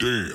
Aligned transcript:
Damn. 0.00 0.32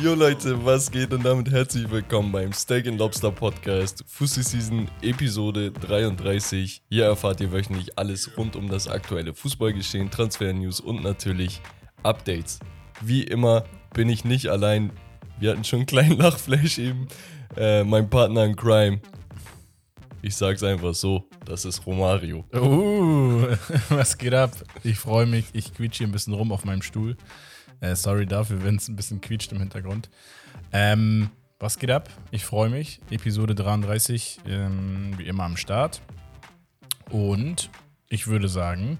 Jo 0.00 0.14
Leute, 0.14 0.64
was 0.64 0.88
geht 0.88 1.12
und 1.12 1.24
damit 1.24 1.50
herzlich 1.50 1.90
willkommen 1.90 2.30
beim 2.30 2.52
Steak 2.52 2.86
and 2.86 2.96
Lobster 2.96 3.32
Podcast 3.32 4.04
Fussi 4.06 4.44
Season 4.44 4.88
Episode 5.02 5.72
33. 5.72 6.82
Hier 6.88 7.06
erfahrt 7.06 7.40
ihr 7.40 7.50
wöchentlich 7.50 7.98
alles 7.98 8.30
rund 8.36 8.54
um 8.54 8.68
das 8.68 8.86
aktuelle 8.86 9.34
Fußballgeschehen, 9.34 10.12
Transfer-News 10.12 10.78
und 10.78 11.02
natürlich 11.02 11.60
Updates. 12.04 12.60
Wie 13.00 13.24
immer 13.24 13.64
bin 13.94 14.08
ich 14.08 14.24
nicht 14.24 14.46
allein. 14.46 14.92
Wir 15.40 15.50
hatten 15.50 15.64
schon 15.64 15.80
einen 15.80 15.86
kleinen 15.86 16.16
Lachflash 16.18 16.78
eben. 16.78 17.08
Äh, 17.56 17.82
mein 17.82 18.08
Partner 18.08 18.44
in 18.44 18.54
Crime. 18.54 19.00
Ich 20.26 20.36
sag's 20.36 20.62
einfach 20.62 20.94
so, 20.94 21.28
das 21.44 21.66
ist 21.66 21.84
Romario. 21.84 22.46
Uh, 22.54 23.46
was 23.90 24.16
geht 24.16 24.32
ab? 24.32 24.52
Ich 24.82 24.96
freue 24.98 25.26
mich. 25.26 25.44
Ich 25.52 25.74
quietsche 25.74 25.98
hier 25.98 26.06
ein 26.06 26.12
bisschen 26.12 26.32
rum 26.32 26.50
auf 26.50 26.64
meinem 26.64 26.80
Stuhl. 26.80 27.18
Äh, 27.80 27.94
sorry 27.94 28.24
dafür, 28.24 28.64
wenn 28.64 28.76
es 28.76 28.88
ein 28.88 28.96
bisschen 28.96 29.20
quietscht 29.20 29.52
im 29.52 29.58
Hintergrund. 29.58 30.08
Ähm, 30.72 31.28
was 31.58 31.78
geht 31.78 31.90
ab? 31.90 32.08
Ich 32.30 32.42
freue 32.46 32.70
mich. 32.70 33.02
Episode 33.10 33.54
33, 33.54 34.40
ähm, 34.48 35.12
wie 35.18 35.24
immer 35.26 35.44
am 35.44 35.58
Start. 35.58 36.00
Und 37.10 37.68
ich 38.08 38.26
würde 38.26 38.48
sagen, 38.48 38.98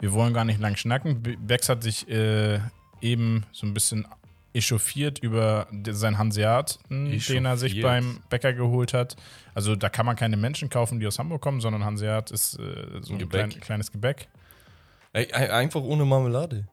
wir 0.00 0.14
wollen 0.14 0.32
gar 0.32 0.46
nicht 0.46 0.58
lang 0.58 0.76
schnacken. 0.76 1.22
Be- 1.22 1.36
Bex 1.36 1.68
hat 1.68 1.82
sich 1.82 2.08
äh, 2.08 2.60
eben 3.02 3.44
so 3.52 3.66
ein 3.66 3.74
bisschen 3.74 4.06
echauffiert 4.56 5.18
über 5.20 5.66
sein 5.90 6.18
Hanseat, 6.18 6.78
den 6.90 7.44
er 7.44 7.56
sich 7.56 7.80
beim 7.82 8.20
Bäcker 8.30 8.52
geholt 8.52 8.94
hat. 8.94 9.16
Also 9.54 9.76
da 9.76 9.88
kann 9.88 10.06
man 10.06 10.16
keine 10.16 10.36
Menschen 10.36 10.68
kaufen, 10.70 10.98
die 11.00 11.06
aus 11.06 11.18
Hamburg 11.18 11.40
kommen, 11.42 11.60
sondern 11.60 11.84
Hanseat 11.84 12.30
ist 12.30 12.58
äh, 12.58 13.00
so 13.02 13.12
ein 13.12 13.18
Gebäck. 13.18 13.50
klein, 13.50 13.60
kleines 13.60 13.92
Gebäck. 13.92 14.28
Ey, 15.12 15.32
ein- 15.32 15.50
einfach 15.50 15.80
ohne 15.82 16.04
Marmelade. 16.04 16.66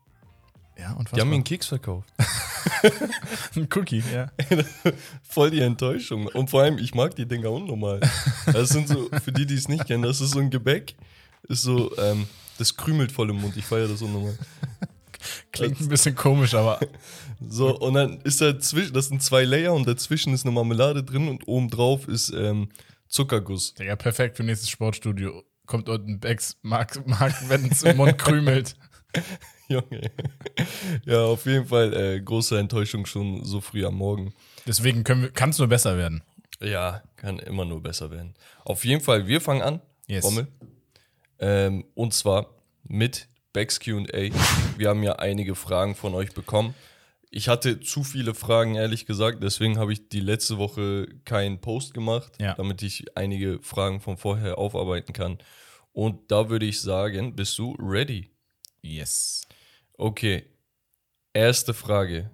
Ja, 0.77 0.93
und 0.93 1.15
Die 1.15 1.21
haben 1.21 1.29
mir 1.29 1.35
einen 1.35 1.43
Keks 1.43 1.67
verkauft. 1.67 2.09
ein 3.55 3.67
Cookie, 3.75 4.03
ja. 4.13 4.31
Voll 5.23 5.51
die 5.51 5.59
Enttäuschung. 5.61 6.25
Und 6.27 6.49
vor 6.49 6.63
allem, 6.63 6.77
ich 6.79 6.95
mag 6.95 7.15
die 7.15 7.27
Dinger 7.27 7.51
unnormal. 7.51 7.99
Das 8.51 8.69
sind 8.69 8.87
so, 8.87 9.07
für 9.23 9.31
die, 9.31 9.45
die 9.45 9.53
es 9.53 9.67
nicht 9.67 9.85
kennen, 9.85 10.01
das 10.03 10.19
ist 10.19 10.31
so 10.31 10.39
ein 10.39 10.49
Gebäck. 10.49 10.95
Ist 11.47 11.61
so, 11.61 11.95
ähm, 11.97 12.27
das 12.57 12.75
krümelt 12.75 13.11
voll 13.11 13.29
im 13.29 13.35
Mund. 13.41 13.55
Ich 13.55 13.65
feiere 13.65 13.87
das 13.87 14.01
unnormal. 14.01 14.37
Klingt 15.51 15.79
ein 15.79 15.87
bisschen 15.87 16.15
komisch, 16.15 16.53
aber 16.53 16.79
So, 17.49 17.77
und 17.77 17.93
dann 17.95 18.21
ist 18.21 18.41
da 18.41 18.57
zwischen, 18.59 18.93
das 18.93 19.07
sind 19.07 19.21
zwei 19.21 19.43
Layer 19.43 19.73
und 19.73 19.87
dazwischen 19.87 20.33
ist 20.33 20.45
eine 20.45 20.53
Marmelade 20.53 21.03
drin 21.03 21.27
und 21.27 21.47
oben 21.47 21.69
drauf 21.69 22.07
ist 22.07 22.29
ähm, 22.29 22.69
Zuckerguss. 23.07 23.73
Digga, 23.73 23.95
perfekt 23.95 24.37
für 24.37 24.43
nächstes 24.43 24.69
Sportstudio. 24.69 25.43
Kommt 25.65 25.89
unten 25.89 26.19
Becks, 26.19 26.57
mag, 26.61 27.05
mag 27.07 27.33
wenn 27.49 27.69
es 27.69 27.83
im 27.83 27.97
Mund 27.97 28.17
krümelt. 28.17 28.75
Junge. 29.67 30.11
Ja, 31.05 31.23
auf 31.23 31.45
jeden 31.45 31.65
Fall 31.65 31.93
äh, 31.93 32.21
große 32.21 32.57
Enttäuschung 32.57 33.05
schon 33.05 33.43
so 33.43 33.61
früh 33.61 33.85
am 33.85 33.95
Morgen. 33.95 34.33
Deswegen 34.65 35.03
kann 35.03 35.49
es 35.49 35.57
nur 35.57 35.67
besser 35.67 35.97
werden. 35.97 36.23
Ja, 36.59 37.03
kann 37.15 37.39
immer 37.39 37.65
nur 37.65 37.81
besser 37.81 38.11
werden. 38.11 38.33
Auf 38.65 38.85
jeden 38.85 39.01
Fall, 39.01 39.27
wir 39.27 39.41
fangen 39.41 39.61
an. 39.61 39.81
Yes. 40.07 40.23
Rommel. 40.25 40.47
Ähm, 41.39 41.85
und 41.93 42.13
zwar 42.13 42.55
mit 42.83 43.27
Becks 43.53 43.79
QA. 43.79 44.29
Wir 44.83 44.89
haben 44.89 45.01
ja 45.01 45.13
einige 45.15 45.55
Fragen 45.55 45.95
von 45.95 46.13
euch 46.13 46.33
bekommen. 46.33 46.75
Ich 47.31 47.47
hatte 47.47 47.79
zu 47.79 48.03
viele 48.03 48.33
Fragen, 48.33 48.75
ehrlich 48.75 49.05
gesagt. 49.05 49.41
Deswegen 49.41 49.77
habe 49.77 49.93
ich 49.93 50.09
die 50.09 50.19
letzte 50.19 50.57
Woche 50.57 51.07
keinen 51.23 51.61
Post 51.61 51.93
gemacht, 51.93 52.33
Ja. 52.37 52.53
damit 52.55 52.81
ich 52.81 53.15
einige 53.15 53.61
Fragen 53.61 54.01
von 54.01 54.17
vorher 54.17 54.57
aufarbeiten 54.57 55.13
kann. 55.13 55.37
Und 55.93 56.29
da 56.29 56.49
würde 56.49 56.65
ich 56.65 56.81
sagen, 56.81 57.33
bist 57.33 57.57
du 57.57 57.77
ready? 57.79 58.29
Yes. 58.81 59.47
Okay. 59.93 60.43
Erste 61.31 61.73
Frage 61.73 62.29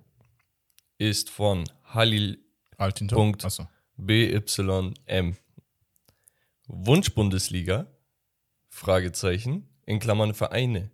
ist 0.97 1.29
von 1.29 1.65
Halil 1.85 2.43
Altinto. 2.77 3.15
Punkt. 3.15 3.45
Achso. 3.45 3.67
BYM. 3.95 5.37
Wunsch-Bundesliga? 6.65 7.85
Fragezeichen. 8.69 9.69
In 9.85 9.99
Klammern 9.99 10.33
Vereine. 10.33 10.89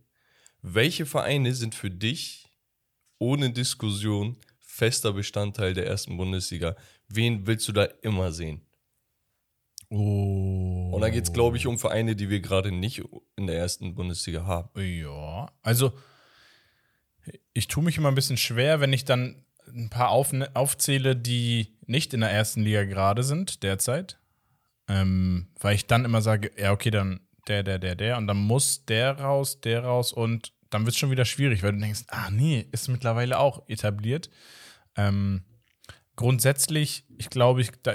Welche 0.68 1.06
Vereine 1.06 1.54
sind 1.54 1.76
für 1.76 1.92
dich 1.92 2.50
ohne 3.20 3.52
Diskussion 3.52 4.36
fester 4.60 5.14
Bestandteil 5.14 5.76
der 5.76 5.86
ersten 5.86 6.18
Bundesliga? 6.18 6.76
Wen 7.08 7.46
willst 7.46 7.68
du 7.68 7.72
da 7.72 7.84
immer 8.02 8.32
sehen? 8.32 8.62
Oh. 9.90 10.90
Und 10.92 11.02
da 11.02 11.10
geht 11.12 11.24
es, 11.24 11.34
glaube 11.34 11.58
ich, 11.58 11.68
um 11.68 11.78
Vereine, 11.78 12.16
die 12.16 12.32
wir 12.32 12.40
gerade 12.40 12.72
nicht 12.72 13.04
in 13.36 13.46
der 13.46 13.58
ersten 13.58 13.94
Bundesliga 13.94 14.46
haben. 14.46 14.70
Ja, 14.82 15.52
also 15.62 15.94
ich 17.54 17.68
tue 17.68 17.84
mich 17.84 18.00
immer 18.00 18.10
ein 18.10 18.16
bisschen 18.16 18.38
schwer, 18.38 18.82
wenn 18.82 18.92
ich 18.92 19.06
dann 19.06 19.46
ein 19.68 19.92
paar 19.92 20.10
auf, 20.10 20.34
aufzähle, 20.56 21.16
die 21.16 21.78
nicht 21.86 22.16
in 22.16 22.22
der 22.22 22.32
ersten 22.32 22.64
Liga 22.64 22.86
gerade 22.86 23.22
sind 23.22 23.62
derzeit. 23.62 24.18
Ähm, 24.88 25.48
weil 25.60 25.76
ich 25.76 25.86
dann 25.86 26.06
immer 26.06 26.24
sage, 26.24 26.50
ja, 26.58 26.72
okay, 26.72 26.90
dann 26.90 27.20
der, 27.48 27.64
der, 27.64 27.80
der, 27.80 27.96
der 27.96 28.18
und 28.18 28.28
dann 28.28 28.38
muss 28.38 28.86
der 28.86 29.20
raus, 29.20 29.62
der 29.62 29.84
raus 29.84 30.14
und 30.14 30.54
dann 30.70 30.86
wird 30.86 30.94
es 30.94 31.00
schon 31.00 31.12
wieder 31.12 31.26
schwierig, 31.26 31.64
weil 31.64 31.74
du 31.74 31.80
denkst, 31.80 32.04
ah 32.08 32.30
nee, 32.32 32.68
ist 32.72 32.88
mittlerweile 32.88 33.40
auch 33.40 33.68
etabliert. 33.70 34.30
Ähm, 34.98 35.44
grundsätzlich, 36.16 37.06
ich 37.18 37.30
glaube, 37.30 37.62
ich, 37.62 37.72
da 37.84 37.94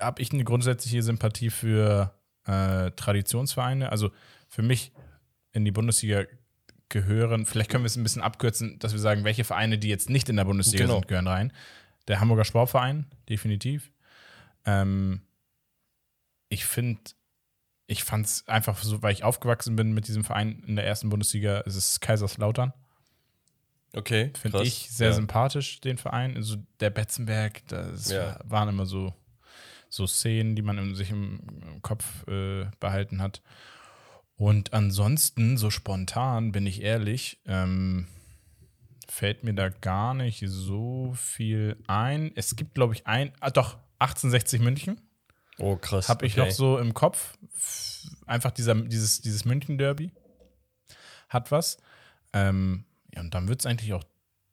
habe 0.00 0.22
ich 0.22 0.32
eine 0.32 0.44
grundsätzliche 0.44 1.02
Sympathie 1.02 1.50
für 1.50 2.14
äh, 2.44 2.90
Traditionsvereine. 2.92 3.90
Also 3.90 4.10
für 4.48 4.62
mich 4.62 4.92
in 5.52 5.64
die 5.64 5.70
Bundesliga 5.70 6.24
gehören, 6.88 7.46
vielleicht 7.46 7.70
können 7.70 7.84
wir 7.84 7.88
es 7.88 7.96
ein 7.96 8.02
bisschen 8.02 8.22
abkürzen, 8.22 8.78
dass 8.78 8.92
wir 8.92 9.00
sagen, 9.00 9.24
welche 9.24 9.44
Vereine, 9.44 9.78
die 9.78 9.88
jetzt 9.88 10.10
nicht 10.10 10.28
in 10.28 10.36
der 10.36 10.44
Bundesliga 10.44 10.84
Genau. 10.84 10.96
sind, 10.96 11.08
gehören 11.08 11.26
rein. 11.26 11.52
Der 12.06 12.20
Hamburger 12.20 12.44
Sportverein, 12.44 13.06
definitiv. 13.28 13.92
Ähm, 14.64 15.20
ich 16.48 16.64
finde, 16.64 17.00
ich 17.90 18.04
fand 18.04 18.26
es 18.26 18.46
einfach 18.46 18.78
so, 18.82 19.02
weil 19.02 19.14
ich 19.14 19.24
aufgewachsen 19.24 19.74
bin 19.74 19.92
mit 19.92 20.06
diesem 20.08 20.22
Verein 20.22 20.62
in 20.66 20.76
der 20.76 20.86
ersten 20.86 21.08
Bundesliga, 21.08 21.62
es 21.66 21.74
ist 21.74 22.00
Kaiserslautern. 22.00 22.72
Okay, 23.96 24.30
Finde 24.38 24.62
ich 24.62 24.90
sehr 24.90 25.08
ja. 25.08 25.14
sympathisch, 25.14 25.80
den 25.80 25.96
Verein. 25.96 26.36
Also 26.36 26.56
der 26.80 26.90
Betzenberg, 26.90 27.66
das 27.68 28.10
Ja. 28.10 28.38
waren 28.44 28.68
immer 28.68 28.84
so, 28.84 29.14
so 29.88 30.06
Szenen, 30.06 30.54
die 30.54 30.60
man 30.60 30.94
sich 30.94 31.10
im, 31.10 31.40
im 31.62 31.80
Kopf 31.82 32.28
äh, 32.28 32.66
behalten 32.78 33.22
hat. 33.22 33.40
Und 34.36 34.74
ansonsten, 34.74 35.56
so 35.56 35.70
spontan, 35.70 36.52
bin 36.52 36.66
ich 36.66 36.82
ehrlich, 36.82 37.40
ähm, 37.46 38.06
fällt 39.08 39.44
mir 39.44 39.54
da 39.54 39.70
gar 39.70 40.12
nicht 40.12 40.44
so 40.46 41.14
viel 41.16 41.82
ein. 41.86 42.32
Es 42.34 42.54
gibt, 42.54 42.74
glaube 42.74 42.92
ich, 42.92 43.06
ein, 43.06 43.32
ah, 43.40 43.50
doch, 43.50 43.78
1860 43.98 44.60
München 44.60 45.00
Oh, 45.58 45.76
krass. 45.76 46.08
habe 46.08 46.26
ich 46.26 46.32
okay. 46.38 46.48
noch 46.48 46.54
so 46.54 46.78
im 46.78 46.94
Kopf. 46.94 47.36
Einfach 48.26 48.50
dieser, 48.50 48.74
dieses, 48.74 49.20
dieses 49.20 49.44
München-Derby 49.44 50.12
hat 51.28 51.50
was. 51.50 51.78
Ähm, 52.32 52.84
ja, 53.14 53.20
und 53.20 53.34
dann 53.34 53.48
wird 53.48 53.60
es 53.60 53.66
eigentlich 53.66 53.92
auch 53.92 54.04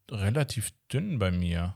relativ 0.09 0.71
dünn 0.91 1.19
bei 1.19 1.31
mir. 1.31 1.75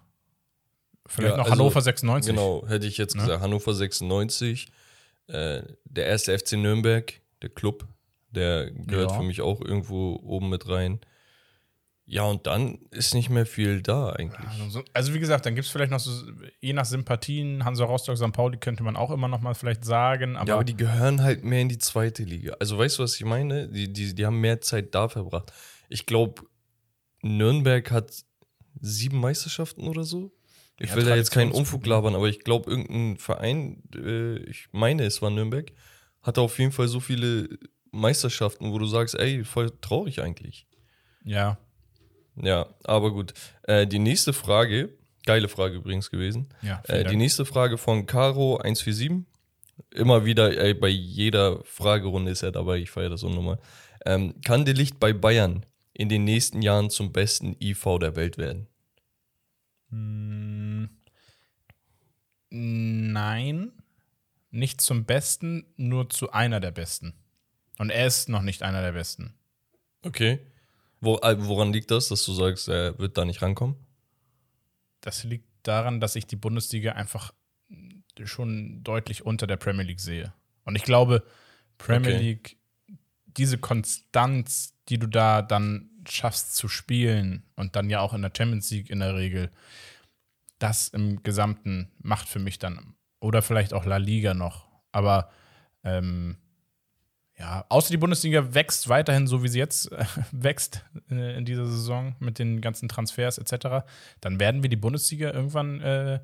Vielleicht 1.06 1.32
Ja, 1.32 1.38
noch 1.38 1.46
also, 1.46 1.54
Hannover 1.58 1.82
96. 1.82 2.30
Genau, 2.36 2.68
hätte 2.68 2.86
ich 2.88 2.98
jetzt 2.98 3.16
Ne? 3.16 3.22
gesagt. 3.24 3.42
Hannover 3.42 3.74
96, 3.74 4.68
äh, 5.28 5.64
der 5.86 6.06
erste 6.06 6.38
FC 6.38 6.54
Nürnberg, 6.54 7.14
der 7.42 7.50
Club, 7.50 7.88
der 8.32 8.70
gehört 8.72 9.12
Ja. 9.12 9.18
für 9.18 9.24
mich 9.24 9.42
auch 9.42 9.62
irgendwo 9.62 10.16
oben 10.24 10.50
mit 10.50 10.68
rein. 10.68 11.00
Ja, 12.12 12.24
und 12.24 12.47
dann 12.47 12.80
ist 12.90 13.14
nicht 13.14 13.30
mehr 13.30 13.46
viel 13.46 13.84
da 13.84 14.09
eigentlich. 14.09 14.50
Also, 14.64 14.84
also 14.94 15.14
wie 15.14 15.20
gesagt, 15.20 15.46
dann 15.46 15.53
gibt 15.53 15.68
es 15.68 15.72
vielleicht 15.72 15.92
noch 15.92 16.00
so, 16.00 16.12
je 16.59 16.74
nach 16.74 16.86
Sympathien, 16.86 17.64
Hansa 17.64 17.86
Rostock, 17.86 18.18
St. 18.18 18.31
Pauli 18.31 18.58
könnte 18.58 18.81
man 18.81 18.96
auch 18.96 19.12
immer 19.12 19.28
noch 19.28 19.42
mal 19.42 19.53
vielleicht 19.53 19.86
sagen. 19.86 20.36
Aber, 20.36 20.48
ja, 20.48 20.56
aber 20.56 20.64
die 20.64 20.75
gehören 20.75 21.22
halt 21.22 21.44
mehr 21.44 21.62
in 21.62 21.69
die 21.69 21.78
zweite 21.78 22.24
Liga. 22.24 22.56
Also 22.59 22.80
weißt 22.80 22.98
du, 22.98 23.03
was 23.03 23.14
ich 23.14 23.25
meine? 23.25 23.68
Die, 23.69 23.94
die, 23.94 24.16
die 24.16 24.25
haben 24.25 24.42
mehr 24.42 24.59
Zeit 24.59 24.96
da 24.96 25.08
verbracht. 25.08 25.53
Ich 25.88 26.08
glaube, 26.08 26.42
Nürnberg 27.22 27.92
hat 27.92 28.12
sieben 28.81 29.19
Meisterschaften 29.19 29.88
oder 29.88 30.04
so. 30.04 30.31
Ich 30.80 30.89
Ja, 30.89 30.95
will 30.95 31.06
da 31.06 31.16
jetzt 31.16 31.30
keinen 31.30 31.51
Unfug 31.51 31.86
labern, 31.86 32.16
aber 32.16 32.28
ich 32.28 32.39
glaube, 32.39 32.72
irgendein 32.72 33.18
Verein, 33.18 33.84
äh, 33.95 34.38
ich 34.50 34.68
meine, 34.72 35.04
es 35.04 35.22
war 35.22 35.30
Nürnberg, 35.30 35.72
hatte 36.24 36.42
auf 36.42 36.57
jeden 36.57 36.72
Fall 36.72 36.88
so 36.88 37.00
viele 37.00 37.50
Meisterschaften, 37.92 38.72
wo 38.72 38.80
du 38.80 38.88
sagst, 38.88 39.13
ey, 39.13 39.44
voll 39.44 39.69
traurig 39.80 40.24
eigentlich. 40.24 40.66
ja, 41.24 41.60
Ja, 42.41 42.68
aber 42.83 43.12
gut. 43.12 43.33
Äh, 43.63 43.86
die 43.88 44.00
nächste 44.00 44.33
Frage, 44.33 44.89
geile 45.25 45.50
Frage 45.50 45.75
übrigens 45.75 46.09
gewesen. 46.09 46.47
ja, 46.62 46.81
Äh, 46.88 47.03
die 47.06 47.15
nächste 47.15 47.45
Frage 47.45 47.77
von 47.77 48.06
Caro147. 48.06 49.24
Immer 49.91 50.25
wieder, 50.25 50.57
ey, 50.57 50.74
bei 50.74 50.89
jeder 50.89 51.63
Fragerunde 51.63 52.31
ist 52.31 52.44
er 52.44 52.51
dabei, 52.51 52.77
ich 52.77 52.91
feiere 52.91 53.09
das 53.09 53.24
unnormal. 53.24 53.59
Ähm, 54.06 54.36
kann 54.45 54.65
der 54.65 54.74
Licht 54.74 55.00
bei 55.00 55.13
Bayern 55.13 55.65
in 55.94 56.09
den 56.09 56.24
nächsten 56.25 56.62
Jahren 56.62 56.89
zum 56.89 57.12
besten 57.12 57.56
IV 57.62 57.97
der 58.00 58.15
Welt 58.15 58.38
werden? 58.38 58.68
Mm, 59.89 60.86
Nein, 62.51 63.71
nicht 64.51 64.81
zum 64.81 65.06
Besten, 65.06 65.65
nur 65.77 66.09
zu 66.09 66.31
einer 66.31 66.59
der 66.59 66.71
Besten. 66.71 67.13
Und 67.77 67.91
er 67.91 68.07
ist 68.07 68.27
noch 68.30 68.41
nicht 68.41 68.63
einer 68.63 68.81
der 68.81 68.94
Besten. 68.94 69.33
Okay. 70.03 70.39
Wo, 71.01 71.18
äh, 71.18 71.36
woran 71.40 71.72
liegt 71.74 71.92
das, 71.92 72.10
dass 72.10 72.25
du 72.25 72.34
sagst, 72.34 72.68
er 72.68 72.98
wird 73.00 73.18
da 73.18 73.25
nicht 73.25 73.42
rankommen? 73.42 73.75
Das 75.01 75.24
liegt 75.24 75.48
daran, 75.63 76.00
dass 76.01 76.16
ich 76.16 76.28
die 76.28 76.36
Bundesliga 76.36 76.94
einfach 76.94 77.34
schon 78.24 78.84
deutlich 78.84 79.25
unter 79.25 79.48
der 79.48 79.57
Premier 79.57 79.84
League 79.86 80.01
sehe. 80.01 80.34
Und 80.66 80.75
ich 80.75 80.84
glaube, 80.84 81.24
Premier 81.78 82.16
Okay. 82.16 82.18
League, 82.18 82.57
diese 83.25 83.57
Konstanz, 83.57 84.75
die 84.90 84.98
du 85.00 85.07
da 85.07 85.42
dann 85.42 85.90
schaffst 86.07 86.56
zu 86.56 86.68
spielen 86.68 87.44
und 87.56 87.75
dann 87.75 87.90
ja 87.90 88.01
auch 88.01 88.13
in 88.13 88.22
der 88.22 88.31
Champions 88.36 88.69
League 88.72 88.90
in 88.90 89.00
der 89.00 89.16
Regel, 89.16 89.51
das 90.57 90.90
im 90.90 91.24
Gesamten 91.24 91.92
macht 92.00 92.28
für 92.28 92.40
mich 92.40 92.60
dann, 92.60 92.96
oder 93.22 93.42
vielleicht 93.42 93.74
auch 93.74 93.86
La 93.86 93.98
Liga 93.98 94.34
noch, 94.34 94.68
aber 94.92 95.30
ähm, 95.84 96.38
ja, 97.39 97.65
außer 97.69 97.89
die 97.89 97.97
Bundesliga 97.97 98.53
wächst 98.53 98.89
weiterhin 98.89 99.25
so, 99.25 99.44
wie 99.44 99.47
sie 99.47 99.59
jetzt 99.59 99.91
äh, 99.91 100.06
wächst 100.31 100.83
äh, 101.09 101.38
in 101.38 101.45
dieser 101.45 101.65
Saison 101.65 102.15
mit 102.19 102.38
den 102.38 102.62
ganzen 102.62 102.89
Transfers 102.89 103.38
etc., 103.38 103.86
dann 104.21 104.39
werden 104.39 104.62
wir 104.62 104.69
die 104.69 104.75
Bundesliga 104.75 105.31
irgendwann 105.31 105.80
äh, 105.81 106.19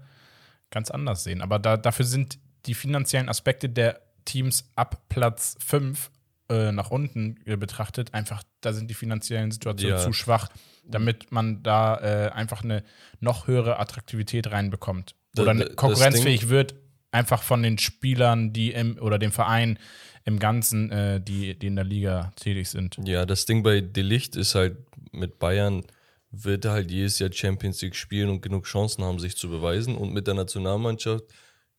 ganz 0.72 0.92
anders 0.92 1.24
sehen. 1.24 1.42
Aber 1.42 1.58
da, 1.60 1.78
dafür 1.78 2.06
sind 2.06 2.38
die 2.66 2.74
finanziellen 2.74 3.30
Aspekte 3.30 3.70
der 3.70 4.02
Teams 4.26 4.72
ab 4.76 5.04
Platz 5.08 5.56
5 5.64 6.12
äh, 6.50 6.72
nach 6.72 6.92
unten 6.92 7.40
betrachtet, 7.46 8.14
einfach, 8.14 8.44
da 8.62 8.74
sind 8.74 8.90
die 8.90 8.94
finanziellen 8.94 9.52
Situationen 9.52 9.98
Ja. 9.98 10.04
zu 10.04 10.14
schwach, 10.14 10.50
damit 10.84 11.32
man 11.32 11.64
da 11.64 11.98
äh, 11.98 12.32
einfach 12.32 12.64
eine 12.64 12.84
noch 13.20 13.48
höhere 13.48 13.80
Attraktivität 13.80 14.52
reinbekommt. 14.52 15.16
Oder 15.38 15.54
das 15.54 15.76
konkurrenzfähig 15.76 16.50
wird, 16.50 16.76
einfach 17.16 17.42
von 17.42 17.64
den 17.64 17.78
Spielern, 17.78 18.54
die 18.54 18.72
im 18.72 18.98
oder 19.00 19.18
dem 19.18 19.32
Verein 19.32 19.80
im 20.26 20.40
Ganzen, 20.40 20.92
äh, 20.92 21.22
die, 21.22 21.58
die 21.58 21.68
in 21.68 21.76
der 21.76 21.86
Liga 21.86 22.32
tätig 22.36 22.70
sind. 22.70 22.98
Ja, 23.06 23.26
das 23.26 23.46
Ding 23.46 23.64
bei 23.64 23.82
Delicht 23.82 24.36
ist 24.36 24.56
halt 24.56 24.78
mit 25.12 25.40
Bayern 25.40 25.84
wird 26.32 26.66
er 26.66 26.72
halt 26.72 26.92
jedes 26.92 27.20
Jahr 27.20 27.32
Champions 27.32 27.82
League 27.82 27.96
spielen 27.96 28.30
und 28.30 28.42
genug 28.42 28.66
Chancen 28.66 29.04
haben, 29.04 29.20
sich 29.20 29.38
zu 29.38 29.50
beweisen. 29.50 29.96
Und 29.96 30.14
mit 30.14 30.28
der 30.28 30.34
Nationalmannschaft 30.34 31.24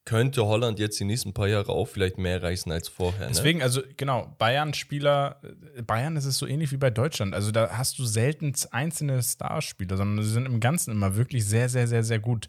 könnte 0.07 0.47
Holland 0.47 0.79
jetzt 0.79 0.99
die 1.01 1.05
nächsten 1.05 1.35
paar 1.35 1.49
Jahre 1.49 1.73
auch 1.73 1.87
vielleicht 1.87 2.17
mehr 2.17 2.43
reißen 2.43 2.71
als 2.71 2.89
vorher. 2.89 3.27
Ne? 3.27 3.33
Deswegen, 3.35 3.61
also 3.61 3.83
genau, 3.97 4.35
Bayern-Spieler, 4.39 5.41
Bayern 5.85 6.17
ist 6.17 6.25
es 6.25 6.39
so 6.39 6.47
ähnlich 6.47 6.71
wie 6.73 6.77
bei 6.77 6.91
Deutschland. 6.91 7.35
Also 7.35 7.51
da 7.51 7.71
hast 7.77 7.99
du 7.99 8.05
selten 8.05 8.55
einzelne 8.71 9.23
Starspieler, 9.23 9.97
sondern 9.97 10.25
sie 10.25 10.31
sind 10.31 10.47
im 10.47 10.61
Ganzen 10.61 10.93
immer 10.93 11.17
wirklich 11.17 11.45
sehr, 11.45 11.69
sehr, 11.69 11.89
sehr, 11.89 12.05
sehr 12.05 12.21
gut. 12.21 12.47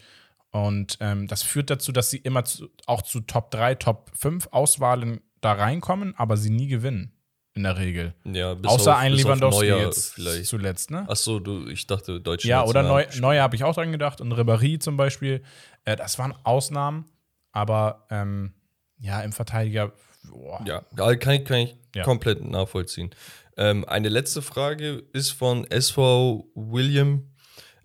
Und 0.52 0.98
ähm, 1.02 1.28
das 1.28 1.44
führt 1.44 1.70
dazu, 1.70 1.92
dass 1.92 2.10
sie 2.10 2.18
immer 2.18 2.46
zu, 2.46 2.70
auch 2.86 3.02
zu 3.02 3.22
Top 3.22 3.52
3, 3.52 3.76
Top 3.76 4.12
5 4.16 4.48
Auswahlen 4.52 5.22
da 5.42 5.54
reinkommen, 5.54 6.16
aber 6.18 6.38
sie 6.38 6.50
nie 6.50 6.68
gewinnen. 6.68 7.12
In 7.54 7.64
der 7.64 7.76
Regel. 7.78 8.14
ja, 8.24 8.54
bis 8.54 8.70
Außer 8.70 8.94
auf, 8.94 9.00
ein 9.00 9.14
bis 9.14 9.24
Lewandowski 9.24 9.68
Neuer 9.70 9.86
jetzt 9.88 10.14
vielleicht. 10.14 10.46
zuletzt, 10.46 10.92
ne? 10.92 11.06
Achso, 11.10 11.40
du, 11.40 11.68
ich 11.68 11.88
dachte 11.88 12.22
Deutschland. 12.22 12.50
Ja, 12.50 12.64
oder 12.64 12.84
Neu 12.84 13.06
Neuer 13.20 13.42
habe 13.42 13.56
ich 13.56 13.64
auch 13.64 13.74
dran 13.74 13.92
gedacht 13.92 14.22
und 14.22 14.32
Ribéry 14.32 14.80
zum 14.80 14.96
Beispiel. 14.96 15.42
Äh, 15.84 15.96
das 15.96 16.20
waren 16.20 16.36
Ausnahmen, 16.44 17.06
aber 17.52 18.06
ähm, 18.12 18.54
ja, 19.00 19.22
im 19.22 19.32
Verteidiger, 19.32 19.92
boah, 20.30 20.64
Ja, 20.68 20.84
ja, 20.96 21.16
kann 21.16 21.34
ich, 21.34 21.46
kann 21.46 21.58
ich 21.62 21.76
Ja. 21.96 22.04
komplett 22.04 22.44
nachvollziehen. 22.46 23.10
Ähm, 23.58 23.86
eine 23.86 24.10
letzte 24.10 24.44
Frage 24.44 25.04
ist 25.14 25.32
von 25.32 25.66
SV 25.66 26.48
William. 26.54 27.32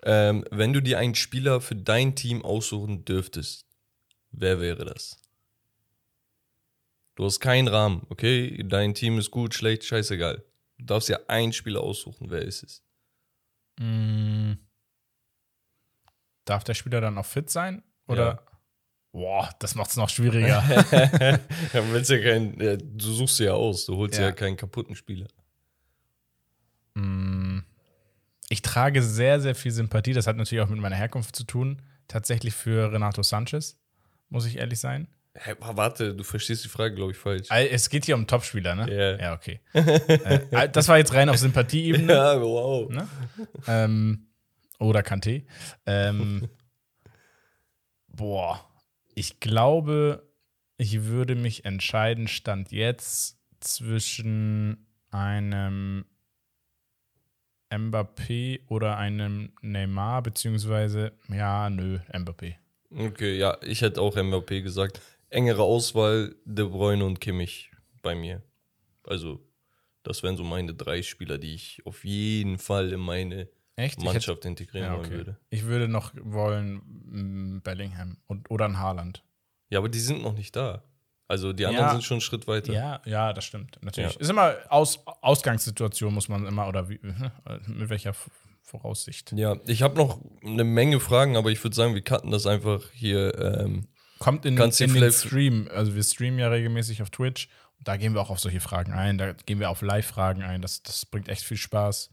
Ähm, 0.04 0.44
wenn 0.50 0.72
du 0.72 0.81
dir 0.81 0.99
einen 0.99 1.14
Spieler 1.14 1.60
für 1.60 1.76
dein 1.76 2.14
Team 2.16 2.44
aussuchen 2.44 3.04
dürftest, 3.04 3.66
wer 4.31 4.60
wäre 4.60 4.84
das? 4.84 5.20
Du 7.14 7.25
hast 7.25 7.40
keinen 7.40 7.69
Rahmen, 7.69 8.06
okay? 8.08 8.62
Dein 8.64 8.94
Team 8.94 9.19
ist 9.19 9.31
gut, 9.31 9.54
schlecht, 9.54 9.84
scheißegal. 9.84 10.44
Du 10.78 10.84
darfst 10.87 11.08
ja 11.08 11.19
einen 11.28 11.52
Spieler 11.52 11.81
aussuchen, 11.81 12.31
wer 12.31 12.43
ist 12.43 12.62
es? 12.62 12.82
Mm. 13.78 14.54
Darf 16.44 16.64
der 16.64 16.75
Spieler 16.75 17.00
dann 17.00 17.19
auch 17.19 17.26
fit 17.26 17.50
sein? 17.50 17.82
Oder? 18.06 18.26
Ja. 18.26 18.43
Boah, 19.12 19.50
das 19.58 19.75
macht 19.75 19.90
es 19.90 19.96
noch 19.96 20.08
schwieriger. 20.08 20.64
ja, 21.72 21.82
willst 21.93 22.10
ja 22.10 22.19
keinen, 22.19 22.56
du 22.58 23.12
suchst 23.12 23.37
sie 23.37 23.44
ja 23.44 23.52
aus, 23.52 23.84
du 23.84 23.96
holst 23.96 24.19
ja, 24.19 24.26
Ja. 24.26 24.32
keinen 24.32 24.56
kaputten 24.56 24.96
Spieler. 24.96 25.28
Mm. 26.94 27.31
Ich 28.52 28.60
trage 28.60 29.02
sehr, 29.02 29.40
sehr 29.40 29.54
viel 29.54 29.72
Sympathie. 29.72 30.12
Das 30.12 30.26
hat 30.26 30.37
natürlich 30.37 30.62
auch 30.62 30.69
mit 30.69 30.78
meiner 30.78 30.96
Herkunft 30.96 31.34
zu 31.34 31.44
tun. 31.44 31.81
Tatsächlich 32.06 32.52
für 32.52 32.93
Renato 32.93 33.22
Sanchez, 33.22 33.81
muss 34.28 34.44
ich 34.44 34.58
ehrlich 34.58 34.78
sein. 34.78 35.08
Hä, 35.34 35.54
warte, 35.58 36.14
du 36.14 36.22
verstehst 36.22 36.62
die 36.62 36.69
Frage, 36.69 36.94
glaube 36.94 37.12
ich, 37.12 37.19
falsch. 37.19 37.49
Es 37.50 37.88
geht 37.88 38.04
hier 38.04 38.14
um 38.14 38.26
Topspieler, 38.26 38.75
ne? 38.75 38.94
Ja. 38.94 39.19
Ja, 39.19 39.32
okay. 39.32 39.60
äh, 39.72 40.69
das 40.69 40.88
war 40.88 40.99
jetzt 40.99 41.14
rein 41.14 41.31
auf 41.31 41.38
Sympathieebene. 41.38 42.12
Ja, 42.12 42.38
wow. 42.43 42.90
Ne? 42.90 43.08
ähm, 43.66 44.26
oder 44.78 45.00
Kanté. 45.00 45.44
Ähm, 45.87 46.50
boah, 48.08 48.69
ich 49.14 49.40
glaube, 49.40 50.28
ich 50.76 51.04
würde 51.04 51.37
mich 51.37 51.64
entscheiden, 51.64 52.28
stand 52.28 52.70
jetzt 52.70 53.38
zwischen 53.60 54.87
einem 55.10 56.04
Mbappé 57.73 58.61
oder 58.69 58.99
einem 58.99 59.53
Neymar, 59.63 60.23
beziehungsweise, 60.23 61.13
ja, 61.29 61.71
nö, 61.71 61.99
Mbappé. 62.13 62.57
Okay, 62.91 63.39
ja, 63.39 63.57
ich 63.63 63.81
hätte 63.81 64.01
auch 64.01 64.17
MVP 64.17 64.63
gesagt. 64.63 65.01
Engere 65.31 65.63
Auswahl, 65.63 66.35
De 66.45 66.67
Bruyne 66.69 67.05
und 67.05 67.21
Kimmich 67.21 67.71
bei 68.03 68.15
mir. 68.15 68.43
Also, 69.05 69.41
das 70.03 70.23
wären 70.23 70.37
so 70.37 70.45
meine 70.45 70.75
drei 70.75 71.03
Spieler, 71.03 71.39
die 71.39 71.55
ich 71.55 71.81
auf 71.87 72.05
jeden 72.05 72.59
Fall 72.59 72.93
in 72.93 73.01
meine 73.01 73.49
Echt? 73.77 73.99
Ich 73.99 74.05
hätte- 74.05 74.05
Mannschaft 74.05 74.45
integrieren 74.45 74.87
ja, 74.87 74.93
wollen 74.93 75.07
okay. 75.07 75.17
würde. 75.17 75.37
Ich 75.49 75.65
würde 75.65 75.89
noch 75.89 76.13
wollen 76.21 76.83
mm, 77.57 77.61
Bellingham 77.63 78.19
und, 78.27 78.51
oder 78.51 78.67
ein 78.67 78.79
Haaland. 78.79 79.25
Ja, 79.71 79.79
aber 79.79 79.89
die 79.89 80.01
sind 80.01 80.23
noch 80.23 80.35
nicht 80.35 80.55
da. 80.55 80.85
Also, 81.32 81.55
die 81.55 81.64
anderen 81.64 81.87
Ja. 81.87 81.93
sind 81.93 82.05
schon 82.05 82.17
einen 82.17 82.20
Schritt 82.20 82.46
weiter. 82.46 82.75
Ja, 82.75 83.00
ja, 83.06 83.32
das 83.32 83.46
stimmt. 83.46 83.79
Natürlich. 83.81 84.12
Ja. 84.12 84.20
Ist 84.20 84.29
immer 84.29 84.55
aus, 84.69 85.02
Ausgangssituation, 85.23 86.12
muss 86.12 86.29
man 86.29 86.46
immer, 86.46 86.69
oder 86.69 86.90
wie, 86.90 87.00
mit 87.67 87.88
welcher 87.88 88.12
Voraussicht. 88.61 89.32
Ja, 89.32 89.56
ich 89.67 89.82
habe 89.82 89.96
noch 89.96 90.20
eine 90.44 90.64
Menge 90.64 91.00
Fragen, 91.00 91.38
aber 91.38 91.50
ich 91.50 91.64
würde 91.64 91.75
sagen, 91.75 91.94
wir 91.94 92.02
cutten 92.02 92.31
das 92.31 92.44
einfach 92.46 92.82
hier. 92.93 93.34
Ähm, 93.40 93.88
Kommt 94.19 94.44
in, 94.44 94.56
du 94.56 94.62
in 94.64 94.93
den 94.94 95.11
Stream. 95.12 95.69
Also 95.75 95.94
wir 95.94 96.02
streamen 96.02 96.38
ja 96.38 96.49
regelmäßig 96.49 97.00
auf 97.00 97.08
Twitch. 97.08 97.49
Da 97.81 97.96
gehen 97.96 98.12
wir 98.12 98.20
auch 98.20 98.31
auf 98.31 98.38
solche 98.38 98.61
Fragen 98.61 98.93
ein. 98.93 99.17
Da 99.17 99.32
gehen 99.32 99.58
wir 99.58 99.70
auf 99.70 99.81
Live-Fragen 99.81 100.43
ein. 100.43 100.61
Das, 100.61 100.82
das 100.82 101.06
bringt 101.06 101.31
echt 101.31 101.44
viel 101.44 101.56
Spaß. 101.56 102.11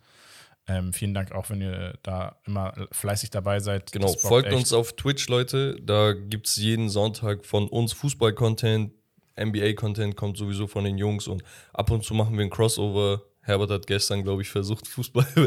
Ähm, 0.70 0.94
vielen 0.94 1.14
Dank 1.14 1.32
auch, 1.32 1.50
wenn 1.50 1.62
ihr 1.62 1.98
da 2.04 2.38
immer 2.46 2.74
fleißig 2.92 3.32
dabei 3.32 3.60
seid. 3.60 3.92
genau, 3.92 4.08
folgt 4.14 4.48
echt. 4.50 4.56
uns 4.58 4.72
auf 4.72 4.94
Twitch, 4.94 5.28
Leute. 5.28 5.76
Da 5.82 6.14
gibt 6.14 6.48
es 6.48 6.58
jeden 6.58 6.90
Sonntag 6.90 7.46
von 7.46 7.68
uns 7.68 7.92
Fußball-Content. 7.94 8.92
NBA-Content 9.40 10.16
kommt 10.16 10.38
sowieso 10.38 10.68
von 10.68 10.84
den 10.84 10.98
Jungs 10.98 11.28
und 11.28 11.44
ab 11.74 11.90
und 11.92 12.04
zu 12.04 12.14
machen 12.14 12.38
wir 12.38 12.44
ein 12.46 12.50
Crossover. 12.50 13.24
Herbert 13.42 13.72
hat 13.72 13.88
gestern, 13.88 14.24
glaube 14.24 14.42
ich, 14.42 14.50
versucht, 14.50 14.88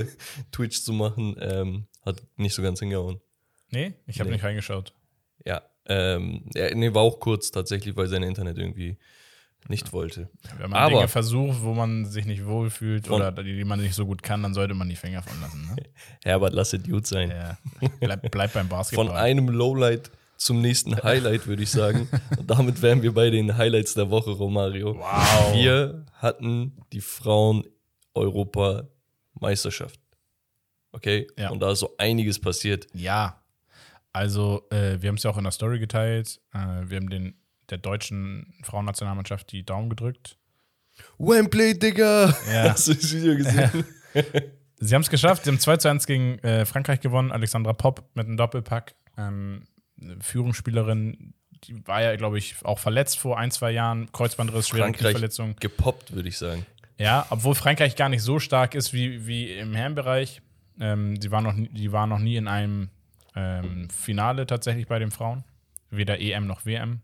Fußball-Twitch 0.00 0.82
zu 0.82 0.92
machen. 0.92 1.36
Ähm, 1.40 1.86
hat 2.04 2.22
nicht 2.36 2.54
so 2.54 2.62
ganz 2.62 2.80
hingehauen. 2.80 3.20
Nee, 3.70 3.94
ich 4.06 4.18
habe 4.20 4.28
Nee. 4.30 4.36
nicht 4.36 4.44
reingeschaut. 4.44 4.92
Ja, 5.46 5.62
ähm, 5.86 6.44
ja, 6.54 6.74
nee, 6.74 6.92
war 6.94 7.02
auch 7.02 7.20
kurz 7.20 7.50
tatsächlich, 7.50 7.96
weil 7.96 8.06
sein 8.08 8.22
Internet 8.22 8.58
irgendwie 8.58 8.96
nicht 9.68 9.92
wollte. 9.92 10.28
Wenn 10.58 10.70
man 10.70 10.80
Aber- 10.80 10.94
Dinge 10.96 11.08
versucht, 11.08 11.62
wo 11.62 11.72
man 11.72 12.04
sich 12.04 12.24
nicht 12.26 12.44
wohlfühlt 12.44 13.08
oder 13.08 13.30
die, 13.30 13.56
die 13.56 13.64
man 13.64 13.80
nicht 13.80 13.94
so 13.94 14.04
gut 14.06 14.22
kann, 14.22 14.42
dann 14.42 14.54
sollte 14.54 14.74
man 14.74 14.88
die 14.88 14.96
Finger 14.96 15.22
von 15.22 15.40
lassen. 15.40 15.66
Ne? 15.66 15.76
Herbert, 16.24 16.52
lass 16.52 16.72
es 16.72 16.82
gut 16.82 17.06
sein. 17.06 17.30
ja. 17.30 17.56
Bleib, 18.00 18.28
bleib 18.30 18.52
beim 18.52 18.68
Basketball. 18.68 19.06
Von 19.06 19.16
einem 19.16 19.48
Lowlight 19.48 20.10
zum 20.44 20.60
nächsten 20.60 21.02
Highlight, 21.02 21.46
würde 21.46 21.62
ich 21.62 21.70
sagen. 21.70 22.10
Und 22.38 22.50
damit 22.50 22.82
wären 22.82 23.00
wir 23.02 23.14
bei 23.14 23.30
den 23.30 23.56
Highlights 23.56 23.94
der 23.94 24.10
Woche, 24.10 24.30
Romario. 24.30 24.98
Wow. 24.98 25.54
Wir 25.54 26.04
hatten 26.14 26.76
die 26.92 27.00
Frauen-Europa-Meisterschaft. 27.00 29.98
Okay? 30.92 31.26
Ja. 31.38 31.50
Und 31.50 31.60
da 31.60 31.72
ist 31.72 31.80
so 31.80 31.94
einiges 31.98 32.38
passiert. 32.38 32.86
Ja, 32.92 33.42
also 34.12 34.66
äh, 34.70 35.00
wir 35.00 35.08
haben 35.08 35.16
es 35.16 35.22
ja 35.22 35.30
auch 35.30 35.38
in 35.38 35.44
der 35.44 35.52
Story 35.52 35.78
geteilt. 35.78 36.40
Äh, 36.52 36.58
wir 36.84 36.98
haben 36.98 37.08
den, 37.08 37.34
der 37.70 37.78
deutschen 37.78 38.54
Frauennationalmannschaft 38.62 39.50
die 39.52 39.64
Daumen 39.64 39.88
gedrückt. 39.88 40.36
Wembley, 41.18 41.78
Digga! 41.78 42.34
Ja. 42.52 42.62
Hast 42.72 42.88
du 42.88 42.94
das 42.94 43.12
Video 43.12 43.36
gesehen? 43.36 43.84
Sie 44.80 44.94
haben 44.94 45.02
es 45.02 45.10
geschafft. 45.10 45.44
Sie 45.44 45.50
haben 45.50 45.60
2 45.60 45.76
zu 45.78 45.88
1 45.88 46.06
gegen 46.06 46.38
äh, 46.40 46.66
Frankreich 46.66 47.00
gewonnen. 47.00 47.32
Alexandra 47.32 47.72
Popp 47.72 48.04
mit 48.14 48.26
einem 48.26 48.36
Doppelpack. 48.36 48.94
Ähm, 49.16 49.64
Führungsspielerin, 50.20 51.34
die 51.64 51.86
war 51.86 52.02
ja, 52.02 52.16
glaube 52.16 52.38
ich, 52.38 52.56
auch 52.64 52.78
verletzt 52.78 53.18
vor 53.18 53.38
ein, 53.38 53.50
zwei 53.50 53.70
Jahren. 53.70 54.10
Kreuzbandriss, 54.12 54.68
schwere 54.68 54.92
Knieverletzung. 54.92 55.56
gepoppt, 55.60 56.12
würde 56.12 56.28
ich 56.28 56.38
sagen. 56.38 56.66
Ja, 56.98 57.26
obwohl 57.30 57.54
Frankreich 57.54 57.96
gar 57.96 58.08
nicht 58.08 58.22
so 58.22 58.38
stark 58.38 58.74
ist 58.74 58.92
wie, 58.92 59.26
wie 59.26 59.50
im 59.52 59.74
Herrenbereich. 59.74 60.42
Ähm, 60.80 61.18
die, 61.20 61.30
war 61.30 61.40
noch, 61.40 61.52
nie- 61.54 61.68
die 61.68 61.92
war 61.92 62.06
noch 62.06 62.18
nie 62.18 62.36
in 62.36 62.48
einem 62.48 62.90
ähm, 63.34 63.88
Finale 63.90 64.46
tatsächlich 64.46 64.86
bei 64.86 64.98
den 64.98 65.10
Frauen. 65.10 65.44
Weder 65.90 66.20
EM 66.20 66.46
noch 66.46 66.64
WM. 66.66 67.00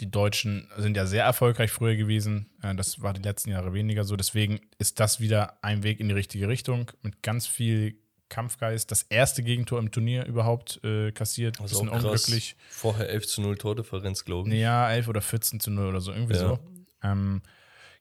Die 0.00 0.10
Deutschen 0.10 0.68
sind 0.76 0.96
ja 0.96 1.06
sehr 1.06 1.24
erfolgreich 1.24 1.70
früher 1.70 1.94
gewesen. 1.94 2.50
Äh, 2.62 2.74
Das 2.74 3.00
war 3.02 3.12
die 3.12 3.22
letzten 3.22 3.50
Jahre 3.50 3.72
weniger 3.74 4.04
so. 4.04 4.16
Deswegen 4.16 4.60
ist 4.78 4.98
das 5.00 5.20
wieder 5.20 5.58
ein 5.62 5.82
Weg 5.84 6.00
in 6.00 6.08
die 6.08 6.14
richtige 6.14 6.48
Richtung 6.48 6.90
mit 7.02 7.22
ganz 7.22 7.46
viel 7.46 7.96
Kampfgeist. 8.28 8.90
Das 8.90 9.02
erste 9.02 9.42
Gegentor 9.42 9.78
im 9.78 9.90
Turnier 9.90 10.24
überhaupt 10.26 10.80
äh, 10.84 11.12
kassiert. 11.12 11.60
Also 11.60 11.80
Bisschen 11.82 11.88
unglücklich. 11.88 12.56
Vorher 12.70 13.08
11 13.08 13.26
zu 13.26 13.42
0 13.42 13.56
Tordifferenz, 13.58 14.24
glaube 14.24 14.48
ich. 14.48 14.54
Ja, 14.60 14.90
11 14.90 15.08
oder 15.08 15.20
14 15.20 15.60
zu 15.60 15.70
0 15.70 15.86
oder 15.86 16.00
so, 16.00 16.12
irgendwie 16.12 16.34
Ja. 16.34 16.40
so. 16.40 16.58
Ähm, 17.02 17.42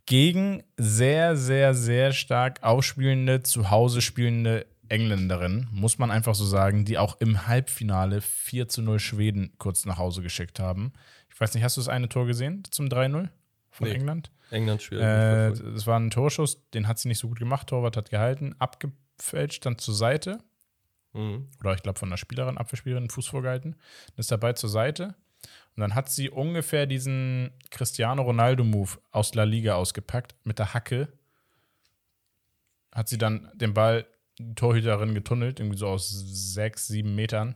gegen 0.05 0.63
sehr, 0.77 1.35
sehr, 1.37 1.73
sehr 1.73 2.11
stark 2.13 2.61
aufspielende, 2.63 3.43
zu 3.43 3.69
Hause 3.71 4.01
spielende 4.01 4.65
Engländerin, 4.89 5.67
muss 5.71 5.97
man 5.97 6.11
einfach 6.11 6.35
so 6.35 6.45
sagen, 6.45 6.83
die 6.85 6.97
auch 6.97 7.19
im 7.19 7.47
Halbfinale 7.47 8.21
4 8.21 8.67
zu 8.67 8.81
0 8.81 8.99
Schweden 8.99 9.53
kurz 9.57 9.85
nach 9.85 9.97
Hause 9.97 10.21
geschickt 10.21 10.59
haben. 10.59 10.91
Ich 11.33 11.39
weiß 11.39 11.53
nicht, 11.53 11.63
hast 11.63 11.77
du 11.77 11.81
das 11.81 11.87
eine 11.87 12.09
Tor 12.09 12.27
gesehen 12.27 12.63
zum 12.69 12.87
3-0 12.89 13.29
von 13.71 13.87
Nee. 13.87 13.93
England? 13.93 14.31
England 14.51 14.81
spielt. 14.83 15.01
Äh, 15.01 15.51
das 15.73 15.87
war 15.87 15.99
ein 15.99 16.11
Torschuss, 16.11 16.69
den 16.71 16.87
hat 16.87 16.99
sie 16.99 17.07
nicht 17.07 17.17
so 17.17 17.27
gut 17.29 17.39
gemacht, 17.39 17.67
Torwart 17.67 17.97
hat 17.97 18.09
gehalten, 18.11 18.55
abgefälscht, 19.13 19.65
dann 19.65 19.77
zur 19.77 19.93
Seite 19.93 20.39
mhm. 21.13 21.47
oder 21.59 21.73
ich 21.73 21.83
glaube 21.83 21.99
von 21.99 22.09
der 22.09 22.17
Spielerin, 22.17 22.57
Abwehrspielerin, 22.57 23.09
Fuß 23.09 23.27
vorgehalten, 23.27 23.75
ist 24.17 24.31
dabei 24.31 24.53
zur 24.53 24.69
Seite. 24.69 25.15
Und 25.75 25.81
dann 25.81 25.95
hat 25.95 26.09
sie 26.09 26.29
ungefähr 26.29 26.85
diesen 26.85 27.51
Cristiano 27.71 28.21
Ronaldo-Move 28.21 28.91
aus 29.11 29.33
La 29.33 29.43
Liga 29.43 29.75
ausgepackt 29.75 30.35
mit 30.43 30.59
der 30.59 30.73
Hacke. 30.73 31.11
Hat 32.91 33.09
sie 33.09 33.17
dann 33.17 33.51
den 33.55 33.73
Ball, 33.73 34.05
die 34.37 34.53
Torhüterin 34.53 35.15
getunnelt, 35.15 35.59
irgendwie 35.59 35.77
so 35.77 35.87
aus 35.87 36.09
sechs, 36.09 36.87
sieben 36.87 37.15
Metern, 37.15 37.55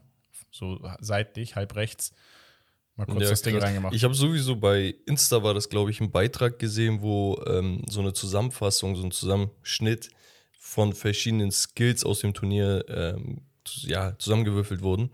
so 0.51 0.79
seitlich, 0.99 1.55
halb 1.55 1.75
rechts. 1.75 2.11
Mal 2.95 3.05
kurz 3.05 3.21
Ja, 3.21 3.29
das 3.29 3.43
Ding 3.43 3.53
krass. 3.53 3.65
reingemacht. 3.65 3.93
Ich 3.93 4.03
habe 4.03 4.15
sowieso 4.15 4.55
bei 4.55 4.95
Insta 5.05 5.43
war 5.43 5.53
das, 5.53 5.69
glaube 5.69 5.91
ich, 5.91 6.01
ein 6.01 6.11
Beitrag 6.11 6.57
gesehen, 6.57 7.01
wo 7.01 7.39
ähm, 7.45 7.83
so 7.87 7.99
eine 7.99 8.13
Zusammenfassung, 8.13 8.95
so 8.95 9.03
ein 9.03 9.11
Zusammenschnitt 9.11 10.09
von 10.67 10.93
verschiedenen 10.93 11.51
Skills 11.51 12.03
aus 12.03 12.19
dem 12.19 12.33
Turnier 12.33 12.83
ähm, 12.89 13.41
ja, 13.83 14.17
zusammengewürfelt 14.19 14.81
wurden. 14.81 15.09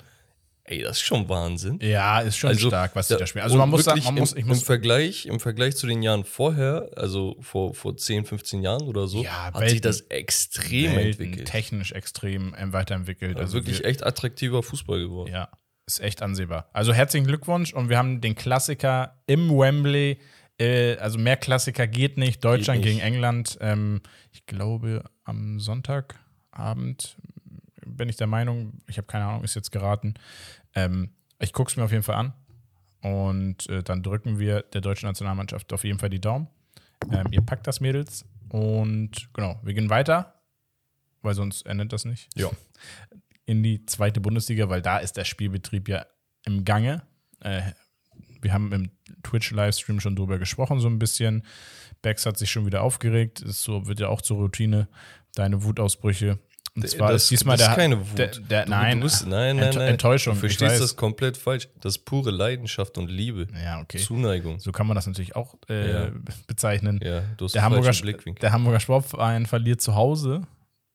Ey, 0.66 0.82
das 0.82 0.98
ist 0.98 1.04
schon 1.04 1.28
Wahnsinn. 1.28 1.78
ja, 1.82 2.22
ist 2.22 2.38
schon 2.38 2.50
Also, 2.52 2.70
stark, 2.70 2.96
was 2.96 3.10
Ja, 3.10 3.18
da 3.18 3.28
spielen. 3.28 3.44
Also 3.44 3.58
man 3.58 3.70
muss 3.70 3.84
sagen, 3.84 4.02
man 4.06 4.16
muss, 4.16 4.32
im, 4.32 4.38
ich 4.40 4.44
im 4.44 4.48
muss 4.48 4.64
Vergleich, 4.64 5.26
im 5.26 5.40
Vergleich 5.42 5.76
zu 5.76 5.88
den 5.88 6.02
Jahren 6.02 6.24
vorher, 6.24 6.90
also 6.96 7.36
vor, 7.42 7.76
vor 7.76 7.98
10, 7.98 8.26
15 8.26 8.64
Jahren 8.64 8.84
oder 8.84 9.08
so, 9.08 9.22
Ja, 9.24 9.46
hat 9.48 9.56
Welten- 9.56 9.70
sich 9.70 9.82
das 9.82 10.02
extrem 10.10 10.96
Welten 10.96 11.26
entwickelt. 11.26 11.48
technisch 11.50 11.92
extrem 11.92 12.56
ähm, 12.58 12.72
weiterentwickelt. 12.74 13.38
Also 13.38 13.54
wirklich 13.56 13.80
wir- 13.80 13.86
echt 13.88 14.04
attraktiver 14.06 14.64
Fußball 14.64 15.00
geworden. 15.00 15.32
Ja, 15.32 15.50
ist 15.86 16.00
echt 16.00 16.22
ansehbar. 16.22 16.70
Also 16.74 16.94
herzlichen 16.94 17.28
Glückwunsch 17.28 17.74
und 17.74 17.90
wir 17.90 17.98
haben 17.98 18.22
den 18.22 18.36
Klassiker 18.36 19.22
im 19.28 19.50
Wembley. 19.50 20.18
Äh, 20.60 20.96
also 20.98 21.18
mehr 21.18 21.36
Klassiker 21.36 21.88
geht 21.88 22.18
nicht. 22.18 22.44
Deutschland 22.46 22.82
Geht 22.84 22.94
nicht. 22.94 23.02
gegen 23.04 23.16
England. 23.16 23.58
Ähm, 23.60 24.02
ich 24.46 24.48
glaube 24.56 25.04
am 25.24 25.60
Sonntagabend 25.60 27.18
bin 27.86 28.10
ich 28.10 28.16
der 28.18 28.28
Meinung, 28.28 28.80
ich 28.88 28.98
habe 28.98 29.08
keine 29.08 29.26
Ahnung, 29.26 29.44
ist 29.44 29.56
jetzt 29.56 29.72
geraten. 29.72 30.14
Ähm, 30.76 31.12
ich 31.40 31.54
gucke 31.54 31.70
es 31.70 31.78
mir 31.78 31.84
auf 31.84 31.92
jeden 31.92 32.04
Fall 32.04 32.16
an. 32.16 32.34
Und 33.02 33.68
äh, 33.70 33.84
dann 33.84 34.02
drücken 34.02 34.40
wir 34.40 34.62
der 34.62 34.80
deutschen 34.82 35.08
Nationalmannschaft 35.08 35.72
auf 35.74 35.84
jeden 35.84 36.00
Fall 36.00 36.10
die 36.10 36.22
Daumen. 36.22 36.48
Ähm, 37.12 37.28
ihr 37.32 37.42
packt 37.42 37.68
das, 37.68 37.82
Mädels. 37.82 38.26
Und 38.50 39.30
genau, 39.34 39.60
wir 39.64 39.74
gehen 39.74 39.90
weiter, 39.90 40.42
weil 41.22 41.34
sonst 41.36 41.66
endet 41.66 41.92
das 41.92 42.06
nicht 42.06 42.30
Ja. 42.38 42.50
in 43.46 43.62
die 43.64 43.86
zweite 43.86 44.22
Bundesliga, 44.22 44.70
weil 44.70 44.82
da 44.82 45.00
ist 45.00 45.18
der 45.18 45.26
Spielbetrieb 45.26 45.90
ja 45.90 46.06
im 46.46 46.64
Gange. 46.64 47.02
Äh, 47.42 47.72
wir 48.44 48.54
haben 48.54 48.72
im 48.72 48.92
Twitch-Livestream 49.24 50.00
schon 50.00 50.16
drüber 50.16 50.38
gesprochen, 50.40 50.80
so 50.80 50.88
ein 50.88 51.00
bisschen. 51.00 51.44
Bex 52.02 52.26
hat 52.26 52.38
sich 52.38 52.52
schon 52.52 52.66
wieder 52.66 52.82
aufgeregt. 52.84 53.42
Ist 53.42 53.64
so, 53.64 53.88
wird 53.88 54.00
ja 54.00 54.10
auch 54.10 54.22
zur 54.22 54.38
Routine. 54.38 54.88
Deine 55.36 55.64
Wutausbrüche. 55.64 56.38
Und 56.76 56.88
zwar 56.90 57.12
das, 57.12 57.24
ist 57.24 57.32
diesmal 57.32 57.56
das 57.56 57.68
der. 57.68 57.74
ist 57.74 57.78
keine 57.78 58.00
Wut. 58.00 58.18
Der, 58.18 58.28
der, 58.28 58.66
Du- 58.66 58.72
nein, 58.72 58.98
du 58.98 59.04
bist, 59.04 59.28
nein, 59.28 59.58
nein, 59.58 59.74
nein. 59.76 59.90
Enttäuschung. 59.90 60.34
Du 60.34 60.40
verstehst 60.40 60.82
das 60.82 60.96
komplett 60.96 61.38
falsch. 61.38 61.68
Das 61.80 61.98
ist 61.98 62.06
pure 62.06 62.32
Leidenschaft 62.32 62.98
und 62.98 63.10
Liebe. 63.12 63.48
Ja, 63.64 63.80
okay. 63.82 64.00
Zuneigung. 64.00 64.60
So 64.60 64.72
kann 64.72 64.88
man 64.88 64.96
das 64.96 65.06
natürlich 65.08 65.36
auch 65.36 65.56
äh, 65.70 65.92
Ja. 65.92 66.12
bezeichnen. 66.48 67.00
Ja, 67.04 67.22
du 67.38 67.46
hast 67.46 67.54
Der 67.56 67.62
Hamburger, 67.62 67.92
Blickwinkel. 67.92 68.42
der 68.42 68.52
Hamburger 68.54 68.80
Sportverein 68.80 69.46
verliert 69.46 69.82
zu 69.82 69.94
Hause 69.96 70.42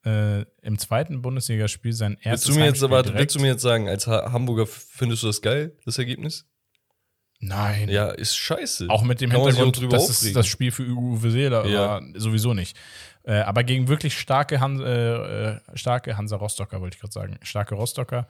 äh, 0.05 0.43
im 0.63 0.79
zweiten 0.79 1.23
Bundesligaspiel 1.23 1.93
sein 1.93 2.13
Willst 2.15 2.27
erstes 2.27 2.55
du, 2.55 2.59
mir 2.61 2.67
jetzt, 2.67 2.83
direkt. 2.83 3.15
willst 3.15 3.37
du 3.37 3.41
mir 3.41 3.49
jetzt 3.49 3.63
sagen, 3.63 3.89
als 3.89 4.07
ha 4.09 4.33
Hamburger 4.33 4.67
findest 4.67 5.23
du 5.23 5.29
das 5.29 5.41
geil, 5.43 5.77
das 5.85 5.97
Ergebnis? 5.99 6.45
Nein. 7.41 7.89
Ja, 7.89 8.11
ist 8.11 8.37
scheiße. 8.37 8.87
Auch 8.89 9.03
mit 9.03 9.21
dem 9.21 9.31
Kann 9.31 9.43
Hintergrund, 9.43 9.79
drüber 9.79 9.97
dass 9.97 10.09
es 10.09 10.33
das 10.33 10.47
Spiel 10.47 10.73
für 10.73 10.85
Uwe 10.85 11.31
Seeler 11.31 11.67
Ja. 11.67 12.01
sowieso 12.15 12.53
nicht. 12.53 12.77
Äh, 13.23 13.41
aber 13.41 13.63
gegen 13.63 13.89
wirklich 13.89 14.19
starke, 14.19 14.61
Han 14.61 14.81
äh, 14.81 15.53
äh, 15.53 15.61
starke 15.75 16.17
Hansa 16.17 16.37
Rostocker, 16.37 16.81
wollte 16.81 16.97
ich 16.97 17.01
gerade 17.01 17.13
sagen, 17.13 17.39
starke 17.43 17.75
Rostocker. 17.75 18.27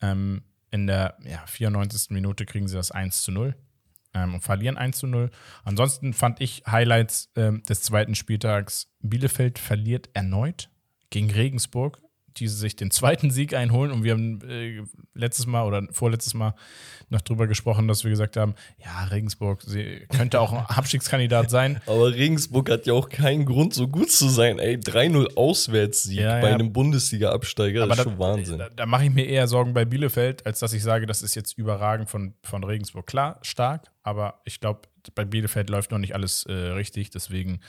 Ähm, 0.00 0.42
in 0.70 0.86
der 0.86 1.16
ja, 1.24 1.44
94. 1.46 2.10
Minute 2.10 2.46
kriegen 2.46 2.68
sie 2.68 2.76
das 2.76 2.90
1 2.90 3.22
zu 3.22 3.32
0 3.32 3.54
ähm, 4.12 4.34
und 4.34 4.40
verlieren 4.40 4.76
1 4.76 4.98
zu 4.98 5.06
0. 5.06 5.30
Ansonsten 5.64 6.12
fand 6.12 6.40
ich 6.40 6.64
Highlights 6.66 7.30
ähm, 7.36 7.62
des 7.62 7.82
zweiten 7.82 8.14
Spieltags. 8.14 8.88
Bielefeld 9.00 9.58
verliert 9.58 10.10
erneut 10.14 10.68
gegen 11.10 11.30
Regensburg, 11.30 12.00
die 12.36 12.48
sich 12.48 12.76
den 12.76 12.90
zweiten 12.90 13.30
Sieg 13.30 13.54
einholen. 13.54 13.92
Und 13.92 14.04
wir 14.04 14.12
haben 14.12 14.40
äh, 14.48 14.82
letztes 15.14 15.46
Mal 15.46 15.64
oder 15.64 15.86
vorletztes 15.92 16.34
Mal 16.34 16.54
noch 17.10 17.20
drüber 17.20 17.46
gesprochen, 17.46 17.88
dass 17.88 18.04
wir 18.04 18.10
gesagt 18.10 18.36
haben, 18.36 18.54
ja, 18.84 19.04
Regensburg 19.04 19.62
sie 19.62 20.06
könnte 20.14 20.40
auch 20.40 20.52
ein 20.52 20.58
Abstiegskandidat 20.68 21.50
sein. 21.50 21.80
Aber 21.86 22.12
Regensburg 22.12 22.70
hat 22.70 22.86
ja 22.86 22.94
auch 22.94 23.08
keinen 23.08 23.44
Grund, 23.44 23.74
so 23.74 23.88
gut 23.88 24.10
zu 24.10 24.28
sein. 24.28 24.58
Ey, 24.58 24.76
3-0 24.76 25.36
Auswärtssieg 25.36 26.20
Ja, 26.20 26.40
bei 26.40 26.48
ja. 26.48 26.54
einem 26.54 26.72
Bundesliga-Absteiger, 26.72 27.86
das 27.86 27.98
ist 27.98 28.04
schon 28.04 28.18
Wahnsinn. 28.18 28.58
Da, 28.58 28.68
da 28.68 28.86
mache 28.86 29.04
ich 29.04 29.10
mir 29.10 29.26
eher 29.26 29.46
Sorgen 29.46 29.74
bei 29.74 29.84
Bielefeld, 29.84 30.46
als 30.46 30.58
dass 30.58 30.72
ich 30.72 30.82
sage, 30.82 31.06
das 31.06 31.22
ist 31.22 31.34
jetzt 31.34 31.58
überragend 31.58 32.10
von, 32.10 32.34
von 32.42 32.64
Regensburg. 32.64 33.06
Klar, 33.06 33.38
stark, 33.42 33.90
aber 34.02 34.40
ich 34.44 34.60
glaube, 34.60 34.82
bei 35.14 35.24
Bielefeld 35.24 35.70
läuft 35.70 35.90
noch 35.90 35.98
nicht 35.98 36.14
alles 36.14 36.44
äh, 36.46 36.52
richtig. 36.52 37.10
Deswegen 37.10 37.60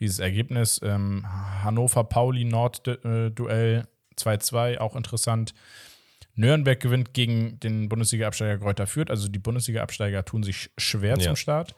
dieses 0.00 0.20
Ergebnis. 0.20 0.80
Ähm, 0.82 1.26
Hannover-Pauli-Nord-Duell 1.62 3.86
2-2, 4.18 4.78
auch 4.78 4.96
interessant. 4.96 5.54
Nürnberg 6.34 6.78
gewinnt 6.78 7.14
gegen 7.14 7.58
den 7.60 7.88
Bundesliga-Absteiger 7.88 8.58
Kräuter 8.58 8.86
Fürth. 8.86 9.10
Also 9.10 9.28
die 9.28 9.38
Bundesliga-Absteiger 9.38 10.24
tun 10.24 10.42
sich 10.42 10.70
schwer 10.78 11.16
Ja. 11.18 11.24
zum 11.24 11.36
Start. 11.36 11.74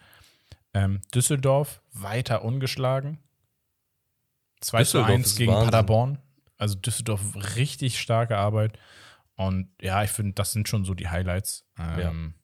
Ähm, 0.74 1.00
Düsseldorf 1.14 1.80
weiter 1.92 2.44
ungeschlagen. 2.44 3.18
2 4.60 4.78
zu 4.78 4.84
Düsseldorf 4.98 5.08
1 5.10 5.26
ist 5.26 5.36
gegen 5.38 5.52
Wahnsinn. 5.52 5.70
Paderborn. 5.70 6.18
Also 6.58 6.74
Düsseldorf 6.76 7.22
richtig 7.56 7.98
starke 7.98 8.36
Arbeit. 8.36 8.78
Und 9.36 9.70
ja, 9.80 10.04
ich 10.04 10.10
finde, 10.10 10.34
das 10.34 10.52
sind 10.52 10.68
schon 10.68 10.84
so 10.84 10.92
die 10.94 11.08
Highlights. 11.08 11.64
Ähm, 11.78 12.34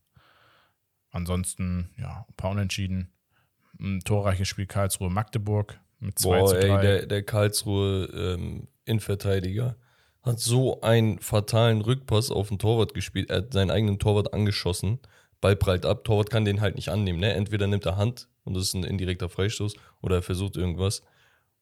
Ansonsten, 1.10 1.90
ja, 1.98 2.26
ein 2.28 2.34
paar 2.36 2.50
Unentschieden. 2.50 3.10
Ein 3.80 4.00
torreiches 4.00 4.48
Spiel 4.48 4.66
Karlsruhe-Magdeburg 4.66 5.78
mit 5.98 6.18
2 6.18 6.28
Boah, 6.40 6.46
zu 6.48 6.54
3. 6.54 6.60
ey, 6.60 6.80
der, 6.82 7.06
der 7.06 7.22
Karlsruhe 7.22 8.04
ähm, 8.06 8.68
Innenverteidiger 8.84 9.76
hat 10.26 10.40
so 10.40 10.80
einen 10.80 11.20
fatalen 11.20 11.80
Rückpass 11.80 12.30
auf 12.30 12.48
den 12.48 12.58
Torwart 12.58 12.94
gespielt. 12.94 13.30
Er 13.30 13.38
hat 13.38 13.52
seinen 13.52 13.70
eigenen 13.70 13.98
Torwart 13.98 14.34
angeschossen. 14.34 14.98
Ball 15.40 15.56
prallt 15.56 15.86
ab, 15.86 16.04
Torwart 16.04 16.30
kann 16.30 16.44
den 16.44 16.60
halt 16.60 16.74
nicht 16.74 16.88
annehmen. 16.88 17.20
Ne? 17.20 17.32
Entweder 17.32 17.66
nimmt 17.66 17.86
er 17.86 17.96
Hand 17.96 18.28
und 18.44 18.54
das 18.54 18.64
ist 18.64 18.74
ein 18.74 18.84
indirekter 18.84 19.28
Freistoß 19.28 19.74
oder 20.02 20.16
er 20.16 20.22
versucht 20.22 20.56
irgendwas. 20.56 21.02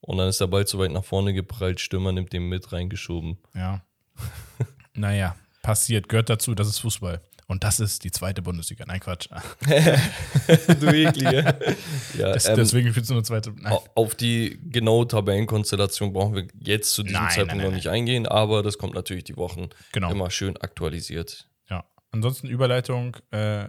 Und 0.00 0.18
dann 0.18 0.28
ist 0.28 0.40
der 0.40 0.47
Ball 0.47 0.66
zu 0.66 0.78
weit 0.78 0.92
nach 0.92 1.04
vorne 1.04 1.33
geprallt, 1.33 1.80
Stürmer 1.80 2.12
nimmt 2.12 2.33
den 2.33 2.49
mit 2.49 2.73
reingeschoben. 2.73 3.38
Ja. 3.54 3.85
naja, 4.94 5.37
passiert, 5.62 6.09
gehört 6.09 6.30
dazu, 6.30 6.54
das 6.54 6.68
ist 6.68 6.78
Fußball. 6.78 7.21
Und 7.46 7.62
das 7.62 7.78
ist 7.80 8.04
die 8.04 8.10
zweite 8.10 8.40
Bundesliga. 8.42 8.84
Nein, 8.86 9.00
Quatsch. 9.00 9.28
du 10.80 10.86
ekliger. 10.88 11.58
ja, 12.18 12.32
Das, 12.32 12.46
ähm, 12.48 12.56
deswegen 12.56 12.90
spielst 12.90 13.10
du 13.10 13.14
nur 13.14 13.24
zweite. 13.24 13.52
Nein. 13.52 13.72
au- 13.72 13.84
auf 13.94 14.14
die 14.14 14.58
genaue 14.64 15.06
Tabellenkonstellation 15.06 16.12
brauchen 16.12 16.34
wir 16.34 16.46
jetzt 16.58 16.92
zu 16.94 17.02
diesem 17.02 17.20
Nein, 17.20 17.30
Zeitpunkt 17.30 17.56
nein, 17.56 17.66
noch 17.66 17.74
nicht 17.74 17.88
eingehen, 17.88 18.26
aber 18.26 18.62
das 18.62 18.78
kommt 18.78 18.94
natürlich 18.94 19.24
die 19.24 19.36
Wochen 19.36 19.68
Genau. 19.92 20.10
immer 20.10 20.30
schön 20.30 20.56
aktualisiert. 20.56 21.48
Ja. 21.68 21.84
Ansonsten 22.12 22.48
Überleitung 22.48 23.16
äh, 23.30 23.68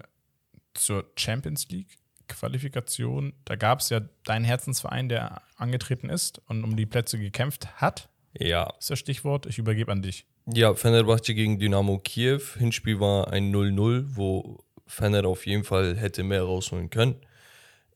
zur 0.74 1.12
Champions 1.18 1.68
League 1.70 1.98
Qualifikation. 2.28 3.34
Da 3.46 3.56
gab 3.56 3.80
es 3.82 3.90
ja 3.90 4.02
deinen 4.24 4.46
Herzensverein, 4.46 5.10
der 5.10 5.42
angetreten 5.58 6.10
ist 6.10 6.42
und 6.48 6.64
um 6.64 6.76
die 6.76 6.86
Plätze 6.86 7.20
gekämpft 7.20 7.68
hat. 7.82 8.10
Ja, 8.38 8.74
Ist 8.80 8.90
das 8.90 9.00
Stichwort. 9.00 9.46
Ich 9.46 9.58
übergebe 9.58 9.92
an 9.92 10.02
dich. 10.02 10.26
Ja, 10.48 10.76
Fenerbahce 10.76 11.34
gegen 11.34 11.60
Dynamo 11.60 12.00
Kiew. 12.00 12.40
Hinspiel 12.58 13.00
war 13.00 13.32
ein 13.32 13.52
0-0, 13.52 14.06
wo 14.16 14.60
Fener 14.86 15.26
auf 15.26 15.46
jeden 15.48 15.64
Fall 15.64 15.96
hätte 15.98 16.24
mehr 16.24 16.44
rausholen 16.44 16.90
können. 16.92 17.16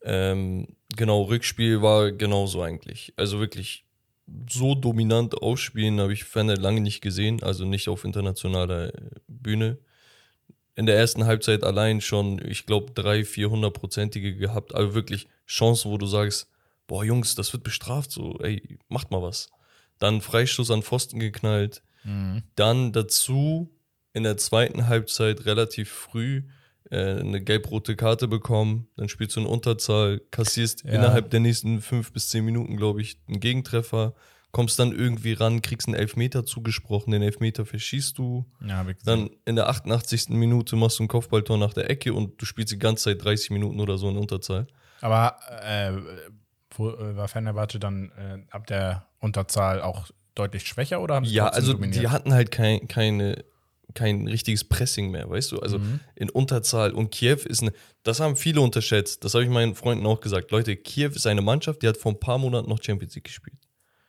Ähm, 0.04 0.68
genau, 0.96 1.24
Rückspiel 1.24 1.82
war 1.82 2.12
genauso 2.12 2.62
eigentlich. 2.64 3.14
Also 3.18 3.40
wirklich 3.40 3.86
so 4.50 4.76
dominant 4.76 5.42
aufspielen 5.42 6.00
habe 6.02 6.14
ich 6.14 6.26
Fener 6.26 6.58
lange 6.58 6.82
nicht 6.82 7.02
gesehen, 7.02 7.44
also 7.44 7.66
nicht 7.66 7.90
auf 7.90 8.06
internationaler 8.06 8.94
Bühne. 9.28 9.80
in 10.76 10.86
der 10.86 10.98
ersten 10.98 11.26
Halbzeit 11.26 11.64
allein 11.64 12.02
schon, 12.02 12.40
ich 12.46 12.66
glaube, 12.66 12.94
drei, 12.94 13.26
vierhundertprozentige 13.26 14.36
gehabt. 14.36 14.74
Also 14.76 14.94
wirklich 14.96 15.28
Chancen, 15.48 15.92
wo 15.92 15.98
du 15.98 16.06
sagst, 16.08 16.50
boah, 16.88 17.04
Jungs, 17.04 17.36
das 17.36 17.54
wird 17.54 17.64
bestraft, 17.64 18.12
so, 18.12 18.38
ey, 18.40 18.80
macht 18.88 19.12
mal 19.12 19.22
was. 19.22 19.50
Dann 20.00 20.22
Freistoß 20.22 20.72
an 20.72 20.84
Pfosten 20.84 21.20
geknallt. 21.20 21.84
Mhm. 22.04 22.44
Dann 22.56 22.92
dazu 22.92 23.70
in 24.14 24.24
der 24.24 24.38
zweiten 24.38 24.88
Halbzeit 24.88 25.46
relativ 25.46 25.90
früh 25.92 26.44
äh, 26.90 27.20
eine 27.20 27.42
gelb-rote 27.42 27.96
Karte 27.96 28.28
bekommen. 28.28 28.88
Dann 28.96 29.10
spielst 29.10 29.36
du 29.36 29.42
in 29.42 29.46
Unterzahl, 29.46 30.20
kassierst 30.32 30.84
Ja. 30.84 30.92
innerhalb 30.94 31.30
der 31.30 31.40
nächsten 31.40 31.82
fünf 31.82 32.12
bis 32.12 32.30
zehn 32.30 32.44
Minuten, 32.46 32.78
glaube 32.78 33.02
ich, 33.02 33.20
einen 33.28 33.40
Gegentreffer. 33.40 34.16
Kommst 34.52 34.80
dann 34.80 34.92
irgendwie 34.92 35.34
ran, 35.34 35.62
kriegst 35.62 35.88
einen 35.88 35.94
Elfmeter 35.96 36.44
zugesprochen, 36.44 37.12
den 37.12 37.22
Elfmeter 37.22 37.68
verschießt 37.68 38.18
du. 38.18 38.50
Ja. 38.66 38.84
Dann 39.06 39.30
in 39.46 39.56
der 39.56 39.70
88. 39.70 40.30
Minute 40.30 40.76
machst 40.76 40.98
du 40.98 41.04
ein 41.04 41.08
Kopfballtor 41.08 41.60
nach 41.60 41.74
der 41.76 41.88
Ecke 41.92 42.14
und 42.16 42.42
du 42.42 42.46
spielst 42.48 42.74
die 42.74 42.80
ganze 42.80 43.04
Zeit 43.12 43.24
30 43.24 43.52
Minuten 43.52 43.80
oder 43.80 44.00
so 44.00 44.10
in 44.10 44.18
Unterzahl. 44.18 44.66
Aber 45.02 45.38
äh, 45.62 45.92
wo, 46.72 46.90
äh, 46.90 47.16
war 47.16 47.28
Fenerbahce 47.28 47.78
dann 47.80 48.12
äh, 48.18 48.40
ab 48.50 48.66
der 48.66 49.08
Unterzahl 49.20 49.82
auch 49.82 50.10
deutlich 50.40 50.66
schwächer 50.68 51.02
oder 51.02 51.16
haben 51.16 51.26
sie 51.26 51.34
Ja, 51.34 51.48
also 51.50 51.74
dominiert? 51.74 52.02
die 52.04 52.08
hatten 52.08 52.34
halt 52.34 52.52
kein, 52.52 52.88
keine, 52.88 53.44
kein 53.94 54.28
richtiges 54.28 54.64
Pressing 54.64 55.12
mehr, 55.12 55.30
weißt 55.30 55.52
du? 55.52 55.60
Also 55.60 55.80
Mhm. 55.80 56.00
in 56.16 56.30
Unterzahl 56.30 56.92
und 56.92 57.12
Kiew 57.12 57.38
ist 57.46 57.62
eine, 57.62 57.74
das 58.04 58.20
haben 58.20 58.36
viele 58.36 58.62
unterschätzt. 58.62 59.24
Das 59.24 59.34
habe 59.34 59.44
ich 59.44 59.50
meinen 59.50 59.76
Freunden 59.76 60.06
auch 60.06 60.20
gesagt. 60.22 60.52
Leute, 60.52 60.76
Kiew 60.76 61.10
ist 61.10 61.28
eine 61.28 61.42
Mannschaft, 61.42 61.82
die 61.82 61.88
hat 61.88 61.98
vor 61.98 62.12
ein 62.14 62.20
paar 62.20 62.38
Monaten 62.38 62.70
noch 62.70 62.82
Champions 62.84 63.16
League 63.16 63.26
gespielt. 63.26 63.58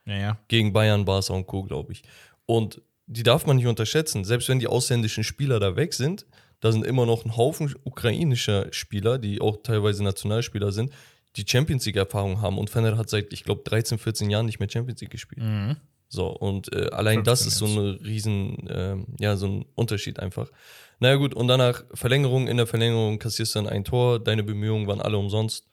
ja, 0.05 0.15
ja. 0.15 0.37
Gegen 0.47 0.71
Bayern, 0.73 1.05
Barca 1.05 1.33
und 1.33 1.45
Co., 1.47 1.63
glaube 1.63 1.93
ich. 1.93 2.03
Und 2.45 2.81
die 3.07 3.23
darf 3.23 3.45
man 3.45 3.57
nicht 3.57 3.67
unterschätzen. 3.67 4.23
Selbst 4.23 4.47
wenn 4.49 4.59
die 4.59 4.67
ausländischen 4.67 5.23
Spieler 5.23 5.59
da 5.59 5.75
weg 5.75 5.93
sind, 5.93 6.25
da 6.61 6.71
sind 6.71 6.85
immer 6.85 7.05
noch 7.05 7.25
ein 7.25 7.35
Haufen 7.35 7.73
ukrainischer 7.83 8.67
Spieler, 8.71 9.17
die 9.17 9.41
auch 9.41 9.57
teilweise 9.63 10.03
Nationalspieler 10.03 10.71
sind, 10.71 10.91
die 11.35 11.45
Champions 11.47 11.85
League-Erfahrung 11.85 12.41
haben. 12.41 12.57
Und 12.57 12.69
Fener 12.69 12.97
hat 12.97 13.09
seit, 13.09 13.31
ich 13.33 13.43
glaube, 13.43 13.61
13, 13.63 13.97
14 13.97 14.29
Jahren 14.29 14.45
nicht 14.45 14.59
mehr 14.59 14.69
Champions 14.69 15.01
League 15.01 15.09
gespielt. 15.11 15.41
Mhm. 15.43 15.77
So, 16.13 16.27
und 16.27 16.73
äh, 16.75 16.89
allein 16.91 17.19
15 17.19 17.23
das 17.23 17.45
ist 17.45 17.57
so 17.57 17.65
eine 17.67 17.97
riesen, 18.03 18.67
ähm, 18.69 19.05
ja, 19.17 19.37
so 19.37 19.47
ein 19.47 19.65
Unterschied 19.75 20.19
einfach. 20.19 20.51
Naja 20.99 21.15
gut, 21.15 21.33
und 21.33 21.47
danach 21.47 21.85
Verlängerung, 21.93 22.49
in 22.49 22.57
der 22.57 22.67
Verlängerung 22.67 23.17
kassierst 23.17 23.55
du 23.55 23.59
dann 23.59 23.69
ein 23.69 23.85
Tor, 23.85 24.19
deine 24.19 24.43
Bemühungen 24.43 24.87
waren 24.87 24.99
alle 25.01 25.17
umsonst. 25.17 25.67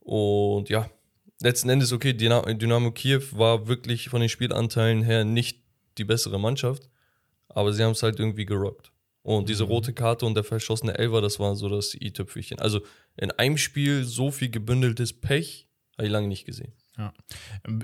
Und 0.00 0.68
ja, 0.70 0.88
letzten 1.42 1.68
Endes, 1.68 1.92
okay, 1.92 2.12
Dyna- 2.12 2.54
Dynamo 2.54 2.90
Kiew 2.92 3.22
war 3.32 3.68
wirklich 3.68 4.08
von 4.08 4.20
den 4.20 4.30
Spielanteilen 4.30 5.02
her 5.02 5.24
nicht 5.24 5.60
die 5.98 6.04
bessere 6.04 6.40
Mannschaft, 6.40 6.88
aber 7.48 7.72
sie 7.74 7.82
haben 7.84 7.92
es 7.92 8.02
halt 8.02 8.18
irgendwie 8.18 8.46
gerockt. 8.46 8.92
Und 9.22 9.48
diese 9.50 9.64
Mhm. 9.64 9.70
rote 9.70 9.92
Karte 9.92 10.24
und 10.24 10.34
der 10.34 10.44
verschossene 10.44 10.96
Elfer, 10.96 11.20
das 11.20 11.38
war 11.38 11.54
so 11.56 11.68
das 11.68 11.94
i-Tüpfelchen. 11.94 12.60
Also 12.60 12.80
in 13.16 13.30
einem 13.32 13.58
Spiel 13.58 14.04
so 14.04 14.30
viel 14.30 14.48
gebündeltes 14.50 15.12
Pech, 15.12 15.68
habe 15.98 16.06
ich 16.06 16.12
lange 16.12 16.28
nicht 16.28 16.46
gesehen. 16.46 16.72
Ja. 16.98 17.12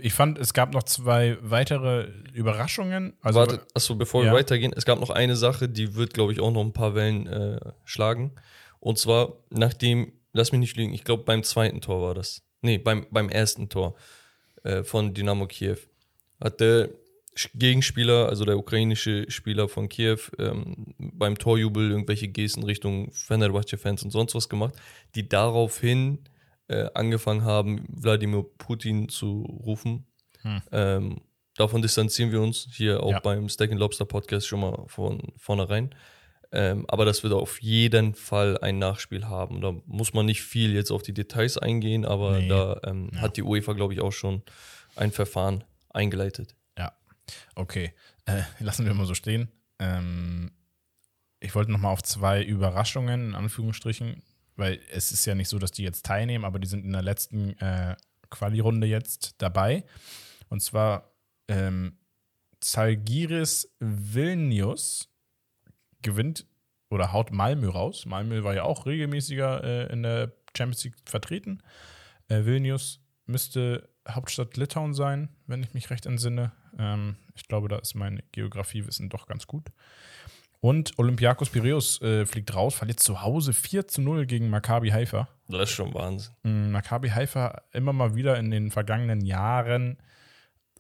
Ich 0.01 0.15
fand, 0.15 0.39
es 0.39 0.55
gab 0.55 0.73
noch 0.73 0.85
zwei 0.85 1.37
weitere 1.43 2.09
Überraschungen. 2.33 3.13
Also, 3.21 3.41
Warte, 3.41 3.61
achso, 3.75 3.95
bevor 3.95 4.25
Ja. 4.25 4.31
wir 4.33 4.39
weitergehen, 4.39 4.73
es 4.75 4.85
gab 4.85 5.01
noch 5.01 5.11
eine 5.11 5.37
Sache, 5.37 5.69
die 5.69 5.95
wird, 5.95 6.15
glaube 6.15 6.33
ich, 6.33 6.41
auch 6.41 6.51
noch 6.53 6.63
ein 6.63 6.73
paar 6.73 6.95
Wellen 6.95 7.27
äh, 7.27 7.61
schlagen. 7.85 8.33
Und 8.81 8.99
zwar, 8.99 9.35
nachdem, 9.51 10.13
lass 10.33 10.53
mich 10.53 10.61
nicht 10.61 10.77
lügen, 10.77 10.95
ich 10.95 11.05
glaube, 11.05 11.25
beim 11.25 11.43
zweiten 11.43 11.81
Tor 11.81 12.01
war 12.03 12.15
das. 12.15 12.43
Nee, 12.63 12.79
beim, 12.79 13.07
beim 13.11 13.29
ersten 13.29 13.69
Tor 13.69 13.97
äh, 14.63 14.83
von 14.83 15.13
Dynamo 15.15 15.47
Kiew. 15.47 15.77
Hat 16.41 16.61
der 16.61 16.89
Gegenspieler, 17.55 18.29
also 18.29 18.45
der 18.45 18.59
ukrainische 18.59 19.31
Spieler 19.31 19.69
von 19.69 19.89
Kiew, 19.89 20.19
ähm, 20.39 20.95
beim 20.99 21.39
Torjubel 21.39 21.91
irgendwelche 21.91 22.29
Gesten 22.29 22.63
Richtung 22.63 23.11
Fenerbahce-Fans 23.13 24.03
und 24.05 24.11
sonst 24.11 24.35
was 24.35 24.49
gemacht, 24.49 24.75
die 25.15 25.29
daraufhin 25.29 26.19
äh, 26.69 26.89
angefangen 26.95 27.45
haben, 27.45 27.85
Wladimir 27.89 28.45
Putin 28.59 29.09
zu 29.09 29.43
rufen. 29.65 30.07
Hm. 30.43 30.63
Ähm, 30.73 31.21
davon 31.57 31.83
distanzieren 31.83 32.33
wir 32.33 32.41
uns 32.41 32.69
hier 32.73 33.03
auch 33.03 33.11
Ja. 33.13 33.21
beim 33.21 33.49
Steak 33.49 33.71
and 33.71 33.81
Lobster 33.81 34.05
Podcast 34.05 34.47
schon 34.47 34.61
mal 34.61 34.85
von 34.87 35.21
vornherein. 35.37 35.95
Ähm, 36.55 36.85
aber 36.89 37.05
das 37.07 37.23
wird 37.23 37.33
auf 37.33 37.63
jeden 37.63 38.15
Fall 38.15 38.59
ein 38.59 38.79
Nachspiel 38.79 39.27
haben. 39.27 39.61
Da 39.63 39.73
muss 39.87 40.13
man 40.13 40.27
nicht 40.27 40.43
viel 40.43 40.75
jetzt 40.75 40.91
auf 40.91 41.03
die 41.03 41.15
Details 41.15 41.57
eingehen, 41.57 42.05
aber 42.05 42.39
Nee. 42.41 42.49
da 42.49 42.79
ähm, 42.85 43.11
Ja. 43.15 43.21
hat 43.23 43.37
die 43.39 43.43
UEFA, 43.43 43.73
glaube 43.73 43.95
ich, 43.95 44.01
auch 44.01 44.13
schon 44.13 44.43
ein 44.95 45.13
Verfahren 45.13 45.65
eingeleitet. 45.91 46.55
Ja, 46.77 46.93
okay. 47.55 47.95
Äh, 48.27 48.43
lassen 48.61 48.85
wir 48.85 48.93
mal 48.93 49.07
so 49.07 49.15
stehen. 49.15 49.49
Ähm, 49.79 50.51
ich 51.41 51.55
wollte 51.55 51.73
noch 51.73 51.79
mal 51.79 51.91
auf 51.91 52.03
zwei 52.03 52.43
Überraschungen, 52.43 53.29
in 53.31 53.35
Anführungsstrichen, 53.35 54.23
weil 54.57 54.81
es 54.91 55.13
ist 55.13 55.25
ja 55.27 55.35
nicht 55.35 55.49
so, 55.49 55.59
dass 55.59 55.73
die 55.73 55.83
jetzt 55.83 56.05
teilnehmen, 56.07 56.45
aber 56.45 56.59
die 56.59 56.69
sind 56.69 56.85
in 56.85 56.93
der 56.93 57.03
letzten 57.03 57.59
äh, 57.59 57.97
Quali-Runde 58.31 58.87
jetzt 58.87 59.35
dabei. 59.39 59.85
Und 60.49 60.61
zwar 60.61 61.13
ähm, 61.49 61.99
Zalgiris 62.61 63.75
Vilnius 63.81 65.09
gewinnt 66.03 66.47
oder 66.91 67.13
haut 67.13 67.33
Malmö 67.33 67.69
raus. 67.69 68.07
Malmö 68.07 68.45
war 68.45 68.55
ja 68.55 68.65
auch 68.65 68.87
regelmäßiger 68.87 69.65
äh, 69.65 69.93
in 69.93 70.03
der 70.03 70.33
Champions 70.57 70.85
League 70.85 70.97
vertreten. 71.07 71.63
Äh, 72.29 72.45
Vilnius 72.45 73.01
müsste 73.27 73.89
Hauptstadt 74.09 74.57
Litauen 74.57 74.95
sein, 74.95 75.29
wenn 75.47 75.63
ich 75.63 75.75
mich 75.75 75.91
recht 75.91 76.07
entsinne. 76.07 76.53
Ähm, 76.79 77.17
ich 77.35 77.47
glaube, 77.49 77.69
da 77.69 77.79
ist 77.79 77.95
mein 77.95 78.23
Geografiewissen 78.33 79.09
doch 79.09 79.27
ganz 79.27 79.47
gut. 79.47 79.71
Und 80.63 80.97
Olympiakos 80.97 81.51
Piraeus 81.51 82.01
äh, 82.03 82.25
fliegt 82.25 82.55
raus, 82.55 82.77
verliert 82.77 83.01
zu 83.01 83.21
Hause 83.21 83.53
4 83.53 83.89
zu 83.89 84.01
0 84.01 84.27
gegen 84.27 84.49
Maccabi 84.49 84.91
Haifa. 84.91 85.29
Das 85.49 85.63
ist 85.63 85.71
schon 85.73 85.93
Wahnsinn. 85.93 86.33
Mm, 86.45 86.71
Maccabi 86.71 87.09
Haifa 87.09 87.63
immer 87.73 87.93
mal 87.93 88.15
wieder 88.15 88.39
in 88.39 88.53
den 88.53 88.71
vergangenen 88.71 89.23
Jahren 89.23 89.99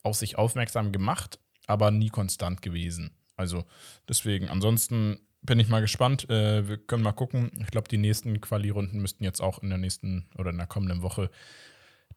auf 0.04 0.14
sich 0.14 0.38
aufmerksam 0.38 0.92
gemacht, 0.92 1.40
aber 1.66 1.90
nie 1.90 2.10
konstant 2.10 2.62
gewesen. 2.62 3.10
Also 3.34 3.64
deswegen, 4.08 4.48
ansonsten 4.48 5.18
bin 5.40 5.58
ich 5.58 5.68
mal 5.68 5.80
gespannt. 5.80 6.30
Äh, 6.30 6.68
wir 6.68 6.78
können 6.78 7.02
mal 7.02 7.10
gucken. 7.10 7.50
Ich 7.58 7.72
glaube, 7.72 7.88
die 7.88 7.98
nächsten 7.98 8.40
Quali-Runden 8.40 9.00
müssten 9.00 9.24
jetzt 9.24 9.40
auch 9.40 9.64
in 9.64 9.68
der 9.68 9.78
nächsten 9.78 10.28
oder 10.38 10.50
in 10.50 10.58
der 10.58 10.68
kommenden 10.68 11.02
Woche 11.02 11.28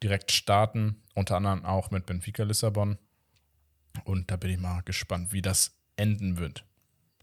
direkt 0.04 0.32
starten. 0.32 1.02
Unter 1.16 1.38
anderem 1.38 1.66
auch 1.66 1.90
mit 1.90 2.06
Benfica 2.06 2.44
Lissabon. 2.44 3.00
Und 4.04 4.30
da 4.30 4.36
bin 4.36 4.52
ich 4.52 4.60
mal 4.60 4.82
gespannt, 4.82 5.34
wie 5.34 5.42
das 5.42 5.74
enden 5.96 6.38
wird. 6.38 6.64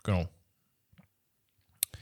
Genau. 0.02 0.28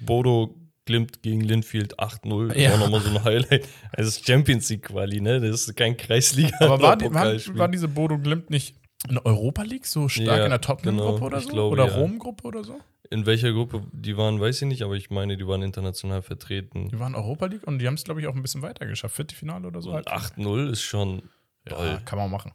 Bodo 0.00 0.56
Glimt 0.86 1.22
gegen 1.22 1.40
Linfield 1.42 2.00
8-0. 2.00 2.56
Ja. 2.58 2.74
Auch 2.74 2.78
nochmal 2.78 3.00
so 3.00 3.10
ein 3.10 3.22
Highlight. 3.22 3.68
Es 3.92 4.06
ist 4.08 4.26
Champions 4.26 4.68
League 4.70 4.84
Quali, 4.84 5.20
ne? 5.20 5.40
Das 5.40 5.68
ist 5.68 5.76
kein 5.76 5.96
Kreisliga. 5.96 6.56
Aber 6.60 6.80
war, 6.82 6.96
die, 6.96 7.04
war, 7.04 7.10
Pokalspiel. 7.10 7.58
war 7.58 7.68
diese 7.68 7.88
Bodo 7.88 8.18
Glimt 8.18 8.50
nicht 8.50 8.76
in 9.08 9.14
der 9.14 9.24
Europa 9.24 9.62
League 9.62 9.86
so 9.86 10.08
stark 10.08 10.38
Ja, 10.38 10.44
in 10.44 10.50
der 10.50 10.60
Tottenham-Gruppe 10.60 11.14
genau, 11.14 11.26
oder 11.26 11.40
so? 11.40 11.48
glaube, 11.48 11.72
oder 11.72 11.86
ja. 11.86 11.94
Rom-Gruppe 11.96 12.44
oder 12.44 12.64
so? 12.64 12.80
In 13.10 13.26
welcher 13.26 13.52
Gruppe 13.52 13.82
die 13.92 14.16
waren, 14.16 14.40
weiß 14.40 14.62
ich 14.62 14.68
nicht, 14.68 14.82
aber 14.82 14.94
ich 14.94 15.10
meine, 15.10 15.36
die 15.36 15.46
waren 15.46 15.62
international 15.62 16.22
vertreten. 16.22 16.88
Die 16.88 16.98
waren 16.98 17.14
Europa 17.14 17.46
League 17.46 17.66
und 17.66 17.78
die 17.78 17.86
haben 17.86 17.94
es, 17.94 18.04
glaube 18.04 18.20
ich, 18.20 18.26
auch 18.26 18.34
ein 18.34 18.42
bisschen 18.42 18.62
weiter 18.62 18.86
geschafft. 18.86 19.16
Viertelfinale 19.16 19.66
oder 19.66 19.82
so. 19.82 19.92
Halt. 19.92 20.08
8-0 20.08 20.70
ist 20.70 20.82
schon 20.82 21.22
Ja, 21.68 21.98
kann 22.04 22.18
man 22.18 22.30
machen. 22.30 22.52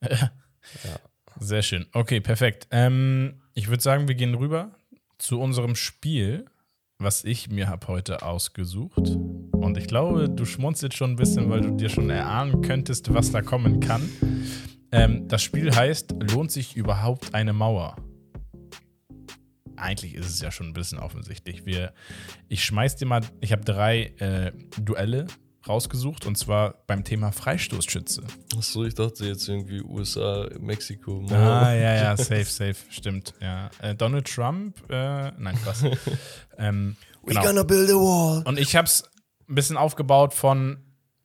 Sehr 1.38 1.62
schön. 1.62 1.86
Okay, 1.92 2.20
perfekt. 2.20 2.68
Ähm, 2.70 3.42
ich 3.54 3.68
würde 3.68 3.82
sagen, 3.82 4.08
wir 4.08 4.14
gehen 4.14 4.34
rüber 4.34 4.75
zu 5.18 5.40
unserem 5.40 5.74
Spiel, 5.74 6.44
was 6.98 7.24
ich 7.24 7.50
mir 7.50 7.68
habe 7.68 7.88
heute 7.88 8.22
ausgesucht. 8.22 9.16
Und 9.52 9.76
ich 9.76 9.86
glaube, 9.86 10.28
du 10.28 10.44
schmunzelst 10.44 10.96
schon 10.96 11.10
ein 11.10 11.16
bisschen, 11.16 11.50
weil 11.50 11.60
du 11.60 11.70
dir 11.72 11.88
schon 11.88 12.10
erahnen 12.10 12.62
könntest, 12.62 13.12
was 13.12 13.32
da 13.32 13.42
kommen 13.42 13.80
kann. 13.80 14.08
Ähm, 14.92 15.28
das 15.28 15.42
Spiel 15.42 15.74
heißt, 15.74 16.14
lohnt 16.32 16.52
sich 16.52 16.76
überhaupt 16.76 17.34
eine 17.34 17.52
Mauer? 17.52 17.96
Eigentlich 19.76 20.14
ist 20.14 20.28
es 20.28 20.40
ja 20.40 20.50
schon 20.50 20.68
ein 20.68 20.72
bisschen 20.72 20.98
offensichtlich. 20.98 21.66
Wir, 21.66 21.92
ich 22.48 22.64
schmeiß 22.64 22.96
dir 22.96 23.06
mal, 23.06 23.20
ich 23.40 23.52
habe 23.52 23.64
drei 23.64 24.14
äh, 24.18 24.52
Duelle 24.80 25.26
rausgesucht 25.68 26.26
und 26.26 26.36
zwar 26.36 26.74
beim 26.86 27.04
Thema 27.04 27.32
Freistoßschütze. 27.32 28.22
Achso, 28.56 28.84
ich 28.84 28.94
dachte 28.94 29.26
jetzt 29.26 29.48
irgendwie 29.48 29.82
USA, 29.82 30.48
Mexiko. 30.58 31.20
Mauer. 31.20 31.36
Ah, 31.38 31.74
ja, 31.74 31.94
ja, 31.94 32.16
safe, 32.16 32.44
safe, 32.44 32.76
stimmt. 32.90 33.34
Ja. 33.40 33.70
Äh, 33.80 33.94
Donald 33.94 34.26
Trump, 34.26 34.78
äh, 34.90 35.30
nein, 35.32 35.56
Spaß. 35.56 35.84
ähm, 36.58 36.96
We 37.22 37.30
genau. 37.30 37.42
gonna 37.42 37.62
build 37.64 37.90
a 37.90 37.94
wall. 37.94 38.42
Und 38.46 38.58
ich 38.58 38.76
habe 38.76 38.86
es 38.86 39.02
ein 39.48 39.54
bisschen 39.54 39.76
aufgebaut 39.76 40.32
von, 40.32 40.78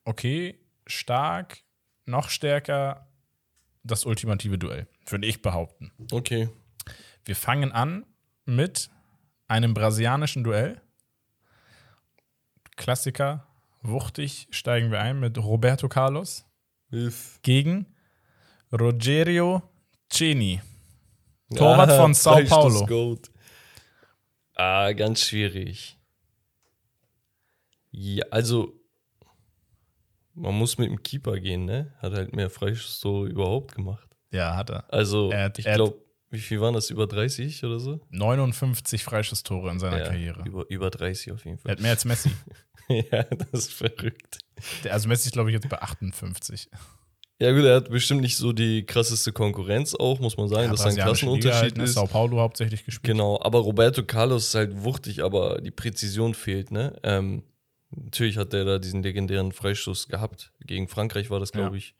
okay, 0.04 0.58
stark, 0.86 1.58
noch 2.06 2.28
stärker, 2.28 3.06
das 3.84 4.04
ultimative 4.04 4.58
Duell, 4.58 4.88
würde 5.06 5.26
ich 5.26 5.42
behaupten. 5.42 5.92
Okay. 6.10 6.48
Wir 7.24 7.36
fangen 7.36 7.72
an 7.72 8.04
mit 8.44 8.90
einem 9.46 9.74
brasilianischen 9.74 10.44
Duell. 10.44 10.80
Klassiker, 12.76 13.46
wuchtig, 13.82 14.46
steigen 14.50 14.90
wir 14.90 15.00
ein 15.00 15.20
mit 15.20 15.36
Roberto 15.38 15.88
Carlos 15.88 16.44
Hilf. 16.90 17.38
gegen 17.42 17.86
Rogerio 18.72 19.62
Ceni. 20.10 20.60
Torwart 21.54 21.92
von 21.92 22.14
Sao 22.14 22.42
Paulo. 22.44 22.86
Gold. 22.86 23.30
Ah, 24.54 24.92
ganz 24.92 25.20
schwierig. 25.22 25.98
Ja, 27.90 28.24
also 28.30 28.72
man 30.34 30.54
muss 30.54 30.78
mit 30.78 30.88
dem 30.88 31.02
Keeper 31.02 31.38
gehen, 31.40 31.66
ne? 31.66 31.92
Hat 31.98 32.12
halt 32.14 32.34
mehr 32.34 32.48
Freistoß 32.48 33.28
überhaupt 33.30 33.74
gemacht. 33.74 34.08
Ja, 34.30 34.56
hat 34.56 34.70
er. 34.70 34.90
Also, 34.92 35.30
Er 35.30 35.44
hat- 35.44 35.58
ich 35.58 35.66
er 35.66 35.74
glaube, 35.76 35.98
wie 36.30 36.38
viel 36.38 36.58
waren 36.62 36.72
das? 36.72 36.88
Über 36.88 37.06
30 37.06 37.62
oder 37.64 37.78
so? 37.78 38.00
59 38.08 39.04
Freistoßtore 39.04 39.70
in 39.70 39.78
seiner 39.78 39.98
Ja, 39.98 40.04
Karriere. 40.04 40.42
Über, 40.46 40.64
über 40.70 40.88
30 40.90 41.32
auf 41.32 41.44
jeden 41.44 41.58
Er 41.58 41.60
Fall. 41.60 41.72
hat 41.72 41.80
mehr 41.80 41.90
als 41.90 42.04
Messi. 42.06 42.30
ja, 43.10 43.22
das 43.24 43.66
ist 43.66 43.72
verrückt. 43.72 44.38
Der, 44.84 44.92
also 44.92 45.08
Messi 45.08 45.28
ist, 45.28 45.32
glaube 45.32 45.50
ich, 45.50 45.54
jetzt 45.54 45.68
bei 45.68 45.80
58. 45.80 46.68
Ja, 47.40 47.50
gut, 47.52 47.64
er 47.64 47.76
hat 47.76 47.90
bestimmt 47.90 48.20
nicht 48.20 48.36
so 48.36 48.52
die 48.52 48.84
krasseste 48.86 49.32
Konkurrenz 49.32 49.94
auch, 49.96 50.20
muss 50.20 50.36
man 50.36 50.48
sagen, 50.48 50.64
Ja, 50.66 50.70
dass 50.70 50.82
da 50.82 50.90
ein 50.90 50.94
Klassenunterschied 50.96 51.76
ne? 51.76 51.84
ist. 51.84 51.94
Sao 51.94 52.06
Paulo 52.06 52.38
hauptsächlich 52.38 52.84
gespielt. 52.84 53.04
Genau, 53.14 53.40
aber 53.42 53.58
Roberto 53.60 54.04
Carlos 54.04 54.48
ist 54.48 54.54
halt 54.54 54.84
wuchtig, 54.84 55.24
aber 55.24 55.60
die 55.60 55.72
Präzision 55.72 56.34
fehlt, 56.34 56.70
ne? 56.70 56.96
Ähm, 57.02 57.42
natürlich 57.90 58.36
hat 58.36 58.52
der 58.52 58.64
da 58.64 58.78
diesen 58.78 59.02
legendären 59.02 59.50
Freistoß 59.50 60.06
gehabt. 60.08 60.52
Gegen 60.64 60.86
Frankreich 60.86 61.30
war 61.30 61.40
das, 61.40 61.50
glaube 61.50 61.70
Ja. 61.76 61.78
ich. 61.78 61.94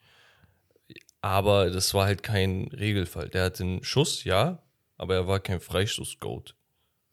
Aber 1.20 1.70
das 1.70 1.92
war 1.94 2.06
halt 2.06 2.22
kein 2.22 2.68
Regelfall. 2.68 3.28
Der 3.28 3.44
hatte 3.44 3.62
einen 3.64 3.84
Schuss, 3.84 4.24
ja, 4.24 4.62
aber 4.96 5.14
er 5.14 5.26
war 5.26 5.40
kein 5.40 5.60
Freistoß-Goat. 5.60 6.54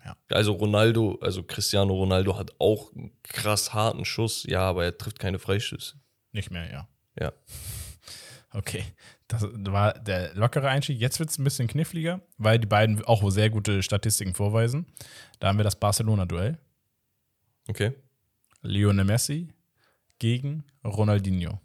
Ja. 0.03 0.15
Also 0.29 0.53
Ronaldo, 0.53 1.17
also 1.21 1.43
Cristiano 1.43 1.93
Ronaldo 1.93 2.37
hat 2.37 2.51
auch 2.59 2.93
einen 2.93 3.11
krass 3.23 3.73
harten 3.73 4.05
Schuss, 4.05 4.43
ja, 4.47 4.61
aber 4.61 4.85
er 4.85 4.97
trifft 4.97 5.19
keine 5.19 5.39
Freistöße. 5.39 5.99
Nicht 6.31 6.51
mehr, 6.51 6.71
ja. 6.71 6.87
Ja. 7.19 7.33
Okay, 8.51 8.83
das 9.27 9.43
war 9.43 9.93
der 9.93 10.33
lockere 10.33 10.69
Einstieg. 10.69 10.99
Jetzt 10.99 11.19
wird 11.19 11.29
es 11.29 11.37
ein 11.37 11.43
bisschen 11.43 11.67
kniffliger, 11.67 12.19
weil 12.39 12.57
die 12.57 12.65
beiden 12.65 13.05
auch 13.05 13.29
sehr 13.29 13.51
gute 13.51 13.83
Statistiken 13.83 14.33
vorweisen. 14.33 14.87
Da 15.39 15.49
haben 15.49 15.59
wir 15.59 15.63
das 15.63 15.75
Barcelona-Duell. 15.79 16.57
Okay. 17.67 17.93
Lionel 18.63 19.05
Messi 19.05 19.53
gegen 20.17 20.63
Ronaldinho. 20.83 21.61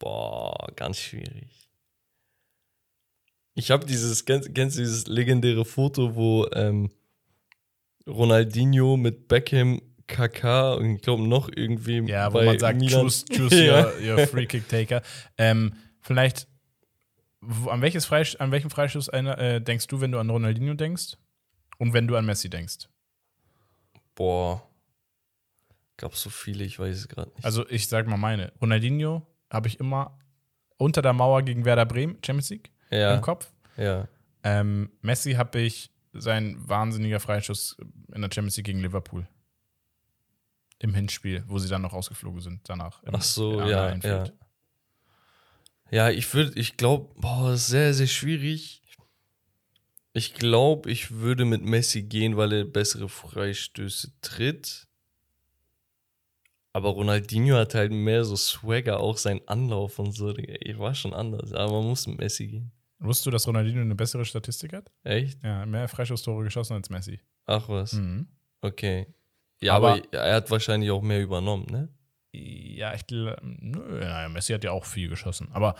Boah, 0.00 0.66
ganz 0.74 0.98
schwierig. 0.98 1.63
Ich 3.54 3.70
habe 3.70 3.86
dieses, 3.86 4.24
kennst, 4.24 4.54
kennst 4.54 4.76
du 4.76 4.82
dieses 4.82 5.06
legendäre 5.06 5.64
Foto, 5.64 6.16
wo 6.16 6.46
ähm, 6.52 6.90
Ronaldinho 8.06 8.96
mit 8.96 9.28
Beckham, 9.28 9.80
Kaká 10.06 10.74
und 10.74 10.96
ich 10.96 11.02
glaube 11.02 11.26
noch 11.26 11.48
irgendwie 11.54 12.02
Ja, 12.10 12.32
wo 12.32 12.42
man 12.42 12.58
sagt, 12.58 12.78
Milan- 12.78 13.02
choose, 13.02 13.24
choose 13.26 13.64
Ja. 13.64 13.86
your, 13.86 14.18
your 14.18 14.26
Free 14.26 14.46
Kick 14.46 14.68
Taker. 14.68 15.02
Ähm, 15.38 15.72
vielleicht, 16.00 16.46
an, 17.68 17.80
welches 17.80 18.04
Freisch 18.04 18.36
an 18.36 18.50
welchen 18.50 18.70
Freistoß 18.70 19.08
äh, 19.08 19.60
denkst 19.60 19.86
du, 19.86 20.00
wenn 20.00 20.12
du 20.12 20.18
an 20.18 20.28
Ronaldinho 20.30 20.74
denkst? 20.74 21.16
Und 21.78 21.92
wenn 21.92 22.06
du 22.06 22.16
an 22.16 22.24
Messi 22.26 22.48
denkst? 22.50 22.88
Boah, 24.14 24.62
gab 25.96 26.14
so 26.14 26.30
viele, 26.30 26.64
ich 26.64 26.78
weiß 26.78 26.96
es 26.96 27.08
gerade 27.08 27.30
nicht. 27.34 27.44
Also, 27.44 27.68
ich 27.68 27.88
sag 27.88 28.06
mal 28.06 28.16
meine. 28.16 28.52
Ronaldinho 28.60 29.26
habe 29.50 29.68
ich 29.68 29.80
immer 29.80 30.18
unter 30.76 31.02
der 31.02 31.12
Mauer 31.12 31.42
gegen 31.42 31.64
Werder 31.64 31.84
Bremen, 31.86 32.16
Champions 32.24 32.50
League, 32.50 32.70
ja, 32.90 33.14
im 33.16 33.22
Kopf. 33.22 33.52
ja. 33.76 34.08
Ähm, 34.46 34.90
Messi 35.00 35.32
habe 35.32 35.58
ich 35.60 35.90
sein 36.12 36.56
wahnsinniger 36.68 37.18
Freischuss 37.18 37.76
in 38.14 38.20
der 38.20 38.30
Champions 38.32 38.56
League 38.58 38.66
gegen 38.66 38.80
Liverpool. 38.80 39.26
Im 40.80 40.94
Hinspiel, 40.94 41.44
wo 41.46 41.58
sie 41.58 41.68
dann 41.68 41.80
noch 41.82 41.94
rausgeflogen 41.94 42.40
sind 42.40 42.60
danach. 42.68 43.02
Im- 43.04 43.14
Ach 43.14 43.22
so, 43.22 43.58
ja, 43.60 43.94
ja. 43.96 44.24
Ja, 45.90 46.10
ich 46.10 46.32
würde, 46.34 46.58
ich 46.58 46.76
glaube, 46.76 47.14
boah, 47.20 47.50
das 47.50 47.60
ist 47.62 47.66
sehr, 47.68 47.94
sehr 47.94 48.06
schwierig. 48.06 48.82
Ich 50.12 50.34
glaube, 50.34 50.90
ich 50.90 51.10
würde 51.12 51.44
mit 51.44 51.62
Messi 51.62 52.02
gehen, 52.02 52.36
weil 52.36 52.52
er 52.52 52.64
bessere 52.64 53.08
Freistöße 53.08 54.12
tritt. 54.20 54.86
Aber 56.76 56.88
Ronaldinho 56.90 57.56
hat 57.56 57.74
halt 57.74 57.92
mehr 57.92 58.24
so 58.24 58.34
Swagger, 58.36 58.98
auch 58.98 59.16
sein 59.16 59.40
Anlauf 59.46 59.98
und 60.00 60.10
so. 60.12 60.36
Ich 60.36 60.76
war 60.78 60.92
schon 60.94 61.14
anders, 61.14 61.52
aber 61.52 61.72
man 61.80 61.88
muss 61.88 62.06
mit 62.08 62.18
Messi 62.18 62.48
gehen. 62.48 62.72
Wusstest 62.98 63.26
du, 63.26 63.30
dass 63.30 63.46
Ronaldinho 63.46 63.80
eine 63.80 63.94
bessere 63.94 64.24
Statistik 64.24 64.72
hat? 64.72 64.90
Echt? 65.04 65.42
Ja, 65.44 65.64
mehr 65.66 65.86
Freistoßtore 65.88 66.42
geschossen 66.44 66.74
als 66.74 66.90
Messi. 66.90 67.20
Ach 67.46 67.68
was. 67.68 67.92
Mhm. 67.92 68.26
Okay. 68.60 69.06
Ja, 69.60 69.74
aber, 69.76 69.92
Aber- 69.94 70.12
er 70.14 70.34
hat 70.34 70.50
wahrscheinlich 70.50 70.90
auch 70.90 71.00
mehr 71.02 71.22
übernommen, 71.22 71.66
ne? 71.70 71.88
Ja, 72.32 72.92
ich 72.92 73.02
gl- 73.02 73.36
nö, 73.42 74.00
ja, 74.02 74.28
Messi 74.28 74.52
hat 74.52 74.64
ja 74.64 74.72
auch 74.72 74.84
viel 74.84 75.08
geschossen. 75.08 75.48
Aber 75.52 75.76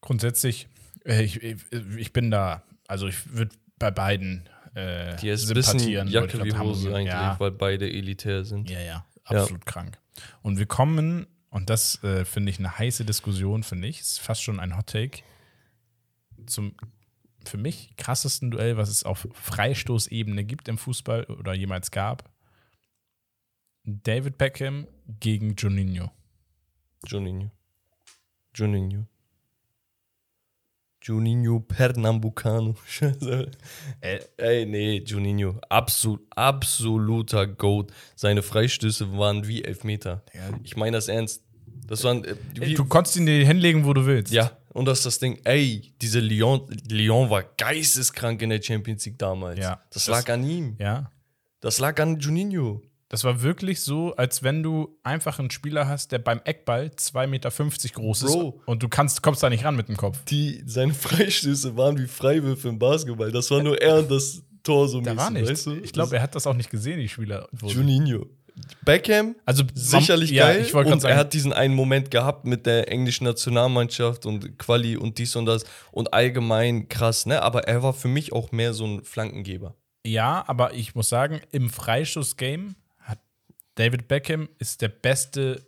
grundsätzlich, 0.00 0.68
äh, 1.04 1.22
ich, 1.22 1.42
ich, 1.42 1.56
ich 1.96 2.12
bin 2.12 2.30
da, 2.30 2.62
also 2.86 3.06
ich 3.08 3.32
würde 3.34 3.54
bei 3.78 3.90
beiden 3.90 4.48
äh, 4.74 5.16
Die 5.16 5.28
ist 5.30 5.48
ein 5.48 5.54
bisschen 5.54 5.78
sympathieren. 5.78 6.08
Jacke 6.08 6.44
wie 6.44 6.52
Hose 6.52 6.88
eigentlich, 6.94 7.06
Ja, 7.12 7.36
weil 7.38 7.52
beide 7.52 7.88
elitär 7.90 8.44
sind. 8.44 8.68
ja, 8.68 8.80
ja, 8.80 9.06
absolut 9.30 9.66
krank. 9.66 9.98
Und 10.42 10.58
wir 10.58 10.66
kommen, 10.66 11.26
und 11.50 11.70
das 11.70 12.02
äh, 12.02 12.24
finde 12.24 12.50
ich 12.50 12.58
eine 12.58 12.78
heiße 12.78 13.04
Diskussion, 13.04 13.62
finde 13.62 13.88
ich, 13.88 14.00
ist 14.00 14.20
fast 14.20 14.42
schon 14.42 14.60
ein 14.60 14.76
Hot 14.76 14.88
Take, 14.88 15.22
zum 16.46 16.74
für 17.44 17.56
mich 17.56 17.96
krassesten 17.96 18.50
Duell, 18.50 18.76
was 18.76 18.88
es 18.88 19.04
auf 19.04 19.26
Freistoßebene 19.32 20.44
gibt 20.44 20.68
im 20.68 20.78
Fußball 20.78 21.24
oder 21.24 21.54
jemals 21.54 21.90
gab. 21.90 22.30
David 23.84 24.36
Beckham 24.36 24.86
gegen 25.20 25.54
Juninho. 25.56 26.12
Juninho. 27.06 27.50
Juninho. 28.54 29.06
Juninho 31.02 31.60
Pernambucano. 31.60 32.74
Scheiße. 32.86 33.50
Äh, 34.00 34.18
Ey, 34.36 34.66
nee, 34.66 35.02
Juninho. 35.04 35.60
Absolut, 35.68 36.20
absoluter 36.30 37.46
Goat. 37.46 37.92
Seine 38.16 38.42
Freistöße 38.42 39.16
waren 39.16 39.46
wie 39.46 39.64
Elfmeter. 39.64 40.22
Ja. 40.34 40.40
Ich 40.64 40.76
meine 40.76 40.96
das 40.96 41.08
ernst. 41.08 41.42
Das 41.86 42.04
waren. 42.04 42.24
Äh, 42.24 42.34
wie, 42.54 42.74
du 42.74 42.84
konntest 42.84 43.16
ihn 43.16 43.26
dir 43.26 43.46
hinlegen, 43.46 43.84
wo 43.84 43.92
du 43.94 44.04
willst. 44.06 44.32
ja, 44.32 44.50
und 44.72 44.84
das 44.86 44.98
ist 44.98 45.06
das 45.06 45.18
Ding. 45.18 45.38
Ey, 45.44 45.92
diese 46.02 46.20
Lyon, 46.20 46.66
Lyon 46.90 47.30
war 47.30 47.42
geisteskrank 47.56 48.42
in 48.42 48.50
der 48.50 48.60
Champions 48.62 49.06
League 49.06 49.18
damals. 49.18 49.58
Ja. 49.58 49.80
Das, 49.90 50.04
Das- 50.04 50.08
lag 50.08 50.32
an 50.34 50.44
ihm. 50.48 50.76
Ja. 50.78 51.10
Das 51.60 51.78
lag 51.78 51.98
an 52.00 52.18
Juninho. 52.20 52.82
Das 53.10 53.24
war 53.24 53.40
wirklich 53.42 53.80
so, 53.80 54.14
als 54.16 54.42
wenn 54.42 54.62
du 54.62 54.98
einfach 55.02 55.38
einen 55.38 55.50
Spieler 55.50 55.88
hast, 55.88 56.12
der 56.12 56.18
beim 56.18 56.40
Eckball 56.44 56.90
2,50 56.94 57.26
Meter 57.26 57.50
groß 57.94 58.22
ist 58.24 58.32
Bro. 58.32 58.60
und 58.66 58.82
du 58.82 58.88
kannst, 58.88 59.22
kommst 59.22 59.42
da 59.42 59.48
nicht 59.48 59.64
ran 59.64 59.76
mit 59.76 59.88
dem 59.88 59.96
Kopf. 59.96 60.22
Die, 60.26 60.62
seine 60.66 60.92
Freistöße 60.94 61.76
waren 61.76 61.96
wie 61.98 62.06
Freiwürfe 62.06 62.68
im 62.68 62.78
Basketball. 62.78 63.32
Das 63.32 63.50
war 63.50 63.62
nur 63.62 63.80
er 63.80 64.00
und 64.00 64.10
das 64.10 64.42
Tor 64.62 64.88
so 64.88 65.00
Da 65.00 65.14
mäßig, 65.14 65.18
war 65.24 65.30
nichts. 65.30 65.50
weißt 65.50 65.66
du? 65.66 65.74
Ich 65.76 65.92
glaube, 65.94 66.16
er 66.16 66.22
hat 66.22 66.34
das 66.34 66.46
auch 66.46 66.52
nicht 66.54 66.70
gesehen, 66.70 67.00
die 67.00 67.08
Spieler. 67.08 67.48
Juninho. 67.62 68.26
Beckham, 68.84 69.36
Also 69.46 69.62
sicherlich 69.72 70.30
ja, 70.30 70.46
geil. 70.52 70.66
Und 70.74 71.04
er 71.04 71.16
hat 71.16 71.32
diesen 71.32 71.52
einen 71.52 71.74
Moment 71.74 72.10
gehabt 72.10 72.44
mit 72.44 72.66
der 72.66 72.90
englischen 72.90 73.24
Nationalmannschaft 73.24 74.26
und 74.26 74.58
Quali 74.58 74.96
und 74.96 75.16
dies 75.18 75.36
und 75.36 75.46
das 75.46 75.64
und 75.92 76.12
allgemein 76.12 76.88
krass, 76.88 77.24
ne? 77.24 77.40
Aber 77.40 77.68
er 77.68 77.82
war 77.84 77.92
für 77.94 78.08
mich 78.08 78.32
auch 78.32 78.50
mehr 78.52 78.74
so 78.74 78.84
ein 78.84 79.04
Flankengeber. 79.04 79.76
ja, 80.04 80.42
aber 80.46 80.74
ich 80.74 80.94
muss 80.94 81.08
sagen, 81.08 81.40
im 81.52 81.70
Freischuss-Game 81.70 82.74
David 83.78 84.08
Beckham 84.08 84.48
ist 84.58 84.82
der 84.82 84.88
beste 84.88 85.64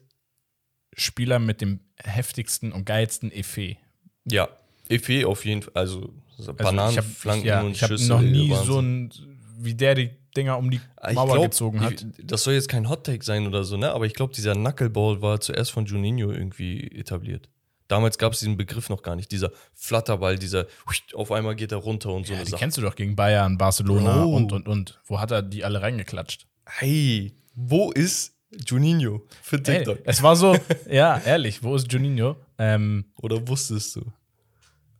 Spieler 0.96 1.38
mit 1.38 1.60
dem 1.60 1.78
heftigsten 1.96 2.72
und 2.72 2.84
geilsten 2.84 3.30
Effet. 3.30 3.76
Ja. 4.24 4.48
Efe 4.88 5.28
auf 5.28 5.44
jeden 5.44 5.62
Fall, 5.62 5.74
also, 5.74 6.12
so 6.36 6.52
Also 6.52 6.54
Bananenflanken 6.54 7.44
ich 7.44 7.48
ja, 7.48 7.60
und 7.60 7.70
ich 7.70 7.82
habe 7.84 7.96
Schüsse. 7.96 8.08
noch 8.08 8.20
nie 8.20 8.50
Wahnsinn. 8.50 8.66
so 8.66 8.80
ein, 8.80 9.12
wie 9.58 9.74
der 9.74 9.94
die 9.94 10.10
Dinger 10.36 10.58
um 10.58 10.72
die 10.72 10.80
Ich 11.08 11.14
Mauer 11.14 11.34
glaub, 11.34 11.44
gezogen 11.44 11.80
hat. 11.80 11.92
Ich, 11.92 12.26
das 12.26 12.42
soll 12.42 12.54
jetzt 12.54 12.68
kein 12.68 12.88
Hot-Take 12.88 13.24
sein 13.24 13.46
oder 13.46 13.62
so, 13.62 13.76
ne? 13.76 13.92
Aber 13.92 14.06
ich 14.06 14.14
glaube, 14.14 14.32
dieser 14.34 14.54
Knuckleball 14.54 15.22
war 15.22 15.40
zuerst 15.40 15.70
von 15.70 15.86
Juninho 15.86 16.32
irgendwie 16.32 16.88
etabliert. 16.88 17.48
Damals 17.86 18.18
gab 18.18 18.32
es 18.32 18.40
diesen 18.40 18.56
Begriff 18.56 18.88
noch 18.88 19.02
gar 19.02 19.14
nicht. 19.14 19.30
Dieser 19.30 19.52
Flatterball, 19.74 20.38
dieser 20.38 20.66
auf 21.14 21.30
einmal 21.30 21.54
geht 21.54 21.70
er 21.70 21.78
runter 21.78 22.12
und 22.12 22.26
so 22.26 22.32
ja, 22.32 22.42
die 22.42 22.50
Sache. 22.50 22.60
kennst 22.60 22.76
du 22.76 22.82
doch 22.82 22.96
gegen 22.96 23.14
Bayern, 23.14 23.56
Barcelona 23.58 24.22
Bro. 24.22 24.34
und, 24.34 24.52
und, 24.52 24.68
und. 24.68 25.00
Wo 25.06 25.20
hat 25.20 25.30
er 25.30 25.42
die 25.42 25.64
alle 25.64 25.82
reingeklatscht? 25.82 26.46
Hey, 26.66 27.32
wo 27.68 27.90
ist 27.92 28.34
Juninho 28.66 29.22
für 29.42 29.56
Ey, 29.56 29.62
TikTok? 29.62 29.98
es 30.04 30.22
war 30.22 30.34
so, 30.36 30.56
ja, 30.90 31.18
ehrlich, 31.24 31.62
wo 31.62 31.74
ist 31.76 31.90
Juninho? 31.92 32.36
Ähm, 32.58 33.04
Oder 33.16 33.46
wusstest 33.48 33.96
du? 33.96 34.02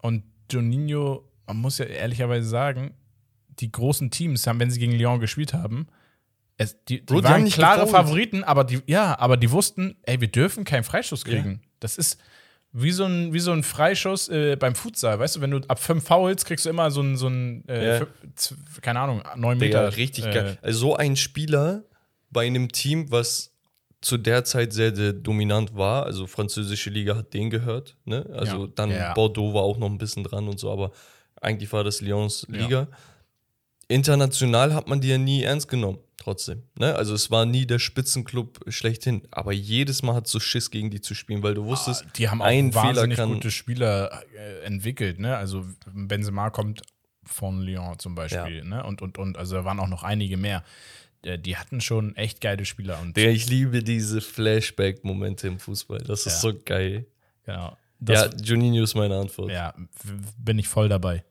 und 0.03 0.23
Juninho, 0.51 1.25
man 1.47 1.57
muss 1.59 1.79
ja 1.79 1.85
ehrlicherweise 1.85 2.49
sagen, 2.49 2.95
die 3.59 3.71
großen 3.71 4.11
Teams 4.11 4.47
haben, 4.47 4.59
wenn 4.61 4.71
sie 4.71 4.81
gegen 4.81 4.93
Lyon 4.93 5.21
gespielt 5.21 5.53
haben, 5.53 5.87
es, 6.57 6.77
die, 6.85 7.01
die 7.01 7.05
Bro, 7.05 7.19
die 7.19 7.25
waren 7.25 7.33
haben 7.35 7.43
nicht 7.45 7.55
klare 7.55 7.85
gefoult. 7.85 8.05
Favoriten, 8.07 8.45
aber 8.45 8.65
die, 8.65 8.81
ja, 8.87 9.19
aber 9.19 9.37
die 9.37 9.51
wussten, 9.51 9.97
ey, 10.03 10.21
wir 10.21 10.29
dürfen 10.29 10.65
keinen 10.65 10.85
Freischuss 10.85 11.25
kriegen. 11.25 11.63
Das 11.81 11.97
ist 11.99 12.19
wie 12.73 12.93
so 12.93 13.05
ein, 13.05 13.33
wie 13.33 13.39
so 13.41 13.53
ein 13.53 13.63
Freischuss 13.63 14.29
äh, 14.29 14.57
beim 14.57 14.75
Futsal, 14.75 15.19
weißt 15.19 15.37
du, 15.37 15.41
wenn 15.41 15.51
du 15.51 15.59
ab 15.69 15.79
fünf 15.81 16.05
Fouls 16.05 16.45
kriegst 16.45 16.67
du 16.67 16.71
immer 16.71 16.91
so 16.91 17.01
ein, 17.03 17.17
so 17.17 17.29
ein 17.29 17.67
äh, 17.69 17.99
Ja. 18.01 18.07
keine 18.81 19.01
Ahnung, 19.01 19.23
neun 19.37 19.59
Digga, 19.59 19.83
Meter. 19.85 19.97
richtig 19.97 20.27
äh, 20.27 20.33
geil. 20.33 20.59
Also 20.63 20.79
so 20.81 20.97
ein 20.97 21.17
Spieler 21.17 21.83
bei 22.31 22.47
einem 22.47 22.71
Team, 22.71 23.11
was 23.11 23.53
zu 24.01 24.17
der 24.17 24.45
Zeit 24.45 24.73
sehr, 24.73 24.95
sehr 24.97 25.13
dominant 25.13 25.77
war, 25.77 26.05
also 26.07 26.27
französische 26.27 26.89
Liga 26.91 27.17
hat 27.17 27.35
den 27.35 27.51
gehört, 27.51 27.97
ne? 28.05 28.25
Also 28.33 28.65
Ja. 28.67 28.73
dann 28.75 28.91
Ja. 28.91 29.13
Bordeaux 29.15 29.53
war 29.53 29.63
auch 29.63 29.77
noch 29.79 29.91
ein 29.91 29.99
bisschen 29.99 30.25
dran 30.25 30.49
und 30.49 30.59
so, 30.59 30.71
aber 30.71 30.93
eigentlich 31.41 31.71
war 31.73 31.85
das 31.85 32.01
Lyons 32.01 32.47
Ja. 32.51 32.57
Liga. 32.63 32.89
international 33.89 34.73
hat 34.75 34.89
man 34.89 35.01
die 35.01 35.09
ja 35.09 35.19
nie 35.19 35.43
ernst 35.43 35.69
genommen, 35.69 35.99
trotzdem. 36.17 36.63
Ne? 36.79 36.95
Also 36.95 37.13
es 37.15 37.31
war 37.31 37.45
nie 37.45 37.67
der 37.67 37.79
Spitzenclub 37.81 38.61
schlechthin. 38.69 39.23
Aber 39.33 39.53
jedes 39.53 40.03
Mal 40.03 40.15
hat 40.15 40.29
so 40.29 40.39
Schiss 40.39 40.71
gegen 40.71 40.91
die 40.91 41.01
zu 41.01 41.15
spielen, 41.15 41.43
weil 41.43 41.55
du 41.55 41.65
wusstest, 41.65 42.05
die 42.17 42.29
haben 42.29 42.41
auch 42.41 42.47
ein 42.47 42.73
Fehler 42.73 42.85
wahnsinnig 42.85 43.17
kann. 43.17 43.33
gute 43.35 43.51
Spieler 43.51 44.23
äh, 44.37 44.65
entwickelt, 44.65 45.19
ne? 45.19 45.37
Also 45.37 45.67
Benzema 45.93 46.51
kommt 46.51 46.83
von 47.25 47.61
Lyon 47.63 47.99
zum 47.99 48.15
Beispiel, 48.15 48.65
ne? 48.65 48.85
Und, 48.85 49.03
und, 49.03 49.19
und, 49.19 49.37
also 49.37 49.57
da 49.57 49.65
waren 49.65 49.81
auch 49.81 49.89
noch 49.89 50.05
einige 50.05 50.37
mehr. 50.37 50.63
Äh, 51.25 51.39
Die 51.39 51.57
hatten 51.57 51.81
schon 51.81 52.17
echt 52.17 52.41
geile 52.41 52.65
Spieler 52.65 52.99
und 53.01 53.17
Der, 53.17 53.31
ich 53.31 53.49
liebe 53.49 53.83
diese 53.83 54.21
Flashback-Momente 54.21 55.49
im 55.49 55.59
Fußball. 55.59 55.99
Das 55.99 56.27
ist 56.27 56.43
Ja. 56.43 56.51
so 56.53 56.59
geil. 56.65 57.07
genau. 57.45 57.77
ja, 58.07 58.29
Das, 58.29 58.31
Juninho 58.49 58.83
ist 58.85 58.95
meine 58.95 59.17
Antwort. 59.19 59.51
ja, 59.51 59.75
bin 60.39 60.59
ich 60.59 60.69
voll 60.69 60.89
dabei. 60.89 61.25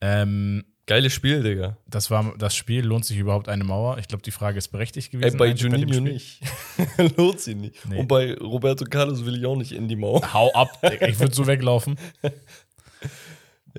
Ähm, 0.00 0.64
Geiles 0.86 1.12
Spiel, 1.12 1.40
Digga. 1.44 1.76
das 1.86 2.10
war 2.10 2.34
das 2.36 2.56
Spiel. 2.56 2.84
Lohnt 2.84 3.04
sich 3.04 3.16
überhaupt 3.16 3.48
eine 3.48 3.62
Mauer? 3.62 3.98
Ich 3.98 4.08
glaube, 4.08 4.22
die 4.22 4.32
Frage 4.32 4.58
ist 4.58 4.68
berechtigt 4.68 5.14
Ey, 5.14 5.20
gewesen. 5.20 5.38
bei 5.38 5.46
eigentlich 5.50 5.60
dem 5.60 5.72
Juninho 5.72 5.94
Spiel. 5.94 6.12
nicht. 6.12 6.40
Lohnt 7.16 7.38
sie 7.38 7.54
nicht. 7.54 7.86
Nee. 7.88 8.00
Und 8.00 8.08
bei 8.08 8.34
Roberto 8.34 8.84
Carlos 8.86 9.24
will 9.24 9.36
ich 9.38 9.46
auch 9.46 9.54
nicht 9.54 9.70
in 9.70 9.86
die 9.86 9.94
Mauer. 9.94 10.32
Hau 10.34 10.50
ab, 10.52 10.68
Digga, 10.82 11.06
ich 11.08 11.20
würde 11.20 11.32
so 11.34 11.46
weglaufen. 11.46 11.96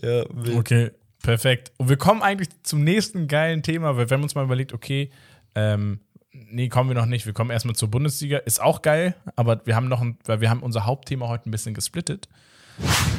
Ja, 0.01 0.23
wild. 0.29 0.55
Okay, 0.57 0.91
perfekt. 1.21 1.71
Und 1.77 1.89
wir 1.89 1.97
kommen 1.97 2.21
eigentlich 2.21 2.47
zum 2.63 2.83
nächsten 2.83 3.27
geilen 3.27 3.61
Thema, 3.61 3.97
weil 3.97 4.09
wir 4.09 4.15
haben 4.15 4.23
uns 4.23 4.35
mal 4.35 4.43
überlegt, 4.45 4.73
okay, 4.73 5.11
ähm, 5.55 5.99
nee, 6.31 6.69
kommen 6.69 6.89
wir 6.89 6.95
noch 6.95 7.05
nicht. 7.05 7.25
Wir 7.25 7.33
kommen 7.33 7.51
erstmal 7.51 7.75
zur 7.75 7.89
Bundesliga. 7.89 8.37
Ist 8.37 8.61
auch 8.61 8.81
geil, 8.81 9.15
aber 9.35 9.65
wir 9.65 9.75
haben 9.75 9.87
noch 9.87 10.01
ein, 10.01 10.17
weil 10.25 10.41
wir 10.41 10.49
haben 10.49 10.63
unser 10.63 10.85
Hauptthema 10.85 11.27
heute 11.27 11.49
ein 11.49 11.51
bisschen 11.51 11.73
gesplittet. 11.73 12.27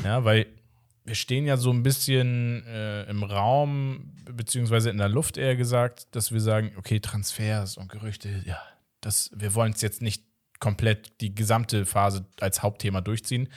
Ja, 0.04 0.24
weil 0.24 0.46
wir 1.04 1.14
stehen 1.14 1.46
ja 1.46 1.56
so 1.56 1.70
ein 1.70 1.82
bisschen 1.82 2.64
äh, 2.66 3.04
im 3.04 3.22
Raum, 3.22 4.12
beziehungsweise 4.30 4.90
in 4.90 4.98
der 4.98 5.08
Luft 5.08 5.36
eher 5.36 5.56
gesagt, 5.56 6.14
dass 6.14 6.32
wir 6.32 6.40
sagen, 6.40 6.72
okay, 6.76 7.00
Transfers 7.00 7.76
und 7.76 7.90
Gerüchte, 7.90 8.42
ja, 8.46 8.60
das, 9.00 9.30
wir 9.34 9.54
wollen 9.54 9.72
es 9.72 9.82
jetzt 9.82 10.00
nicht 10.00 10.24
komplett 10.60 11.20
die 11.20 11.34
gesamte 11.34 11.86
Phase 11.86 12.24
als 12.40 12.62
Hauptthema 12.62 13.00
durchziehen, 13.00 13.48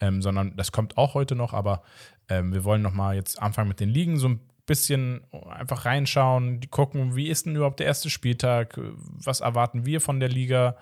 ähm, 0.00 0.22
sondern 0.22 0.56
das 0.56 0.72
kommt 0.72 0.96
auch 0.96 1.14
heute 1.14 1.34
noch, 1.34 1.52
aber 1.52 1.82
ähm, 2.30 2.54
wir 2.54 2.64
wollen 2.64 2.80
noch 2.80 2.94
mal 2.94 3.14
jetzt 3.14 3.40
anfangen 3.40 3.68
mit 3.68 3.80
den 3.80 3.90
Ligen, 3.90 4.16
so 4.18 4.30
ein 4.30 4.40
bisschen 4.68 5.22
einfach 5.50 5.84
reinschauen, 5.84 6.60
gucken, 6.70 7.16
wie 7.16 7.28
ist 7.28 7.46
denn 7.46 7.56
überhaupt 7.56 7.80
der 7.80 7.86
erste 7.86 8.10
Spieltag, 8.10 8.78
was 8.78 9.40
erwarten 9.40 9.84
wir 9.84 10.00
von 10.00 10.20
der 10.20 10.28
Liga 10.28 10.76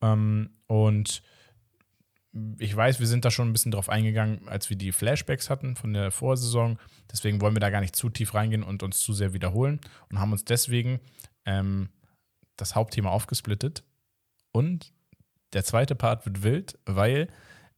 ähm, 0.00 0.50
und 0.66 1.22
ich 2.58 2.76
weiß, 2.76 3.00
wir 3.00 3.08
sind 3.08 3.24
da 3.24 3.30
schon 3.32 3.48
ein 3.48 3.52
bisschen 3.52 3.72
drauf 3.72 3.88
eingegangen, 3.88 4.46
als 4.48 4.70
wir 4.70 4.76
die 4.76 4.92
Flashbacks 4.92 5.50
hatten 5.50 5.74
von 5.74 5.92
der 5.92 6.12
Vorsaison. 6.12 6.78
Deswegen 7.10 7.40
wollen 7.40 7.56
wir 7.56 7.60
da 7.60 7.70
gar 7.70 7.80
nicht 7.80 7.96
zu 7.96 8.08
tief 8.08 8.34
reingehen 8.34 8.62
und 8.62 8.84
uns 8.84 9.00
zu 9.00 9.12
sehr 9.12 9.32
wiederholen 9.32 9.80
und 10.08 10.20
haben 10.20 10.30
uns 10.30 10.44
deswegen 10.44 11.00
ähm, 11.44 11.88
das 12.56 12.76
Hauptthema 12.76 13.10
aufgesplittet. 13.10 13.82
Und 14.52 14.92
der 15.54 15.64
zweite 15.64 15.96
Part 15.96 16.24
wird 16.24 16.44
wild, 16.44 16.78
weil 16.86 17.26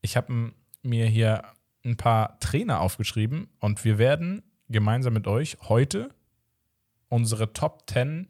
ich 0.02 0.18
habe 0.18 0.52
mir 0.82 1.06
hier 1.06 1.44
ein 1.82 1.96
paar 1.96 2.38
Trainer 2.40 2.80
aufgeschrieben 2.80 3.48
und 3.58 3.82
wir 3.86 3.96
werden 3.96 4.42
gemeinsam 4.72 5.12
mit 5.12 5.26
euch 5.26 5.58
heute 5.68 6.10
unsere 7.08 7.52
Top 7.52 7.88
10 7.88 8.28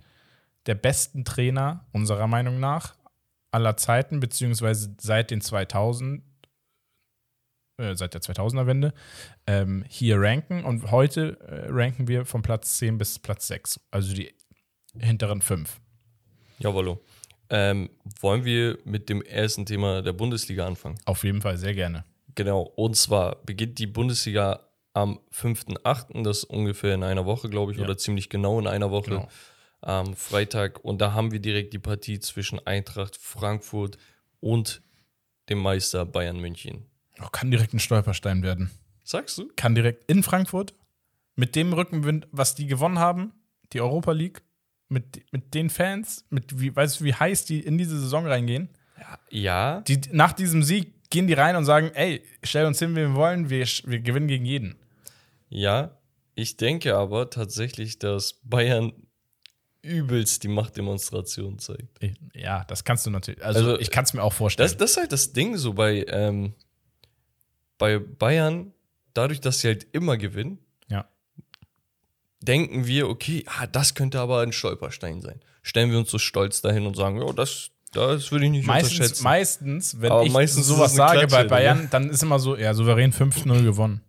der 0.67 0.75
besten 0.75 1.25
Trainer 1.25 1.87
unserer 1.93 2.27
Meinung 2.27 2.61
nach 2.61 2.95
aller 3.51 3.77
Zeiten, 3.77 4.21
beziehungsweise 4.21 4.95
seit 5.01 5.31
den 5.31 5.41
2000, 5.41 6.23
äh, 7.77 7.95
seit 7.95 8.15
der 8.15 8.23
2000er-Wende, 8.23 8.95
ähm, 9.47 9.85
hier 9.89 10.21
ranken. 10.21 10.65
Und 10.65 10.91
heute 10.91 11.39
äh, 11.41 11.67
ranken 11.71 12.09
wir 12.09 12.25
von 12.25 12.43
Platz 12.43 12.79
10 12.79 12.99
bis 12.99 13.19
Platz 13.19 13.47
6, 13.49 13.81
also 13.91 14.15
die 14.15 14.35
hinteren 14.99 15.43
fünf. 15.43 15.81
Jawollo. 16.59 17.01
Ähm, 17.51 17.91
wollen 18.21 18.45
wir 18.45 18.79
mit 18.85 19.09
dem 19.09 19.21
ersten 19.21 19.67
Thema 19.67 20.01
der 20.01 20.15
Bundesliga 20.15 20.67
anfangen? 20.67 20.99
Auf 21.05 21.25
jeden 21.25 21.43
Fall 21.43 21.59
sehr 21.59 21.75
gerne. 21.75 22.05
Genau, 22.35 22.63
und 22.63 22.97
zwar 22.97 23.37
beginnt 23.45 23.79
die 23.79 23.87
Bundesliga 23.87 24.61
am 24.95 25.19
5.8., 25.33 26.23
das 26.23 26.39
ist 26.39 26.45
ungefähr 26.45 26.95
in 26.95 27.03
einer 27.03 27.25
Woche, 27.25 27.49
glaube 27.49 27.73
ich, 27.73 27.79
Ja. 27.79 27.85
oder 27.85 27.97
ziemlich 27.97 28.29
genau 28.29 28.59
in 28.59 28.67
einer 28.67 28.91
Woche, 28.91 29.11
Genau. 29.11 29.29
am 29.81 30.15
Freitag. 30.15 30.85
Und 30.85 31.01
da 31.01 31.13
haben 31.13 31.33
wir 31.33 31.41
direkt 31.41 31.73
die 31.73 31.79
Partie 31.79 32.21
zwischen 32.21 32.65
Eintracht 32.67 33.17
Frankfurt 33.17 33.97
und 34.41 34.83
dem 35.49 35.59
Meister 35.59 36.05
Bayern 36.07 36.39
München. 36.39 36.87
Oh, 37.21 37.29
kann 37.33 37.51
direkt 37.51 37.73
ein 37.75 37.79
Stolperstein 37.81 38.43
werden. 38.43 38.71
Sagst 39.05 39.39
du? 39.39 39.51
Kann 39.57 39.75
direkt 39.75 40.05
in 40.11 40.23
Frankfurt 40.23 40.75
mit 41.35 41.57
dem 41.57 41.73
Rückenwind, 41.73 42.29
was 42.31 42.55
die 42.55 42.67
gewonnen 42.67 42.99
haben, 42.99 43.33
die 43.73 43.81
Europa 43.81 44.13
League, 44.13 44.43
mit, 44.89 45.25
mit 45.33 45.55
den 45.55 45.71
Fans, 45.71 46.27
mit 46.29 46.61
wie, 46.61 46.75
weißt 46.77 47.01
du, 47.01 47.05
wie 47.05 47.15
heiß 47.15 47.47
die 47.47 47.61
in 47.61 47.79
diese 47.79 47.99
Saison 47.99 48.27
reingehen? 48.27 48.69
Ja, 49.31 49.81
Die, 49.81 49.99
nach 50.13 50.33
diesem 50.35 50.63
Sieg 50.63 50.93
gehen 51.11 51.27
die 51.27 51.33
rein 51.33 51.57
und 51.57 51.65
sagen, 51.65 51.91
ey, 51.95 52.23
stell 52.43 52.67
uns 52.67 52.79
hin, 52.79 52.93
wie 52.93 52.97
wir 53.01 53.15
wollen, 53.15 53.49
wir, 53.51 53.67
wir 53.85 54.01
gewinnen 54.01 54.29
gegen 54.29 54.45
jeden. 54.45 54.77
Ja. 55.53 55.99
Ich 56.35 56.57
denke 56.57 56.97
aber 56.97 57.29
tatsächlich, 57.29 57.99
dass 57.99 58.41
Bayern 58.43 58.93
übelst 59.83 60.45
die 60.45 60.49
Machtdemonstration 60.49 61.59
zeigt. 61.59 61.99
Ja, 62.35 62.65
das 62.65 62.85
kannst 62.85 63.05
du 63.05 63.11
natürlich. 63.11 63.45
Also, 63.45 63.61
Also, 63.61 63.81
ich 63.81 63.91
kann 63.91 64.05
es 64.05 64.15
mir 64.15 64.23
auch 64.23 64.33
vorstellen. 64.33 64.67
Das, 64.67 64.77
das 64.77 64.93
ist 64.93 64.97
halt 64.97 65.13
das 65.13 65.33
Ding 65.33 65.57
so 65.57 65.75
bei, 65.75 66.07
ähm, 66.09 66.55
bei 67.79 67.99
Bayern, 67.99 68.73
dadurch, 69.13 69.41
dass 69.41 69.61
sie 69.61 69.69
halt 69.69 69.87
immer 69.93 70.17
gewinnen, 70.17 70.59
ja. 70.89 71.05
denken 72.41 72.87
wir, 72.87 73.09
okay, 73.09 73.45
ah, 73.47 73.67
das 73.67 73.95
könnte 73.95 74.21
aber 74.21 74.41
ein 74.41 74.53
Stolperstein 74.53 75.21
sein. 75.21 75.41
Stellen 75.63 75.91
wir 75.91 75.99
uns 75.99 76.11
so 76.11 76.19
stolz 76.19 76.63
dahin 76.63 76.87
und 76.87 76.97
sagen, 76.97 77.21
ja, 77.21 77.31
das, 77.33 77.71
das 77.93 78.33
würde 78.33 78.47
ich 78.47 78.53
nicht 78.53 78.67
Meistens, 78.67 78.93
unterschätzen. 78.95 79.25
meistens, 79.25 80.01
wenn 80.01 80.13
Aber 80.13 80.25
ich 80.25 80.33
meistens 80.33 80.63
ist 80.63 80.69
sowas 80.69 80.95
sage 80.95 81.21
bei 81.23 81.27
Klatsche, 81.27 81.49
Bayern, 81.49 81.89
dann 81.91 82.09
ist 82.09 82.23
immer 82.23 82.39
so, 82.39 82.57
ja, 82.57 82.73
souverän 82.73 83.13
5-0 83.13 83.63
gewonnen. 83.65 84.01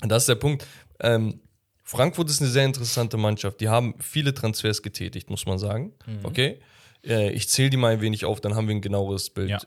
Und 0.00 0.08
das 0.08 0.22
ist 0.22 0.28
der 0.28 0.36
Punkt. 0.36 0.66
Ähm, 1.02 1.40
Frankfurt 1.82 2.30
ist 2.30 2.40
eine 2.40 2.50
sehr 2.50 2.64
interessante 2.64 3.18
Mannschaft. 3.18 3.60
Die 3.60 3.68
haben 3.68 3.94
viele 3.98 4.32
Transfers 4.32 4.82
getätigt, 4.82 5.28
muss 5.28 5.44
man 5.44 5.58
sagen. 5.58 5.92
Mhm. 6.06 6.24
Okay. 6.24 6.60
Äh, 7.04 7.32
ich 7.32 7.48
zähle 7.48 7.70
die 7.70 7.76
mal 7.76 7.92
ein 7.92 8.00
wenig 8.00 8.24
auf, 8.24 8.40
dann 8.40 8.54
haben 8.54 8.68
wir 8.68 8.74
ein 8.74 8.80
genaueres 8.80 9.30
Bild. 9.30 9.50
Ja. 9.50 9.60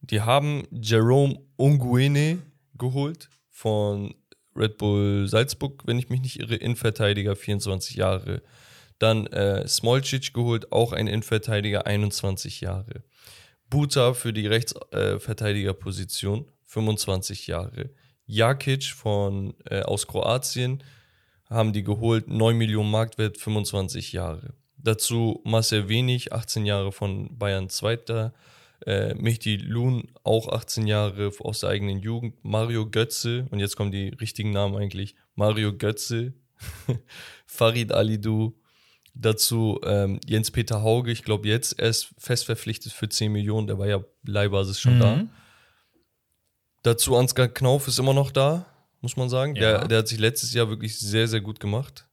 Die 0.00 0.22
haben 0.22 0.66
Jerome 0.70 1.38
Unguene 1.56 2.38
geholt 2.76 3.28
von 3.50 4.14
Red 4.56 4.78
Bull 4.78 5.28
Salzburg, 5.28 5.82
wenn 5.86 5.98
ich 5.98 6.08
mich 6.08 6.20
nicht 6.20 6.40
irre, 6.40 6.56
Innenverteidiger, 6.56 7.36
24 7.36 7.96
Jahre. 7.96 8.42
Dann 8.98 9.26
äh, 9.28 9.66
Smolcic 9.68 10.34
geholt, 10.34 10.72
auch 10.72 10.92
ein 10.92 11.06
Innenverteidiger, 11.06 11.86
21 11.86 12.60
Jahre. 12.60 13.04
Buta 13.70 14.14
für 14.14 14.32
die 14.32 14.46
Rechtsverteidigerposition, 14.46 16.46
25 16.64 17.46
Jahre. 17.46 17.90
Jakic 18.28 18.84
von, 18.84 19.54
äh, 19.68 19.80
aus 19.80 20.06
Kroatien 20.06 20.84
haben 21.50 21.72
die 21.72 21.82
geholt, 21.82 22.28
9 22.28 22.56
Millionen 22.56 22.90
Marktwert, 22.90 23.38
25 23.38 24.12
Jahre. 24.12 24.54
Dazu 24.76 25.40
Marcel 25.44 25.88
Wenig, 25.88 26.32
18 26.32 26.66
Jahre 26.66 26.92
von 26.92 27.36
Bayern 27.38 27.70
Zweiter. 27.70 28.32
Äh, 28.86 29.14
Mehdi 29.14 29.56
Loon, 29.56 30.08
auch 30.22 30.48
18 30.48 30.86
Jahre 30.86 31.32
aus 31.40 31.60
der 31.60 31.70
eigenen 31.70 31.98
Jugend. 31.98 32.36
Mario 32.44 32.88
Götze, 32.88 33.48
und 33.50 33.58
jetzt 33.58 33.76
kommen 33.76 33.90
die 33.90 34.10
richtigen 34.10 34.50
Namen 34.50 34.76
eigentlich. 34.76 35.16
Mario 35.34 35.76
Götze, 35.76 36.34
Farid 37.46 37.92
Alidou, 37.92 38.54
dazu 39.14 39.80
ähm, 39.84 40.20
Jens-Peter 40.26 40.82
Hauge, 40.82 41.10
ich 41.10 41.24
glaube 41.24 41.48
jetzt 41.48 41.80
erst 41.80 42.14
fest 42.18 42.44
verpflichtet 42.44 42.92
für 42.92 43.08
10 43.08 43.32
Millionen, 43.32 43.66
der 43.66 43.78
war 43.78 43.88
ja 43.88 44.04
Leihbasis 44.24 44.80
schon 44.80 45.00
da. 45.00 45.26
Dazu 46.82 47.16
Ansgar 47.16 47.48
Knauf 47.48 47.88
ist 47.88 47.98
immer 47.98 48.14
noch 48.14 48.30
da, 48.30 48.66
muss 49.00 49.16
man 49.16 49.28
sagen. 49.28 49.54
Ja. 49.56 49.78
Der, 49.78 49.88
der 49.88 49.98
hat 49.98 50.08
sich 50.08 50.18
letztes 50.18 50.54
Jahr 50.54 50.68
wirklich 50.68 50.98
sehr, 50.98 51.28
sehr 51.28 51.40
gut 51.40 51.60
gemacht. 51.60 52.06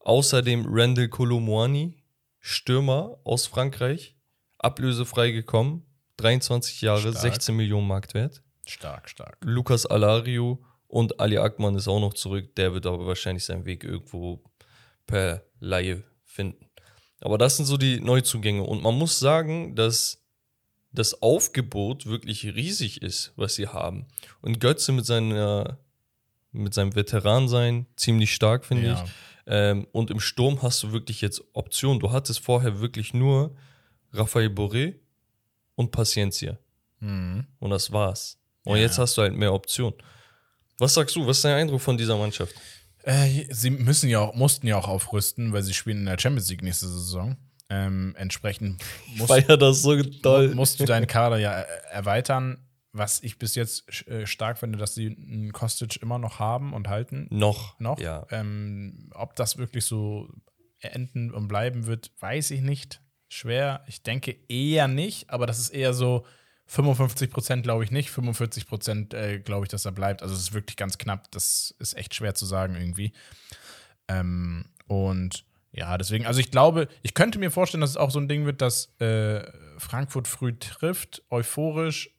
Außerdem 0.00 0.64
Randall 0.68 1.08
Colomwani, 1.08 2.02
Stürmer 2.38 3.18
aus 3.24 3.46
Frankreich, 3.46 4.16
ablösefrei 4.58 5.30
gekommen, 5.30 5.84
23 6.16 6.80
Jahre, 6.82 7.00
Stark. 7.00 7.16
16 7.16 7.56
Millionen 7.56 7.86
Marktwert. 7.86 8.42
Stark, 8.66 9.08
stark. 9.08 9.38
Lukas 9.42 9.86
Alario 9.86 10.64
und 10.86 11.18
Ali 11.20 11.38
Akman 11.38 11.74
ist 11.74 11.88
auch 11.88 12.00
noch 12.00 12.14
zurück. 12.14 12.54
Der 12.56 12.72
wird 12.72 12.86
aber 12.86 13.06
wahrscheinlich 13.06 13.44
seinen 13.44 13.64
Weg 13.64 13.84
irgendwo 13.84 14.42
per 15.06 15.44
Laie 15.58 16.02
finden. 16.24 16.70
Aber 17.20 17.38
das 17.38 17.56
sind 17.56 17.66
so 17.66 17.76
die 17.76 18.00
Neuzugänge. 18.00 18.62
Und 18.62 18.82
man 18.82 18.96
muss 18.96 19.18
sagen, 19.18 19.74
dass 19.74 20.19
das 20.92 21.22
Aufgebot 21.22 22.06
wirklich 22.06 22.44
riesig 22.44 23.02
ist, 23.02 23.32
was 23.36 23.54
sie 23.54 23.68
haben. 23.68 24.06
Und 24.40 24.60
Götze 24.60 24.92
mit, 24.92 25.06
seiner, 25.06 25.78
mit 26.52 26.74
seinem 26.74 26.94
Veteransein 26.94 27.86
ziemlich 27.96 28.34
stark, 28.34 28.64
finde 28.64 28.86
Ja. 28.88 29.04
ich. 29.04 29.10
Ähm, 29.46 29.86
und 29.92 30.10
im 30.10 30.20
Sturm 30.20 30.62
hast 30.62 30.82
du 30.82 30.92
wirklich 30.92 31.20
jetzt 31.20 31.42
Optionen. 31.54 32.00
Du 32.00 32.10
hattest 32.12 32.40
vorher 32.40 32.80
wirklich 32.80 33.14
nur 33.14 33.56
Rafael 34.12 34.48
Boré 34.48 34.96
und 35.76 35.90
Paciencia. 35.92 36.58
Mhm. 37.00 37.46
Und 37.58 37.70
das 37.70 37.90
war's. 37.92 38.38
Und 38.64 38.76
Ja. 38.76 38.82
jetzt 38.82 38.98
hast 38.98 39.16
du 39.16 39.22
halt 39.22 39.34
mehr 39.34 39.52
Optionen. 39.52 39.94
Was 40.78 40.94
sagst 40.94 41.14
du? 41.16 41.26
Was 41.26 41.38
ist 41.38 41.44
dein 41.44 41.54
Eindruck 41.56 41.80
von 41.80 41.96
dieser 41.96 42.16
Mannschaft? 42.16 42.54
Äh, 43.02 43.46
sie 43.50 43.70
müssen 43.70 44.08
ja 44.10 44.20
auch, 44.20 44.34
mussten 44.34 44.66
ja 44.66 44.76
auch 44.76 44.88
aufrüsten, 44.88 45.52
weil 45.52 45.62
sie 45.62 45.72
spielen 45.74 45.98
in 46.00 46.06
der 46.06 46.18
Champions 46.18 46.50
League 46.50 46.62
nächste 46.62 46.86
Saison. 46.88 47.36
Ähm, 47.72 48.14
entsprechend 48.18 48.82
musst, 49.14 49.28
Feier 49.30 49.56
das 49.56 49.82
so 49.82 50.02
toll. 50.02 50.54
musst 50.54 50.80
du 50.80 50.84
deinen 50.84 51.06
Kader 51.06 51.38
ja 51.38 51.52
er- 51.52 51.84
erweitern. 51.92 52.66
Was 52.92 53.22
ich 53.22 53.38
bis 53.38 53.54
jetzt 53.54 53.88
äh, 54.08 54.26
stark 54.26 54.58
finde, 54.58 54.76
dass 54.76 54.94
sie 54.96 55.06
einen 55.06 55.52
Kostic 55.52 56.02
immer 56.02 56.18
noch 56.18 56.40
haben 56.40 56.72
und 56.72 56.88
halten. 56.88 57.28
Noch. 57.30 57.78
Noch. 57.78 58.00
Ja. 58.00 58.26
Ähm, 58.32 59.10
ob 59.14 59.36
das 59.36 59.56
wirklich 59.58 59.84
so 59.84 60.28
enden 60.80 61.30
und 61.30 61.46
bleiben 61.46 61.86
wird, 61.86 62.10
weiß 62.18 62.50
ich 62.50 62.62
nicht. 62.62 63.00
Schwer. 63.28 63.84
Ich 63.86 64.02
denke 64.02 64.34
eher 64.48 64.88
nicht, 64.88 65.30
aber 65.30 65.46
das 65.46 65.60
ist 65.60 65.68
eher 65.70 65.94
so 65.94 66.26
55 66.66 67.30
Prozent 67.30 67.62
glaube 67.62 67.84
ich 67.84 67.92
nicht, 67.92 68.10
45 68.10 68.66
Prozent 68.66 69.14
äh, 69.14 69.38
glaube 69.38 69.66
ich, 69.66 69.70
dass 69.70 69.84
er 69.84 69.92
bleibt. 69.92 70.22
Also 70.22 70.34
es 70.34 70.40
ist 70.40 70.52
wirklich 70.52 70.76
ganz 70.76 70.98
knapp. 70.98 71.30
Das 71.30 71.72
ist 71.78 71.96
echt 71.96 72.16
schwer 72.16 72.34
zu 72.34 72.44
sagen 72.44 72.74
irgendwie. 72.74 73.12
Ähm, 74.08 74.64
und 74.88 75.44
ja, 75.72 75.96
deswegen, 75.98 76.26
also 76.26 76.40
ich 76.40 76.50
glaube, 76.50 76.88
ich 77.02 77.14
könnte 77.14 77.38
mir 77.38 77.50
vorstellen, 77.50 77.80
dass 77.80 77.90
es 77.90 77.96
auch 77.96 78.10
so 78.10 78.18
ein 78.18 78.28
Ding 78.28 78.44
wird, 78.44 78.60
dass 78.60 78.92
äh, 79.00 79.44
Frankfurt 79.78 80.26
früh 80.26 80.52
trifft, 80.58 81.22
euphorisch, 81.30 82.10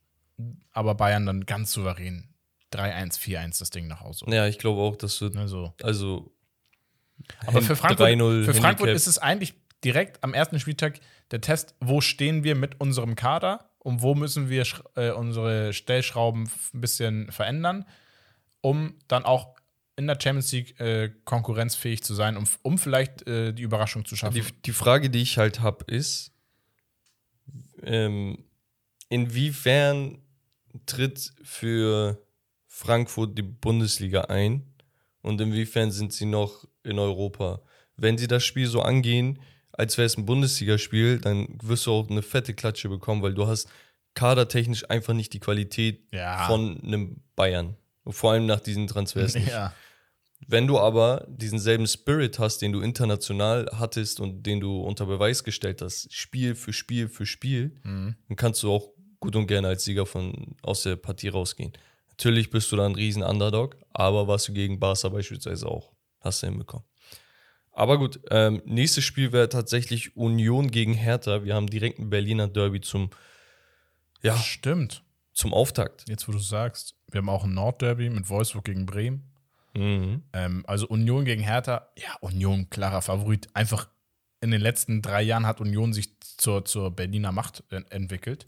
aber 0.72 0.96
Bayern 0.96 1.26
dann 1.26 1.46
ganz 1.46 1.72
souverän 1.74 2.30
3-1, 2.72 3.20
4-1 3.20 3.60
das 3.60 3.70
Ding 3.70 3.88
nach 3.88 4.02
Hause. 4.02 4.26
Ja, 4.30 4.48
ich 4.48 4.58
glaube 4.58 4.82
auch, 4.82 4.96
dass 4.96 5.20
wird. 5.20 5.36
Also. 5.36 5.74
Also. 5.84 6.32
Aber 7.46 7.62
für 7.62 7.76
Frankfurt, 7.76 8.08
3-0 8.08 8.46
für 8.46 8.54
Frankfurt 8.54 8.90
ist 8.90 9.08
es 9.08 9.20
eigentlich 9.20 9.54
direkt 9.84 10.24
am 10.24 10.34
ersten 10.34 10.60
Spieltag 10.60 11.00
der 11.32 11.42
Test, 11.42 11.76
wo 11.80 12.02
stehen 12.02 12.44
wir 12.44 12.56
mit 12.56 12.80
unserem 12.80 13.16
Kader 13.16 13.70
und 13.80 14.02
wo 14.02 14.16
müssen 14.16 14.50
wir 14.50 14.66
äh, 14.96 15.12
unsere 15.12 15.74
Stellschrauben 15.74 16.50
ein 16.74 16.82
bisschen 16.82 17.32
verändern, 17.32 17.86
um 18.62 18.96
dann 19.08 19.24
auch 19.24 19.56
in 20.02 20.08
der 20.08 20.18
Champions 20.22 20.52
League 20.52 20.80
äh, 20.80 21.12
konkurrenzfähig 21.26 22.04
zu 22.04 22.14
sein, 22.14 22.38
um, 22.38 22.46
um 22.62 22.78
vielleicht 22.78 23.28
äh, 23.28 23.54
die 23.54 23.64
Überraschung 23.64 24.06
zu 24.06 24.16
schaffen. 24.16 24.36
Die, 24.36 24.44
die 24.66 24.74
Frage, 24.74 25.10
die 25.10 25.22
ich 25.22 25.38
halt 25.38 25.62
habe, 25.62 25.86
ist, 25.86 26.32
ähm, 27.84 28.44
inwiefern 29.10 30.20
tritt 30.86 31.34
für 31.44 32.22
Frankfurt 32.68 33.38
die 33.38 33.44
Bundesliga 33.44 34.22
ein 34.22 34.66
und 35.22 35.40
inwiefern 35.42 35.92
sind 35.92 36.14
sie 36.14 36.26
noch 36.26 36.66
in 36.84 37.00
Europa? 37.00 37.62
Wenn 37.98 38.18
sie 38.18 38.28
das 38.28 38.44
Spiel 38.44 38.68
so 38.68 38.82
angehen, 38.82 39.40
als 39.74 39.98
wäre 39.98 40.06
es 40.06 40.18
ein 40.18 40.26
Bundesligaspiel, 40.26 41.20
dann 41.20 41.48
wirst 41.62 41.86
du 41.86 41.92
auch 41.92 42.10
eine 42.10 42.22
fette 42.22 42.54
Klatsche 42.54 42.90
bekommen, 42.90 43.22
weil 43.22 43.34
du 43.34 43.48
hast 43.48 43.70
kadertechnisch 44.14 44.90
einfach 44.90 45.14
nicht 45.14 45.34
die 45.34 45.40
Qualität 45.40 46.02
Ja. 46.12 46.48
von 46.48 46.82
einem 46.84 47.22
Bayern. 47.36 47.76
Vor 48.08 48.32
allem 48.32 48.46
nach 48.46 48.60
diesen 48.60 48.88
Transfers. 48.88 49.34
ja. 49.48 49.74
Wenn 50.48 50.68
du 50.68 50.80
aber 50.80 51.26
diesen 51.30 51.60
selben 51.60 51.88
Spirit 51.88 52.40
hast, 52.40 52.60
den 52.62 52.72
du 52.74 52.82
international 52.82 53.70
hattest 53.74 54.20
und 54.20 54.44
den 54.46 54.60
du 54.60 54.82
unter 54.82 55.06
Beweis 55.06 55.44
gestellt 55.44 55.82
hast, 55.82 56.12
Spiel 56.14 56.56
für 56.56 56.74
Spiel 56.74 57.08
für 57.08 57.26
Spiel, 57.26 57.76
Mhm. 57.84 58.16
dann 58.28 58.36
kannst 58.38 58.64
du 58.64 58.72
auch 58.72 58.90
gut 59.20 59.36
und 59.36 59.48
gerne 59.48 59.68
als 59.70 59.84
Sieger 59.86 60.06
von, 60.06 60.56
aus 60.64 60.84
der 60.84 60.96
Partie 60.96 61.28
rausgehen. 61.30 61.74
Natürlich 62.10 62.50
bist 62.50 62.72
du 62.72 62.76
da 62.76 62.86
ein 62.86 62.96
riesen 62.96 63.24
Underdog, 63.24 63.78
aber 63.94 64.28
was 64.28 64.46
du 64.46 64.54
gegen 64.54 64.80
Barca 64.80 65.10
beispielsweise 65.10 65.68
auch 65.68 65.92
hast 66.20 66.42
du 66.44 66.48
hinbekommen. 66.48 66.86
Aber 67.72 67.98
gut, 67.98 68.20
ähm, 68.30 68.62
nächstes 68.66 69.04
Spiel 69.06 69.32
wäre 69.32 69.48
tatsächlich 69.48 70.18
Union 70.18 70.70
gegen 70.72 70.94
Hertha. 70.94 71.44
Wir 71.46 71.56
haben 71.56 71.68
direkt 71.68 72.00
ein 72.00 72.10
Berliner 72.10 72.48
Derby 72.48 72.82
zum, 72.82 73.12
ja, 74.22 74.36
Stimmt. 74.38 75.04
zum 75.34 75.54
Auftakt. 75.54 76.04
Jetzt, 76.10 76.28
wo 76.28 76.32
du 76.34 76.40
sagst, 76.40 76.96
wir 77.12 77.20
haben 77.20 77.30
auch 77.30 77.46
ein 77.46 77.54
Nordderby 77.54 78.10
mit 78.10 78.28
Wolfsburg 78.30 78.66
gegen 78.66 78.86
Bremen. 78.86 79.31
Mhm. 79.74 80.24
Ähm, 80.34 80.64
also 80.68 80.88
Union 80.88 81.26
gegen 81.26 81.44
Hertha, 81.44 81.88
ja, 81.98 82.16
Union, 82.22 82.70
klarer 82.70 83.02
Favorit. 83.02 83.50
Einfach 83.54 83.88
in 84.42 84.52
den 84.52 84.62
letzten 84.62 85.02
drei 85.02 85.22
Jahren 85.22 85.46
hat 85.46 85.62
Union 85.62 85.94
sich 85.94 86.20
zur, 86.20 86.66
zur 86.66 86.92
Berliner 86.96 87.32
Macht 87.32 87.64
en- 87.70 87.86
entwickelt. 87.92 88.48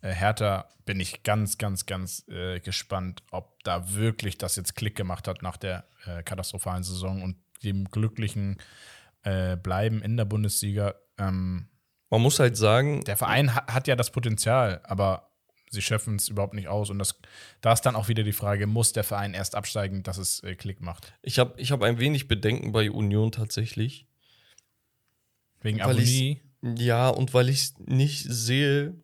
Äh, 0.00 0.12
Hertha 0.12 0.68
bin 0.84 1.00
ich 1.00 1.22
ganz, 1.22 1.58
ganz, 1.58 1.86
ganz 1.86 2.26
äh, 2.28 2.60
gespannt, 2.60 3.22
ob 3.30 3.62
da 3.64 3.94
wirklich 3.94 4.36
das 4.38 4.56
jetzt 4.56 4.74
Klick 4.76 4.96
gemacht 4.96 5.26
hat 5.28 5.42
nach 5.42 5.56
der 5.56 5.84
äh, 6.06 6.22
katastrophalen 6.22 6.82
Saison 6.82 7.22
und 7.22 7.36
dem 7.62 7.86
glücklichen 7.90 8.58
äh, 9.22 9.56
Bleiben 9.56 10.02
in 10.02 10.16
der 10.16 10.24
Bundesliga. 10.24 10.94
Ähm, 11.18 11.68
Man 12.10 12.22
muss 12.22 12.38
halt 12.38 12.56
sagen, 12.56 13.02
der 13.04 13.16
Verein 13.16 13.54
hat, 13.54 13.72
hat 13.72 13.88
ja 13.88 13.96
das 13.96 14.10
Potenzial, 14.10 14.80
aber 14.84 15.27
sie 15.70 15.82
schöpfen 15.82 16.16
es 16.16 16.28
überhaupt 16.28 16.54
nicht 16.54 16.68
aus. 16.68 16.90
Und 16.90 16.98
das, 16.98 17.18
da 17.60 17.72
ist 17.72 17.82
dann 17.82 17.96
auch 17.96 18.08
wieder 18.08 18.22
die 18.22 18.32
Frage, 18.32 18.66
muss 18.66 18.92
der 18.92 19.04
Verein 19.04 19.34
erst 19.34 19.54
absteigen, 19.54 20.02
dass 20.02 20.18
es 20.18 20.42
äh, 20.42 20.54
Klick 20.54 20.80
macht? 20.80 21.12
ich 21.22 21.38
habe 21.38 21.60
ich 21.60 21.72
hab 21.72 21.82
ein 21.82 21.98
wenig 21.98 22.28
Bedenken 22.28 22.72
bei 22.72 22.90
Union 22.90 23.32
tatsächlich. 23.32 24.06
Wegen 25.60 25.80
Avonie. 25.80 26.40
Ja, 26.62 27.08
und 27.08 27.34
weil 27.34 27.48
ich 27.48 27.72
nicht 27.78 28.24
sehe, 28.28 28.94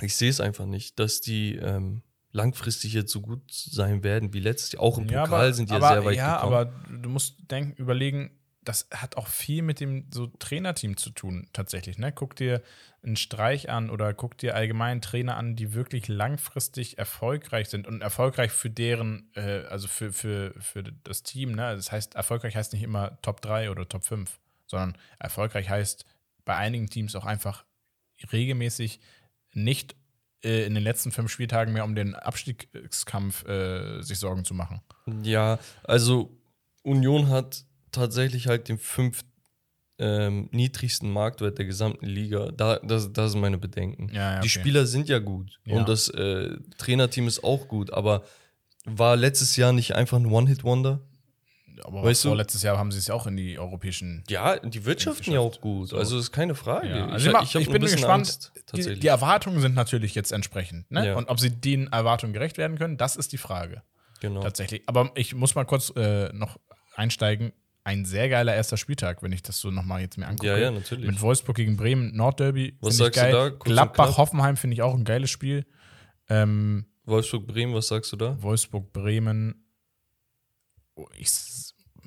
ich 0.00 0.16
sehe 0.16 0.30
es 0.30 0.40
einfach 0.40 0.66
nicht, 0.66 0.98
dass 0.98 1.20
die 1.20 1.56
ähm, 1.56 2.02
langfristig 2.32 2.92
jetzt 2.92 3.10
so 3.10 3.20
gut 3.20 3.42
sein 3.50 4.04
werden 4.04 4.32
wie 4.32 4.40
letztes 4.40 4.72
Jahr. 4.72 4.82
Auch 4.82 4.98
im 4.98 5.06
Pokal 5.06 5.54
sind 5.54 5.70
die 5.70 5.74
ja 5.74 5.78
aber, 5.78 5.88
sehr 5.88 6.04
weit 6.04 6.16
ja, 6.16 6.34
gekommen. 6.36 6.54
aber 6.54 6.72
du 7.02 7.08
musst 7.08 7.50
denken, 7.50 7.80
überlegen, 7.80 8.30
das 8.66 8.88
hat 8.92 9.16
auch 9.16 9.28
viel 9.28 9.62
mit 9.62 9.78
dem 9.78 10.06
so 10.10 10.26
Trainerteam 10.26 10.96
zu 10.96 11.10
tun, 11.10 11.48
tatsächlich. 11.52 11.98
Ne? 11.98 12.10
Guck 12.12 12.34
dir 12.34 12.62
einen 13.02 13.16
Streich 13.16 13.70
an 13.70 13.90
oder 13.90 14.12
guck 14.12 14.36
dir 14.36 14.56
allgemein 14.56 15.00
Trainer 15.00 15.36
an, 15.36 15.54
die 15.54 15.72
wirklich 15.72 16.08
langfristig 16.08 16.98
erfolgreich 16.98 17.68
sind 17.68 17.86
und 17.86 18.02
erfolgreich 18.02 18.50
für 18.50 18.68
deren, 18.68 19.30
äh, 19.36 19.62
also 19.68 19.86
für, 19.86 20.12
für, 20.12 20.52
für 20.58 20.82
das 20.82 21.22
Team. 21.22 21.52
Ne? 21.52 21.76
Das 21.76 21.92
heißt, 21.92 22.16
erfolgreich 22.16 22.56
heißt 22.56 22.72
nicht 22.72 22.82
immer 22.82 23.20
Top 23.22 23.40
3 23.40 23.70
oder 23.70 23.88
Top 23.88 24.04
5, 24.04 24.40
sondern 24.66 24.98
erfolgreich 25.20 25.70
heißt 25.70 26.04
bei 26.44 26.56
einigen 26.56 26.88
Teams 26.88 27.14
auch 27.14 27.24
einfach 27.24 27.64
regelmäßig 28.32 29.00
nicht 29.52 29.94
äh, 30.42 30.66
in 30.66 30.74
den 30.74 30.82
letzten 30.82 31.12
fünf 31.12 31.30
Spieltagen 31.30 31.72
mehr 31.72 31.84
um 31.84 31.94
den 31.94 32.16
Abstiegskampf 32.16 33.46
äh, 33.46 34.02
sich 34.02 34.18
Sorgen 34.18 34.44
zu 34.44 34.54
machen. 34.54 34.80
Ja, 35.22 35.60
also 35.84 36.36
Union 36.82 37.28
hat 37.28 37.64
tatsächlich 37.96 38.46
halt 38.46 38.68
den 38.68 38.78
fünf 38.78 39.24
ähm, 39.98 40.48
niedrigsten 40.52 41.10
Marktwert 41.10 41.58
der 41.58 41.64
gesamten 41.64 42.06
Liga. 42.06 42.50
Da, 42.52 42.78
das, 42.82 43.12
das 43.12 43.32
sind 43.32 43.40
meine 43.40 43.58
Bedenken. 43.58 44.08
Ja, 44.12 44.34
ja, 44.34 44.40
Die 44.40 44.48
okay. 44.48 44.60
Spieler 44.60 44.86
sind 44.86 45.08
ja 45.08 45.18
gut 45.18 45.58
Ja. 45.64 45.76
und 45.76 45.88
das 45.88 46.08
äh, 46.10 46.56
Trainerteam 46.78 47.26
ist 47.28 47.42
auch 47.42 47.66
gut, 47.68 47.92
aber 47.92 48.22
war 48.84 49.16
letztes 49.16 49.56
Jahr 49.56 49.72
nicht 49.72 49.94
einfach 49.94 50.18
ein 50.18 50.26
One-Hit-Wonder? 50.26 51.00
Aber 51.82 52.02
Weißt 52.02 52.24
du- 52.24 52.28
vorletztes 52.28 52.62
Jahr 52.62 52.78
haben 52.78 52.90
sie 52.92 52.98
es 52.98 53.06
ja 53.08 53.14
auch 53.14 53.26
in 53.26 53.36
die 53.36 53.58
europäischen. 53.58 54.22
Ja, 54.28 54.56
die 54.58 54.84
wirtschaften 54.86 55.32
ja 55.32 55.40
auch 55.40 55.60
gut. 55.60 55.88
So. 55.90 55.96
Also 55.98 56.18
ist 56.18 56.32
keine 56.32 56.54
Frage. 56.54 56.88
Ja, 56.88 57.06
ich, 57.06 57.12
also 57.12 57.28
ich, 57.30 57.34
hab 57.34 57.42
ich 57.62 57.66
ein 57.68 57.72
bin 57.72 57.82
gespannt. 57.82 58.10
Angst, 58.10 58.52
Die, 58.74 58.98
die 58.98 59.06
Erwartungen 59.08 59.60
sind 59.60 59.74
natürlich 59.74 60.14
jetzt 60.14 60.32
entsprechend. 60.32 60.90
Ne? 60.90 61.08
Ja. 61.08 61.16
Und 61.16 61.28
ob 61.28 61.38
sie 61.38 61.50
den 61.50 61.88
Erwartungen 61.88 62.32
gerecht 62.32 62.56
werden 62.58 62.78
können, 62.78 62.96
das 62.96 63.16
ist 63.16 63.32
die 63.32 63.38
Frage. 63.38 63.82
genau. 64.20 64.40
Tatsächlich. 64.42 64.82
Aber 64.86 65.10
ich 65.16 65.34
muss 65.34 65.54
mal 65.54 65.64
kurz 65.64 65.92
äh, 65.96 66.32
noch 66.32 66.58
einsteigen. 66.94 67.52
Ein 67.86 68.04
sehr 68.04 68.28
geiler 68.28 68.52
erster 68.52 68.76
Spieltag, 68.76 69.22
wenn 69.22 69.30
ich 69.30 69.44
das 69.44 69.60
so 69.60 69.70
nochmal 69.70 70.00
jetzt 70.00 70.18
mir 70.18 70.26
angucke. 70.26 70.48
Ja, 70.48 70.58
ja, 70.58 70.70
natürlich. 70.72 71.06
Mit 71.06 71.20
Wolfsburg 71.20 71.54
gegen 71.54 71.76
Bremen, 71.76 72.16
Nordderby. 72.16 72.76
Was 72.80 72.96
sagst 72.96 73.16
du 73.16 73.20
geil. 73.20 73.30
da? 73.30 73.50
Kurz 73.50 73.62
Gladbach. 73.62 74.18
Hoffenheim 74.18 74.56
finde 74.56 74.74
ich 74.74 74.82
auch 74.82 74.92
ein 74.92 75.04
geiles 75.04 75.30
Spiel. 75.30 75.64
Ähm, 76.28 76.86
Wolfsburg-Bremen, 77.04 77.72
was 77.76 77.86
sagst 77.86 78.10
du 78.10 78.16
da? 78.16 78.42
Wolfsburg, 78.42 78.92
Bremen. 78.92 79.68
Oh, 80.96 81.06
ich, 81.16 81.30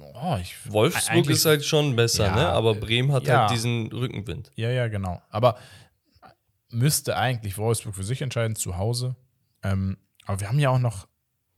oh, 0.02 0.38
ich, 0.42 0.70
Wolfsburg 0.70 1.30
ist 1.30 1.46
halt 1.46 1.63
schon 1.63 1.96
besser, 1.96 2.26
Ja, 2.26 2.36
ne? 2.36 2.48
Aber 2.50 2.76
Bremen 2.76 3.13
hat 3.13 3.24
ja. 3.24 3.44
halt 3.44 3.52
diesen 3.52 3.89
Rückenwind. 3.94 4.52
Ja, 4.56 4.72
ja, 4.72 4.89
genau. 4.89 5.22
Aber 5.30 5.58
müsste 6.72 7.15
eigentlich 7.15 7.58
Wolfsburg 7.58 7.96
für 7.96 8.04
sich 8.04 8.22
entscheiden, 8.22 8.58
zu 8.58 8.76
Hause. 8.76 9.15
Ähm, 9.63 9.96
aber 10.26 10.42
wir 10.42 10.50
haben 10.50 10.60
ja 10.60 10.72
auch 10.72 10.80
noch 10.80 11.08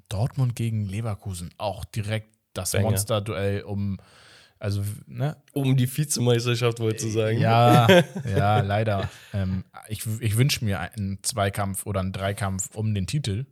Dortmund 0.10 0.56
gegen 0.56 0.86
Leverkusen. 0.86 1.50
Auch 1.58 1.86
direkt 1.86 2.38
das. 2.54 2.74
Monsterduell 2.74 3.62
um, 3.64 4.00
also, 4.60 4.84
ne? 5.08 5.38
Um 5.54 5.76
die 5.76 5.88
Vizemeisterschaft 5.98 6.80
wollte 6.80 7.08
ich 7.08 7.14
sagen. 7.14 7.40
Ja, 7.40 7.88
ja, 8.38 8.60
leider. 8.62 9.10
Ähm, 9.34 9.64
ich 9.88 10.06
ich 10.20 10.38
wünsche 10.38 10.64
mir 10.64 10.80
einen 10.80 11.20
Zweikampf 11.24 11.86
oder 11.86 12.00
einen 12.00 12.12
Dreikampf 12.12 12.76
um 12.76 12.94
den 12.94 13.08
Titel. 13.08 13.46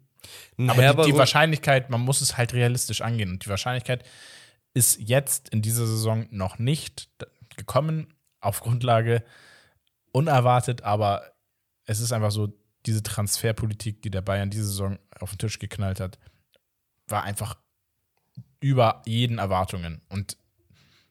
Ein 0.57 0.69
Aber 0.69 0.81
die, 0.81 1.03
die 1.09 1.13
Rück- 1.13 1.17
Wahrscheinlichkeit, 1.17 1.89
man 1.89 2.01
muss 2.01 2.21
es 2.21 2.37
halt 2.37 2.53
realistisch 2.53 3.01
angehen. 3.01 3.31
Und 3.31 3.45
die 3.45 3.49
Wahrscheinlichkeit 3.49 4.03
ist 4.73 4.99
jetzt 4.99 5.49
in 5.49 5.61
dieser 5.61 5.87
Saison 5.87 6.27
noch 6.29 6.59
nicht 6.59 7.09
gekommen, 7.57 8.13
auf 8.41 8.59
Grundlage 8.61 9.23
unerwartet, 10.11 10.83
aber 10.83 11.23
es 11.85 11.99
ist 11.99 12.11
einfach 12.13 12.31
so, 12.31 12.53
diese 12.85 13.03
Transferpolitik, 13.03 14.01
die 14.01 14.09
der 14.09 14.21
Bayern 14.21 14.49
diese 14.49 14.65
Saison 14.65 14.99
auf 15.19 15.31
den 15.31 15.39
Tisch 15.39 15.59
geknallt 15.59 15.99
hat, 15.99 16.17
war 17.07 17.23
einfach 17.23 17.55
über 18.59 19.01
jeden 19.05 19.37
Erwartungen. 19.37 20.01
Und 20.09 20.37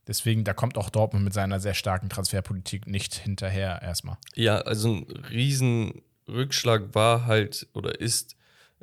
deswegen, 0.07 0.44
da 0.44 0.53
kommt 0.53 0.76
auch 0.76 0.90
Dortmund 0.90 1.24
mit 1.24 1.34
seiner 1.34 1.61
sehr 1.61 1.74
starken 1.74 2.09
Transferpolitik 2.09 2.86
nicht 2.86 3.14
hinterher 3.14 3.80
erstmal. 3.82 4.18
Ja, 4.34 4.59
also 4.59 4.94
ein 4.94 5.07
riesen 5.30 6.03
Rückschlag 6.28 6.94
war 6.94 7.26
halt 7.26 7.66
oder 7.72 8.01
ist 8.01 8.36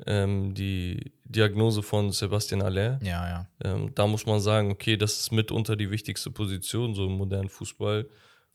ähm, 0.05 0.53
die 0.53 1.13
Diagnose 1.24 1.84
von 1.84 2.11
Sebastian 2.11 2.61
Aller. 2.61 2.99
Ja, 3.01 3.28
ja. 3.28 3.47
Ähm, 3.63 3.91
da 3.95 4.07
muss 4.07 4.26
man 4.26 4.39
sagen, 4.39 4.72
okay, 4.72 4.97
das 4.97 5.20
ist 5.20 5.32
mitunter 5.32 5.76
die 5.76 5.91
wichtigste 5.91 6.32
Position 6.32 6.93
so 6.93 7.05
im 7.05 7.13
modernen 7.13 7.49
Fußball. 7.49 8.07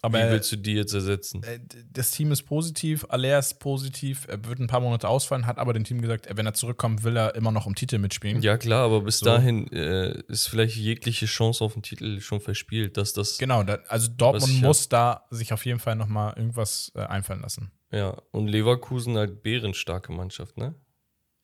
Aber 0.02 0.18
Wie 0.18 0.30
willst 0.32 0.50
du 0.52 0.56
die 0.56 0.74
jetzt 0.74 0.94
ersetzen? 0.94 1.42
Äh, 1.42 1.60
Das 1.92 2.10
Team 2.10 2.32
ist 2.32 2.44
positiv, 2.44 3.04
Aller 3.10 3.38
ist 3.38 3.58
positiv, 3.60 4.26
er 4.28 4.42
wird 4.46 4.58
ein 4.58 4.66
paar 4.66 4.80
Monate 4.80 5.08
ausfallen, 5.08 5.46
hat 5.46 5.58
aber 5.58 5.72
dem 5.74 5.84
Team 5.84 6.00
gesagt, 6.00 6.26
wenn 6.34 6.46
er 6.46 6.54
zurückkommt, 6.54 7.04
will 7.04 7.16
er 7.16 7.34
immer 7.34 7.52
noch 7.52 7.66
um 7.66 7.74
Titel 7.74 7.98
mitspielen. 7.98 8.40
Ja, 8.40 8.56
klar, 8.56 8.84
aber 8.86 9.02
bis 9.02 9.18
So. 9.18 9.26
dahin 9.26 9.70
äh, 9.72 10.20
ist 10.28 10.48
vielleicht 10.48 10.76
jegliche 10.76 11.26
Chance 11.26 11.62
auf 11.62 11.74
den 11.74 11.82
Titel 11.82 12.20
schon 12.20 12.40
verspielt, 12.40 12.96
dass 12.96 13.12
das. 13.12 13.36
Genau, 13.38 13.62
da, 13.62 13.78
also 13.88 14.08
Dortmund 14.16 14.62
muss 14.62 14.88
da 14.88 15.26
sich 15.30 15.52
auf 15.52 15.66
jeden 15.66 15.80
Fall 15.80 15.96
nochmal 15.96 16.32
irgendwas 16.36 16.92
äh, 16.94 17.00
einfallen 17.00 17.42
lassen. 17.42 17.70
Ja, 17.92 18.16
und 18.30 18.46
Leverkusen 18.46 19.16
halt 19.16 19.42
bärenstarke 19.42 20.12
Mannschaft, 20.12 20.56
ne? 20.56 20.74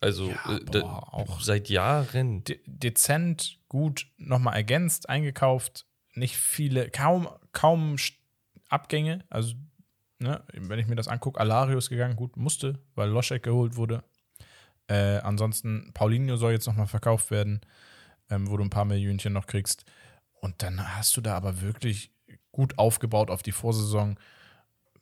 Also 0.01 0.29
Ja, 0.31 0.57
äh, 0.57 0.61
boah, 0.61 1.13
auch. 1.13 1.41
seit 1.41 1.69
Jahren. 1.69 2.45
De 2.45 2.59
dezent, 2.67 3.59
gut 3.69 4.07
nochmal 4.17 4.55
ergänzt, 4.55 5.09
eingekauft, 5.09 5.87
nicht 6.15 6.37
viele, 6.37 6.89
kaum, 6.91 7.29
kaum 7.53 7.99
Abgänge, 8.69 9.25
also 9.31 9.55
ne, 10.19 10.43
wenn 10.53 10.79
ich 10.79 10.87
mir 10.87 10.97
das 10.97 11.09
angucke, 11.09 11.41
Alario 11.41 11.79
ist 11.79 11.91
gegangen, 11.91 12.17
gut, 12.17 12.37
musste, 12.37 12.81
weil 12.95 13.09
Loschek 13.11 13.43
geholt 13.43 13.77
wurde. 13.77 14.05
Äh, 14.89 15.19
ansonsten, 15.19 15.91
Paulinho 15.95 16.37
soll 16.37 16.53
jetzt 16.53 16.67
nochmal 16.67 16.87
verkauft 16.87 17.31
werden, 17.31 17.61
ähm, 18.31 18.49
wo 18.49 18.57
du 18.57 18.65
ein 18.65 18.71
paar 18.71 18.85
Millionchen 18.85 19.33
noch 19.33 19.47
kriegst. 19.47 19.85
Und 20.41 20.63
dann 20.63 20.97
hast 20.97 21.17
du 21.17 21.21
da 21.21 21.37
aber 21.37 21.61
wirklich 21.61 22.13
gut 22.53 22.79
aufgebaut 22.79 23.31
auf 23.31 23.43
die 23.43 23.53
Vorsaison. 23.53 24.19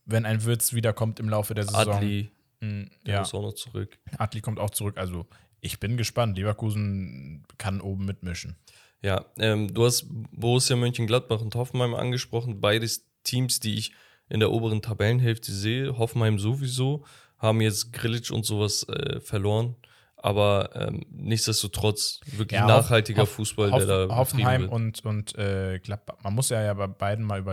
Wenn 0.04 0.26
ein 0.26 0.44
Wirtz 0.44 0.72
wiederkommt 0.72 1.20
im 1.20 1.28
Laufe 1.28 1.54
der 1.54 1.64
Saison. 1.64 1.94
Adli, 1.94 2.30
mh, 2.60 2.86
der 3.06 3.14
ja, 3.14 3.22
auch 3.22 3.32
noch 3.32 3.52
zurück. 3.52 3.98
Adli 4.18 4.40
kommt 4.40 4.58
auch 4.58 4.70
zurück. 4.70 4.98
Also 4.98 5.26
ich 5.60 5.80
bin 5.80 5.96
gespannt. 5.96 6.36
Leverkusen 6.36 7.44
kann 7.58 7.80
oben 7.80 8.04
mitmischen. 8.04 8.56
Ja, 9.02 9.26
ähm, 9.38 9.72
du 9.72 9.84
hast 9.84 10.06
Borussia 10.32 10.76
Mönchengladbach 10.76 11.40
und 11.40 11.54
Hoffenheim 11.54 11.94
angesprochen. 11.94 12.60
Beides 12.60 13.06
Teams, 13.24 13.60
die 13.60 13.74
ich 13.74 13.92
in 14.28 14.40
der 14.40 14.52
oberen 14.52 14.80
Tabellenhälfte 14.82 15.52
sehe. 15.52 15.98
Hoffenheim 15.98 16.38
sowieso, 16.38 17.04
haben 17.38 17.60
jetzt 17.60 17.92
Grillitsch 17.92 18.30
und 18.30 18.46
sowas 18.46 18.88
äh, 18.88 19.20
verloren. 19.20 19.76
Aber 20.16 20.70
ähm, 20.74 21.04
nichtsdestotrotz 21.10 22.20
wirklich 22.32 22.58
Ja, 22.58 22.66
nachhaltiger 22.66 23.22
Hoff- 23.22 23.32
Fußball, 23.32 23.72
Hoff 23.72 23.84
der 23.84 24.06
da 24.06 24.16
Hoffenheim 24.16 24.70
und, 24.70 25.04
und 25.04 25.34
äh, 25.36 25.78
Gladbach. 25.80 26.16
Man 26.22 26.32
muss 26.34 26.48
ja, 26.48 26.62
ja 26.62 26.72
bei 26.72 26.86
beiden 26.86 27.26
mal 27.26 27.44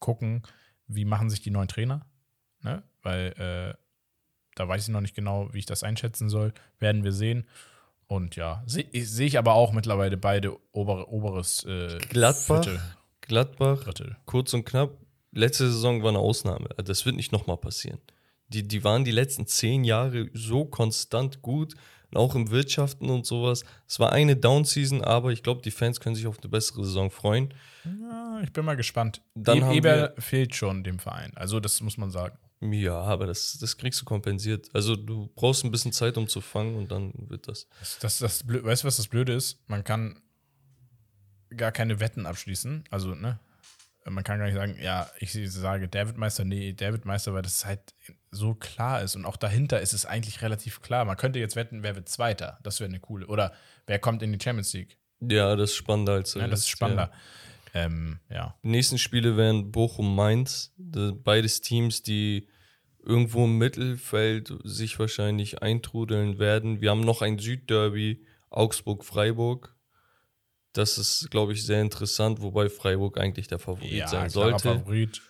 gucken, 0.00 0.42
wie 0.88 1.04
machen 1.04 1.30
sich 1.30 1.42
die 1.42 1.50
neuen 1.50 1.68
Trainer. 1.68 2.06
Ne? 2.62 2.82
Weil 3.02 3.34
äh, 3.38 3.78
da 4.56 4.66
weiß 4.66 4.82
ich 4.82 4.88
noch 4.88 5.00
nicht 5.00 5.14
genau, 5.14 5.48
wie 5.52 5.58
ich 5.60 5.66
das 5.66 5.84
einschätzen 5.84 6.28
soll. 6.28 6.52
Werden 6.80 7.04
wir 7.04 7.12
sehen. 7.12 7.46
Und 8.08 8.34
ja, 8.34 8.64
sehe 8.66 8.88
seh 8.94 9.26
ich 9.26 9.38
aber 9.38 9.52
auch 9.52 9.72
mittlerweile 9.72 10.16
beide 10.16 10.56
obere, 10.72 11.08
oberes 11.08 11.62
äh, 11.66 11.98
Gladbach? 12.08 12.64
Viertel. 12.64 12.80
Gladbach, 13.20 13.84
Drittel. 13.84 14.16
kurz 14.24 14.54
und 14.54 14.64
knapp, 14.64 14.90
letzte 15.38 15.70
Saison 15.70 16.02
war 16.02 16.10
eine 16.10 16.18
Ausnahme. 16.18 16.68
Das 16.84 17.06
wird 17.06 17.16
nicht 17.16 17.32
nochmal 17.32 17.56
passieren. 17.56 18.00
Die, 18.48 18.66
die 18.66 18.84
waren 18.84 19.04
die 19.04 19.10
letzten 19.10 19.46
zehn 19.46 19.84
Jahre 19.84 20.30
so 20.32 20.64
konstant 20.64 21.42
gut, 21.42 21.74
auch 22.14 22.34
im 22.34 22.50
Wirtschaften 22.50 23.10
und 23.10 23.26
sowas. 23.26 23.64
Es 23.86 24.00
war 24.00 24.12
eine 24.12 24.36
Down-Season, 24.36 25.04
aber 25.04 25.30
ich 25.32 25.42
glaube, 25.42 25.60
die 25.62 25.70
Fans 25.70 26.00
können 26.00 26.14
sich 26.14 26.26
auf 26.26 26.38
eine 26.40 26.48
bessere 26.48 26.84
Saison 26.84 27.10
freuen. 27.10 27.52
Ja, 27.84 28.40
ich 28.42 28.52
bin 28.52 28.64
mal 28.64 28.76
gespannt. 28.76 29.22
Dann 29.34 29.70
E 29.70 29.76
Eber 29.76 30.14
fehlt 30.18 30.54
schon 30.54 30.84
dem 30.84 30.98
Verein. 30.98 31.32
Also, 31.36 31.60
das 31.60 31.80
muss 31.82 31.98
man 31.98 32.10
sagen. 32.10 32.38
Ja, 32.60 33.00
aber 33.00 33.26
das, 33.26 33.58
das 33.60 33.76
kriegst 33.76 34.00
du 34.00 34.04
kompensiert. 34.04 34.68
Also 34.72 34.96
du 34.96 35.30
brauchst 35.36 35.64
ein 35.64 35.70
bisschen 35.70 35.92
Zeit, 35.92 36.18
um 36.18 36.26
zu 36.26 36.40
fangen 36.40 36.74
und 36.76 36.90
dann 36.90 37.12
wird 37.28 37.46
das. 37.46 37.68
Das, 37.78 37.98
das, 38.00 38.18
das, 38.18 38.48
weißt 38.48 38.82
du, 38.82 38.86
was 38.88 38.96
das 38.96 39.06
Blöde 39.06 39.32
ist? 39.32 39.60
Man 39.68 39.84
kann 39.84 40.20
gar 41.56 41.70
keine 41.70 42.00
Wetten 42.00 42.26
abschließen. 42.26 42.84
Also, 42.90 43.14
ne? 43.14 43.38
Man 44.10 44.24
kann 44.24 44.38
gar 44.38 44.46
nicht 44.46 44.54
sagen, 44.54 44.76
ja, 44.80 45.08
ich 45.18 45.32
sage, 45.50 45.88
wird 46.06 46.16
Meister, 46.18 46.44
nee, 46.44 46.74
wird 46.78 47.04
Meister, 47.04 47.34
weil 47.34 47.42
das 47.42 47.64
halt 47.64 47.80
so 48.30 48.54
klar 48.54 49.02
ist. 49.02 49.16
Und 49.16 49.24
auch 49.24 49.36
dahinter 49.36 49.80
ist 49.80 49.92
es 49.92 50.06
eigentlich 50.06 50.42
relativ 50.42 50.80
klar. 50.80 51.04
Man 51.04 51.16
könnte 51.16 51.38
jetzt 51.38 51.56
wetten, 51.56 51.82
wer 51.82 51.96
wird 51.96 52.08
Zweiter. 52.08 52.58
Das 52.62 52.80
wäre 52.80 52.88
eine 52.88 53.00
coole. 53.00 53.26
Oder 53.26 53.52
wer 53.86 53.98
kommt 53.98 54.22
in 54.22 54.32
die 54.32 54.38
Champions 54.42 54.72
League. 54.72 54.96
Ja, 55.20 55.56
das 55.56 55.70
ist 55.70 55.76
spannender 55.76 56.12
als 56.14 56.34
Ja, 56.34 56.46
das 56.46 56.60
ist 56.60 56.68
spannender. 56.68 57.10
Ähm, 57.74 58.20
ja. 58.30 58.54
Die 58.62 58.68
nächsten 58.68 58.98
Spiele 58.98 59.36
wären 59.36 59.70
Bochum-Mainz. 59.72 60.72
Da- 60.78 61.12
Beides 61.12 61.60
Teams, 61.60 62.02
die 62.02 62.48
irgendwo 63.04 63.44
im 63.44 63.58
Mittelfeld 63.58 64.52
sich 64.64 64.98
wahrscheinlich 64.98 65.62
eintrudeln 65.62 66.38
werden. 66.38 66.80
Wir 66.80 66.90
haben 66.90 67.00
noch 67.00 67.22
ein 67.22 67.38
Südderby, 67.38 68.24
Augsburg-Freiburg. 68.50 69.74
Das 70.74 70.98
ist, 70.98 71.30
glaube 71.30 71.54
ich, 71.54 71.64
sehr 71.64 71.80
interessant, 71.80 72.40
wobei 72.40 72.68
Freiburg 72.68 73.18
eigentlich 73.18 73.48
der 73.48 73.58
Favorit 73.58 73.90
ja, 73.92 74.06
sein 74.08 74.28
sollte. 74.30 74.82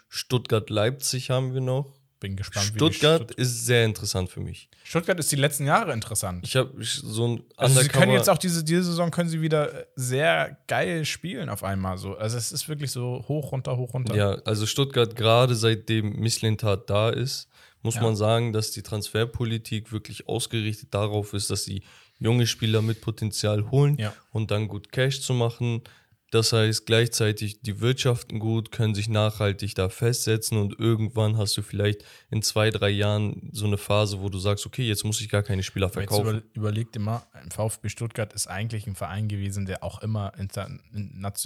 Stuttgart-Leipzig 0.09 1.31
haben 1.31 1.55
wir 1.55 1.61
noch. 1.61 1.95
Bin 2.21 2.35
gespannt, 2.35 2.73
wie 2.75 2.79
Stuttgart 2.79 3.23
Stutt 3.23 3.31
ist 3.37 3.65
sehr 3.67 3.85
interessant 3.85 4.29
für 4.29 4.41
mich. 4.41 4.69
Stuttgart 4.83 5.21
ist 5.21 5.31
die 5.31 5.37
letzten 5.37 5.67
Jahre 5.67 5.93
interessant. 5.93 6.45
Ich 6.45 6.57
habe 6.57 6.73
so 6.83 7.29
ein 7.29 7.43
Also 7.57 7.81
sie 7.81 7.89
können 7.89 8.03
Undercover- 8.11 8.17
jetzt 8.17 8.29
auch 8.29 8.39
diese, 8.39 8.65
diese 8.65 8.83
Saison 8.83 9.13
können 9.13 9.29
sie 9.31 9.41
wieder 9.41 9.87
sehr 9.95 10.59
geil 10.67 11.05
spielen 11.05 11.49
auf 11.49 11.63
einmal 11.63 11.97
so. 11.97 12.17
Also 12.17 12.37
es 12.37 12.51
ist 12.51 12.69
wirklich 12.69 12.91
so 12.91 13.25
hoch, 13.29 13.53
runter, 13.53 13.77
hoch, 13.77 13.95
runter. 13.95 14.17
Ja, 14.17 14.31
also 14.45 14.67
Stuttgart 14.67 15.15
gerade 15.15 15.55
seitdem 15.55 16.15
Misslintat 16.19 16.91
da 16.91 17.11
ist, 17.11 17.49
muss 17.83 17.95
Ja. 17.95 18.03
man 18.03 18.17
sagen, 18.17 18.53
dass 18.53 18.73
die 18.73 18.83
Transferpolitik 18.83 19.93
wirklich 19.93 20.27
ausgerichtet 20.29 20.93
darauf 20.93 21.33
ist, 21.35 21.51
dass 21.51 21.63
sie 21.63 21.85
junge 22.19 22.47
Spieler 22.47 22.83
mit 22.83 23.01
Potenzial 23.01 23.71
holen 23.71 23.97
Ja. 23.99 24.13
und 24.31 24.51
dann 24.51 24.69
gut 24.69 24.91
Cash 24.93 25.21
zu 25.21 25.35
machen. 25.35 25.83
Das 26.31 26.53
heißt, 26.53 26.85
gleichzeitig 26.85 27.63
die 27.63 27.81
wirtschaften 27.81 28.39
gut, 28.39 28.71
können 28.71 28.95
sich 28.95 29.09
nachhaltig 29.09 29.75
da 29.75 29.89
festsetzen 29.89 30.59
und 30.59 30.79
irgendwann 30.79 31.39
hast 31.39 31.57
du 31.57 31.63
vielleicht 31.63 32.05
in 32.31 32.43
zwei, 32.43 32.71
drei 32.71 32.91
Jahren 32.91 33.49
so 33.53 33.65
eine 33.67 33.79
Phase, 33.79 34.21
wo 34.21 34.29
du 34.29 34.39
sagst, 34.39 34.67
okay, 34.67 34.87
jetzt 34.87 35.05
muss 35.05 35.23
ich 35.23 35.31
gar 35.31 35.43
keine 35.43 35.63
Spieler 35.63 35.87
Jetzt 35.87 35.95
verkaufen. 35.95 36.29
über, 36.29 36.43
überlegt 36.53 36.97
immer, 36.97 37.27
ein 37.33 37.51
VfB 37.51 37.89
Stuttgart 37.89 38.35
ist 38.35 38.47
eigentlich 38.47 38.87
ein 38.87 38.95
Verein 38.95 39.29
gewesen, 39.29 39.65
der 39.65 39.83
auch 39.83 40.03
immer 40.03 40.35
inter, 40.37 40.69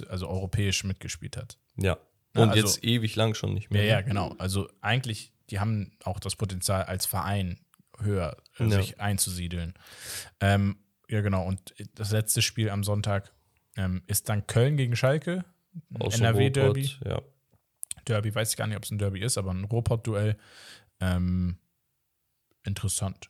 also 0.09 0.27
europäisch 0.27 0.83
mitgespielt 0.83 1.37
hat. 1.37 1.57
Ja. 1.77 1.97
Ja, 2.35 2.41
Und 2.43 2.49
also- 2.49 2.61
jetzt 2.65 2.83
ewig 2.83 3.15
lang 3.15 3.35
schon 3.35 3.53
nicht 3.53 3.65
Ja, 3.71 3.77
mehr. 3.77 3.85
ja, 3.85 4.01
genau. 4.01 4.35
Also 4.39 4.67
eigentlich, 4.81 5.31
die 5.49 5.59
haben 5.59 5.91
auch 6.03 6.19
das 6.19 6.35
Potenzial 6.35 6.83
als 6.83 7.05
Verein 7.05 7.59
höher 8.03 8.37
äh, 8.59 8.65
Ja. 8.65 8.69
sich 8.81 8.99
einzusiedeln. 8.99 9.73
Ähm, 10.39 10.77
ja, 11.09 11.21
genau. 11.21 11.45
Und 11.45 11.73
das 11.95 12.11
letzte 12.11 12.41
Spiel 12.41 12.69
am 12.69 12.83
Sonntag 12.83 13.31
ähm, 13.75 14.03
ist 14.07 14.29
dann 14.29 14.47
Köln 14.47 14.77
gegen 14.77 14.95
Schalke. 14.95 15.45
NRW-Derby. 15.99 16.91
Ja. 17.05 17.21
Derby, 18.05 18.33
weiß 18.33 18.51
ich 18.51 18.57
gar 18.57 18.67
nicht, 18.67 18.77
ob 18.77 18.83
es 18.83 18.91
ein 18.91 18.97
Derby 18.97 19.21
ist, 19.21 19.37
aber 19.37 19.51
ein 19.51 19.63
Ruhrpott-Duell. 19.63 20.37
Ähm, 20.99 21.57
interessant. 22.63 23.29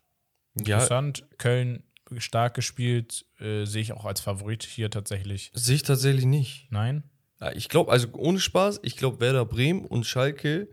ja, 0.56 0.76
Interessant. 0.76 1.26
Köln 1.38 1.84
stark 2.18 2.54
gespielt, 2.54 3.26
äh, 3.40 3.66
sehe 3.66 3.82
ich 3.82 3.94
auch 3.94 4.06
als 4.06 4.22
Favorit 4.22 4.64
hier 4.64 4.90
tatsächlich. 4.92 5.52
sehe 5.54 5.76
ich 5.76 5.84
tatsächlich 5.84 6.26
nicht. 6.26 6.68
Nein? 6.70 7.04
Ja, 7.40 7.52
ich 7.54 7.70
glaube, 7.70 7.92
also 7.92 8.08
ohne 8.14 8.40
Spaß, 8.40 8.82
ich 8.84 8.98
glaube, 8.98 9.20
Werder 9.20 9.46
Bremen 9.46 9.86
und 9.86 10.06
Schalke 10.06 10.68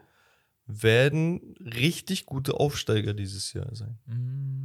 werden 0.70 1.54
richtig 1.60 2.26
gute 2.26 2.54
Aufsteiger 2.54 3.14
dieses 3.14 3.52
Jahr 3.52 3.74
sein. 3.74 3.98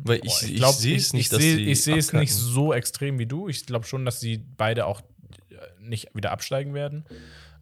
Weil 0.03 0.21
ich, 0.23 0.43
ich, 0.43 0.55
glaub, 0.55 0.75
sehe 0.75 0.95
es 0.95 1.13
nicht, 1.13 1.25
ich 1.25 1.29
dass 1.29 1.41
sie 1.41 1.63
ich 1.63 1.83
sehe 1.83 1.97
es 1.97 2.13
nicht 2.13 2.33
so 2.33 2.73
extrem 2.73 3.19
wie 3.19 3.25
du. 3.25 3.47
Ich 3.47 3.65
glaube 3.65 3.85
schon, 3.85 4.05
dass 4.05 4.19
sie 4.19 4.37
beide 4.37 4.85
auch 4.85 5.01
äh, 5.49 5.55
nicht 5.79 6.13
wieder 6.13 6.31
absteigen 6.31 6.73
werden. 6.73 7.05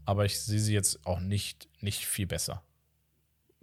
Aber 0.05 0.25
ich 0.25 0.39
sehe 0.39 0.59
sie 0.59 0.73
jetzt 0.73 1.05
auch 1.05 1.19
nicht, 1.19 1.69
nicht 1.79 2.05
viel 2.05 2.27
besser. 2.27 2.63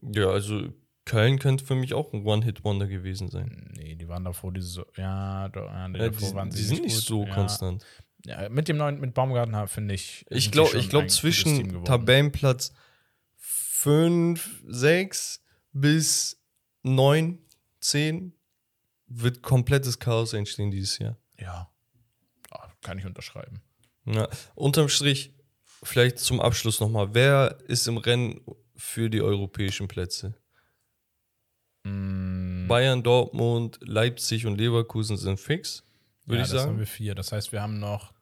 Ja, 0.03 0.31
also 0.31 0.69
Köln 1.05 1.39
könnte 1.39 1.65
für 1.65 1.75
mich 1.75 1.93
auch 1.93 2.13
ein 2.13 2.25
One-Hit-Wonder 2.25 2.87
gewesen 2.87 3.29
sein. 3.29 3.73
Nee, 3.77 3.97
die 3.97 4.09
waren 4.09 4.25
davor 4.25 4.53
diese 4.53 4.69
so, 4.69 4.87
ja, 4.97 5.49
da, 5.49 5.67
ja, 5.67 5.89
die 5.89 5.99
Ja, 5.99 6.09
davor 6.09 6.29
die, 6.29 6.35
waren 6.35 6.51
die 6.51 6.57
sie 6.57 6.65
sind 6.65 6.83
nicht 6.85 6.95
gut. 6.95 7.05
so 7.05 7.25
ja. 7.25 7.35
konstant. 7.35 7.85
Ja, 8.25 8.49
mit 8.49 8.69
dem 8.69 8.77
neuen, 8.77 9.01
mit 9.01 9.15
Baumgarten 9.15 9.69
finde 9.69 9.95
ich. 9.95 10.25
Ich 10.31 10.51
glaube, 10.51 10.77
ich 10.79 10.89
glaube 10.89 11.09
zwischen. 11.09 11.85
Tabellenplatz 11.85 12.73
5, 13.81 14.63
6 14.67 15.43
bis 15.73 16.39
9, 16.83 17.39
10 17.81 18.35
wird 19.07 19.41
komplettes 19.41 19.99
Chaos 19.99 20.35
entstehen 20.35 20.71
dieses 20.71 20.99
Jahr. 20.99 21.17
Ja. 21.39 21.71
ja. 22.51 22.73
Kann 22.83 22.99
ich 22.99 23.07
unterschreiben. 23.07 23.63
Ja, 24.05 24.29
unterm 24.55 24.91
Strich, 24.91 25.33
vielleicht 25.83 26.19
zum 26.19 26.43
Abschluss 26.43 26.79
nochmal, 26.81 27.15
wer 27.15 27.59
ist 27.69 27.89
im 27.89 27.97
Rennen 27.97 28.43
für 28.77 29.09
die 29.09 29.23
europäischen 29.23 29.89
Plätze? 29.89 30.35
Mm, 31.85 32.69
Bayern, 32.69 33.03
Dortmund, 33.03 33.79
Leipzig 33.81 34.45
und 34.45 34.59
Leverkusen 34.59 35.17
sind 35.17 35.41
fix, 35.41 35.85
würde 36.27 36.41
ja, 36.41 36.45
ich 36.45 36.53
das 36.53 36.61
haben 36.61 36.69
sagen. 36.69 36.79
wir 36.81 36.87
vier. 36.87 37.15
Das 37.15 37.33
heißt, 37.33 37.51
wir 37.51 37.63
haben 37.63 37.79
noch 37.79 38.13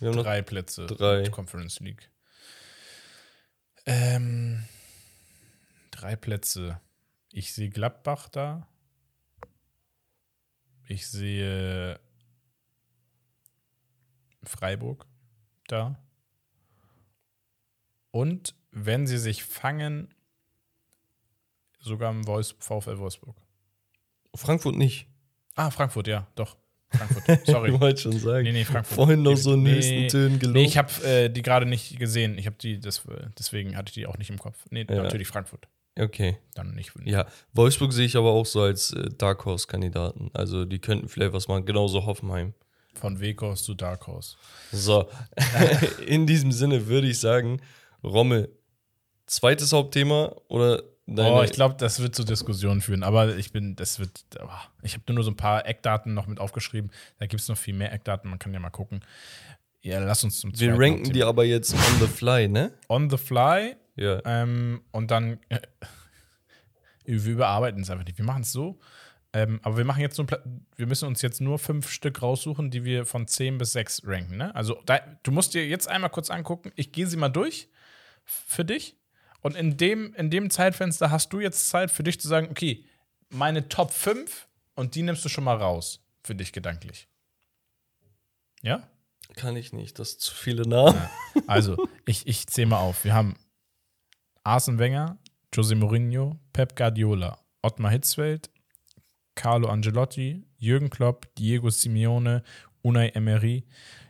Wir 0.00 0.08
haben 0.08 0.16
noch, 0.16 0.24
drei 0.24 0.42
Plätze 0.42 0.86
drei. 0.86 1.28
Conference 1.28 1.78
League. 1.78 2.10
Ähm, 3.86 4.64
drei 6.04 6.16
Plätze. 6.16 6.78
Ich 7.32 7.54
sehe 7.54 7.70
Gladbach 7.70 8.28
da. 8.28 8.68
Ich 10.86 11.06
sehe 11.08 11.98
Freiburg 14.42 15.06
da. 15.66 15.98
Und 18.10 18.54
wenn 18.70 19.06
sie 19.06 19.16
sich 19.16 19.44
fangen, 19.44 20.12
sogar 21.80 22.10
im 22.10 22.26
Wolfs 22.26 22.54
VfL 22.58 22.98
Wolfsburg. 22.98 23.36
Frankfurt 24.34 24.76
nicht. 24.76 25.08
Ah, 25.54 25.70
Frankfurt, 25.70 26.06
ja, 26.06 26.26
doch. 26.34 26.58
Frankfurt, 26.90 27.24
sorry. 27.46 27.72
Ich 27.72 27.80
wollte 27.80 28.02
schon 28.02 28.18
sagen. 28.18 28.44
Nee, 28.44 28.52
nee, 28.52 28.64
Frankfurt. 28.66 28.94
Vorhin 28.94 29.22
noch 29.22 29.36
so 29.36 29.54
in 29.54 29.62
Nee, 29.62 29.76
höchsten 29.76 30.08
Tönen 30.08 30.38
gelobt. 30.38 30.54
Nee, 30.54 30.64
ich 30.66 30.76
habe 30.76 30.92
äh, 31.06 31.30
die 31.30 31.40
gerade 31.40 31.64
nicht 31.64 31.98
gesehen. 31.98 32.36
Ich 32.36 32.44
habe 32.44 32.56
die, 32.60 32.78
das, 32.78 33.06
deswegen 33.38 33.74
hatte 33.74 33.88
ich 33.88 33.94
die 33.94 34.06
auch 34.06 34.18
nicht 34.18 34.28
im 34.28 34.38
Kopf. 34.38 34.66
Nee, 34.68 34.84
Ja. 34.86 35.02
natürlich 35.02 35.28
Frankfurt. 35.28 35.66
Okay. 35.98 36.38
Dann 36.54 36.74
nicht. 36.74 36.92
Ja, 37.04 37.26
Wolfsburg 37.52 37.92
sehe 37.92 38.06
ich 38.06 38.16
aber 38.16 38.30
auch 38.30 38.46
so 38.46 38.62
als 38.62 38.92
äh, 38.92 39.08
Dark 39.16 39.44
Horse-Kandidaten. 39.44 40.30
Also 40.32 40.64
die 40.64 40.78
könnten 40.78 41.08
vielleicht 41.08 41.32
was 41.32 41.48
machen. 41.48 41.64
Genauso 41.64 42.06
Hoffenheim. 42.06 42.54
Von 42.94 43.20
Wekos 43.20 43.64
zu 43.64 43.74
Dark 43.74 44.06
Horse. 44.06 44.36
So, 44.70 45.08
in 46.06 46.26
diesem 46.26 46.52
Sinne 46.52 46.86
würde 46.86 47.08
ich 47.08 47.18
sagen, 47.18 47.60
Rommel, 48.02 48.50
zweites 49.26 49.72
Hauptthema 49.72 50.34
oder 50.48 50.82
deine, 51.06 51.34
Oh, 51.34 51.42
ich 51.42 51.52
glaube, 51.52 51.74
das 51.78 52.00
wird 52.00 52.14
zu 52.14 52.24
Diskussionen 52.24 52.80
führen. 52.80 53.02
Aber 53.02 53.36
ich 53.36 53.52
bin, 53.52 53.74
das 53.76 53.98
wird, 53.98 54.24
oh, 54.40 54.48
ich 54.82 54.94
habe 54.94 55.12
nur 55.12 55.24
so 55.24 55.30
ein 55.30 55.36
paar 55.36 55.66
Eckdaten 55.66 56.14
noch 56.14 56.26
mit 56.26 56.38
aufgeschrieben. 56.38 56.90
Da 57.18 57.26
gibt 57.26 57.42
es 57.42 57.48
noch 57.48 57.58
viel 57.58 57.74
mehr 57.74 57.92
Eckdaten. 57.92 58.30
Man 58.30 58.38
kann 58.38 58.52
ja 58.54 58.60
mal 58.60 58.70
gucken. 58.70 59.00
Ja, 59.82 59.98
lass 59.98 60.24
uns 60.24 60.40
zum 60.40 60.58
wir 60.58 60.70
ranken 60.70 60.84
Hauptthema. 60.84 61.12
die 61.12 61.24
aber 61.24 61.44
jetzt 61.44 61.74
on 61.74 62.00
the 62.00 62.06
fly, 62.06 62.48
ne? 62.48 62.72
on 62.88 63.10
the 63.10 63.18
fly 63.18 63.76
Ja. 63.96 64.20
ähm, 64.24 64.82
und 64.90 65.10
dann 65.10 65.38
äh, 65.48 65.60
wir 67.04 67.32
überarbeiten 67.32 67.82
es 67.82 67.90
einfach 67.90 68.04
nicht. 68.04 68.18
Wir 68.18 68.24
machen 68.24 68.42
es 68.42 68.52
so. 68.52 68.78
Ähm, 69.32 69.58
aber 69.62 69.76
wir 69.76 69.84
machen 69.84 70.00
jetzt 70.00 70.16
nur, 70.16 70.28
wir 70.76 70.86
müssen 70.86 71.08
uns 71.08 71.20
jetzt 71.20 71.40
nur 71.40 71.58
fünf 71.58 71.90
Stück 71.90 72.22
raussuchen, 72.22 72.70
die 72.70 72.84
wir 72.84 73.04
von 73.04 73.26
10 73.26 73.58
bis 73.58 73.72
6 73.72 74.02
ranken. 74.06 74.36
Ne? 74.36 74.54
Also 74.54 74.80
da, 74.86 75.00
du 75.24 75.32
musst 75.32 75.54
dir 75.54 75.66
jetzt 75.66 75.88
einmal 75.88 76.10
kurz 76.10 76.30
angucken, 76.30 76.70
ich 76.76 76.92
gehe 76.92 77.08
sie 77.08 77.16
mal 77.16 77.30
durch 77.30 77.68
für 78.24 78.64
dich. 78.64 78.96
Und 79.40 79.56
in 79.56 79.76
dem, 79.76 80.14
in 80.14 80.30
dem 80.30 80.50
Zeitfenster 80.50 81.10
hast 81.10 81.32
du 81.32 81.40
jetzt 81.40 81.68
Zeit 81.68 81.90
für 81.90 82.04
dich 82.04 82.20
zu 82.20 82.28
sagen, 82.28 82.46
okay, 82.50 82.86
meine 83.28 83.68
Top 83.68 83.92
5 83.92 84.48
und 84.76 84.94
die 84.94 85.02
nimmst 85.02 85.24
du 85.24 85.28
schon 85.28 85.44
mal 85.44 85.56
raus 85.56 86.06
für 86.22 86.36
dich 86.36 86.52
gedanklich. 86.52 87.08
Ja? 88.62 88.88
Kann 89.34 89.56
ich 89.56 89.72
nicht, 89.72 89.98
das 89.98 90.10
ist 90.10 90.20
zu 90.20 90.34
viele 90.34 90.62
Namen. 90.62 91.00
Also, 91.48 91.88
ich, 92.06 92.26
ich 92.26 92.46
zähle 92.46 92.68
mal 92.68 92.78
auf. 92.78 93.04
Wir 93.04 93.14
haben 93.14 93.34
Arsene 94.44 94.78
Wenger, 94.78 95.18
Jose 95.54 95.74
Mourinho, 95.74 96.38
Pep 96.52 96.76
Guardiola, 96.76 97.38
Ottmar 97.62 97.90
Hitzfeld, 97.90 98.50
Carlo 99.34 99.68
Angelotti, 99.68 100.46
Jürgen 100.58 100.90
Klopp, 100.90 101.34
Diego 101.36 101.70
Simeone, 101.70 102.42
Unai 102.82 103.08
Emery, 103.08 103.64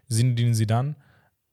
Zinedine 0.09 0.55
Zidane, 0.55 0.97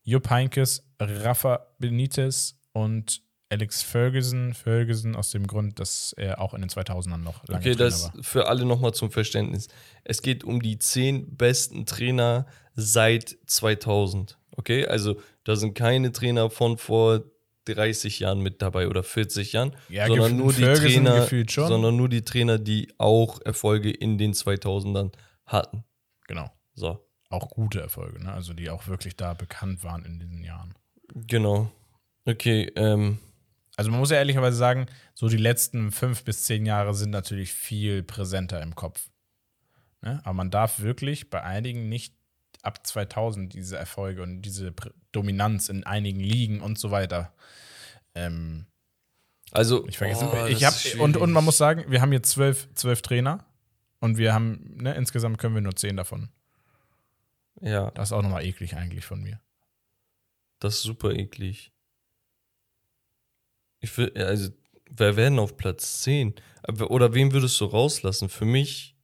Jupp 0.04 0.30
Heynckes, 0.30 0.84
Rafa 1.00 1.68
Benitez 1.80 2.60
und 2.74 3.22
Alex 3.50 3.84
Ferguson. 3.84 4.54
Ferguson 4.54 5.16
aus 5.16 5.32
dem 5.32 5.46
Grund, 5.46 5.80
dass 5.80 6.14
er 6.14 6.40
auch 6.40 6.54
in 6.54 6.62
den 6.62 6.70
2000ern 6.70 7.18
noch 7.18 7.48
lange 7.48 7.60
Okay, 7.60 7.76
Trainer 7.76 7.90
das 7.90 8.14
war. 8.14 8.24
für 8.24 8.48
alle 8.48 8.66
nochmal 8.66 8.94
zum 8.94 9.12
Verständnis. 9.12 9.68
Es 10.04 10.22
geht 10.22 10.44
um 10.44 10.62
die 10.62 10.80
zehn 10.80 11.36
besten 11.36 11.86
Trainer 11.86 12.46
seit 12.76 13.38
2000. 13.46 14.38
Okay, 14.56 14.86
also 14.88 15.20
da 15.44 15.56
sind 15.56 15.76
keine 15.76 16.12
Trainer 16.12 16.50
von 16.50 16.78
vor 16.78 17.24
30 17.66 18.20
Jahren 18.20 18.42
mit 18.42 18.62
dabei 18.62 18.88
oder 18.88 19.04
40 19.04 19.54
Jahren, 19.54 19.76
Ja, 19.90 20.08
sondern 20.08 20.38
nur 20.38 20.52
die 20.54 20.64
Ferguson 20.64 21.06
Trainer, 21.06 21.28
schon. 21.50 21.68
sondern 21.68 21.96
nur 21.98 22.10
die 22.10 22.24
Trainer, 22.24 22.58
die 22.60 22.92
auch 22.98 23.40
Erfolge 23.46 23.92
in 23.92 24.18
den 24.18 24.34
2000ern 24.34 25.12
hatten. 25.46 25.84
Genau. 26.28 26.50
So, 26.74 27.06
Auch 27.30 27.50
gute 27.50 27.82
Erfolge, 27.82 28.24
ne? 28.24 28.32
Also 28.34 28.54
die 28.54 28.70
auch 28.70 28.88
wirklich 28.88 29.16
da 29.16 29.34
bekannt 29.34 29.84
waren 29.84 30.06
in 30.06 30.20
diesen 30.20 30.44
Jahren. 30.44 30.74
genau. 31.28 31.72
Okay, 32.26 32.72
ähm, 32.76 33.18
Also 33.78 33.90
man 33.90 34.00
muss 34.00 34.12
ja 34.12 34.18
ehrlicherweise 34.18 34.56
sagen, 34.58 34.86
so 35.14 35.28
die 35.28 35.38
letzten 35.38 35.92
fünf 35.92 36.24
bis 36.24 36.44
zehn 36.44 36.66
Jahre 36.66 36.94
sind 36.94 37.10
natürlich 37.10 37.52
viel 37.54 38.04
präsenter 38.04 38.62
im 38.62 38.76
Kopf. 38.76 39.10
Ne? 40.02 40.20
Aber 40.24 40.34
man 40.34 40.52
darf 40.52 40.80
wirklich 40.82 41.30
bei 41.30 41.42
einigen 41.44 41.90
nicht 41.90 42.16
ab 42.64 42.86
2000 42.86 43.54
diese 43.54 43.78
Erfolge 43.78 44.22
und 44.24 44.42
diese 44.42 44.74
Dominanz 45.12 45.70
in 45.70 45.84
einigen 45.84 46.20
Ligen 46.20 46.62
und 46.62 46.78
so 46.80 46.92
weiter. 46.92 47.34
Ähm, 48.16 48.66
also 49.52 49.88
ich 49.88 49.98
vergesse. 49.98 50.30
oh, 50.32 50.46
ich 50.48 50.64
hab, 50.64 50.74
und, 51.00 51.18
und 51.18 51.32
man 51.32 51.44
muss 51.44 51.58
sagen, 51.58 51.86
wir 51.90 52.02
haben 52.02 52.14
jetzt 52.14 52.30
zwölf, 52.32 52.70
zwölf 52.76 53.02
Trainer 53.02 53.46
und 54.00 54.18
wir 54.18 54.34
haben, 54.34 54.78
ne, 54.78 54.94
insgesamt 54.96 55.38
können 55.38 55.56
wir 55.56 55.62
nur 55.62 55.76
zehn 55.76 55.98
davon. 55.98 56.30
ja, 57.62 57.92
Das 57.92 58.10
ist 58.10 58.14
auch 58.14 58.22
nochmal 58.22 58.46
eklig 58.46 58.76
eigentlich 58.76 59.06
von 59.06 59.22
mir. 59.22 59.40
das 60.60 60.76
ist 60.76 60.84
super 60.84 61.12
eklig. 61.12 61.72
Ich 63.80 63.98
will, 63.98 64.12
also, 64.16 64.52
wer 64.90 65.16
wäre 65.18 65.30
denn 65.32 65.40
auf 65.40 65.58
Platz 65.58 66.02
10? 66.04 66.36
Aber- 66.64 66.92
Oder 66.92 67.14
wen 67.14 67.32
würdest 67.34 67.60
du 67.60 67.66
rauslassen? 67.66 68.30
Für 68.30 68.46
mich, 68.46 68.96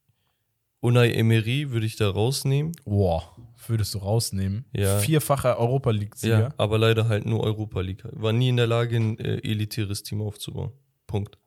Unai 0.80 1.10
Emery 1.10 1.70
würde 1.72 1.86
ich 1.86 1.96
da 1.96 2.08
rausnehmen. 2.08 2.72
Boah, 2.84 3.34
würdest 3.66 3.94
du 3.94 3.98
rausnehmen? 3.98 4.64
Ja. 4.72 4.98
Vierfacher 4.98 5.58
Europa 5.58 5.90
League-Sieger. 5.90 6.40
Ja, 6.40 6.54
aber 6.56 6.78
leider 6.78 7.08
halt 7.08 7.26
nur 7.26 7.42
Europa 7.42 7.80
League. 7.80 8.02
War 8.12 8.32
nie 8.32 8.50
in 8.50 8.56
der 8.56 8.66
Lage, 8.66 8.96
ein 8.96 9.18
äh, 9.18 9.38
elitäres 9.38 10.02
Team 10.02 10.20
aufzubauen. 10.22 10.72
Punkt. 11.06 11.38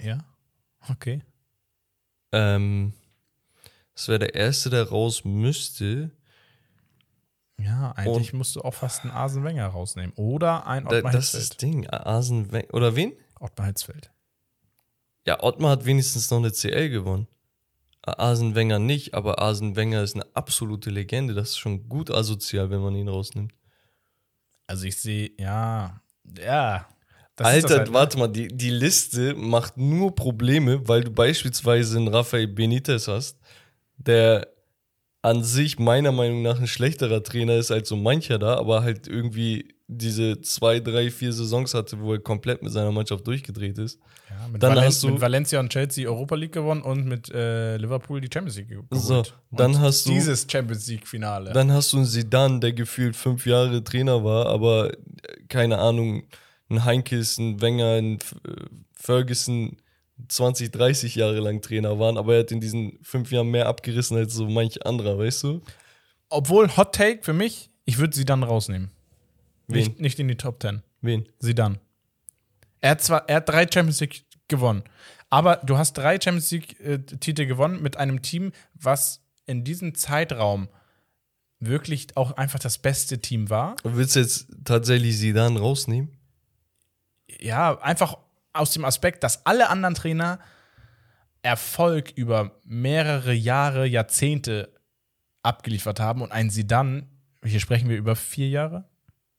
ja? 0.00 0.24
Okay. 0.88 1.22
Ähm, 2.32 2.92
das 3.94 4.08
wäre 4.08 4.18
der 4.20 4.34
Erste, 4.34 4.70
der 4.70 4.88
raus 4.88 5.24
müsste. 5.24 6.10
Ja, 7.60 7.92
eigentlich 7.92 8.32
musst 8.32 8.56
du 8.56 8.62
auch 8.62 8.74
fast 8.74 9.02
einen 9.02 9.12
Arsene 9.12 9.44
Wenger 9.44 9.66
rausnehmen. 9.66 10.12
Oder 10.16 10.66
ein 10.66 10.84
Da, 10.84 10.96
Ottmar 10.96 11.12
das 11.12 11.34
ist 11.34 11.50
das. 11.52 11.56
Ding. 11.58 11.88
Asen 11.88 12.50
Oder 12.72 12.96
wen? 12.96 13.12
Ottmar 13.38 13.68
Hitzfeld. 13.68 14.10
Ja, 15.26 15.40
Ottmar 15.42 15.70
hat 15.72 15.84
wenigstens 15.84 16.30
noch 16.30 16.38
eine 16.38 16.50
CL 16.50 16.88
gewonnen. 16.90 17.28
Asen 18.04 18.54
Wenger 18.54 18.78
nicht, 18.78 19.14
aber 19.14 19.40
Asen 19.40 19.76
Wenger 19.76 20.02
ist 20.02 20.14
eine 20.14 20.26
absolute 20.34 20.90
Legende. 20.90 21.34
Das 21.34 21.50
ist 21.50 21.58
schon 21.58 21.88
gut 21.88 22.10
asozial, 22.10 22.70
wenn 22.70 22.80
man 22.80 22.96
ihn 22.96 23.08
rausnimmt. 23.08 23.52
Also 24.66 24.86
ich 24.86 24.96
sehe, 24.96 25.30
ja, 25.38 26.00
ja. 26.38 26.88
Alter, 27.36 27.78
halt, 27.78 27.88
ne? 27.88 27.94
warte 27.94 28.18
mal, 28.18 28.28
die, 28.28 28.48
die 28.48 28.70
Liste 28.70 29.34
macht 29.34 29.76
nur 29.76 30.14
Probleme, 30.14 30.86
weil 30.88 31.02
du 31.02 31.10
beispielsweise 31.10 31.98
einen 31.98 32.08
Rafael 32.08 32.46
Benitez 32.46 33.08
hast, 33.08 33.38
der 33.96 34.48
an 35.22 35.42
sich 35.44 35.78
meiner 35.78 36.12
Meinung 36.12 36.42
nach 36.42 36.58
ein 36.58 36.66
schlechterer 36.66 37.22
Trainer 37.22 37.54
ist 37.54 37.70
als 37.70 37.88
so 37.88 37.96
mancher 37.96 38.38
da, 38.38 38.56
aber 38.56 38.82
halt 38.82 39.06
irgendwie 39.06 39.74
diese 39.96 40.40
zwei, 40.40 40.80
drei, 40.80 41.10
vier 41.10 41.32
Saisons 41.32 41.74
hatte, 41.74 42.00
wo 42.00 42.12
er 42.14 42.18
komplett 42.20 42.62
mit 42.62 42.72
seiner 42.72 42.90
Mannschaft 42.92 43.26
durchgedreht 43.26 43.78
ist. 43.78 43.98
Ja, 44.30 44.48
mit, 44.48 44.62
dann 44.62 44.70
Valen 44.76 44.84
hast 44.84 45.02
du- 45.02 45.08
mit 45.10 45.20
Valencia 45.20 45.60
und 45.60 45.70
Chelsea 45.70 46.08
Europa 46.08 46.34
League 46.34 46.52
gewonnen 46.52 46.82
und 46.82 47.06
mit 47.06 47.30
äh, 47.30 47.76
Liverpool 47.76 48.20
die 48.20 48.28
Champions 48.32 48.56
League 48.56 48.68
geholt. 48.68 48.86
So, 48.90 49.18
Und 49.18 49.32
dann 49.50 49.78
hast 49.80 50.06
du- 50.06 50.10
dieses 50.10 50.46
Champions 50.50 50.86
League 50.88 51.06
Finale. 51.06 51.52
Dann 51.52 51.70
hast 51.72 51.92
du 51.92 51.98
einen 51.98 52.06
Zidane, 52.06 52.60
der 52.60 52.72
gefühlt 52.72 53.14
fünf 53.16 53.46
Jahre 53.46 53.84
Trainer 53.84 54.24
war, 54.24 54.46
aber 54.46 54.92
äh, 54.92 54.96
keine 55.48 55.78
Ahnung, 55.78 56.24
ein 56.70 56.84
Heinkes, 56.84 57.38
ein 57.38 57.60
Wenger, 57.60 57.94
ein 57.98 58.14
äh, 58.14 58.18
Ferguson 58.94 59.76
20, 60.28 60.70
30 60.70 61.16
Jahre 61.16 61.40
lang 61.40 61.60
Trainer 61.62 61.98
waren, 61.98 62.16
aber 62.16 62.34
er 62.34 62.40
hat 62.40 62.52
in 62.52 62.60
diesen 62.60 62.98
fünf 63.02 63.32
Jahren 63.32 63.48
mehr 63.50 63.66
abgerissen 63.66 64.16
als 64.16 64.34
so 64.34 64.48
manch 64.48 64.86
anderer, 64.86 65.18
weißt 65.18 65.42
du? 65.42 65.62
Obwohl 66.28 66.76
Hot 66.76 66.94
Take 66.94 67.24
für 67.24 67.32
mich, 67.32 67.70
ich 67.84 67.98
würde 67.98 68.14
sie 68.14 68.24
dann 68.24 68.44
rausnehmen. 68.44 68.91
Nicht, 69.78 70.00
nicht 70.00 70.18
in 70.18 70.28
die 70.28 70.36
Top 70.36 70.62
10. 70.62 70.82
Wen? 71.00 71.28
Sie 71.38 71.54
dann. 71.54 71.78
Er 72.80 72.92
hat 72.92 73.02
zwar, 73.02 73.28
er 73.28 73.36
hat 73.36 73.48
drei 73.48 73.62
Champions 73.62 74.00
League 74.00 74.24
gewonnen, 74.48 74.82
aber 75.30 75.56
du 75.56 75.78
hast 75.78 75.94
drei 75.94 76.20
Champions 76.20 76.50
League 76.50 76.80
äh, 76.80 77.46
gewonnen 77.46 77.80
mit 77.82 77.96
einem 77.96 78.22
Team, 78.22 78.52
was 78.74 79.22
in 79.46 79.64
diesem 79.64 79.94
Zeitraum 79.94 80.68
wirklich 81.58 82.16
auch 82.16 82.32
einfach 82.32 82.58
das 82.58 82.78
beste 82.78 83.20
Team 83.20 83.50
war. 83.50 83.76
Willst 83.84 84.16
du 84.16 84.20
jetzt 84.20 84.48
tatsächlich 84.64 85.16
Zidane 85.18 85.60
rausnehmen? 85.60 86.10
Ja, 87.40 87.80
einfach 87.80 88.18
aus 88.52 88.72
dem 88.72 88.84
Aspekt, 88.84 89.22
dass 89.24 89.46
alle 89.46 89.68
anderen 89.68 89.94
Trainer 89.94 90.38
Erfolg 91.42 92.12
über 92.14 92.60
mehrere 92.64 93.32
Jahre, 93.32 93.86
Jahrzehnte 93.86 94.72
abgeliefert 95.42 95.98
haben 95.98 96.22
und 96.22 96.30
ein 96.30 96.50
Sidan, 96.50 97.06
hier 97.44 97.58
sprechen 97.58 97.88
wir 97.88 97.96
über 97.96 98.14
vier 98.14 98.48
Jahre, 98.48 98.88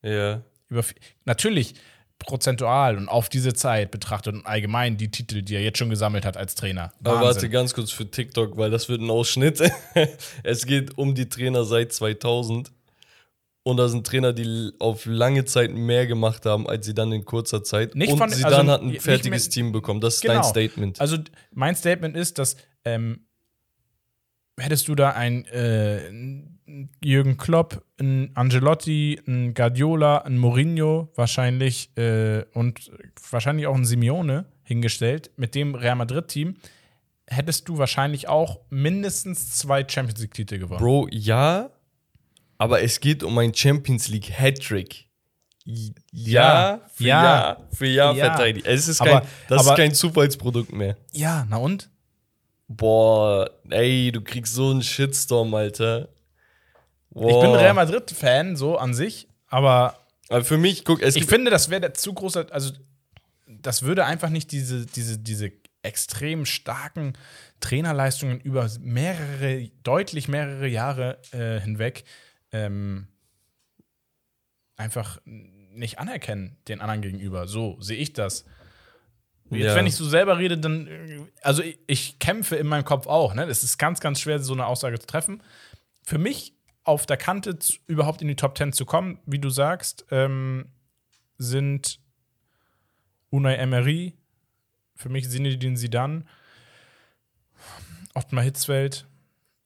Ja. 0.04 0.42
über 0.68 0.84
natürlich 1.24 1.74
prozentual 2.18 2.96
und 2.96 3.08
auf 3.08 3.28
diese 3.28 3.54
Zeit 3.54 3.90
betrachtet 3.90 4.34
und 4.34 4.46
allgemein 4.46 4.96
die 4.96 5.10
Titel, 5.10 5.42
die 5.42 5.56
er 5.56 5.62
jetzt 5.62 5.78
schon 5.78 5.90
gesammelt 5.90 6.24
hat 6.24 6.36
als 6.36 6.54
Trainer. 6.54 6.92
Aber 7.00 7.14
Wahnsinn. 7.16 7.24
warte 7.26 7.50
ganz 7.50 7.74
kurz 7.74 7.90
für 7.90 8.08
TikTok, 8.10 8.56
weil 8.56 8.70
das 8.70 8.88
wird 8.88 9.00
ein 9.00 9.10
Ausschnitt. 9.10 9.60
es 10.44 10.64
geht 10.66 10.96
um 10.96 11.14
die 11.14 11.28
Trainer 11.28 11.64
seit 11.64 11.92
2000. 11.92 12.70
Und 13.66 13.78
da 13.78 13.88
sind 13.88 14.06
Trainer, 14.06 14.32
die 14.34 14.72
auf 14.78 15.06
lange 15.06 15.46
Zeit 15.46 15.72
mehr 15.72 16.06
gemacht 16.06 16.44
haben, 16.46 16.68
als 16.68 16.84
sie 16.86 16.94
dann 16.94 17.10
in 17.12 17.24
kurzer 17.24 17.64
Zeit. 17.64 17.94
Nicht 17.94 18.12
und 18.12 18.18
von- 18.18 18.28
Zidane 18.30 18.56
also 18.58 18.72
hat 18.72 18.80
ein 18.82 18.88
nicht 18.88 19.02
fertiges 19.02 19.48
Team 19.48 19.72
bekommen. 19.72 20.00
Das 20.02 20.16
ist 20.16 20.20
Genau. 20.20 20.34
dein 20.34 20.44
Statement. 20.44 21.00
Also 21.00 21.16
mein 21.50 21.74
Statement 21.74 22.14
ist, 22.16 22.38
dass 22.38 22.56
ähm, 22.84 23.26
hättest 24.58 24.86
du 24.88 24.94
da 24.94 25.10
ein 25.10 25.46
äh, 25.46 26.10
Jürgen 27.02 27.36
Klopp, 27.36 27.84
ein 28.00 28.30
Angelotti, 28.34 29.20
ein 29.26 29.52
Guardiola, 29.54 30.18
ein 30.18 30.38
Mourinho 30.38 31.10
wahrscheinlich 31.14 31.90
äh, 31.98 32.44
und 32.54 32.90
wahrscheinlich 33.30 33.66
auch 33.66 33.74
ein 33.74 33.84
Simeone 33.84 34.46
hingestellt 34.62 35.30
mit 35.36 35.54
dem 35.54 35.74
Real 35.74 35.94
Madrid-Team, 35.96 36.56
hättest 37.26 37.68
du 37.68 37.76
wahrscheinlich 37.78 38.28
auch 38.28 38.60
mindestens 38.70 39.50
zwei 39.58 39.86
Champions 39.86 40.20
League-Titel 40.20 40.58
gewonnen. 40.58 40.80
Bro, 40.80 41.08
ja, 41.10 41.70
aber 42.56 42.82
es 42.82 43.00
geht 43.00 43.22
um 43.22 43.36
ein 43.38 43.52
Champions 43.54 44.08
League 44.08 44.30
Hattrick. 44.30 45.06
Ja, 45.66 45.92
Ja, 46.12 46.80
für 46.92 47.04
ja, 47.04 47.22
Jahr, 47.24 47.68
für 47.72 47.86
Jahr 47.86 48.14
ja. 48.14 48.24
verteidigt. 48.26 48.66
Es 48.66 48.88
ist 48.88 49.00
Aber- 49.00 49.20
kein, 49.20 49.28
das 49.48 49.60
aber- 49.60 49.70
ist 49.70 49.76
kein 49.76 49.94
Zufallsprodukt 49.94 50.72
mehr. 50.72 50.96
Ja, 51.12 51.46
na 51.48 51.56
und? 51.56 51.90
Boah, 52.68 53.50
ey, 53.70 54.10
du 54.12 54.22
kriegst 54.22 54.54
so 54.54 54.70
einen 54.70 54.82
Shitstorm, 54.82 55.54
Alter. 55.54 56.08
Boah. 57.14 57.30
Ich 57.30 57.40
bin 57.40 57.50
Real 57.54 57.74
Madrid-Fan, 57.74 58.56
so 58.56 58.76
an 58.76 58.92
sich, 58.94 59.28
aber 59.48 59.98
Aber 60.28 60.44
für 60.44 60.58
mich, 60.58 60.84
guck, 60.84 61.00
es 61.02 61.16
ich 61.16 61.26
finde, 61.26 61.50
das 61.50 61.70
wäre 61.70 61.80
der 61.80 61.94
zu 61.94 62.12
große, 62.12 62.46
also 62.50 62.72
das 63.46 63.82
würde 63.82 64.04
einfach 64.04 64.30
nicht 64.30 64.52
diese, 64.52 64.84
diese, 64.86 65.18
diese 65.18 65.52
extrem 65.82 66.44
starken 66.46 67.12
Trainerleistungen 67.60 68.40
über 68.40 68.68
mehrere, 68.80 69.70
deutlich 69.82 70.28
mehrere 70.28 70.66
Jahre 70.66 71.18
äh, 71.32 71.60
hinweg 71.60 72.04
ähm, 72.52 73.06
einfach 74.76 75.20
nicht 75.24 75.98
anerkennen 75.98 76.56
den 76.68 76.80
anderen 76.80 77.02
gegenüber. 77.02 77.46
So 77.46 77.76
sehe 77.80 77.96
ich 77.98 78.12
das. 78.12 78.44
Jetzt, 79.50 79.64
Ja. 79.64 79.74
wenn 79.76 79.86
ich 79.86 79.94
so 79.94 80.04
selber 80.08 80.38
rede, 80.38 80.56
dann, 80.58 80.88
also 81.42 81.62
ich, 81.62 81.78
ich 81.86 82.18
kämpfe 82.18 82.56
in 82.56 82.66
meinem 82.66 82.84
Kopf 82.84 83.06
auch. 83.06 83.34
Ne? 83.34 83.44
Es 83.44 83.62
ist 83.62 83.76
ganz, 83.78 84.00
ganz 84.00 84.20
schwer, 84.20 84.38
so 84.40 84.52
eine 84.54 84.66
Aussage 84.66 84.98
zu 84.98 85.06
treffen. 85.06 85.42
Für 86.02 86.18
mich 86.18 86.53
auf 86.84 87.06
der 87.06 87.16
Kante 87.16 87.58
überhaupt 87.86 88.22
in 88.22 88.28
die 88.28 88.36
Top 88.36 88.56
10 88.56 88.72
zu 88.72 88.84
kommen, 88.84 89.18
wie 89.26 89.38
du 89.38 89.48
sagst, 89.48 90.06
ähm, 90.10 90.66
sind 91.38 92.00
Unai 93.30 93.56
Emery, 93.56 94.14
für 94.94 95.08
mich 95.08 95.28
Zinedine 95.28 95.76
Zidane, 95.76 96.24
Ottmar 98.14 98.44
Hitzfeld 98.44 99.08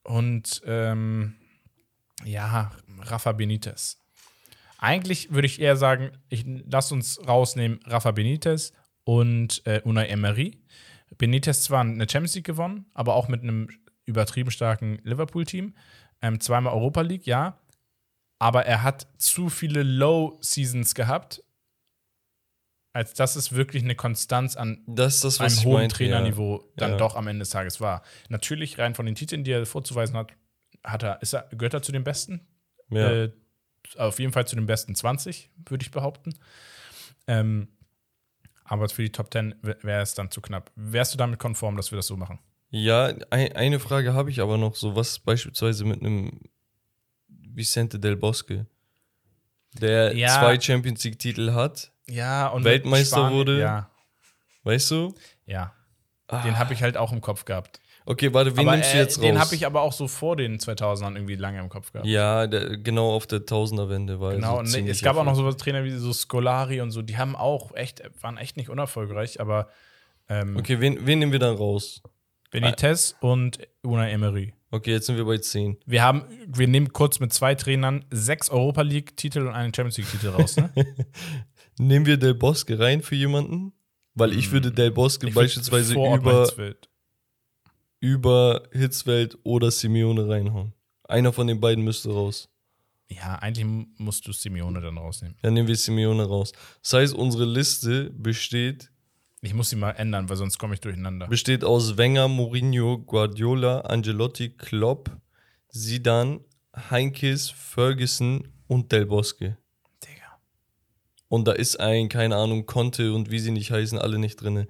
und 0.04 0.62
ähm, 0.64 1.34
ja, 2.24 2.72
Rafa 3.00 3.32
Benitez. 3.32 3.98
Eigentlich 4.78 5.32
würde 5.32 5.46
ich 5.46 5.60
eher 5.60 5.76
sagen, 5.76 6.12
ich 6.28 6.44
lass 6.46 6.92
uns 6.92 7.20
rausnehmen 7.26 7.80
Rafa 7.84 8.12
Benitez 8.12 8.72
und 9.04 9.62
äh, 9.66 9.80
Unai 9.84 10.06
Emery. 10.06 10.62
Benitez 11.18 11.62
zwar 11.62 11.80
eine 11.80 12.08
Champions 12.08 12.36
League 12.36 12.46
gewonnen, 12.46 12.86
aber 12.94 13.14
auch 13.14 13.28
mit 13.28 13.42
einem 13.42 13.68
übertrieben 14.06 14.50
starken 14.50 14.98
Liverpool-Team. 15.02 15.74
Ähm, 16.22 16.40
zweimal 16.40 16.72
Europa 16.72 17.00
League, 17.02 17.26
ja. 17.26 17.58
Aber 18.38 18.66
er 18.66 18.82
hat 18.82 19.06
zu 19.18 19.48
viele 19.48 19.82
Low-Seasons 19.82 20.94
gehabt, 20.94 21.42
als 22.92 23.14
dass 23.14 23.36
es 23.36 23.52
wirklich 23.52 23.82
eine 23.82 23.94
Konstanz 23.94 24.56
an 24.56 24.82
das 24.86 25.20
das, 25.20 25.40
einem 25.40 25.56
hohen 25.64 25.72
meinte, 25.74 25.96
Trainerniveau 25.96 26.64
dann 26.76 26.92
Ja. 26.92 26.96
doch 26.96 27.16
am 27.16 27.26
Ende 27.26 27.40
des 27.40 27.50
Tages 27.50 27.80
war. 27.80 28.02
Natürlich, 28.28 28.78
rein 28.78 28.94
von 28.94 29.06
den 29.06 29.14
Titeln, 29.14 29.44
die 29.44 29.52
er 29.52 29.66
vorzuweisen 29.66 30.16
hat, 30.16 30.32
hat 30.84 31.02
er, 31.02 31.20
ist 31.22 31.34
er, 31.34 31.48
gehört 31.50 31.74
er 31.74 31.82
zu 31.82 31.92
den 31.92 32.04
Besten. 32.04 32.46
Ja. 32.90 33.00
ja. 33.00 33.24
Äh, 33.24 33.32
auf 33.96 34.18
jeden 34.18 34.32
Fall 34.32 34.46
zu 34.46 34.56
den 34.56 34.66
besten 34.66 34.94
20, 34.94 35.50
würde 35.66 35.82
ich 35.82 35.90
behaupten. 35.90 36.34
Ähm, 37.26 37.68
aber 38.64 38.88
für 38.88 39.02
die 39.02 39.12
Top 39.12 39.32
10 39.32 39.54
wäre 39.62 40.02
es 40.02 40.14
dann 40.14 40.30
zu 40.30 40.40
knapp. 40.40 40.70
Wärst 40.74 41.14
du 41.14 41.18
damit 41.18 41.38
konform, 41.38 41.76
dass 41.76 41.90
wir 41.90 41.96
das 41.96 42.06
so 42.06 42.16
machen? 42.16 42.38
Ja, 42.70 43.06
ein, 43.30 43.52
eine 43.52 43.80
Frage 43.80 44.14
habe 44.14 44.30
ich 44.30 44.40
aber 44.40 44.58
noch. 44.58 44.74
So, 44.74 44.94
was 44.94 45.18
beispielsweise 45.18 45.84
mit 45.84 46.00
einem 46.00 46.40
Vicente 47.28 47.98
del 47.98 48.16
Bosque, 48.16 48.66
der 49.72 50.14
Ja. 50.14 50.38
zwei 50.38 50.60
Champions 50.60 51.02
League-Titel 51.04 51.52
hat, 51.52 51.92
Ja, 52.06 52.48
und 52.48 52.64
Weltmeister 52.64 53.30
wurde? 53.30 53.60
Ja, 53.60 53.90
weißt 54.64 54.90
du? 54.90 55.14
ja. 55.46 55.72
Ah. 56.30 56.42
Den 56.42 56.58
habe 56.58 56.74
ich 56.74 56.82
halt 56.82 56.98
auch 56.98 57.10
im 57.10 57.22
Kopf 57.22 57.46
gehabt. 57.46 57.80
Okay, 58.04 58.34
warte, 58.34 58.54
wen 58.54 58.60
aber 58.68 58.76
nimmst 58.76 58.92
du 58.92 58.96
äh, 58.98 59.00
jetzt 59.00 59.16
raus? 59.18 59.22
den 59.22 59.38
habe 59.38 59.54
ich 59.54 59.64
aber 59.64 59.80
auch 59.80 59.94
so 59.94 60.08
vor 60.08 60.36
den 60.36 60.58
2000ern 60.58 61.14
irgendwie 61.14 61.36
lange 61.36 61.58
im 61.58 61.70
Kopf 61.70 61.90
gehabt. 61.92 62.06
Ja, 62.06 62.46
der, 62.46 62.76
genau 62.76 63.12
auf 63.14 63.26
der 63.26 63.46
Tausenderwende 63.46 64.20
war 64.20 64.32
Genau, 64.34 64.54
so 64.54 64.58
und 64.58 64.70
ne, 64.70 64.90
es 64.90 65.00
gab 65.00 65.16
auch 65.16 65.24
noch 65.24 65.34
so 65.34 65.50
Trainer 65.52 65.84
wie 65.84 65.90
so 65.90 66.12
Scolari 66.12 66.82
und 66.82 66.90
so, 66.90 67.00
die 67.00 67.16
haben 67.16 67.34
auch 67.34 67.74
echt, 67.74 68.02
waren 68.22 68.36
echt 68.36 68.58
nicht 68.58 68.68
unerfolgreich, 68.68 69.40
aber 69.40 69.70
ähm, 70.28 70.56
Okay, 70.58 70.80
wen, 70.80 71.06
wen 71.06 71.18
nehmen 71.18 71.32
wir 71.32 71.38
dann 71.38 71.56
raus? 71.56 72.02
Benitez 72.50 73.14
und 73.20 73.58
Unai 73.82 74.10
Emery. 74.10 74.54
Okay, 74.70 74.90
jetzt 74.92 75.06
sind 75.06 75.16
wir 75.16 75.24
bei 75.24 75.38
10. 75.38 75.78
Wir 75.86 76.02
haben, 76.02 76.24
wir 76.46 76.68
nehmen 76.68 76.92
kurz 76.92 77.20
mit 77.20 77.32
zwei 77.32 77.54
Trainern 77.54 78.04
sechs 78.10 78.50
Europa 78.50 78.82
League-Titel 78.82 79.46
und 79.46 79.54
einen 79.54 79.72
Champions 79.72 79.96
League-Titel 79.96 80.28
raus, 80.28 80.56
ne? 80.56 80.70
Nehmen 81.78 82.04
wir 82.06 82.16
Del 82.16 82.34
Bosque 82.34 82.78
rein 82.78 83.02
für 83.02 83.14
jemanden? 83.14 83.72
Weil 84.14 84.32
ich 84.32 84.50
würde 84.50 84.72
Del 84.72 84.90
Bosque 84.90 85.28
Ich 85.28 85.34
beispielsweise 85.34 85.94
über, 85.94 86.42
Hitzfeld. 86.42 86.88
über 88.00 88.62
Hitzfeld 88.72 89.38
oder 89.44 89.70
Simeone 89.70 90.28
reinhauen. 90.28 90.74
Einer 91.04 91.32
von 91.32 91.46
den 91.46 91.60
beiden 91.60 91.84
müsste 91.84 92.10
raus. 92.10 92.48
Ja, 93.10 93.36
eigentlich 93.36 93.64
musst 93.96 94.26
du 94.26 94.32
Simeone 94.32 94.80
dann 94.80 94.98
rausnehmen. 94.98 95.36
Dann 95.40 95.54
nehmen 95.54 95.68
wir 95.68 95.76
Simeone 95.76 96.24
raus. 96.24 96.52
Das 96.82 96.92
heißt, 96.92 97.14
unsere 97.14 97.46
Liste 97.46 98.10
besteht, 98.10 98.90
Ich 99.40 99.54
muss 99.54 99.70
sie 99.70 99.76
mal 99.76 99.92
ändern, 99.92 100.28
weil 100.28 100.36
sonst 100.36 100.58
komme 100.58 100.74
ich 100.74 100.80
durcheinander. 100.80 101.28
besteht 101.28 101.62
aus 101.64 101.96
Wenger, 101.96 102.26
Mourinho, 102.28 102.98
Guardiola, 102.98 103.82
Angelotti, 103.82 104.50
Klopp, 104.50 105.16
Zidane, 105.68 106.40
Heinkes, 106.90 107.50
Ferguson 107.50 108.48
und 108.66 108.90
Del 108.90 109.06
Bosque. 109.06 109.56
Digga. 110.02 110.40
Und 111.28 111.46
da 111.46 111.52
ist 111.52 111.78
ein, 111.78 112.08
keine 112.08 112.36
Ahnung, 112.36 112.66
Conte 112.66 113.12
und 113.12 113.30
wie 113.30 113.38
sie 113.38 113.52
nicht 113.52 113.70
heißen, 113.70 113.98
alle 113.98 114.18
nicht 114.18 114.36
drin. 114.36 114.66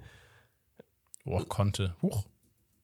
Boah, 1.25 1.47
konnte. 1.47 1.95
Huch. 2.01 2.25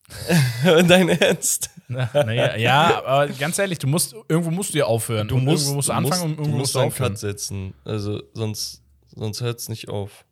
Dein 0.63 1.09
Ernst? 1.09 1.71
Na, 1.87 2.09
naja, 2.13 2.55
ja, 2.57 3.03
aber 3.03 3.27
ganz 3.27 3.57
ehrlich, 3.57 3.79
du 3.79 3.87
musst, 3.87 4.15
irgendwo 4.27 4.51
musst 4.51 4.73
du 4.73 4.77
ja 4.79 4.85
aufhören. 4.85 5.29
Und 5.31 5.47
irgendwo 5.47 5.73
musst 5.73 5.89
du 5.89 5.93
anfangen 5.93 6.23
und 6.23 6.37
du 6.37 6.41
irgendwo 6.43 6.57
musst 6.57 6.59
musst 6.59 6.75
du 6.75 6.79
einen 6.79 6.87
aufhören. 6.87 7.11
Cut 7.13 7.19
setzen. 7.19 7.73
Also 7.83 8.23
sonst, 8.33 8.83
sonst 9.15 9.41
hört 9.41 9.59
es 9.59 9.69
nicht 9.69 9.89
auf. 9.89 10.25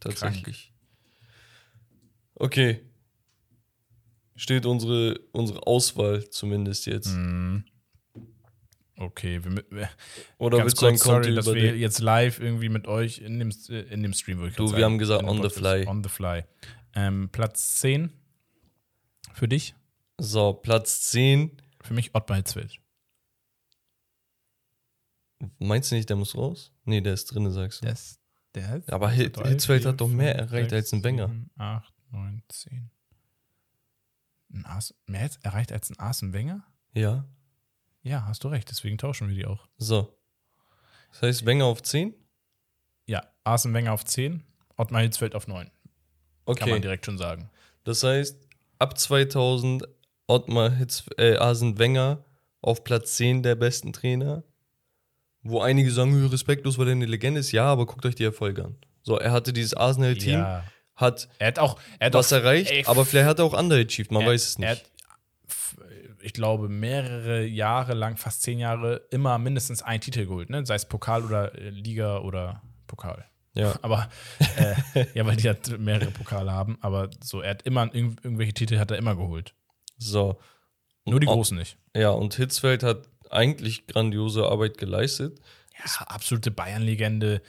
Tatsächlich. 0.00 0.72
Okay. 2.36 2.80
Steht 4.34 4.66
unsere, 4.66 5.18
unsere 5.32 5.66
Auswahl 5.66 6.28
zumindest 6.30 6.86
jetzt. 6.86 7.08
Mhm. 7.08 7.64
Okay, 8.98 9.42
wir, 9.44 9.62
wir, 9.70 9.90
Oder 10.38 10.58
ganz 10.58 10.74
kurz, 10.76 11.02
sorry, 11.02 11.34
dass 11.34 11.46
wir 11.52 11.76
jetzt 11.76 12.00
live 12.00 12.40
irgendwie 12.40 12.68
mit 12.70 12.86
euch 12.86 13.18
in 13.18 13.38
dem, 13.38 13.50
äh, 13.68 13.80
in 13.92 14.02
dem 14.02 14.12
Stream, 14.14 14.38
würde 14.38 14.50
ich 14.50 14.56
Du, 14.56 14.64
grad 14.64 14.72
wir 14.76 14.80
sagen, 14.80 14.92
haben 14.92 14.98
gesagt, 14.98 15.24
on 15.24 15.42
the 15.42 15.50
fly. 15.50 15.86
On 15.86 16.02
the 16.02 16.08
fly. 16.08 16.44
Ähm, 16.94 17.28
Platz 17.30 17.76
10 17.76 18.10
für 19.34 19.48
dich, 19.48 19.74
So, 20.18 20.54
Platz 20.54 21.02
10. 21.10 21.60
für 21.82 21.92
mich 21.92 22.14
Ottmar 22.14 22.38
Hitzfeld. 22.38 22.78
Meinst 25.58 25.90
du 25.90 25.94
nicht, 25.96 26.08
der 26.08 26.16
muss 26.16 26.34
raus? 26.34 26.72
Nee, 26.84 27.02
der 27.02 27.12
ist 27.14 27.26
drin, 27.26 27.50
sagst 27.50 27.82
du. 27.82 27.86
Das, 27.86 28.18
der 28.54 28.68
hat 28.68 28.90
Aber 28.92 29.10
Hit- 29.10 29.36
Hitzfeld 29.46 29.84
hat 29.84 30.00
doch 30.00 30.08
mehr 30.08 30.34
erreicht 30.34 30.72
als 30.72 30.92
ein 30.92 31.04
Wenger. 31.04 31.30
8, 31.58 31.92
9, 32.10 32.42
10. 32.48 32.90
Ein 34.52 34.64
Ars, 34.64 34.94
mehr 35.06 35.22
jetzt 35.22 35.44
erreicht 35.44 35.72
als 35.72 35.90
ein 35.90 35.98
Arsene 35.98 36.32
Wenger? 36.32 36.64
Ja. 36.94 37.24
Ja, 38.02 38.24
hast 38.26 38.44
du 38.44 38.48
recht, 38.48 38.70
deswegen 38.70 38.98
tauschen 38.98 39.28
wir 39.28 39.34
die 39.34 39.46
auch. 39.46 39.66
So. 39.78 40.16
Das 41.12 41.22
heißt, 41.22 41.46
Wenger 41.46 41.64
auf 41.64 41.82
10? 41.82 42.14
Ja, 43.06 43.22
Arsene 43.44 43.74
Wenger 43.74 43.92
auf 43.92 44.04
10, 44.04 44.44
Ottmar 44.76 45.02
Hitzfeld 45.02 45.34
auf 45.34 45.46
9. 45.48 45.66
Kann 45.66 45.74
man 46.46 46.68
Okay. 46.70 46.80
direkt 46.80 47.04
schon 47.06 47.18
sagen. 47.18 47.50
Das 47.84 48.02
heißt, 48.02 48.36
ab 48.78 48.96
2000 48.98 49.88
Ottmar 50.28 50.70
Hitz, 50.70 51.04
äh, 51.18 51.36
Arsene 51.36 51.78
Wenger 51.78 52.24
auf 52.60 52.84
Platz 52.84 53.16
10 53.16 53.42
der 53.42 53.54
besten 53.56 53.92
Trainer. 53.92 54.44
Wo 55.42 55.60
einige 55.60 55.90
sagen, 55.92 56.12
"Hö, 56.12 56.26
respektlos, 56.26 56.78
weil 56.78 56.88
er 56.88 56.92
eine 56.92 57.06
Legende 57.06 57.38
ist. 57.40 57.52
Ja, 57.52 57.66
aber 57.66 57.86
guckt 57.86 58.04
euch 58.06 58.16
die 58.16 58.24
Erfolge 58.24 58.64
an. 58.64 58.76
So, 59.02 59.16
er 59.18 59.30
hatte 59.30 59.52
dieses 59.52 59.74
Arsenal-Team, 59.74 60.40
Ja. 60.40 60.64
Hat 60.96 61.28
Er 61.38 61.48
hat 61.48 61.58
auch, 61.58 61.78
er 61.98 62.06
hat 62.06 62.14
was 62.14 62.32
auch, 62.32 62.38
erreicht, 62.38 62.70
ey, 62.70 62.84
aber 62.86 63.04
vielleicht 63.04 63.28
hat 63.28 63.38
er 63.38 63.44
auch 63.44 63.58
underachieved, 63.58 64.10
man 64.10 64.22
er- 64.22 64.28
weiß 64.28 64.42
es 64.48 64.56
Er 64.56 64.60
nicht. 64.60 64.68
hat, 64.84 64.90
f- 65.48 65.76
ich 66.20 66.32
glaube, 66.32 66.68
mehrere 66.68 67.44
Jahre 67.44 67.94
lang, 67.94 68.16
fast 68.16 68.42
zehn 68.42 68.58
Jahre, 68.58 69.02
immer 69.10 69.38
mindestens 69.38 69.82
einen 69.82 70.00
Titel 70.00 70.26
geholt, 70.26 70.50
ne? 70.50 70.64
Sei 70.66 70.74
es 70.74 70.86
Pokal 70.86 71.22
oder 71.24 71.54
äh, 71.56 71.70
Liga 71.70 72.18
oder 72.18 72.62
Pokal. 72.86 73.24
Ja. 73.54 73.74
Aber 73.82 74.08
äh, 74.56 74.74
ja, 75.14 75.24
weil 75.26 75.36
die 75.36 75.48
halt 75.48 75.78
mehrere 75.78 76.10
Pokale 76.10 76.50
haben, 76.52 76.76
aber 76.80 77.08
so, 77.22 77.40
er 77.40 77.50
hat 77.50 77.62
immer 77.62 77.84
irgendw- 77.84 78.22
irgendwelche 78.24 78.52
Titel 78.54 78.78
hat 78.78 78.90
er 78.90 78.98
immer 78.98 79.14
geholt. 79.16 79.54
So. 79.98 80.38
Nur 81.06 81.20
die 81.20 81.26
großen 81.26 81.56
nicht. 81.56 81.78
Ja, 81.94 82.10
und 82.10 82.34
Hitzfeld 82.34 82.82
hat 82.82 83.08
eigentlich 83.30 83.86
grandiose 83.86 84.44
Arbeit 84.44 84.76
geleistet. 84.76 85.38
Ja, 85.78 86.06
absolute 86.06 86.50
Bayern-Legende, 86.50 87.40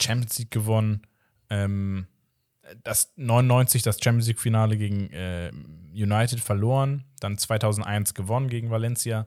Champions 0.00 0.38
League 0.38 0.50
gewonnen. 0.52 1.02
Ähm, 1.50 2.06
das 2.84 3.12
99 3.16 3.82
das 3.82 3.98
Champions 4.02 4.26
League 4.28 4.40
Finale 4.40 4.76
gegen 4.76 5.10
äh, 5.12 5.50
United 5.92 6.40
verloren, 6.40 7.04
dann 7.20 7.38
2001 7.38 8.14
gewonnen 8.14 8.48
gegen 8.48 8.70
Valencia. 8.70 9.26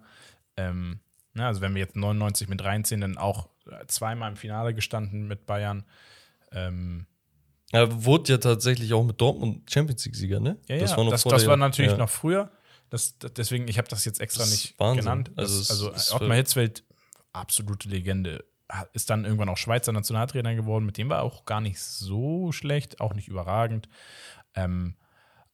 Ähm, 0.58 1.00
na, 1.34 1.48
also 1.48 1.62
wenn 1.62 1.74
wir 1.74 1.82
jetzt 1.82 1.96
99 1.96 2.48
mit 2.48 2.64
reinziehen, 2.64 3.02
dann 3.02 3.18
auch 3.18 3.50
zweimal 3.88 4.32
im 4.32 4.38
Finale 4.38 4.74
gestanden 4.74 5.28
mit 5.28 5.46
Bayern. 5.46 5.84
Ähm, 6.52 7.06
Er 7.72 8.04
wurde 8.06 8.34
ja 8.34 8.38
tatsächlich 8.38 8.94
auch 8.94 9.04
mit 9.04 9.20
Dortmund 9.20 9.70
Champions 9.72 10.06
League-Sieger, 10.06 10.39
ne? 10.39 10.58
ja, 10.68 10.78
das, 10.78 10.91
ja, 10.91 11.10
das, 11.10 11.24
vor 11.24 11.32
das 11.32 11.41
der- 11.41 11.50
war 11.50 11.58
natürlich 11.58 11.91
ja. 11.94 11.98
noch 11.98 12.10
früher. 12.10 12.52
Das, 12.89 13.18
das, 13.18 13.34
deswegen, 13.34 13.68
ich 13.68 13.78
habe 13.80 13.88
das 13.88 14.06
jetzt 14.06 14.22
extra 14.22 14.44
Das 14.44 14.52
nicht 14.52 14.78
genannt. 14.78 15.32
Das, 15.36 15.70
Also 15.72 15.91
also 15.91 16.16
Ottmar 16.16 16.38
Hitzfeld, 16.38 16.84
absolute 17.32 17.89
Legende. 17.89 18.46
Ist 18.93 19.09
dann 19.09 19.26
irgendwann 19.26 19.49
auch 19.49 19.57
Schweizer 19.57 19.91
Nationaltrainer 19.91 20.55
geworden. 20.55 20.86
Mit 20.86 20.97
dem 20.97 21.09
war 21.09 21.24
auch 21.24 21.45
gar 21.45 21.61
nicht 21.61 21.80
so 21.80 22.51
schlecht, 22.51 23.01
auch 23.01 23.14
nicht 23.14 23.28
überragend. 23.28 23.89
Ähm, 24.55 24.95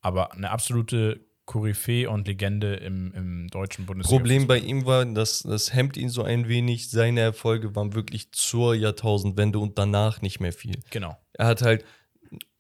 aber 0.01 0.34
eine 0.34 0.51
absolute 0.51 1.26
Koryphäe 1.49 2.07
und 2.07 2.28
Legende 2.28 2.76
im, 2.76 3.12
im 3.14 3.47
deutschen 3.47 3.88
Bundesliga. 3.88 4.16
Problem 4.16 4.45
bei 4.45 4.60
ihm 4.60 4.86
war, 4.86 5.03
dass 5.03 5.41
das 5.41 5.74
hemmt 5.74 5.97
ihn 5.97 6.10
so 6.10 6.22
ein 6.22 6.47
wenig. 6.47 6.91
Seine 6.91 7.22
Erfolge 7.22 7.76
waren 7.76 7.95
wirklich 7.95 8.32
zur 8.32 8.76
Jahrtausendwende 8.76 9.57
und 9.57 9.80
danach 9.80 10.22
nicht 10.22 10.39
mehr 10.39 10.53
viel. 10.53 10.80
Genau. 10.91 11.18
Er 11.34 11.47
hat 11.47 11.64
halt, 11.64 11.86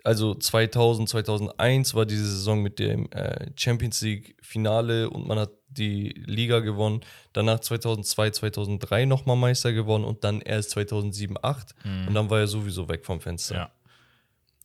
also 0.03 0.33
2000, 0.35 1.09
2001 1.09 1.93
war 1.93 2.05
diese 2.05 2.25
Saison 2.25 2.61
mit 2.61 2.79
dem 2.79 3.11
äh, 3.11 3.51
Champions 3.55 4.01
League 4.01 4.35
Finale 4.41 5.09
und 5.09 5.27
man 5.27 5.39
hat 5.39 5.51
die 5.67 6.09
Liga 6.25 6.59
gewonnen. 6.59 7.01
Danach 7.33 7.59
2002, 7.59 8.31
2003 8.31 9.05
nochmal 9.05 9.35
Meister 9.35 9.71
gewonnen 9.73 10.05
und 10.05 10.23
dann 10.23 10.41
erst 10.41 10.71
2007, 10.71 11.35
2008. 11.35 11.75
Und 12.07 12.13
dann 12.13 12.29
war 12.29 12.39
er 12.39 12.47
sowieso 12.47 12.89
weg 12.89 13.05
vom 13.05 13.21
Fenster. 13.21 13.55
Ja. 13.55 13.71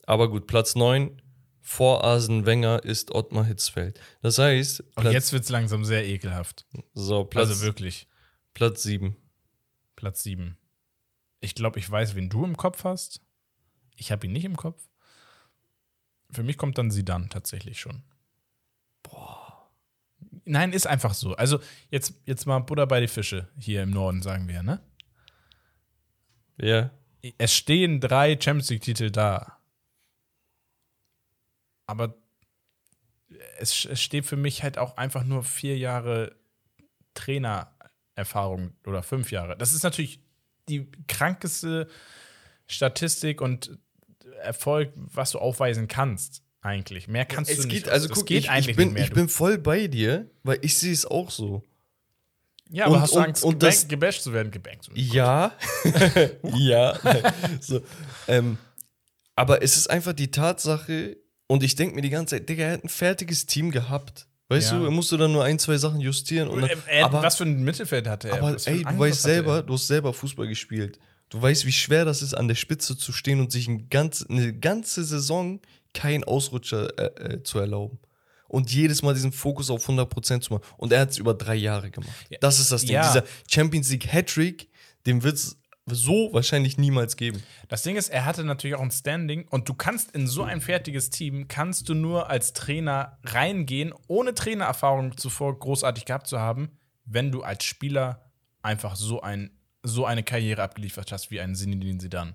Aber 0.07 0.31
gut, 0.31 0.47
Platz 0.47 0.75
9 0.75 1.21
vor 1.61 2.05
Arsene 2.05 2.45
Wenger 2.47 2.85
ist 2.85 3.11
Ottmar 3.11 3.45
Hitzfeld. 3.45 3.99
Das 4.23 4.39
heißt, 4.39 4.81
Und 4.81 4.95
Platz, 4.97 5.15
jetzt 5.15 5.33
wird 5.33 5.45
es 5.45 5.49
langsam 5.49 5.85
sehr 5.85 6.07
ekelhaft. 6.07 6.67
so, 6.93 7.25
Platz, 7.25 7.49
also 7.49 7.63
wirklich. 7.63 8.07
Platz 8.53 8.83
7. 8.83 9.17
Platz 9.97 10.23
7. 10.23 10.57
Ich 11.41 11.55
glaube, 11.55 11.79
ich 11.79 11.91
weiß, 11.91 12.15
wen 12.15 12.29
du 12.29 12.45
im 12.45 12.57
Kopf 12.57 12.85
hast. 12.85 13.21
Ich 13.97 14.13
habe 14.13 14.27
ihn 14.27 14.33
nicht 14.33 14.45
im 14.45 14.57
Kopf. 14.57 14.83
Für 16.35 16.43
mich 16.43 16.59
kommt 16.59 16.79
dann 16.79 16.91
Sidan 16.91 17.31
tatsächlich 17.31 17.81
schon. 17.81 18.03
Boah. 19.03 19.71
Nein, 20.45 20.73
ist 20.73 20.87
einfach 20.87 21.15
so. 21.15 21.35
Also 21.37 21.61
jetzt, 21.91 22.15
jetzt 22.27 22.47
mal 22.47 22.59
Butter 22.59 22.87
bei 22.87 23.01
die 23.01 23.09
Fische 23.09 23.49
hier 23.59 23.83
im 23.83 23.91
Norden, 23.91 24.21
sagen 24.23 24.49
wir, 24.49 24.63
ne? 24.63 24.81
Ja. 26.57 26.91
Es 27.39 27.55
stehen 27.55 28.01
drei 28.01 28.39
Champions 28.39 28.69
League-Titel 28.69 29.11
da. 29.11 29.59
Aber 31.87 32.15
es, 33.59 33.85
es 33.85 34.03
steht 34.03 34.27
für 34.27 34.37
mich 34.37 34.63
halt 34.63 34.77
auch 34.77 34.97
einfach 34.97 35.25
nur 35.25 35.43
vier 35.43 35.79
Jahre 35.79 36.37
Trainererfahrung 37.15 38.77
oder 38.87 39.03
fünf 39.03 39.31
Jahre. 39.31 39.57
Das 39.57 39.73
ist 39.73 39.83
natürlich 39.83 40.21
die 40.69 40.91
krankeste 41.09 41.89
Statistik 42.67 43.41
und 43.41 43.79
Erfolg, 44.43 44.93
was 44.95 45.31
du 45.33 45.39
aufweisen 45.39 45.89
kannst, 45.89 46.43
eigentlich. 46.61 47.09
Mehr 47.09 47.25
kannst 47.27 47.51
es 47.51 47.59
du 47.59 47.63
nicht. 47.69 47.85
geht, 47.85 47.89
also 47.89 48.07
es 48.07 48.13
guck, 48.13 48.27
geht 48.27 48.39
ich, 48.45 48.51
eigentlich 48.51 48.69
ich, 48.71 48.77
bin, 48.77 48.89
nicht 48.89 48.95
mehr. 48.95 49.05
ich 49.05 49.13
bin 49.13 49.29
voll 49.29 49.59
bei 49.59 49.87
dir, 49.87 50.31
weil 50.43 50.59
ich 50.63 50.79
sehe 50.79 50.93
es 50.93 51.05
auch 51.07 51.31
so. 51.31 51.63
ja, 52.71 52.87
aber 52.87 52.97
und- 52.97 53.01
hast 53.03 53.15
du 53.15 53.19
und- 53.19 53.25
Angst, 53.25 53.45
und 53.45 53.63
das- 53.63 53.87
gebasht 53.89 54.23
zu 54.23 54.33
werden? 54.33 54.51
Gebankt. 54.51 54.85
zu 54.85 54.95
werden. 54.95 55.07
Ja. 55.13 55.53
ja. 56.57 56.99
so, 57.61 57.81
ähm, 58.29 58.59
aber 59.37 59.63
es 59.63 59.77
ist 59.77 59.89
einfach 59.91 60.13
die 60.13 60.31
Tatsache, 60.31 61.17
und 61.47 61.63
ich 61.63 61.75
denke 61.77 61.95
mir 61.95 62.03
die 62.03 62.11
ganze 62.11 62.37
Zeit, 62.37 62.49
Digga, 62.49 62.65
er 62.65 62.73
hat 62.75 62.85
ein 62.85 62.89
fertiges 62.89 63.47
Team 63.47 63.71
gehabt. 63.71 64.27
Weißt 64.49 64.73
Ja. 64.73 64.79
du, 64.79 64.85
er 64.85 64.91
musste 64.91 65.17
dann 65.17 65.33
nur 65.33 65.43
ein, 65.45 65.59
zwei 65.59 65.77
Sachen 65.79 66.01
justieren. 66.01 66.49
Und 66.49 66.61
dann, 66.63 66.71
Er- 66.71 66.89
er- 66.89 67.05
aber 67.07 67.23
was 67.23 67.37
für 67.37 67.45
ein 67.45 67.63
Mittelfeld 67.65 68.07
hatte 68.07 68.29
er? 68.29 68.39
aber 68.39 68.57
ey, 68.65 68.83
du 68.83 68.99
weißt 68.99 69.19
hatte 69.25 69.31
er? 69.31 69.35
selber, 69.35 69.63
du 69.63 69.73
hast 69.75 69.87
selber 69.87 70.13
Fußball 70.13 70.47
gespielt. 70.47 70.99
Du 71.35 71.43
weißt, 71.43 71.67
wie 71.67 71.73
schwer 71.73 72.05
das 72.05 72.23
ist, 72.23 72.33
an 72.33 72.47
der 72.47 72.55
Spitze 72.55 72.97
zu 72.97 73.13
stehen 73.13 73.41
und 73.41 73.51
sich 73.51 73.67
ein 73.67 73.89
ganz, 73.89 74.25
eine 74.29 74.57
ganze 74.57 75.03
Saison 75.03 75.61
keinen 75.93 76.23
Ausrutscher 76.23 76.97
äh, 76.97 77.35
äh, 77.35 77.43
zu 77.43 77.59
erlauben. 77.59 77.99
Und 78.47 78.73
jedes 78.73 79.03
Mal 79.03 79.15
diesen 79.15 79.33
Fokus 79.33 79.69
auf 79.69 79.89
100% 79.89 80.43
zu 80.43 80.53
machen. 80.53 80.63
Und 80.77 80.93
er 80.93 81.01
hat 81.01 81.11
es 81.11 81.19
über 81.19 81.35
drei 81.35 81.57
Jahre 81.57 81.91
gemacht. 81.91 82.15
Das 82.41 82.61
ist 82.61 82.71
das 82.71 82.83
Ding. 82.83 82.93
Ja. 82.93 83.09
Dieser 83.09 83.25
Champions 83.51 83.91
League 83.91 84.07
Hattrick, 84.13 84.71
den 85.07 85.25
wird 85.25 85.35
es 85.35 85.59
so 85.87 86.33
wahrscheinlich 86.33 86.79
niemals 86.79 87.17
geben. 87.17 87.43
Das 87.67 87.83
Ding 87.83 87.97
ist, 87.97 88.11
er 88.11 88.27
hatte 88.27 88.45
natürlich 88.45 88.77
auch 88.77 88.83
ein 88.83 88.93
Standing 88.93 89.49
und 89.49 89.69
du 89.69 89.75
kannst 89.75 90.13
in 90.13 90.29
so 90.29 90.45
ein 90.45 90.61
fertiges 90.61 91.11
Team, 91.11 91.49
kannst 91.49 91.89
du 91.89 91.95
nur 91.95 92.31
als 92.31 92.53
Trainer 92.53 93.19
reingehen, 93.25 93.93
ohne 94.07 94.35
Trainererfahrung 94.35 95.17
zuvor 95.17 95.59
großartig 95.59 96.05
gehabt 96.05 96.29
zu 96.29 96.39
haben, 96.39 96.79
wenn 97.05 97.33
du 97.33 97.43
als 97.43 97.65
Spieler 97.65 98.31
einfach 98.63 98.95
so, 98.95 99.21
ein, 99.21 99.51
so 99.85 100.07
eine 100.07 100.25
Karriere 100.25 100.63
abgeliefert 100.63 101.13
hast 101.13 101.31
wie 101.31 101.41
ein 101.41 101.55
Zinedine 101.55 101.99
Zidane. 101.99 102.35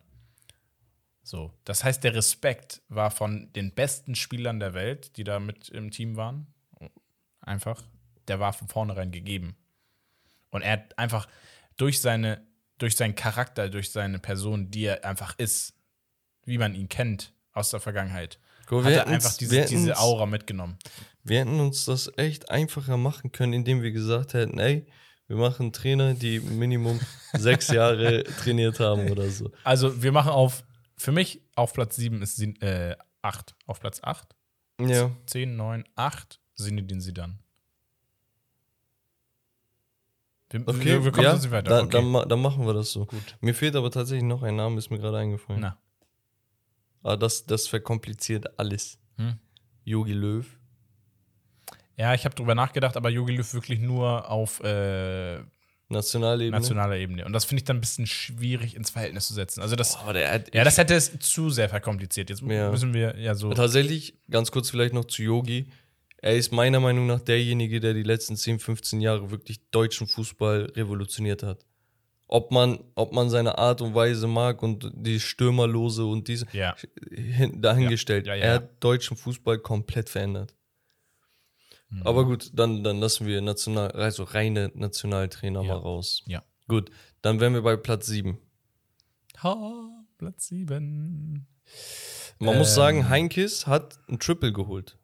So, 1.23 1.51
das 1.65 1.83
heißt, 1.83 2.03
der 2.03 2.15
Respekt 2.15 2.81
war 2.87 3.11
von 3.11 3.51
den 3.53 3.73
besten 3.73 4.15
Spielern 4.15 4.59
der 4.59 4.73
Welt, 4.73 5.17
die 5.17 5.23
da 5.23 5.39
mit 5.39 5.69
im 5.69 5.91
Team 5.91 6.15
waren, 6.15 6.47
einfach, 7.41 7.83
der 8.27 8.39
war 8.39 8.53
von 8.53 8.67
vornherein 8.67 9.11
gegeben. 9.11 9.55
Und 10.51 10.61
er 10.61 10.73
hat 10.73 10.97
einfach 10.97 11.27
durch 11.77 12.01
seine, 12.01 12.45
durch 12.77 12.95
seinen 12.95 13.15
Charakter, 13.15 13.69
durch 13.69 13.91
seine 13.91 14.19
Person, 14.19 14.71
die 14.71 14.85
er 14.85 15.05
einfach 15.05 15.37
ist, 15.37 15.73
wie 16.45 16.57
man 16.57 16.73
ihn 16.73 16.89
kennt 16.89 17.33
aus 17.53 17.71
der 17.71 17.79
Vergangenheit, 17.79 18.39
Guck, 18.65 18.83
hat 18.83 18.93
er 18.93 19.07
einfach 19.07 19.35
diese, 19.35 19.65
diese 19.65 19.97
Aura 19.97 20.27
mitgenommen. 20.27 20.77
Wir 21.23 21.39
hätten 21.39 21.59
uns 21.59 21.85
das 21.85 22.11
echt 22.17 22.49
einfacher 22.49 22.97
machen 22.97 23.31
können, 23.31 23.53
indem 23.53 23.81
wir 23.81 23.91
gesagt 23.91 24.33
hätten, 24.33 24.59
ey, 24.59 24.85
wir 25.29 25.37
machen 25.37 25.71
Trainer, 25.71 26.13
die 26.15 26.39
Minimum 26.41 26.99
sechs 27.33 27.69
Jahre 27.69 28.23
trainiert 28.23 28.79
haben 28.81 29.09
oder 29.09 29.29
so. 29.29 29.51
Also, 29.63 30.01
wir 30.03 30.11
machen 30.11 30.31
auf, 30.31 30.65
für 30.97 31.11
mich 31.13 31.41
auf 31.55 31.71
Platz 31.73 31.95
7 31.95 32.21
ist 32.21 32.41
äh, 32.61 32.95
8. 33.21 33.55
Auf 33.67 33.79
Platz 33.79 33.99
8, 34.03 34.35
Ja. 34.81 35.11
10, 35.27 35.55
9, 35.55 35.85
8, 35.95 36.39
Sinedin 36.55 36.99
Sidan. 36.99 37.39
Wir, 40.51 40.67
Okay, 40.67 41.03
wir, 41.03 41.11
kommen 41.11 41.23
ja, 41.25 41.35
nicht 41.35 41.51
weiter. 41.51 41.69
Dann, 41.69 41.85
okay. 41.85 41.91
dann, 41.97 42.05
ma- 42.09 42.25
dann 42.25 42.41
machen 42.41 42.65
wir 42.65 42.73
das 42.73 42.91
so. 42.91 43.05
Gut. 43.05 43.37
Mir 43.39 43.53
fehlt 43.53 43.75
aber 43.75 43.91
tatsächlich 43.91 44.23
noch 44.27 44.41
ein 44.41 44.55
Name, 44.55 44.77
ist 44.79 44.89
mir 44.89 44.97
gerade 44.97 45.17
eingefallen. 45.19 45.61
Na. 45.61 45.77
Aber 47.03 47.17
das, 47.17 47.45
das 47.45 47.67
verkompliziert 47.67 48.59
alles. 48.59 48.97
Hm. 49.17 49.37
Yogi 49.83 50.13
Löw. 50.13 50.58
Ja, 51.99 52.13
ich 52.13 52.23
habe 52.23 52.33
drüber 52.33 52.55
nachgedacht, 52.55 52.95
aber 52.95 53.09
Jogi 53.09 53.35
Löw 53.35 53.53
wirklich 53.53 53.79
nur 53.79 54.29
auf 54.31 54.61
äh, 54.63 55.39
Nationalebene. 55.89 56.57
nationaler 56.57 56.95
Ebene. 56.95 57.25
Und 57.25 57.33
das 57.33 57.43
finde 57.43 57.59
ich 57.59 57.65
dann 57.65 57.77
ein 57.77 57.81
bisschen 57.81 58.07
schwierig 58.07 58.75
ins 58.75 58.89
Verhältnis 58.91 59.27
zu 59.27 59.33
setzen. 59.33 59.61
Also 59.61 59.75
das, 59.75 59.97
Boah, 60.01 60.13
der 60.13 60.31
hat, 60.31 60.55
ja, 60.55 60.63
das 60.63 60.77
hätte 60.77 60.93
es 60.95 61.19
zu 61.19 61.49
sehr 61.49 61.67
verkompliziert. 61.67 62.29
Jetzt 62.29 62.41
Ja. 62.41 62.71
müssen 62.71 62.93
wir 62.93 63.17
ja 63.19 63.35
so. 63.35 63.51
Tatsächlich, 63.53 64.13
ganz 64.29 64.49
kurz 64.49 64.69
vielleicht 64.69 64.93
noch 64.93 65.05
zu 65.05 65.23
Yogi. 65.23 65.65
Er 66.21 66.35
ist 66.35 66.51
meiner 66.53 66.79
Meinung 66.79 67.05
nach 67.07 67.19
derjenige, 67.21 67.79
der 67.81 67.93
die 67.93 68.03
letzten 68.03 68.37
10, 68.37 68.59
15 68.59 69.01
Jahre 69.01 69.29
wirklich 69.31 69.59
deutschen 69.71 70.07
Fußball 70.07 70.71
revolutioniert 70.75 71.43
hat. 71.43 71.65
Ob 72.27 72.51
man, 72.51 72.79
ob 72.95 73.11
man 73.11 73.29
seine 73.29 73.57
Art 73.57 73.81
und 73.81 73.95
Weise 73.95 74.27
mag 74.27 74.61
und 74.63 74.89
die 74.93 75.19
Stürmerlose 75.19 76.05
und 76.05 76.27
diese 76.27 76.45
Ja. 76.53 76.75
hin, 77.11 77.61
dahingestellt. 77.61 78.27
Ja, 78.27 78.35
er 78.35 78.53
hat 78.55 78.69
deutschen 78.83 79.17
Fußball 79.17 79.57
komplett 79.59 80.09
verändert. 80.09 80.53
Aber 82.03 82.25
gut, 82.25 82.51
dann, 82.53 82.83
dann 82.83 82.99
lassen 82.99 83.25
wir 83.25 83.41
national, 83.41 83.91
also 83.91 84.23
reine 84.23 84.71
Nationaltrainer 84.75 85.61
Ja. 85.63 85.73
mal 85.73 85.79
raus. 85.79 86.23
Ja. 86.27 86.43
Gut, 86.67 86.91
dann 87.21 87.39
wären 87.39 87.53
wir 87.53 87.63
bei 87.63 87.75
Platz 87.77 88.05
7. 88.07 88.37
Ha, 89.41 89.89
Platz 90.17 90.47
7. 90.47 91.47
Man 92.39 92.57
muss 92.57 92.69
Ähm. 92.69 92.75
sagen, 92.75 93.09
Heinkes 93.09 93.65
hat 93.67 93.97
ein 94.07 94.19
Triple 94.19 94.53
geholt. 94.53 94.97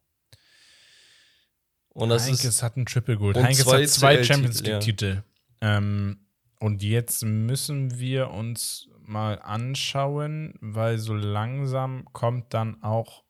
Und 1.89 2.09
das 2.09 2.25
Heinkes 2.25 2.43
ist 2.43 2.61
hat 2.61 2.75
einen 2.75 2.85
Triple 2.85 3.17
geholt. 3.17 3.37
Heinkes 3.37 3.63
zwei 3.63 3.81
hat 3.83 3.89
zwei 3.89 4.23
Champions 4.23 4.59
ja. 4.61 4.73
League-Titel. 4.73 5.23
Ähm, 5.61 6.19
und 6.59 6.83
jetzt 6.83 7.23
müssen 7.23 7.97
wir 7.99 8.29
uns 8.31 8.89
mal 9.01 9.39
anschauen, 9.41 10.53
weil 10.61 10.97
so 10.97 11.13
langsam 11.13 12.05
kommt 12.11 12.53
dann 12.53 12.81
auch 12.83 13.23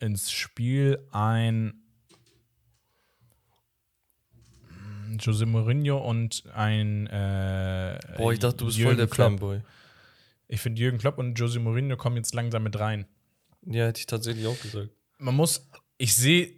ins 0.00 0.30
Spiel 0.30 1.06
ein 1.12 1.82
mm, 4.68 4.99
Jose 5.18 5.46
Mourinho 5.46 5.98
und 5.98 6.44
ein 6.54 7.06
äh, 7.06 7.98
Boah, 8.16 8.32
ich 8.32 8.38
dachte, 8.38 8.58
du 8.58 8.66
bist 8.66 8.78
Jürgen 8.78 8.90
voll 8.90 8.96
der 8.96 9.06
Klopp. 9.06 9.28
Fanboy. 9.28 9.60
Ich 10.48 10.60
finde, 10.60 10.80
Jürgen 10.80 10.98
Klopp 10.98 11.18
und 11.18 11.38
Jose 11.38 11.60
Mourinho 11.60 11.96
kommen 11.96 12.16
jetzt 12.16 12.34
langsam 12.34 12.62
mit 12.62 12.78
rein. 12.78 13.06
Ja, 13.66 13.86
hätte 13.86 14.00
ich 14.00 14.06
tatsächlich 14.06 14.46
auch 14.46 14.60
gesagt. 14.60 14.90
man 15.18 15.34
muss, 15.34 15.68
ich 15.98 16.14
sehe, 16.14 16.52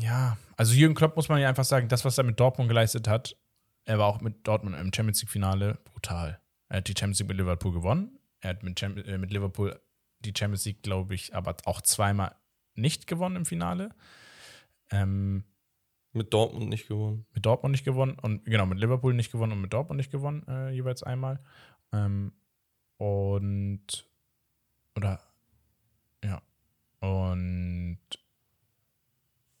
ja, 0.00 0.36
also 0.56 0.74
Jürgen 0.74 0.94
Klopp 0.94 1.16
muss 1.16 1.28
man 1.28 1.40
ja 1.40 1.48
einfach 1.48 1.64
sagen, 1.64 1.88
das, 1.88 2.04
was 2.04 2.18
er 2.18 2.24
mit 2.24 2.38
Dortmund 2.40 2.68
geleistet 2.68 3.08
hat, 3.08 3.36
er 3.84 3.98
war 3.98 4.06
auch 4.06 4.20
mit 4.20 4.46
Dortmund 4.46 4.76
im 4.76 4.92
Champions 4.92 5.20
League-Finale 5.22 5.78
brutal. 5.84 6.40
Er 6.68 6.78
hat 6.78 6.88
die 6.88 6.94
Champions 6.98 7.18
League 7.18 7.28
mit 7.28 7.36
Liverpool 7.38 7.72
gewonnen. 7.72 8.18
Er 8.40 8.50
hat 8.50 8.62
mit, 8.62 8.78
Champ 8.78 8.96
äh, 9.06 9.18
mit 9.18 9.32
Liverpool 9.32 9.80
die 10.20 10.32
Champions 10.36 10.64
League, 10.64 10.82
glaube 10.82 11.14
ich, 11.14 11.34
aber 11.34 11.56
auch 11.64 11.80
zweimal 11.80 12.34
nicht 12.74 13.06
gewonnen 13.06 13.36
im 13.36 13.44
Finale. 13.44 13.90
Ähm, 14.90 15.44
Mit 16.14 16.32
Dortmund 16.34 16.68
nicht 16.68 16.88
gewonnen. 16.88 17.24
mit 17.34 17.46
Dortmund 17.46 17.72
nicht 17.72 17.84
gewonnen 17.84 18.18
und 18.20 18.44
genau, 18.44 18.66
mit 18.66 18.78
Liverpool 18.78 19.14
nicht 19.14 19.32
gewonnen 19.32 19.52
und 19.52 19.60
mit 19.62 19.72
Dortmund 19.72 19.96
nicht 19.96 20.10
gewonnen, 20.12 20.46
äh, 20.46 20.70
jeweils 20.70 21.02
einmal. 21.02 21.40
Ähm, 21.92 22.32
und 22.98 24.08
oder 24.94 25.20
ja. 26.22 26.42
Und 27.00 27.98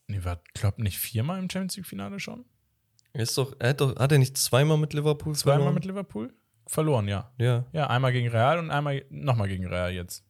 nee, 0.08 0.22
war 0.24 0.36
Klopp 0.54 0.78
nicht 0.78 0.98
viermal 0.98 1.38
im 1.38 1.48
Champions 1.50 1.76
League-Finale 1.76 2.20
schon? 2.20 2.44
Er 3.14 3.22
ist 3.22 3.36
doch, 3.36 3.54
er 3.58 3.70
hat 3.70 3.80
doch, 3.80 3.96
hat 3.96 4.12
er 4.12 4.18
nicht 4.18 4.36
zweimal 4.36 4.76
mit 4.78 4.92
Liverpool 4.92 5.34
Zweimal 5.34 5.58
verloren? 5.60 5.74
mit 5.74 5.84
Liverpool? 5.86 6.34
Verloren, 6.66 7.08
ja. 7.08 7.32
Ja, 7.38 7.66
Ja, 7.72 7.88
einmal 7.88 8.12
gegen 8.12 8.28
Real 8.28 8.58
und 8.58 8.70
einmal 8.70 9.04
nochmal 9.10 9.48
gegen 9.48 9.66
Real 9.66 9.90
jetzt. 9.92 10.24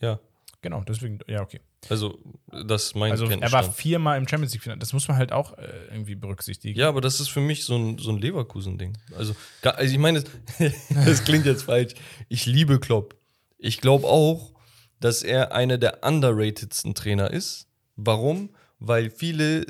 ja. 0.00 0.18
Genau, 0.62 0.82
deswegen, 0.84 1.18
ja, 1.26 1.40
okay. 1.42 1.60
Also, 1.88 2.18
das 2.66 2.94
mein 2.94 3.10
Also 3.10 3.26
er 3.26 3.52
war 3.52 3.64
viermal 3.64 4.16
im 4.16 4.28
Champions 4.28 4.52
League-Finale. 4.52 4.78
Das 4.78 4.92
muss 4.92 5.08
man 5.08 5.16
halt 5.16 5.32
auch 5.32 5.58
äh, 5.58 5.66
irgendwie 5.90 6.14
berücksichtigen. 6.14 6.78
Ja, 6.78 6.88
aber 6.88 7.00
das 7.00 7.20
ist 7.20 7.28
für 7.28 7.40
mich 7.40 7.64
so 7.64 7.76
ein, 7.76 7.98
so 7.98 8.10
ein 8.10 8.18
Leverkusen-Ding. 8.18 8.96
Also, 9.16 9.34
also 9.62 9.92
ich 9.92 9.98
meine, 9.98 10.22
das, 10.22 10.72
das 11.04 11.24
klingt 11.24 11.44
jetzt 11.44 11.64
falsch. 11.64 11.94
Ich 12.28 12.46
liebe 12.46 12.78
Klopp. 12.78 13.16
Ich 13.58 13.80
glaube 13.80 14.06
auch, 14.06 14.52
dass 15.00 15.22
er 15.22 15.52
einer 15.52 15.78
der 15.78 16.04
underratedsten 16.04 16.94
Trainer 16.94 17.30
ist. 17.30 17.66
Warum? 17.96 18.50
Weil 18.78 19.10
viele 19.10 19.66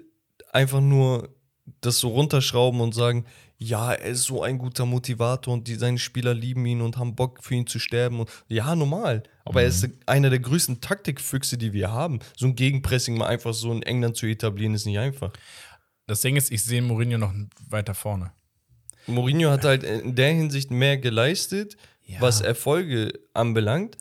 einfach 0.53 0.81
nur 0.81 1.35
das 1.81 1.99
so 1.99 2.09
runterschrauben 2.09 2.81
und 2.81 2.95
sagen, 2.95 3.25
ja, 3.63 3.93
er 3.93 4.11
ist 4.11 4.25
so 4.25 4.43
ein 4.43 4.59
guter 4.59 4.85
Motivator 4.87 5.55
und 5.55 5.69
die, 5.69 5.75
seine 5.77 5.99
Spieler 5.99 6.35
lieben 6.35 6.65
ihn 6.67 6.81
und 6.81 6.97
haben 6.97 7.15
Bock 7.15 7.43
für 7.43 7.55
ihn 7.55 7.67
zu 7.67 7.79
sterben. 7.79 8.21
Und, 8.21 8.31
ja, 8.49 8.75
normal. 8.77 9.23
Aber 9.45 9.63
er 9.63 9.69
ist 9.69 9.89
einer 10.07 10.31
der 10.31 10.39
größten 10.41 10.81
Taktikfüchse, 10.81 11.59
die 11.59 11.73
wir 11.73 11.91
haben. 11.91 12.21
So 12.37 12.47
ein 12.47 12.55
Gegenpressing 12.55 13.17
mal 13.17 13.27
einfach 13.27 13.55
so 13.55 13.73
in 13.73 13.83
England 13.83 14.17
zu 14.17 14.27
etablieren, 14.27 14.75
ist 14.75 14.87
nicht 14.87 14.99
einfach. 14.99 15.33
Das 16.07 16.21
Ding 16.21 16.37
ist, 16.37 16.51
ich 16.51 16.63
sehe 16.65 16.83
Mourinho 16.83 17.19
noch 17.19 17.33
weiter 17.69 17.95
vorne. 17.95 18.33
Mourinho 19.07 19.51
hat 19.51 19.65
halt 19.65 19.83
in 19.83 20.15
der 20.15 20.33
Hinsicht 20.33 20.71
mehr 20.71 20.99
geleistet, 20.99 21.77
Ja. 22.05 22.21
was 22.21 22.41
Erfolge 22.41 23.13
anbelangt, 23.35 23.97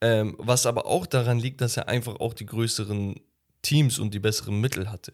ähm, 0.00 0.34
was 0.38 0.66
aber 0.66 0.86
auch 0.86 1.06
daran 1.06 1.38
liegt, 1.38 1.60
dass 1.60 1.76
er 1.76 1.88
einfach 1.88 2.16
auch 2.20 2.34
die 2.34 2.46
größeren 2.46 3.20
Teams 3.62 3.98
und 3.98 4.14
die 4.14 4.18
besseren 4.18 4.60
Mittel 4.60 4.90
hatte. 4.90 5.12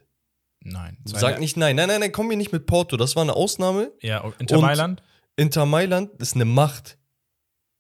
Nein. 0.73 0.99
Sag 1.05 1.39
nicht 1.41 1.57
nein, 1.57 1.77
nein, 1.77 1.89
nein, 1.89 2.01
nein, 2.01 2.13
komm 2.13 2.29
mir 2.29 2.37
nicht 2.37 2.53
mit 2.53 2.67
Porto, 2.67 2.97
das 2.97 3.15
war 3.17 3.23
eine 3.23 3.35
Ausnahme. 3.35 3.93
Ja, 4.03 4.25
oh, 4.25 4.33
Inter 4.39 4.61
Mailand? 4.61 5.03
Inter 5.37 5.67
Mailand 5.67 6.11
ist 6.21 6.35
eine 6.35 6.45
Macht. 6.45 6.99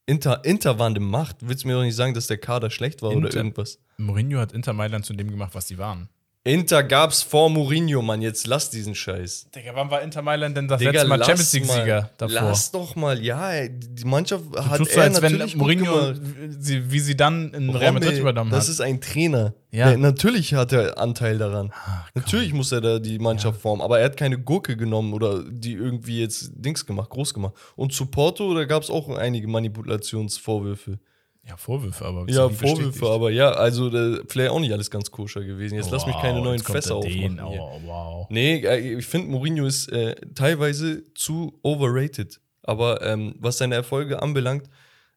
Inter, 0.07 0.45
Inter 0.45 0.78
war 0.78 0.87
eine 0.87 1.01
Macht. 1.01 1.39
Willst 1.41 1.64
du 1.64 1.68
mir 1.68 1.74
doch 1.74 1.82
nicht 1.82 1.97
sagen, 1.97 2.14
dass 2.14 2.26
der 2.28 2.39
Kader 2.39 2.70
schlecht 2.70 3.03
war 3.03 3.11
oder 3.11 3.26
Inter- 3.26 3.37
irgendwas? 3.39 3.80
Mourinho 3.97 4.39
hat 4.39 4.53
Inter 4.53 4.72
Mailand 4.72 5.05
zu 5.05 5.14
dem 5.14 5.30
gemacht, 5.30 5.55
was 5.55 5.66
sie 5.68 5.78
waren. 5.78 6.09
Inter 6.47 6.84
gab's 6.84 7.22
vor 7.22 7.51
Mourinho, 7.51 8.03
Mann. 8.03 8.22
Jetzt 8.22 8.47
lass 8.47 8.70
diesen 8.70 8.94
Scheiß. 8.94 9.51
Digga, 9.55 9.72
wann 9.74 9.90
war 9.90 10.01
Inter 10.03 10.22
Mailand 10.22 10.57
denn 10.57 10.68
das 10.68 10.78
Digga, 10.78 10.92
letzte 10.92 11.09
Mal 11.09 11.18
Champions 11.18 11.53
League-Sieger 11.53 12.11
davor? 12.16 12.34
Lass 12.34 12.70
doch 12.70 12.94
mal, 12.94 13.20
ja, 13.20 13.51
ey, 13.51 13.70
die 13.72 14.05
Mannschaft 14.05 14.44
hat 14.57 14.78
Tust 14.78 14.92
er 14.92 14.97
du, 14.97 15.03
als 15.03 15.22
wenn 15.22 15.32
natürlich 15.32 15.53
gut 15.55 15.62
Mourinho, 15.62 16.14
sie, 16.59 16.90
wie 16.92 17.01
sie 17.01 17.16
dann 17.16 17.53
in 17.53 17.70
Real 17.70 17.92
Madrid 17.92 18.18
übernommen 18.18 18.53
das 18.53 18.64
hat. 18.64 18.70
ist 18.70 18.80
ein 18.80 19.01
Trainer. 19.01 19.55
Ja. 19.72 19.88
Der, 19.88 19.99
natürlich 19.99 20.55
hat 20.55 20.72
er 20.72 20.99
Anteil 20.99 21.36
daran. 21.36 21.72
Ach, 21.74 22.11
natürlich 22.14 22.53
muss 22.53 22.70
er 22.70 22.80
da 22.80 23.01
die 23.01 23.18
Mannschaft 23.18 23.61
formen, 23.61 23.82
aber 23.82 23.99
er 23.99 24.05
hat 24.05 24.16
keine 24.16 24.38
Gurke 24.38 24.76
genommen 24.76 25.14
oder 25.14 25.42
die 25.42 25.72
irgendwie 25.72 26.20
jetzt 26.20 26.53
Dings 26.55 26.86
gemacht, 26.86 27.11
groß 27.11 27.34
gemacht. 27.34 27.55
Und 27.74 27.92
zu 27.92 28.07
Porto, 28.07 28.55
da 28.55 28.64
gab 28.66 28.84
es 28.84 28.90
auch 28.90 29.09
einige 29.09 29.49
Manipulationsvorwürfe. 29.49 31.01
Ja, 31.49 31.57
Vorwürfe, 31.57 32.05
aber. 32.05 32.28
Ja, 32.28 32.49
Vorwürfe, 32.49 33.07
aber 33.07 33.30
ja, 33.30 33.51
also 33.53 33.88
vielleicht 34.26 34.51
auch 34.51 34.59
nicht 34.59 34.72
alles 34.72 34.90
ganz 34.90 35.11
koscher 35.11 35.44
gewesen. 35.44 35.76
Jetzt 35.76 35.90
lass 35.90 36.07
mich 36.07 36.16
keine 36.16 36.38
Wow, 36.38 36.44
neuen 36.44 36.61
Fässer 36.61 36.94
er 36.94 36.97
aufmachen. 36.97 37.40
Oh, 37.40 37.80
wow. 37.84 38.26
Nee, 38.30 38.64
äh, 38.66 38.99
ich 38.99 39.07
finde, 39.07 39.28
Mourinho 39.30 39.64
ist 39.66 39.88
äh, 39.92 40.14
teilweise 40.34 41.05
zu 41.14 41.59
overrated. 41.62 42.40
Aber 42.62 43.01
ähm, 43.03 43.36
was 43.38 43.59
seine 43.59 43.76
Erfolge 43.76 44.20
anbelangt, 44.20 44.68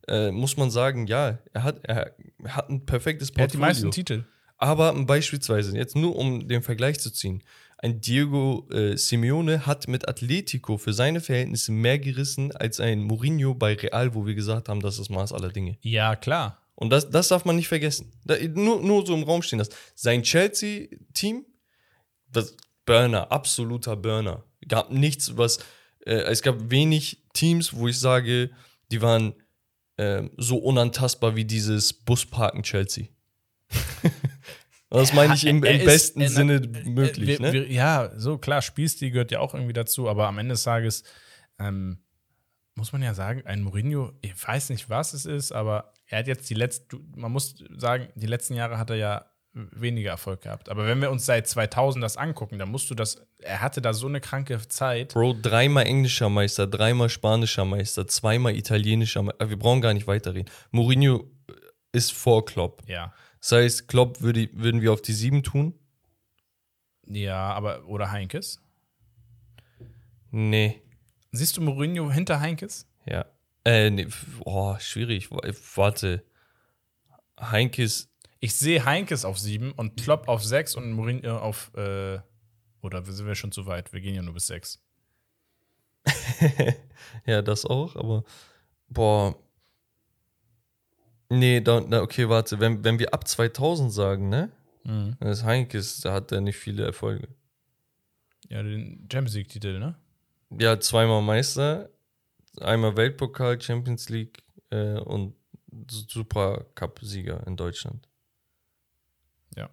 äh, 0.08 0.30
muss 0.32 0.56
man 0.56 0.70
sagen, 0.70 1.08
ja, 1.08 1.40
er 1.52 1.64
hat, 1.64 1.80
er 1.84 2.14
hat 2.48 2.70
ein 2.70 2.86
perfektes 2.86 3.32
Er 3.32 3.44
hat 3.44 3.54
die 3.54 3.58
Portfolio. 3.58 3.66
meisten 3.68 3.92
Titel. 3.92 4.24
Aber 4.58 4.94
beispielsweise, 4.94 5.76
jetzt 5.76 5.96
nur 5.96 6.16
um 6.16 6.48
den 6.48 6.62
Vergleich 6.62 7.00
zu 7.00 7.12
ziehen, 7.12 7.42
ein 7.82 8.02
Diego 8.02 8.68
äh, 8.72 8.98
Simeone 8.98 9.66
hat 9.66 9.88
mit 9.88 10.08
Atletico 10.08 10.78
für 10.78 10.92
seine 10.92 11.22
Verhältnisse 11.22 11.72
mehr 11.72 11.98
gerissen 11.98 12.52
als 12.52 12.82
ein 12.82 13.02
Mourinho 13.02 13.54
bei 13.54 13.74
Real, 13.74 14.14
wo 14.14 14.26
wir 14.26 14.36
gesagt 14.36 14.68
haben, 14.68 14.82
das 14.82 14.96
ist 14.96 15.00
das 15.00 15.10
Maß 15.10 15.32
aller 15.32 15.50
Dinge. 15.50 15.78
Ja, 15.82 16.18
klar. 16.18 16.62
Und 16.76 16.90
das, 16.90 17.10
das 17.10 17.30
darf 17.30 17.46
man 17.46 17.56
nicht 17.56 17.70
vergessen. 17.70 18.12
Da, 18.26 18.36
nur, 18.54 18.82
nur 18.82 19.06
so 19.06 19.14
im 19.14 19.24
Raum 19.24 19.42
stehen 19.42 19.60
das. 19.60 19.70
Sein 19.96 20.24
Chelsea-Team, 20.24 21.46
das 22.30 22.56
Burner, 22.86 23.32
absoluter 23.32 23.96
Burner. 23.96 24.44
Gab 24.68 24.92
nichts, 24.92 25.38
was. 25.38 25.60
Äh, 26.06 26.16
es 26.24 26.42
gab 26.42 26.70
wenig 26.70 27.24
Teams, 27.34 27.74
wo 27.74 27.88
ich 27.88 27.98
sage, 27.98 28.52
die 28.92 29.02
waren 29.02 29.36
ähm, 29.98 30.32
so 30.38 30.58
unantastbar 30.58 31.36
wie 31.38 31.46
dieses 31.46 31.94
Busparken 31.94 32.64
Chelsea. 32.64 33.08
das 34.90 35.14
meine 35.14 35.36
ich 35.36 35.46
im, 35.46 35.64
im 35.64 35.76
ist- 35.80 35.86
besten 35.86 36.22
er- 36.22 36.30
Sinne 36.30 36.56
äh, 36.56 36.90
möglich. 36.90 37.28
wir, 37.28 37.40
ne? 37.42 37.54
wir, 37.54 37.72
ja, 37.72 38.12
so 38.18 38.38
klar, 38.38 38.62
Spielstil 38.62 39.12
gehört 39.12 39.32
ja 39.32 39.40
auch 39.40 39.54
irgendwie 39.54 39.74
dazu, 39.74 40.10
aber 40.10 40.28
am 40.28 40.38
Ende 40.40 40.54
des 40.54 40.64
Tages 40.64 41.04
ähm, 41.60 42.00
muss 42.76 42.92
man 42.94 43.02
ja 43.04 43.14
sagen, 43.14 43.44
ein 43.46 43.62
Mourinho, 43.62 44.14
ich 44.22 44.34
weiß 44.48 44.70
nicht, 44.70 44.90
was 44.90 45.14
es 45.14 45.26
ist, 45.26 45.52
aber 45.52 45.94
er 46.08 46.20
hat 46.20 46.28
jetzt 46.28 46.50
die 46.50 46.54
letzten, 46.54 47.12
man 47.16 47.32
muss 47.32 47.56
sagen, 47.78 48.08
die 48.16 48.26
letzten 48.28 48.54
Jahre 48.56 48.78
hat 48.78 48.90
er 48.90 48.96
ja 48.96 49.26
weniger 49.54 50.12
Erfolg 50.12 50.42
gehabt. 50.42 50.70
Aber 50.70 50.86
wenn 50.88 51.02
wir 51.02 51.10
uns 51.12 51.26
seit 51.26 51.48
2000 51.48 52.02
das 52.04 52.18
angucken, 52.18 52.58
dann 52.60 52.70
musst 52.70 52.90
du 52.90 52.96
das, 52.96 53.22
er 53.40 53.62
hatte 53.62 53.82
da 53.82 53.94
so 53.94 54.08
eine 54.08 54.22
kranke 54.22 54.60
Zeit. 54.70 55.14
Bro, 55.14 55.38
dreimal 55.42 55.86
englischer 55.88 56.30
Meister, 56.30 56.68
dreimal 56.68 57.10
spanischer 57.10 57.66
Meister, 57.66 58.08
zweimal 58.08 58.56
italienischer 58.56 59.24
Meister. 59.24 59.50
Wir 59.50 59.58
brauchen 59.60 59.82
gar 59.82 59.94
nicht 59.94 60.08
weiterreden. 60.08 60.50
Mourinho 60.72 61.30
ist 61.92 62.14
vor 62.14 62.46
Klopp. 62.46 62.84
Ja. 62.88 63.12
Das 63.40 63.52
heißt, 63.54 63.88
Klopp 63.88 64.22
würde, 64.22 64.50
würden 64.54 64.82
wir 64.82 64.92
auf 64.92 65.02
die 65.02 65.14
sieben 65.14 65.44
tun? 65.44 65.74
Ja, 67.08 67.54
aber, 67.54 67.86
oder 67.86 68.12
Heinkes. 68.12 68.62
Nee. 70.32 70.82
Siehst 71.32 71.58
du 71.58 71.62
Mourinho 71.62 72.12
hinter 72.12 72.40
Heinkes? 72.40 72.88
Ja. 73.06 73.26
Äh, 73.66 73.90
nee. 73.90 74.08
Oh, 74.46 74.76
schwierig. 74.80 75.30
Warte. 75.32 76.24
Heinkes. 77.40 78.10
Ich 78.40 78.56
sehe 78.56 78.86
Heinkes 78.86 79.26
auf 79.26 79.40
sieben 79.40 79.72
und 79.72 80.02
Klopp 80.02 80.28
auf 80.28 80.44
sechs 80.44 80.76
und 80.76 80.92
Mourinho 80.92 81.40
auf, 81.40 81.72
äh, 81.76 82.20
oder 82.82 83.04
sind 83.06 83.28
wir 83.28 83.36
schon 83.36 83.52
zu 83.52 83.66
weit? 83.66 83.92
Wir 83.92 84.02
gehen 84.02 84.16
ja 84.16 84.22
nur 84.22 84.34
bis 84.34 84.48
sechs. 84.48 84.82
ja, 87.26 87.42
das 87.42 87.66
auch, 87.66 87.96
aber. 87.96 88.24
Boah. 88.88 89.36
Nee, 91.30 91.62
da, 91.62 91.80
da, 91.82 92.02
okay, 92.02 92.28
warte. 92.28 92.60
Wenn, 92.60 92.84
wenn 92.84 92.98
wir 93.00 93.14
ab 93.14 93.28
2000 93.28 93.94
sagen, 93.94 94.30
ne? 94.30 94.52
Mhm. 94.84 95.16
Dann 95.20 95.30
ist 95.30 95.44
Heinkes, 95.44 96.02
da 96.02 96.14
hat 96.14 96.32
er 96.32 96.42
nicht 96.42 96.58
viele 96.58 96.84
Erfolge. 96.84 97.28
Ja, 98.48 98.64
den 98.64 99.08
Champions 99.12 99.36
League-Titel, 99.36 99.78
ne? 99.80 99.96
Ja, 100.60 100.80
zweimal 100.80 101.22
Meister, 101.22 101.90
einmal 102.60 102.98
Weltpokal, 102.98 103.62
Champions 103.62 104.10
League 104.10 104.42
äh, 104.72 104.98
und 104.98 105.36
Supercup-Sieger 105.92 107.46
in 107.46 107.56
Deutschland. 107.56 108.08
Ja. 109.56 109.70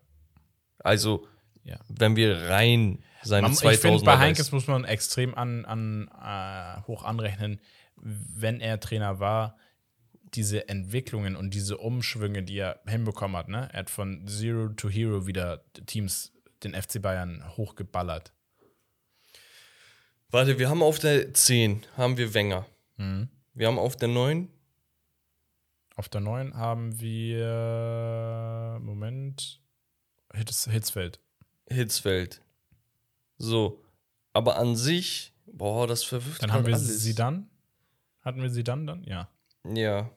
Also, 0.81 1.27
Ja. 1.65 1.79
wenn 1.89 2.17
wir 2.17 2.37
rein 2.51 3.03
seine 3.23 3.43
Man, 3.43 3.53
ich 3.53 3.59
2000 3.59 3.81
finde, 3.81 4.05
bei 4.05 4.19
Heinkes 4.19 4.53
muss 4.53 4.67
man 4.67 4.85
extrem 4.85 5.35
an, 5.35 5.65
an, 5.65 6.09
äh, 6.23 6.83
hoch 6.87 7.03
anrechnen, 7.05 7.61
wenn 7.97 8.61
er 8.61 8.79
Trainer 8.79 9.19
war, 9.21 9.57
diese 10.37 10.69
Entwicklungen 10.69 11.35
und 11.37 11.55
diese 11.55 11.79
Umschwünge, 11.79 12.43
die 12.43 12.59
er 12.59 12.81
hinbekommen 12.87 13.37
hat. 13.37 13.49
Ne? 13.49 13.69
Er 13.73 13.81
hat 13.81 13.91
von 13.91 14.27
Zero 14.27 14.69
to 14.69 14.89
Hero 14.89 15.27
wieder 15.27 15.65
Teams, 15.87 16.33
den 16.63 16.75
FC 16.75 17.01
Bayern, 17.03 17.43
hochgeballert. 17.57 18.33
Warte, 20.31 20.59
wir 20.59 20.69
haben 20.69 20.83
auf 20.83 20.99
der 20.99 21.33
10 21.33 21.85
haben 21.97 22.17
wir 22.17 22.35
Wenger. 22.35 22.67
Mhm. 22.97 23.29
Wir 23.55 23.69
haben 23.69 23.79
auf 23.79 23.97
der 23.97 24.09
9 24.09 24.49
Auf 25.95 26.09
der 26.09 26.21
9 26.21 26.55
haben 26.55 27.01
wir, 27.01 28.79
Moment, 28.83 29.63
Hitz, 30.35 30.69
Hitzfeld. 30.71 31.21
Hitzfeld. 31.69 32.43
So, 33.39 33.83
aber 34.33 34.59
an 34.59 34.77
sich, 34.77 35.33
boah, 35.47 35.87
das 35.87 36.05
verwirft 36.05 36.43
Dann 36.43 36.53
haben 36.53 36.67
wir 36.67 36.75
alles. 36.75 37.03
Sidan. 37.03 37.49
Hatten 38.21 38.43
wir 38.43 38.51
Sidan 38.51 38.87
dann? 38.87 39.05
Ja. 39.05 39.31
Ja, 39.75 40.11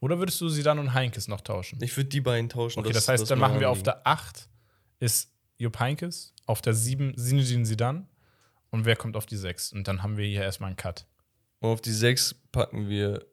Oder 0.00 0.18
würdest 0.18 0.40
du 0.40 0.48
Sidan 0.48 0.78
und 0.78 0.94
Heinkes 0.94 1.28
noch 1.28 1.40
tauschen? 1.40 1.78
ich 1.82 1.96
würde 1.96 2.08
die 2.08 2.20
beiden 2.20 2.48
tauschen. 2.48 2.80
Okay, 2.80 2.92
das, 2.92 3.08
heißt, 3.08 3.24
ist 3.24 3.30
dann 3.30 3.38
machen 3.38 3.60
wir 3.60 3.70
auf 3.70 3.82
der 3.82 4.06
8 4.06 4.48
ist 5.00 5.32
Jupp 5.56 5.78
Heinkes, 5.80 6.34
auf 6.46 6.62
der 6.62 6.74
7 6.74 7.14
Sinidin 7.16 7.64
Sidan 7.64 8.08
und 8.70 8.84
wer 8.84 8.96
kommt 8.96 9.16
auf 9.16 9.26
die 9.26 9.36
6? 9.36 9.72
Und 9.72 9.88
dann 9.88 10.02
haben 10.02 10.16
wir 10.16 10.26
hier 10.26 10.42
erstmal 10.42 10.68
einen 10.68 10.76
Cut. 10.76 11.06
Und 11.60 11.70
auf 11.70 11.80
die 11.80 11.92
6 11.92 12.36
packen 12.52 12.88
wir 12.88 13.26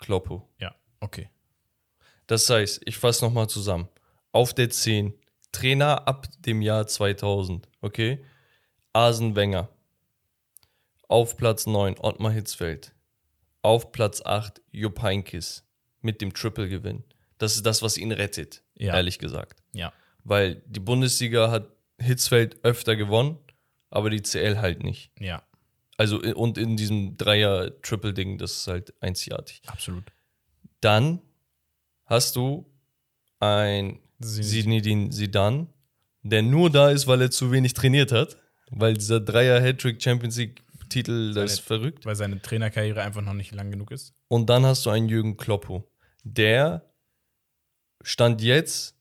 Kloppo. 0.00 0.48
Ja, 0.58 0.74
okay. 1.00 1.28
Das 2.28 2.48
heißt, 2.48 2.82
ich 2.84 2.96
fasse 2.96 3.24
nochmal 3.24 3.48
zusammen. 3.48 3.88
Auf 4.30 4.54
der 4.54 4.70
10, 4.70 5.14
Trainer 5.50 6.06
ab 6.06 6.26
dem 6.40 6.62
Jahr 6.62 6.86
2000, 6.86 7.68
okay? 7.80 8.24
Asen 8.92 9.34
Wenger. 9.34 9.68
Auf 11.08 11.36
Platz 11.36 11.66
9, 11.66 11.98
Ottmar 11.98 12.32
Hitzfeld. 12.32 12.94
Auf 13.62 13.92
Platz 13.92 14.22
8, 14.24 14.62
Jupp 14.70 15.02
Heynckes 15.02 15.64
mit 16.02 16.20
dem 16.20 16.32
Triple-Gewinn. 16.34 17.04
Das 17.38 17.56
ist 17.56 17.66
das, 17.66 17.82
was 17.82 17.96
ihn 17.96 18.12
rettet, 18.12 18.62
Ja. 18.76 18.94
ehrlich 18.94 19.18
gesagt. 19.18 19.62
Ja. 19.72 19.92
Weil 20.24 20.62
die 20.66 20.80
Bundesliga 20.80 21.50
hat 21.50 21.68
Hitzfeld 21.98 22.64
öfter 22.64 22.96
gewonnen, 22.96 23.38
aber 23.90 24.10
die 24.10 24.22
CL 24.22 24.58
halt 24.58 24.82
nicht. 24.82 25.10
Ja, 25.18 25.42
Also 25.98 26.20
und 26.20 26.58
in 26.58 26.76
diesem 26.76 27.16
Dreier-Triple-Ding, 27.16 28.38
das 28.38 28.52
ist 28.58 28.66
halt 28.68 28.94
einzigartig. 29.00 29.62
absolut. 29.66 30.04
Dann 30.80 31.20
hast 32.06 32.36
du 32.36 32.66
ein 33.40 33.98
Zinedine 34.20 35.10
Zidane, 35.10 35.66
der 36.22 36.42
nur 36.42 36.70
da 36.70 36.90
ist, 36.90 37.06
weil 37.06 37.20
er 37.22 37.30
zu 37.30 37.50
wenig 37.50 37.74
trainiert 37.74 38.12
hat. 38.12 38.36
Weil 38.70 38.94
dieser 38.94 39.20
Dreier-Hattrick 39.20 40.00
Champions 40.02 40.36
League-Titel, 40.38 41.34
das 41.34 41.54
ist 41.54 41.60
verrückt. 41.60 42.06
Weil 42.06 42.16
seine 42.16 42.40
Trainerkarriere 42.40 43.02
einfach 43.02 43.20
noch 43.22 43.34
nicht 43.34 43.52
lang 43.52 43.70
genug 43.70 43.90
ist. 43.90 44.14
Und 44.28 44.48
dann 44.48 44.64
hast 44.64 44.86
du 44.86 44.90
einen 44.90 45.08
Jürgen 45.08 45.36
Kloppo, 45.36 45.90
der 46.22 46.90
stand 48.02 48.42
jetzt 48.42 48.96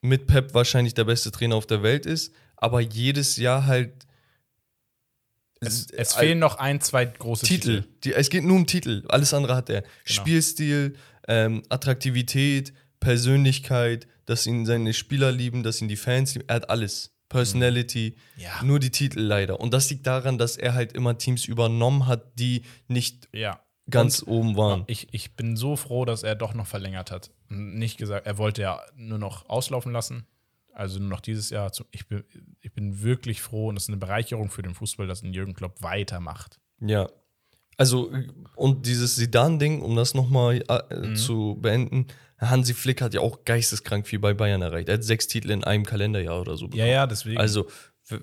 mit 0.00 0.26
Pep 0.26 0.54
wahrscheinlich 0.54 0.94
der 0.94 1.04
beste 1.04 1.30
Trainer 1.30 1.56
auf 1.56 1.66
der 1.66 1.82
Welt 1.82 2.06
ist, 2.06 2.34
aber 2.56 2.80
jedes 2.80 3.36
Jahr 3.36 3.66
halt 3.66 4.06
Es, 5.60 5.90
äh, 5.90 5.96
es 5.96 6.14
fehlen 6.14 6.40
noch 6.40 6.56
ein, 6.56 6.80
zwei 6.80 7.04
große 7.04 7.46
Titel. 7.46 7.82
Titel. 7.82 7.94
Die, 8.04 8.14
es 8.14 8.30
geht 8.30 8.44
nur 8.44 8.56
um 8.56 8.66
Titel. 8.66 9.04
Alles 9.08 9.32
andere 9.32 9.54
hat 9.54 9.70
er. 9.70 9.84
Spielstil, 10.04 10.96
ähm, 11.28 11.62
Attraktivität, 11.68 12.72
Persönlichkeit, 12.98 14.08
dass 14.26 14.46
ihn 14.46 14.66
seine 14.66 14.92
Spieler 14.92 15.30
lieben, 15.30 15.62
dass 15.62 15.80
ihn 15.80 15.88
die 15.88 15.96
Fans 15.96 16.34
lieben. 16.34 16.48
Er 16.48 16.56
hat 16.56 16.70
alles. 16.70 17.10
Personality. 17.28 18.16
Ja. 18.36 18.62
Nur 18.62 18.78
die 18.78 18.90
Titel 18.90 19.20
leider. 19.20 19.58
Und 19.58 19.72
das 19.72 19.88
liegt 19.88 20.06
daran, 20.06 20.36
dass 20.36 20.56
er 20.56 20.74
halt 20.74 20.92
immer 20.92 21.16
Teams 21.16 21.46
übernommen 21.46 22.06
hat, 22.06 22.38
die 22.38 22.62
nicht 22.88 23.28
Ja. 23.32 23.64
Ganz 23.92 24.22
oben 24.26 24.56
waren. 24.56 24.84
Ich, 24.86 25.08
ich 25.12 25.36
bin 25.36 25.56
so 25.56 25.76
froh, 25.76 26.04
dass 26.04 26.22
er 26.22 26.34
doch 26.34 26.54
noch 26.54 26.66
verlängert 26.66 27.10
hat. 27.10 27.30
Und 27.50 27.78
Nicht 27.78 27.98
gesagt, 27.98 28.26
er 28.26 28.38
wollte 28.38 28.62
ja 28.62 28.80
nur 28.96 29.18
noch 29.18 29.48
auslaufen 29.48 29.92
lassen. 29.92 30.26
Also 30.74 30.98
nur 30.98 31.08
noch 31.10 31.20
dieses 31.20 31.50
Jahr. 31.50 31.70
Zum- 31.72 31.86
Ich 31.90 32.08
bin, 32.08 32.24
ich 32.60 32.72
bin 32.72 33.02
wirklich 33.02 33.42
froh 33.42 33.68
und 33.68 33.76
es 33.76 33.84
ist 33.84 33.88
eine 33.90 33.98
Bereicherung 33.98 34.50
für 34.50 34.62
den 34.62 34.74
Fußball, 34.74 35.06
dass 35.06 35.22
ein 35.22 35.32
Jürgen 35.34 35.54
Klopp 35.54 35.82
weitermacht. 35.82 36.58
Ja. 36.80 37.08
Also, 37.78 38.12
und 38.56 38.86
dieses 38.86 39.16
Sidan-Ding, 39.16 39.80
um 39.82 39.96
das 39.96 40.14
nochmal 40.14 40.62
äh, 40.68 40.94
Mhm. 40.96 41.16
zu 41.16 41.56
beenden, 41.60 42.06
Hansi 42.38 42.74
Flick 42.74 43.00
hat 43.00 43.14
ja 43.14 43.20
auch 43.20 43.44
geisteskrank 43.44 44.06
viel 44.06 44.18
bei 44.18 44.34
Bayern 44.34 44.62
erreicht. 44.62 44.88
Er 44.88 44.94
hat 44.94 45.04
sechs 45.04 45.26
Titel 45.28 45.50
in 45.50 45.62
einem 45.64 45.84
Kalenderjahr 45.86 46.40
oder 46.40 46.56
so. 46.56 46.68
Ja, 46.74 46.86
ja, 46.86 47.06
deswegen. 47.06 47.38
Also, 47.38 47.68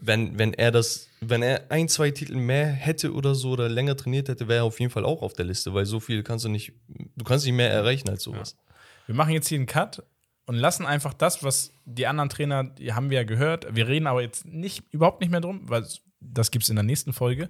wenn, 0.01 0.37
wenn 0.37 0.53
er 0.53 0.71
das, 0.71 1.09
wenn 1.21 1.41
er 1.41 1.71
ein, 1.71 1.87
zwei 1.87 2.11
Titel 2.11 2.35
mehr 2.35 2.67
hätte 2.67 3.13
oder 3.13 3.35
so 3.35 3.51
oder 3.51 3.69
länger 3.69 3.95
trainiert 3.95 4.29
hätte, 4.29 4.47
wäre 4.47 4.61
er 4.61 4.63
auf 4.65 4.79
jeden 4.79 4.91
Fall 4.91 5.05
auch 5.05 5.21
auf 5.21 5.33
der 5.33 5.45
Liste, 5.45 5.73
weil 5.73 5.85
so 5.85 5.99
viel 5.99 6.23
kannst 6.23 6.45
du 6.45 6.49
nicht, 6.49 6.73
du 6.87 7.23
kannst 7.23 7.45
nicht 7.45 7.55
mehr 7.55 7.71
erreichen 7.71 8.09
als 8.09 8.23
sowas. 8.23 8.57
Wir 9.05 9.15
machen 9.15 9.33
jetzt 9.33 9.47
hier 9.47 9.57
einen 9.57 9.67
Cut 9.67 10.03
und 10.45 10.55
lassen 10.55 10.85
einfach 10.85 11.13
das, 11.13 11.43
was 11.43 11.73
die 11.85 12.07
anderen 12.07 12.29
Trainer, 12.29 12.63
die 12.63 12.93
haben 12.93 13.09
wir 13.09 13.17
ja 13.17 13.23
gehört. 13.23 13.73
Wir 13.75 13.87
reden 13.87 14.07
aber 14.07 14.21
jetzt 14.21 14.45
nicht, 14.45 14.83
überhaupt 14.91 15.21
nicht 15.21 15.29
mehr 15.29 15.41
drum, 15.41 15.61
weil 15.63 15.85
das 16.21 16.51
gibt 16.51 16.63
es 16.63 16.69
in 16.69 16.75
der 16.75 16.83
nächsten 16.83 17.13
Folge. 17.13 17.49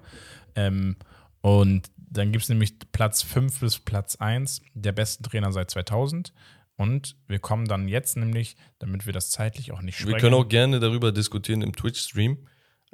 Ähm, 0.56 0.96
und 1.42 1.90
dann 1.96 2.32
gibt 2.32 2.44
es 2.44 2.50
nämlich 2.50 2.74
Platz 2.92 3.22
5 3.24 3.60
bis 3.60 3.80
Platz 3.80 4.16
1 4.18 4.62
der 4.74 4.92
besten 4.92 5.24
Trainer 5.24 5.52
seit 5.52 5.72
2000. 5.72 6.34
Und 6.80 7.18
wir 7.28 7.40
kommen 7.40 7.68
dann 7.68 7.90
jetzt 7.90 8.16
nämlich, 8.16 8.56
damit 8.80 9.06
wir 9.06 9.12
das 9.12 9.32
zeitlich 9.32 9.74
auch 9.74 9.82
nicht 9.82 9.98
sprengen. 9.98 10.16
Wir 10.16 10.22
können 10.22 10.36
auch 10.36 10.48
gerne 10.48 10.80
darüber 10.80 11.12
diskutieren 11.12 11.62
im 11.62 11.76
Twitch-Stream, 11.76 12.48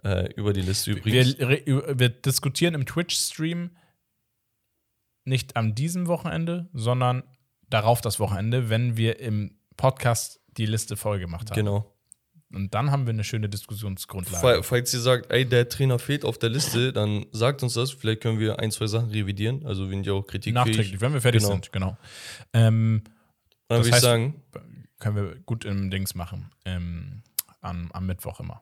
äh, 0.04 0.34
über 0.34 0.54
die 0.54 0.64
Liste 0.64 0.90
übrigens. 0.94 1.38
wir, 1.38 2.00
wir 2.00 2.10
diskutieren 2.10 2.74
im 2.74 2.88
Twitch-Stream 2.88 3.70
nicht 5.24 5.56
an 5.56 5.76
diesem 5.76 6.08
Wochenende, 6.08 6.68
sondern 6.74 7.22
darauf 7.70 8.02
das 8.02 8.20
Wochenende, 8.20 8.72
wenn 8.72 8.98
wir 8.98 9.20
im 9.20 9.56
Podcast 9.78 10.40
die 10.58 10.66
Liste 10.66 10.98
voll 10.98 11.20
gemacht 11.20 11.52
haben. 11.52 11.56
genau. 11.56 11.92
Und 12.52 12.74
dann 12.74 12.90
haben 12.90 13.06
wir 13.06 13.14
eine 13.14 13.24
schöne 13.24 13.50
Diskussionsgrundlage. 13.50 14.42
Fall- 14.42 14.64
Falls 14.64 14.94
ihr 14.96 15.00
sagt, 15.00 15.32
ey, 15.32 15.46
der 15.46 15.70
Trainer 15.70 16.00
fehlt 16.00 16.26
auf 16.26 16.40
der 16.40 16.50
Liste, 16.50 16.92
dann 16.92 17.26
sagt 17.32 17.62
uns 17.62 17.74
das. 17.74 17.92
Vielleicht 17.92 18.22
können 18.22 18.40
wir 18.40 18.60
ein, 18.60 18.72
zwei 18.72 18.88
Sachen 18.88 19.10
revidieren. 19.12 19.64
Also, 19.66 19.92
wenn 19.92 20.04
ihr 20.04 20.14
auch 20.16 20.24
Kritik 20.26 20.54
Nachträglich, 20.56 21.02
wenn 21.02 21.14
wir 21.14 21.22
fertig 21.22 21.42
Genau. 21.42 21.52
sind, 21.54 21.72
genau. 21.72 21.98
Ähm, 22.54 23.04
Dann 23.68 23.80
würde 23.80 23.90
ich 23.90 23.96
heißt- 23.96 24.00
sagen, 24.02 24.42
können 25.00 25.16
wir 25.16 25.36
gut 25.46 25.66
im 25.66 25.90
Dings 25.92 26.16
machen. 26.16 26.52
Ähm, 26.66 27.24
am, 27.62 27.92
am 27.92 28.06
Mittwoch 28.06 28.40
immer. 28.40 28.62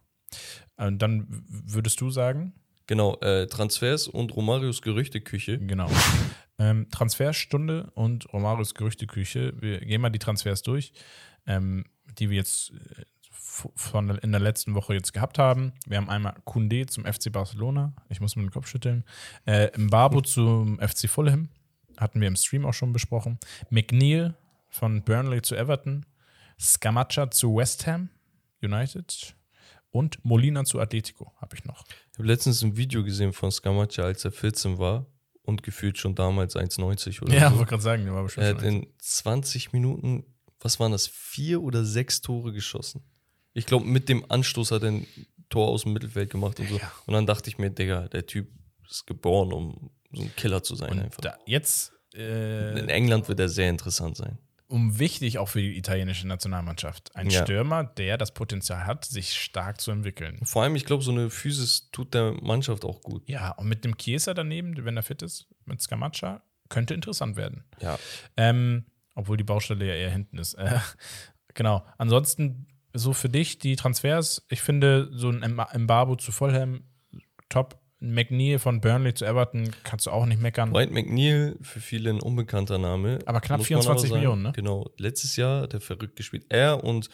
Und 0.78 1.00
dann 1.02 1.28
w- 1.30 1.42
würdest 1.76 2.00
du 2.02 2.10
sagen, 2.10 2.54
genau, 2.88 3.18
äh, 3.20 3.48
Transfers 3.48 4.08
und 4.08 4.36
Romarios 4.36 4.82
Gerüchteküche. 4.82 5.60
genau. 5.60 5.90
Ähm, 6.60 6.88
Transferstunde 6.92 7.92
und 7.96 8.32
Romarios 8.32 8.74
Gerüchteküche. 8.76 9.54
Wir 9.60 9.80
gehen 9.82 10.02
mal 10.02 10.10
die 10.10 10.20
Transfers 10.20 10.62
durch, 10.62 10.94
ähm, 11.48 11.86
die 12.20 12.30
wir 12.30 12.38
jetzt 12.38 12.72
äh, 12.72 13.06
von 13.76 14.10
in 14.18 14.32
der 14.32 14.40
letzten 14.42 14.74
Woche 14.76 14.94
jetzt 14.94 15.14
gehabt 15.14 15.38
haben. 15.38 15.74
Wir 15.86 15.98
haben 15.98 16.10
einmal 16.10 16.36
Kunde 16.46 16.86
zum 16.86 17.06
FC 17.06 17.32
Barcelona. 17.32 17.94
Ich 18.10 18.22
muss 18.22 18.36
mir 18.36 18.44
den 18.44 18.52
Kopf 18.52 18.68
schütteln. 18.68 19.04
Äh, 19.46 19.70
Mbabo 19.78 20.22
zum 20.22 20.80
FC 20.80 21.10
Fulham. 21.10 21.50
Hatten 21.98 22.22
wir 22.22 22.28
im 22.28 22.36
Stream 22.36 22.66
auch 22.66 22.74
schon 22.74 22.94
besprochen. 22.94 23.38
McNeil 23.70 24.36
von 24.74 25.04
Burnley 25.04 25.42
zu 25.42 25.56
Everton. 25.56 26.06
Scamacca 26.60 27.30
zu 27.30 27.56
West 27.56 27.86
Ham 27.88 28.10
United. 28.62 29.36
Und 29.92 30.24
Molina 30.26 30.64
zu 30.66 30.80
Atletico 30.80 31.32
habe 31.40 31.56
ich 31.56 31.66
noch. 31.66 31.84
Ich 32.12 32.18
habe 32.18 32.28
letztens 32.28 32.64
ein 32.64 32.76
Video 32.76 33.04
gesehen 33.04 33.34
von 33.34 33.52
Scamacca, 33.52 34.04
als 34.04 34.26
er 34.26 34.32
14 34.32 34.80
war 34.80 35.06
und 35.44 35.62
gefühlt 35.62 36.00
schon 36.00 36.16
damals 36.16 36.56
1,90 36.56 37.22
oder 37.22 37.34
Ja, 37.34 37.50
so. 37.52 37.58
wollte 37.58 37.70
gerade 37.70 37.84
sagen, 37.84 38.06
der 38.06 38.14
war 38.16 38.24
bestimmt 38.24 38.48
Er 38.48 38.56
hat 38.56 38.64
in 38.64 38.88
20 38.98 39.72
Minuten, 39.74 40.26
was 40.60 40.80
waren 40.80 40.92
das, 40.92 41.06
vier 41.08 41.62
oder 41.62 41.86
sechs 41.86 42.22
Tore 42.22 42.52
geschossen. 42.54 43.04
Ich 43.54 43.68
glaube, 43.68 43.86
mit 43.86 44.10
dem 44.10 44.26
Anstoß 44.32 44.72
hat 44.72 44.82
er 44.82 44.92
ein 44.92 45.08
Tor 45.50 45.68
aus 45.68 45.84
dem 45.84 45.94
Mittelfeld 45.94 46.32
gemacht 46.32 46.60
und 46.60 46.70
so. 46.70 46.78
Ja. 46.78 46.92
Und 47.06 47.14
dann 47.14 47.28
dachte 47.28 47.50
ich 47.50 47.60
mir, 47.60 47.70
Digga, 47.70 48.08
der 48.08 48.26
Typ 48.26 48.48
ist 48.90 49.06
geboren, 49.06 49.54
um 49.54 49.92
so 50.12 50.24
ein 50.24 50.36
Killer 50.36 50.64
zu 50.64 50.74
sein. 50.76 50.92
Und 50.92 51.00
einfach. 51.02 51.22
da, 51.22 51.38
jetzt, 51.46 51.94
äh, 52.16 52.80
In 52.80 52.90
England 52.90 53.28
wird 53.28 53.40
er 53.40 53.50
sehr 53.50 53.70
interessant 53.70 54.18
sein. 54.18 54.40
Um 54.74 54.98
wichtig 54.98 55.38
auch 55.38 55.50
für 55.50 55.62
die 55.62 55.78
italienische 55.78 56.28
Nationalmannschaft, 56.28 57.16
ein 57.16 57.30
Ja. 57.30 57.44
Stürmer, 57.44 57.84
der 57.84 58.18
das 58.18 58.34
Potenzial 58.34 58.88
hat, 58.88 59.06
sich 59.06 59.34
stark 59.40 59.80
zu 59.80 59.92
entwickeln. 59.92 60.40
Vor 60.44 60.64
allem, 60.64 60.76
ich 60.76 60.86
glaube, 60.86 61.04
so 61.04 61.12
eine 61.12 61.30
Physis 61.30 61.90
tut 61.92 62.16
der 62.16 62.34
Mannschaft 62.42 62.84
auch 62.84 63.02
gut. 63.04 63.30
Ja, 63.30 63.52
und 63.52 63.68
mit 63.68 63.86
dem 63.86 63.98
Chiesa 63.98 64.34
daneben, 64.34 64.84
wenn 64.84 64.98
er 64.98 65.04
fit 65.04 65.22
ist, 65.22 65.48
mit 65.66 65.80
Scamacca, 65.80 66.42
könnte 66.70 66.96
interessant 66.96 67.36
werden. 67.38 67.64
Ja. 67.82 68.00
Ähm, 68.36 68.86
obwohl 69.14 69.38
die 69.38 69.44
Baustelle 69.44 69.86
ja 69.86 69.94
eher 69.94 70.10
hinten 70.10 70.40
ist. 70.40 70.56
Äh, 70.56 70.80
genau. 71.54 71.86
Ansonsten, 72.00 72.66
so 72.94 73.14
für 73.14 73.30
dich, 73.30 73.60
die 73.60 73.76
Transfers, 73.76 74.44
ich 74.50 74.62
finde, 74.62 75.10
so 75.14 75.30
ein 75.30 75.44
Mb- 75.44 75.78
Mbabo 75.78 76.16
zu 76.16 76.32
Fulham, 76.32 76.84
top. 77.50 77.80
McNeil 78.12 78.60
von 78.60 78.82
Burnley 78.82 79.14
zu 79.14 79.26
Everton, 79.26 79.72
kannst 79.84 80.06
du 80.06 80.12
auch 80.12 80.26
nicht 80.26 80.42
meckern. 80.42 80.74
White 80.74 80.92
McNeil, 80.94 81.58
für 81.62 81.80
viele 81.80 82.10
ein 82.10 82.20
unbekannter 82.22 82.78
Name. 82.78 83.20
Aber 83.26 83.40
knapp 83.40 83.60
muss 83.60 83.70
man 83.70 83.80
24 83.82 84.10
sagen. 84.10 84.20
Millionen, 84.20 84.42
ne? 84.44 84.52
Genau. 84.54 84.90
Letztes 84.98 85.36
Jahr 85.38 85.62
hat 85.64 85.74
er 85.74 85.82
verrückt 85.82 86.16
gespielt. 86.18 86.46
Er 86.50 86.84
und 86.84 87.10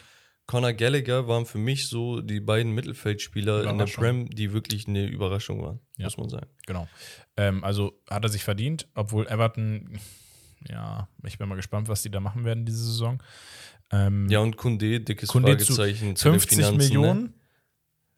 Conor 0.46 0.72
Gallagher 0.72 1.28
waren 1.28 1.46
für 1.46 1.58
mich 1.58 1.86
so 1.88 2.20
die 2.20 2.40
beiden 2.40 2.72
Mittelfeldspieler 2.74 3.70
in 3.70 3.78
der. 3.78 3.84
Prem, 3.84 4.28
die 4.30 4.52
wirklich 4.52 4.88
eine 4.88 5.06
Überraschung 5.06 5.62
waren, 5.62 5.78
Ja. 5.96 6.06
muss 6.06 6.16
man 6.16 6.28
sagen. 6.28 6.48
Genau. 6.66 6.88
Ähm, 7.36 7.62
also 7.62 7.92
hat 8.08 8.24
er 8.24 8.28
sich 8.30 8.42
verdient, 8.42 8.88
obwohl 8.94 9.28
Everton, 9.28 9.98
ja, 10.68 11.08
ich 11.24 11.38
bin 11.38 11.48
mal 11.48 11.54
gespannt, 11.54 11.88
was 11.88 12.02
die 12.02 12.10
da 12.10 12.18
machen 12.18 12.44
werden 12.44 12.66
diese 12.66 12.84
Saison. 12.84 13.22
Ähm, 13.92 14.28
Ja, 14.28 14.40
und 14.40 14.56
Kunde, 14.56 15.00
dickes 15.00 15.28
Kunde 15.28 15.56
zu 15.56 15.72
Fragezeichen 15.74 16.16
zu, 16.16 16.30
den 16.30 16.40
50 16.40 16.56
Finanzen, 16.58 16.76
Millionen. 16.78 17.22
Ne? 17.22 17.32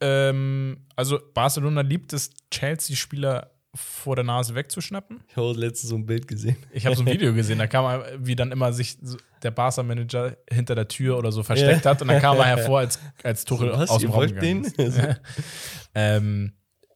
Ähm, 0.05 0.85
also 0.97 1.17
Barcelona 1.33 1.79
liebt 1.81 2.11
es, 2.11 2.29
Chelsea-Spieler 2.51 3.51
vor 3.73 4.15
der 4.15 4.25
Nase 4.25 4.53
wegzuschnappen. 4.53 5.21
Ich 5.29 5.37
habe 5.37 5.53
letztens 5.53 5.89
so 5.89 5.95
ein 5.95 6.05
Bild 6.05 6.27
gesehen. 6.27 6.57
Ich 6.73 6.85
habe 6.85 6.95
so 6.95 7.03
ein 7.03 7.07
Video 7.07 7.33
gesehen, 7.39 7.57
da 7.57 7.67
kam 7.67 7.85
er, 7.85 8.05
wie 8.19 8.35
dann 8.35 8.51
immer 8.51 8.73
sich 8.73 8.97
so 9.01 9.17
der 9.41 9.51
Barca-Manager 9.51 10.37
hinter 10.51 10.75
der 10.75 10.87
Tür 10.87 11.17
oder 11.17 11.31
so 11.31 11.41
versteckt 11.41 11.85
Ja. 11.85 11.91
hat 11.91 12.01
und 12.01 12.09
dann 12.09 12.21
kam 12.21 12.37
er 12.37 12.45
hervor, 12.45 12.79
als, 12.79 12.99
als 13.23 13.45
Tuchel 13.45 13.71
Was, 13.71 13.89
aus 13.89 14.01
dem 14.01 14.11
Raum 14.11 14.27
gegangen 14.27 14.71
den? 14.77 14.87
ist. 14.87 14.99
ähm, 15.95 16.53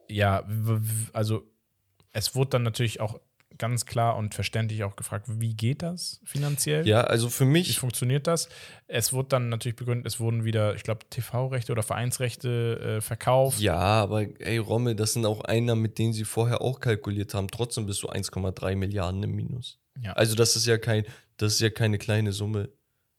ja, 0.09 0.43
also 1.13 1.43
es 2.11 2.35
wurde 2.35 2.51
dann 2.51 2.63
natürlich 2.63 2.99
auch 2.99 3.19
ganz 3.57 3.85
klar 3.85 4.15
und 4.17 4.35
verständlich 4.35 4.83
auch 4.83 4.95
gefragt, 4.95 5.25
wie 5.27 5.53
geht 5.53 5.81
das 5.81 6.19
finanziell? 6.23 6.87
Ja, 6.87 7.01
also 7.01 7.29
für 7.29 7.45
Wie 7.45 7.51
mich, 7.51 7.79
funktioniert 7.79 8.27
das? 8.27 8.49
Es 8.87 9.13
wurde 9.13 9.29
dann 9.29 9.49
natürlich 9.49 9.75
begründet, 9.75 10.05
es 10.07 10.19
wurden 10.19 10.45
wieder, 10.45 10.75
ich 10.75 10.83
glaube, 10.83 11.01
TV-Rechte 11.09 11.71
oder 11.71 11.83
Vereinsrechte 11.83 12.97
äh, 12.97 13.01
verkauft. 13.01 13.59
ja, 13.59 13.75
aber 13.75 14.21
ey, 14.39 14.57
Rommel, 14.57 14.95
das 14.95 15.13
sind 15.13 15.25
auch 15.25 15.41
Einnahmen, 15.41 15.81
mit 15.81 15.97
denen 15.97 16.13
sie 16.13 16.25
vorher 16.25 16.61
auch 16.61 16.79
kalkuliert 16.79 17.33
haben. 17.33 17.47
Trotzdem 17.47 17.85
bist 17.85 18.03
du 18.03 18.09
1,3 18.09 18.75
Milliarden 18.75 19.23
im 19.23 19.35
Minus. 19.35 19.79
Ja. 20.01 20.13
Also 20.13 20.35
das 20.35 20.55
ist 20.55 20.65
ja 20.65 20.77
kein, 20.77 21.05
das 21.37 21.53
ist 21.53 21.59
ja 21.59 21.69
keine 21.69 21.97
kleine 21.97 22.31
Summe. 22.31 22.69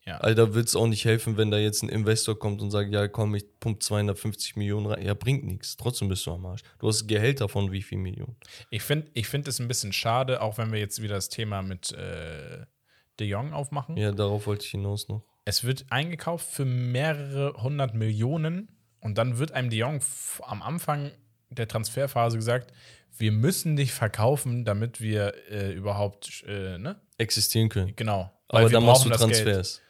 Ja. 0.09 0.17
Also 0.19 0.47
da 0.47 0.55
wird 0.55 0.69
es 0.69 0.75
auch 0.75 0.87
nicht 0.87 1.05
helfen, 1.05 1.37
wenn 1.37 1.51
da 1.51 1.59
jetzt 1.59 1.83
ein 1.83 1.91
Investor 1.91 2.39
kommt 2.39 2.63
und 2.63 2.71
sagt, 2.71 2.91
ja 2.93 3.09
komm, 3.09 3.35
ich 3.35 3.45
pump 3.61 3.83
250 3.83 4.57
Millionen 4.57 4.87
rein. 4.87 5.05
Ja, 5.05 5.13
bringt 5.13 5.45
nichts. 5.45 5.77
Trotzdem 5.77 6.09
bist 6.09 6.25
du 6.25 6.33
am 6.33 6.47
Arsch. 6.47 6.63
Du 6.79 6.89
hast 6.89 7.07
Gehälter 7.07 7.47
von 7.51 7.73
wie 7.73 7.83
viel 7.83 7.99
Millionen? 7.99 8.37
Ich 8.71 8.83
finde 8.83 9.11
ich 9.13 9.29
find 9.29 9.47
es 9.47 9.59
ein 9.59 9.69
bisschen 9.69 9.93
schade, 9.93 10.41
auch 10.41 10.57
wenn 10.57 10.73
wir 10.73 10.81
jetzt 10.81 11.03
wieder 11.03 11.17
das 11.17 11.29
Thema 11.29 11.61
mit 11.61 11.93
äh, 11.93 12.65
De 13.21 13.27
Jong 13.27 13.53
aufmachen. 13.53 13.99
Ja, 13.99 14.13
darauf 14.13 14.47
wollte 14.47 14.65
ich 14.65 14.71
hinaus 14.71 15.09
noch. 15.09 15.25
Es 15.45 15.63
wird 15.65 15.85
eingekauft 15.91 16.49
für 16.49 16.65
mehrere 16.65 17.63
hundert 17.63 17.95
Millionen 17.95 18.69
und 19.01 19.19
dann 19.19 19.39
wird 19.39 19.53
einem 19.53 19.69
De 19.69 19.79
Jong 19.79 20.01
am 20.41 20.63
Anfang 20.63 21.11
der 21.51 21.69
Transferphase 21.69 22.39
gesagt, 22.39 22.73
wir 23.19 23.33
müssen 23.33 23.77
dich 23.77 23.93
verkaufen, 23.93 24.65
damit 24.65 25.03
wir 25.03 25.35
äh, 25.51 25.73
überhaupt, 25.73 26.45
äh, 26.47 26.79
ne? 26.79 26.99
Existieren 27.19 27.69
können. 27.69 27.95
Genau. 27.95 28.33
Aber 28.49 28.71
dann 28.71 28.85
machst 28.85 29.05
du. 29.05 29.11
Transfers. 29.11 29.83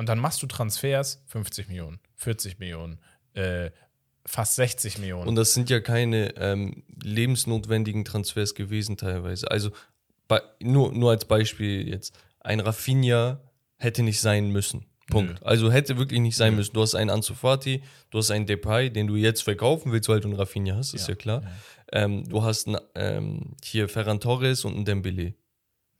Und 0.00 0.08
dann 0.08 0.18
machst 0.18 0.42
du 0.42 0.46
Transfers, 0.46 1.22
50 1.26 1.68
Millionen, 1.68 2.00
40 2.16 2.58
Millionen, 2.58 3.00
äh, 3.34 3.70
fast 4.24 4.54
60 4.54 4.96
Millionen. 4.96 5.28
Und 5.28 5.34
das 5.34 5.52
sind 5.52 5.68
ja 5.68 5.80
keine 5.80 6.34
ähm, 6.38 6.84
lebensnotwendigen 7.02 8.06
Transfers 8.06 8.54
gewesen 8.54 8.96
teilweise. 8.96 9.50
Also 9.50 9.72
bei, 10.26 10.40
nur, 10.58 10.94
nur 10.94 11.10
als 11.10 11.26
Beispiel 11.26 11.86
jetzt, 11.86 12.18
ein 12.38 12.60
Rafinha 12.60 13.42
hätte 13.76 14.02
nicht 14.02 14.22
sein 14.22 14.48
müssen. 14.48 14.86
Punkt. 15.10 15.44
Also 15.44 15.70
hätte 15.70 15.98
wirklich 15.98 16.20
nicht 16.20 16.36
sein 16.38 16.56
müssen. 16.56 16.72
Du 16.72 16.80
hast 16.80 16.94
einen 16.94 17.10
Ansu 17.10 17.34
Fati, 17.34 17.82
du 18.08 18.18
hast 18.20 18.30
einen 18.30 18.46
Depay, 18.46 18.88
den 18.88 19.06
du 19.06 19.16
jetzt 19.16 19.42
verkaufen 19.42 19.92
willst, 19.92 20.08
weil 20.08 20.20
du 20.20 20.28
einen 20.28 20.38
Rafinha 20.38 20.76
hast, 20.76 20.94
ist 20.94 21.08
ja, 21.08 21.12
Ja, 21.12 21.16
klar. 21.16 21.42
Ähm, 21.92 22.26
du 22.26 22.42
hast 22.42 22.68
einen, 22.68 22.78
ähm, 22.94 23.54
hier 23.62 23.86
Ferran 23.86 24.18
Torres 24.18 24.64
und 24.64 24.76
einen 24.76 24.86
Dembele. 24.86 25.34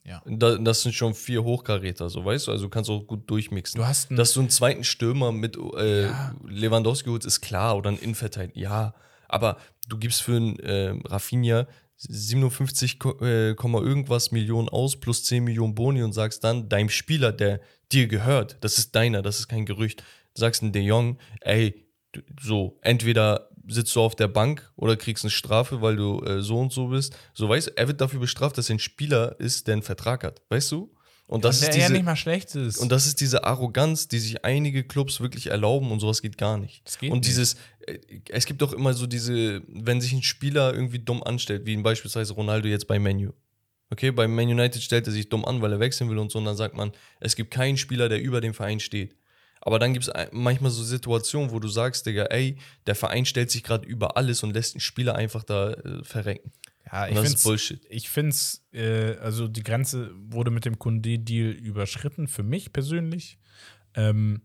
Ja. 0.04 0.22
Da, 0.26 0.56
das 0.58 0.82
sind 0.82 0.94
schon 0.94 1.14
vier 1.14 1.44
Hochkaräter, 1.44 2.08
so 2.08 2.24
weißt 2.24 2.46
du. 2.46 2.50
Also 2.52 2.64
du 2.64 2.70
kannst 2.70 2.90
auch 2.90 3.06
gut 3.06 3.28
durchmixen. 3.30 3.80
Du 3.80 3.86
hast 3.86 4.10
einen, 4.10 4.16
Dass 4.16 4.32
du 4.32 4.40
einen 4.40 4.50
zweiten 4.50 4.84
Stürmer 4.84 5.30
mit 5.32 5.56
äh, 5.76 6.06
Ja. 6.06 6.34
Lewandowski 6.46 7.10
holst, 7.10 7.26
ist 7.26 7.40
klar. 7.40 7.76
Oder 7.76 7.90
einen 7.90 7.98
Innenverteidiger, 7.98 8.58
ja. 8.60 8.94
Aber 9.28 9.56
du 9.88 9.96
gibst 9.98 10.22
für 10.22 10.36
einen 10.36 10.58
äh, 10.60 10.94
Rafinha 11.04 11.66
57, 11.98 12.98
Ko- 12.98 13.18
äh, 13.20 13.50
irgendwas 13.54 14.32
Millionen 14.32 14.68
aus 14.68 14.98
plus 14.98 15.24
10 15.24 15.44
Millionen 15.44 15.74
Boni 15.74 16.02
und 16.02 16.12
sagst 16.12 16.42
dann 16.44 16.68
deinem 16.68 16.88
Spieler, 16.88 17.30
der 17.32 17.60
dir 17.92 18.06
gehört, 18.06 18.56
das 18.62 18.78
ist 18.78 18.94
deiner, 18.94 19.22
das 19.22 19.38
ist 19.38 19.48
kein 19.48 19.66
Gerücht, 19.66 20.02
sagst 20.34 20.62
einen 20.62 20.72
De 20.72 20.82
Jong, 20.82 21.18
ey, 21.42 21.86
so, 22.40 22.78
entweder 22.82 23.49
sitzt 23.68 23.94
du 23.94 24.00
auf 24.00 24.16
der 24.16 24.28
Bank 24.28 24.70
oder 24.76 24.96
kriegst 24.96 25.24
eine 25.24 25.30
Strafe, 25.30 25.82
weil 25.82 25.96
du 25.96 26.20
äh, 26.20 26.42
so 26.42 26.58
und 26.58 26.72
so 26.72 26.88
bist. 26.88 27.16
So, 27.34 27.48
weißt 27.48 27.68
du, 27.68 27.76
er 27.76 27.88
wird 27.88 28.00
dafür 28.00 28.20
bestraft, 28.20 28.58
dass 28.58 28.68
er 28.68 28.76
ein 28.76 28.80
Spieler 28.80 29.38
ist, 29.38 29.66
der 29.66 29.74
einen 29.74 29.82
Vertrag 29.82 30.24
hat, 30.24 30.42
weißt 30.48 30.72
du? 30.72 30.94
Und 31.26 31.44
das 31.44 31.60
der 31.60 31.68
ist 31.68 31.76
ja 31.76 31.82
diese, 31.82 31.92
nicht 31.92 32.04
mal 32.04 32.16
schlecht 32.16 32.56
ist. 32.56 32.78
und 32.78 32.90
das 32.90 33.06
ist 33.06 33.20
diese 33.20 33.44
Arroganz, 33.44 34.08
die 34.08 34.18
sich 34.18 34.44
einige 34.44 34.82
Clubs 34.82 35.20
wirklich 35.20 35.46
erlauben 35.46 35.92
und 35.92 36.00
sowas 36.00 36.22
geht 36.22 36.36
gar 36.36 36.58
nicht. 36.58 36.82
Geht 36.98 37.12
und 37.12 37.18
nicht. 37.18 37.28
dieses, 37.28 37.54
äh, 37.86 37.98
es 38.30 38.46
gibt 38.46 38.60
doch 38.62 38.72
immer 38.72 38.94
so 38.94 39.06
diese, 39.06 39.62
wenn 39.68 40.00
sich 40.00 40.12
ein 40.12 40.24
Spieler 40.24 40.74
irgendwie 40.74 40.98
dumm 40.98 41.22
anstellt, 41.22 41.66
wie 41.66 41.76
beispielsweise 41.76 42.32
Ronaldo 42.32 42.66
jetzt 42.66 42.88
bei 42.88 42.98
Menu. 42.98 43.30
Okay, 43.90 44.10
bei 44.10 44.26
Man 44.26 44.48
United 44.48 44.82
stellt 44.82 45.06
er 45.06 45.12
sich 45.12 45.28
dumm 45.28 45.44
an, 45.44 45.62
weil 45.62 45.72
er 45.72 45.78
wechseln 45.78 46.10
will 46.10 46.18
und 46.18 46.32
so, 46.32 46.38
und 46.38 46.46
dann 46.46 46.56
sagt 46.56 46.76
man, 46.76 46.90
es 47.20 47.36
gibt 47.36 47.52
keinen 47.52 47.76
Spieler, 47.76 48.08
der 48.08 48.20
über 48.20 48.40
dem 48.40 48.54
Verein 48.54 48.80
steht. 48.80 49.14
Aber 49.60 49.78
dann 49.78 49.92
gibt 49.92 50.08
es 50.08 50.12
manchmal 50.32 50.70
so 50.70 50.82
Situationen, 50.82 51.50
wo 51.50 51.58
du 51.58 51.68
sagst, 51.68 52.06
Digga, 52.06 52.24
ey, 52.24 52.56
der 52.86 52.94
Verein 52.94 53.26
stellt 53.26 53.50
sich 53.50 53.62
gerade 53.62 53.86
über 53.86 54.16
alles 54.16 54.42
und 54.42 54.52
lässt 54.54 54.74
einen 54.74 54.80
Spieler 54.80 55.14
einfach 55.16 55.44
da 55.44 55.72
äh, 55.72 56.02
verrecken. 56.02 56.52
ja, 56.90 57.08
ich 57.08 57.18
find's, 57.18 57.42
Bullshit. 57.42 57.80
ich 57.90 58.08
finde 58.08 58.30
es, 58.30 58.64
äh, 58.72 59.16
also 59.18 59.48
die 59.48 59.62
Grenze 59.62 60.12
wurde 60.16 60.50
mit 60.50 60.64
dem 60.64 60.78
Kunde-Deal 60.78 61.50
überschritten, 61.50 62.26
für 62.26 62.42
mich 62.42 62.72
persönlich. 62.72 63.38
Ähm, 63.94 64.40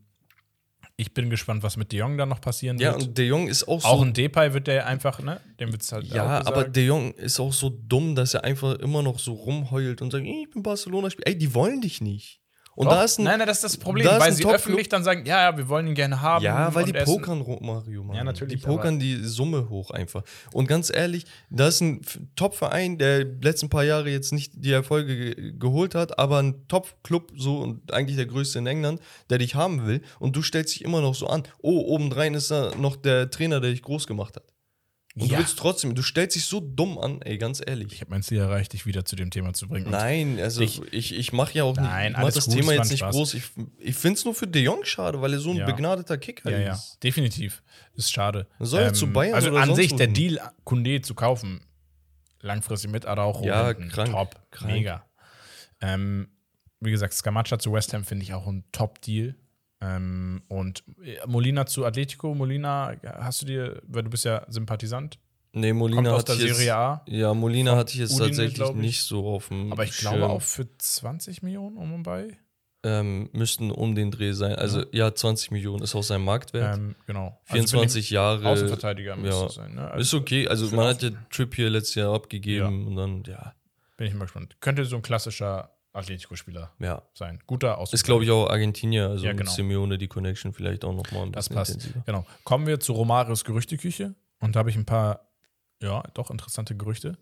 ich 0.97 1.13
bin 1.13 1.29
gespannt, 1.29 1.61
was 1.63 1.75
mit 1.75 1.91
De 1.91 1.99
Jong 1.99 2.17
dann 2.17 2.29
noch 2.29 2.39
passieren 2.39 2.77
Ja, 2.79 2.93
wird. 2.93 3.03
und 3.03 3.17
De 3.17 3.27
Jong 3.27 3.47
ist 3.47 3.67
auch 3.67 3.81
so 3.81 3.87
auch 3.87 4.01
ein 4.01 4.13
Depay 4.13 4.53
wird 4.53 4.67
der 4.67 4.85
einfach, 4.87 5.21
ne? 5.21 5.41
Dem 5.59 5.71
wird 5.71 5.81
es 5.81 5.91
halt 5.91 6.07
Ja, 6.07 6.45
aber 6.45 6.65
De 6.65 6.85
Jong 6.85 7.13
ist 7.15 7.39
auch 7.39 7.51
so 7.51 7.69
dumm, 7.69 8.15
dass 8.15 8.33
er 8.33 8.43
einfach 8.45 8.75
immer 8.79 9.01
noch 9.01 9.19
so 9.19 9.33
rumheult 9.33 10.01
und 10.01 10.11
sagt, 10.11 10.25
ich 10.25 10.49
bin 10.49 10.63
Barcelona-Spieler. 10.63 11.27
Ey, 11.27 11.37
die 11.37 11.53
wollen 11.53 11.81
dich 11.81 11.99
nicht. 11.99 12.39
Und 12.75 12.87
Doch, 12.87 12.93
da 12.93 13.03
ist 13.05 13.19
ein, 13.19 13.23
nein, 13.23 13.39
nein, 13.39 13.47
das 13.47 13.57
ist 13.57 13.63
das 13.63 13.77
Problem, 13.77 14.05
da 14.05 14.19
weil 14.19 14.33
sie 14.33 14.45
öffentlich 14.45 14.89
dann 14.89 15.03
sagen, 15.03 15.25
ja, 15.25 15.49
ja, 15.49 15.57
wir 15.57 15.69
wollen 15.69 15.87
ihn 15.87 15.95
gerne 15.95 16.21
haben. 16.21 16.43
ja, 16.43 16.75
weil 16.75 16.83
die 16.83 16.93
er 16.93 17.05
pokern, 17.05 17.43
Mario, 17.61 18.03
Mann. 18.03 18.17
Ja, 18.17 18.23
natürlich, 18.25 18.59
Die 18.59 18.65
pokern 18.65 18.99
die 18.99 19.23
Summe 19.23 19.69
hoch 19.69 19.91
einfach. 19.91 20.23
Und 20.51 20.67
ganz 20.67 20.91
ehrlich, 20.93 21.25
da 21.49 21.69
ist 21.69 21.79
ein 21.81 22.01
Top-Verein, 22.35 22.97
der 22.97 23.23
letzten 23.23 23.69
paar 23.69 23.85
Jahre 23.85 24.09
jetzt 24.09 24.33
nicht 24.33 24.51
die 24.55 24.71
Erfolge 24.73 25.15
ge 25.15 25.53
geholt 25.57 25.95
hat, 25.95 26.19
aber 26.19 26.39
ein 26.39 26.67
Top-Club, 26.67 27.31
so 27.37 27.59
und 27.59 27.93
eigentlich 27.93 28.17
der 28.17 28.25
größte 28.25 28.59
in 28.59 28.67
England, 28.67 28.99
der 29.29 29.37
dich 29.37 29.55
haben 29.55 29.87
will. 29.87 30.01
Und 30.19 30.35
du 30.35 30.41
stellst 30.41 30.75
dich 30.75 30.83
immer 30.83 30.99
noch 30.99 31.15
so 31.15 31.27
an. 31.27 31.43
Oh, 31.61 31.93
obendrein 31.95 32.33
ist 32.33 32.51
da 32.51 32.71
noch 32.77 32.97
der 32.97 33.29
Trainer, 33.31 33.61
der 33.61 33.71
dich 33.71 33.83
groß 33.83 34.05
gemacht 34.05 34.35
hat. 34.35 34.43
Und 35.17 35.27
Ja. 35.27 35.37
du 35.37 35.43
willst 35.43 35.57
trotzdem, 35.57 35.95
du 35.95 36.01
stellst 36.01 36.35
dich 36.35 36.43
so 36.43 36.59
dumm 36.59 36.97
an, 36.97 37.21
ey, 37.21 37.37
ganz 37.37 37.61
ehrlich. 37.65 37.93
Ich 37.93 38.01
habe 38.01 38.11
mein 38.11 38.21
Ziel 38.21 38.39
erreicht, 38.39 38.73
dich 38.73 38.85
wieder 38.85 39.05
zu 39.05 39.15
dem 39.15 39.31
Thema 39.31 39.53
zu 39.53 39.67
bringen. 39.69 39.85
Und 39.85 39.93
Nein, 39.93 40.39
also 40.41 40.61
Ich- 40.61 40.81
ich, 40.91 41.15
ich, 41.15 41.31
mache 41.31 41.53
ja 41.53 41.63
auch 41.63 41.77
nicht, 41.77 41.85
Nein, 41.89 42.11
ich 42.11 42.17
mach 42.17 42.33
das 42.33 42.45
gut, 42.47 42.55
Thema 42.55 42.73
jetzt 42.73 42.89
nicht 42.89 42.99
Spaß. 42.99 43.15
groß. 43.15 43.33
Ich, 43.35 43.43
ich 43.79 43.95
finde 43.95 44.17
es 44.17 44.25
nur 44.25 44.35
für 44.35 44.45
De 44.45 44.61
Jong 44.61 44.83
schade, 44.83 45.21
weil 45.21 45.31
er 45.31 45.39
so 45.39 45.51
ein 45.51 45.55
Ja. 45.57 45.65
begnadeter 45.65 46.17
Kicker 46.17 46.51
Ja, 46.51 46.59
ja, 46.59 46.73
ist. 46.73 46.97
definitiv. 47.01 47.63
Ist 47.93 48.11
schade. 48.11 48.47
Ähm, 48.59 48.65
Soll 48.65 48.81
er 48.81 48.93
zu 48.93 49.07
Bayern 49.07 49.35
Also 49.35 49.55
an 49.55 49.73
sich, 49.73 49.95
der? 49.95 50.07
Deal, 50.07 50.37
Kunde 50.65 50.99
zu 51.01 51.15
kaufen, 51.15 51.61
langfristig 52.41 52.91
mit 52.91 53.05
Araujo, 53.05 53.45
Ja, 53.45 53.67
hinten, 53.69 53.87
krank, 53.87 54.11
top, 54.11 54.35
krank. 54.51 54.73
mega. 54.73 55.05
Ähm, 55.81 56.27
wie 56.81 56.91
gesagt, 56.91 57.13
Scamacha 57.13 57.57
zu 57.57 57.71
West 57.71 57.93
Ham 57.93 58.03
finde 58.03 58.23
ich 58.23 58.33
auch 58.33 58.47
ein 58.47 58.65
Top-Deal. 58.73 59.35
Ähm, 59.85 60.41
und 60.47 60.83
äh, 61.03 61.17
Molina 61.27 61.65
zu 61.65 61.85
Atletico, 61.85 62.33
Molina, 62.33 62.93
hast 63.03 63.41
du 63.41 63.45
dir, 63.45 63.81
weil 63.87 64.03
du 64.03 64.09
bist 64.09 64.25
ja 64.25 64.45
Sympathisant, 64.49 65.19
Nee, 65.57 65.69
kommt 65.69 65.79
Molina 65.79 66.11
aus 66.11 66.19
hatte 66.19 66.33
der 66.33 66.41
ich 66.41 66.47
jetzt, 66.47 66.57
Serie 66.57 66.75
A, 66.75 67.01
Ja, 67.07 67.33
Molina 67.33 67.77
hatte 67.77 67.93
ich 67.93 67.99
jetzt 67.99 68.11
Udine, 68.11 68.27
tatsächlich 68.27 68.69
ich. 68.69 68.75
nicht 68.75 69.01
so 69.03 69.25
auf 69.25 69.47
dem 69.47 69.71
aber 69.71 69.85
ich 69.85 69.93
Schirm. 69.95 70.15
glaube 70.17 70.33
auch 70.33 70.41
für 70.41 70.67
20 70.77 71.43
Millionen 71.43 71.77
um 71.77 71.93
und 71.93 72.03
bei. 72.03 72.37
Ähm, 72.83 73.29
müssten 73.31 73.71
um 73.71 73.95
den 73.95 74.11
Dreh 74.11 74.33
sein. 74.33 74.55
Also 74.55 74.83
ja, 74.91 75.15
20 75.15 75.51
Millionen 75.51 75.81
ist 75.81 75.95
auch 75.95 76.03
sein 76.03 76.21
Marktwert. 76.23 76.77
Ähm, 76.77 76.95
genau. 77.07 77.39
24 77.45 78.03
Also 78.05 78.13
Jahre. 78.15 78.47
Außenverteidiger 78.49 79.15
müsste 79.15 79.39
ja. 79.41 79.45
es 79.47 79.53
sein. 79.55 79.73
Ne? 79.75 79.93
Ist 79.97 80.13
okay. 80.13 80.47
Also 80.47 80.75
man 80.75 80.87
hat 80.87 81.01
ja 81.01 81.09
Trip 81.31 81.55
hier 81.55 81.69
letztes 81.69 81.95
Jahr 81.95 82.13
abgegeben 82.13 82.85
und 82.87 82.95
dann, 82.97 83.23
ja, 83.25 83.53
Bin 83.97 84.07
ich 84.07 84.13
mal 84.13 84.25
gespannt. 84.25 84.57
Könnte 84.59 84.83
so 84.85 84.97
ein 84.97 85.01
klassischer 85.01 85.71
Atletico-Spieler 85.95 86.71
ja. 86.79 87.01
sein. 87.13 87.39
Guter 87.47 87.77
Außenverteidiger. 87.77 87.93
Ist, 87.95 88.03
glaube 88.03 88.23
ich, 88.25 88.31
auch 88.31 88.49
Argentinier, 88.49 89.09
also 89.09 89.25
Ja, 89.25 89.31
mit 89.31 89.39
genau. 89.39 89.51
Simeone 89.51 89.97
die 89.97 90.07
Connection 90.07 90.53
vielleicht 90.53 90.83
auch 90.85 90.93
nochmal 90.93 91.23
ein 91.27 91.31
Das 91.31 91.49
passt. 91.49 91.73
intensiver. 91.73 92.03
Genau. 92.05 92.25
Kommen 92.43 92.67
wir 92.67 92.79
zu 92.79 92.93
Romarios 92.93 93.43
Gerüchteküche. 93.43 94.15
Und 94.39 94.55
da 94.55 94.59
habe 94.59 94.69
ich 94.69 94.75
ein 94.75 94.85
paar, 94.85 95.29
ja, 95.81 96.03
doch 96.13 96.29
interessante 96.31 96.75
Gerüchte. 96.75 97.17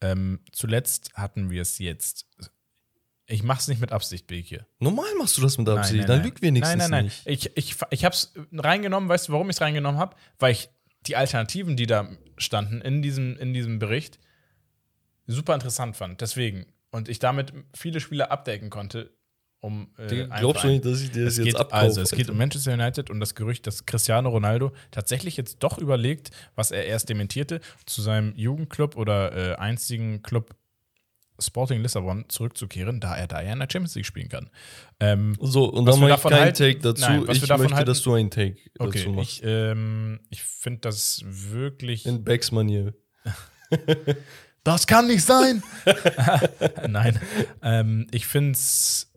Ähm, 0.00 0.40
zuletzt 0.52 1.12
hatten 1.14 1.50
wir 1.50 1.62
es 1.62 1.78
jetzt. 1.78 2.26
Ich 3.26 3.42
mache 3.42 3.60
es 3.60 3.68
nicht 3.68 3.80
mit 3.80 3.92
Absicht, 3.92 4.26
Beke. 4.26 4.66
Normal 4.78 5.06
machst 5.18 5.36
du 5.38 5.42
das 5.42 5.56
mit 5.58 5.68
Absicht, 5.68 5.98
nein, 6.00 6.06
dann 6.06 6.16
nein. 6.18 6.26
lügt 6.26 6.42
wenigstens 6.42 6.78
Nein, 6.78 6.90
nein, 6.90 6.90
nein. 6.90 7.04
nicht. 7.04 7.22
Ich, 7.54 7.56
ich, 7.56 7.76
ich 7.90 8.04
habe 8.04 8.14
es 8.14 8.34
reingenommen. 8.52 9.08
Weißt 9.08 9.28
du, 9.28 9.32
warum 9.32 9.48
ich 9.48 9.56
es 9.56 9.60
reingenommen 9.60 10.00
habe? 10.00 10.16
Weil 10.38 10.52
ich 10.52 10.70
die 11.06 11.16
Alternativen, 11.16 11.76
die 11.76 11.86
da 11.86 12.08
standen 12.36 12.80
in 12.80 13.02
diesem, 13.02 13.36
in 13.38 13.54
diesem 13.54 13.78
Bericht, 13.78 14.18
super 15.26 15.54
interessant 15.54 15.96
fand. 15.96 16.20
Deswegen. 16.20 16.66
Und 16.92 17.08
ich 17.08 17.18
damit 17.18 17.52
viele 17.74 17.98
Spieler 18.00 18.30
abdecken 18.30 18.70
konnte, 18.70 19.10
um. 19.60 19.88
Äh, 19.96 20.26
Glaubst 20.38 20.62
du 20.64 20.68
nicht, 20.68 20.84
dass 20.84 21.00
ich 21.00 21.10
dir 21.10 21.24
das 21.24 21.38
es 21.38 21.46
jetzt 21.46 21.56
abkaufe? 21.56 21.82
also, 21.82 22.00
es 22.02 22.10
geht 22.12 22.28
um 22.30 22.36
Manchester 22.36 22.74
United 22.74 23.10
und 23.10 23.18
das 23.18 23.34
Gerücht, 23.34 23.66
dass 23.66 23.86
Cristiano 23.86 24.28
Ronaldo 24.28 24.72
tatsächlich 24.90 25.36
jetzt 25.36 25.58
doch 25.60 25.78
überlegt, 25.78 26.30
was 26.54 26.70
er 26.70 26.84
erst 26.84 27.08
dementierte, 27.08 27.60
zu 27.86 28.02
seinem 28.02 28.34
Jugendclub 28.36 28.96
oder 28.96 29.52
äh, 29.52 29.54
einzigen 29.56 30.22
Club 30.22 30.54
Sporting 31.38 31.80
Lissabon 31.82 32.26
zurückzukehren, 32.28 33.00
da 33.00 33.16
er 33.16 33.26
da 33.26 33.40
ja 33.40 33.52
in 33.54 33.58
der 33.58 33.68
Champions 33.72 33.94
League 33.96 34.06
spielen 34.06 34.28
kann. 34.28 34.48
Ähm, 35.00 35.36
So, 35.40 35.64
und 35.64 35.86
dann 35.86 35.98
mache 35.98 36.12
ich 36.14 36.22
keinen 36.22 36.34
halten- 36.40 36.58
Take 36.58 36.78
dazu. 36.80 37.00
Nein, 37.02 37.22
ich 37.22 37.26
möchte, 37.48 37.74
halten- 37.74 37.86
dass 37.86 38.02
du 38.02 38.12
einen 38.14 38.30
Take 38.30 38.56
dazu 38.74 38.88
okay, 38.88 39.08
machst. 39.08 39.38
ich, 39.38 39.42
ähm, 39.44 40.20
ich 40.28 40.42
finde 40.42 40.80
das 40.82 41.22
wirklich. 41.24 42.06
In 42.06 42.22
Becks-Manier. 42.22 42.92
Das 44.64 44.86
kann 44.86 45.08
nicht 45.08 45.24
sein! 45.24 45.62
Nein. 46.88 47.18
Ähm, 47.62 48.06
ich 48.12 48.26
finde 48.26 48.52
es 48.52 49.10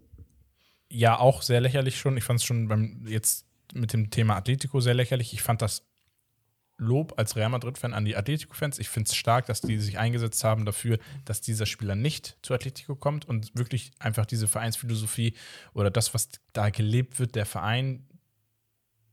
ja 0.90 1.20
auch 1.20 1.42
sehr 1.42 1.62
lächerlich 1.62 2.00
schon. 2.00 2.18
Ich 2.18 2.24
fand 2.24 2.40
es 2.40 2.46
schon 2.46 2.68
beim 2.68 3.06
jetzt 3.08 3.46
mit 3.74 3.94
dem 3.94 4.10
Thema 4.10 4.36
Atletico 4.36 4.80
sehr 4.80 4.94
lächerlich. 4.94 5.34
Ich 5.34 5.44
fand 5.44 5.62
das 5.62 5.84
Lob 6.78 7.14
als 7.18 7.36
Real 7.36 7.50
Madrid-Fan 7.50 7.94
an 7.94 8.06
die 8.06 8.18
Atletico-Fans. 8.18 8.80
Ich 8.80 8.90
finde 8.90 9.10
es 9.10 9.16
stark, 9.16 9.46
dass 9.46 9.62
die 9.62 9.78
sich 9.78 9.98
eingesetzt 9.98 10.44
haben 10.44 10.66
dafür, 10.66 11.00
dass 11.24 11.42
dieser 11.42 11.66
Spieler 11.66 11.96
nicht 11.96 12.38
zu 12.42 12.54
Atletico 12.54 12.96
kommt 12.96 13.26
und 13.26 13.56
wirklich 13.56 13.92
einfach 14.00 14.26
diese 14.26 14.48
Vereinsphilosophie 14.48 15.36
oder 15.74 15.90
das, 15.90 16.14
was 16.14 16.30
da 16.52 16.70
gelebt 16.70 17.20
wird, 17.20 17.36
der 17.36 17.46
Verein, 17.46 18.06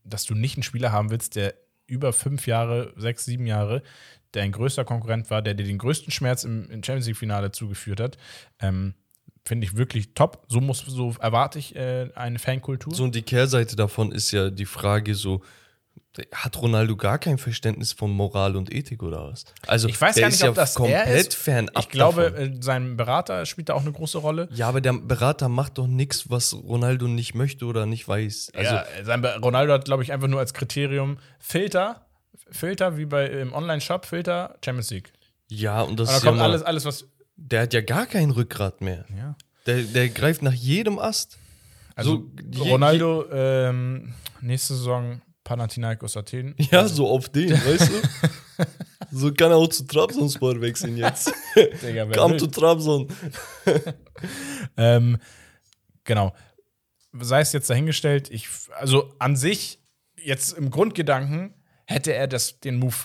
dass 0.02 0.24
du 0.24 0.34
nicht 0.34 0.56
einen 0.56 0.64
Spieler 0.64 0.90
haben 0.90 1.10
willst, 1.10 1.36
der 1.36 1.54
über 1.86 2.12
fünf 2.12 2.46
Jahre, 2.46 2.92
sechs, 2.96 3.26
sieben 3.26 3.46
Jahre, 3.46 3.82
der 4.34 4.42
ein 4.42 4.52
größter 4.52 4.84
Konkurrent 4.84 5.30
war, 5.30 5.42
der 5.42 5.54
dir 5.54 5.64
den 5.64 5.78
größten 5.78 6.10
Schmerz 6.10 6.44
im, 6.44 6.70
im 6.70 6.82
Champions 6.82 7.06
League-Finale 7.06 7.52
zugeführt 7.52 8.00
hat, 8.00 8.16
ähm, 8.60 8.94
finde 9.44 9.66
ich 9.66 9.76
wirklich 9.76 10.14
top. 10.14 10.44
So 10.48 10.60
muss, 10.60 10.78
so 10.86 11.14
erwarte 11.20 11.58
ich 11.58 11.74
äh, 11.76 12.10
eine 12.14 12.38
Fankultur. 12.38 12.94
So, 12.94 13.04
und 13.04 13.14
die 13.14 13.22
Kehrseite 13.22 13.76
davon 13.76 14.12
ist 14.12 14.30
ja 14.30 14.50
die 14.50 14.66
Frage 14.66 15.14
so, 15.14 15.42
hat 16.34 16.60
Ronaldo 16.60 16.96
gar 16.96 17.18
kein 17.18 17.38
Verständnis 17.38 17.92
von 17.92 18.10
Moral 18.10 18.56
und 18.56 18.72
Ethik 18.72 19.02
oder 19.02 19.30
was? 19.30 19.44
Also, 19.66 19.88
ich 19.88 19.98
weiß 19.98 20.16
gar 20.16 20.26
nicht, 20.26 20.34
ist 20.34 20.42
ja 20.42 20.50
ob 20.50 20.54
das 20.56 20.74
komplett 20.74 21.06
er 21.06 21.14
ist. 21.14 21.34
fernab 21.34 21.72
Ich 21.78 21.88
glaube, 21.88 22.30
davon. 22.32 22.58
äh, 22.58 22.62
sein 22.62 22.96
Berater 22.96 23.46
spielt 23.46 23.70
da 23.70 23.74
auch 23.74 23.80
eine 23.80 23.92
große 23.92 24.18
Rolle. 24.18 24.48
Ja, 24.52 24.68
aber 24.68 24.82
der 24.82 24.92
Berater 24.92 25.48
macht 25.48 25.78
doch 25.78 25.86
nichts, 25.86 26.28
was 26.28 26.54
Ronaldo 26.54 27.08
nicht 27.08 27.34
möchte 27.34 27.64
oder 27.64 27.86
nicht 27.86 28.06
weiß. 28.06 28.52
Also, 28.54 28.74
ja, 28.74 28.84
sein 29.04 29.24
Ronaldo 29.24 29.72
hat, 29.72 29.86
glaube 29.86 30.02
ich, 30.02 30.12
einfach 30.12 30.28
nur 30.28 30.40
als 30.40 30.52
Kriterium 30.52 31.16
Filter, 31.38 32.04
Filter 32.50 32.96
wie 32.96 33.06
bei 33.06 33.26
im 33.26 33.52
Online-Shop, 33.52 34.04
Filter, 34.06 34.56
Champions 34.64 34.90
League. 34.90 35.12
ja, 35.48 35.82
und 35.82 35.98
das 35.98 36.08
Und 36.08 36.12
da 36.12 36.16
ist 36.18 36.22
ja 36.24 36.28
kommt 36.30 36.38
mal, 36.38 36.44
alles, 36.50 36.62
alles, 36.62 36.84
was. 36.84 37.06
der 37.36 37.62
hat 37.62 37.74
ja 37.74 37.80
gar 37.80 38.06
kein 38.06 38.30
Rückgrat 38.30 38.80
mehr. 38.80 39.04
Ja. 39.16 39.36
Der, 39.66 39.82
der 39.82 40.08
greift 40.08 40.42
nach 40.42 40.52
jedem 40.52 40.98
Ast. 40.98 41.38
Also 41.94 42.30
So, 42.52 42.64
Ronaldo 42.64 43.26
ähm, 43.30 44.14
nächste 44.40 44.74
Saison 44.74 45.20
Panathinaikos 45.44 46.16
Athen. 46.16 46.54
Ja, 46.70 46.88
so 46.88 47.08
auf 47.08 47.28
den, 47.28 47.50
weißt 47.66 47.90
du? 47.90 48.64
So 49.10 49.32
kann 49.32 49.50
er 49.50 49.56
auch 49.58 49.68
zu 49.68 49.84
Trabzonspor 49.86 50.60
wechseln 50.60 50.96
jetzt. 50.96 51.32
Digga, 51.82 52.06
Kam 52.06 52.38
zu 52.38 52.46
Trabzon. 52.46 53.08
Ähm, 54.76 55.18
genau. 56.04 56.34
Sei 57.20 57.40
es 57.40 57.52
jetzt 57.52 57.68
dahingestellt, 57.68 58.30
ich, 58.30 58.48
also 58.78 59.12
an 59.18 59.36
sich, 59.36 59.80
jetzt 60.16 60.52
im 60.56 60.70
Grundgedanken, 60.70 61.52
hätte 61.92 62.12
er 62.12 62.26
das, 62.26 62.58
den 62.60 62.78
Move 62.78 62.96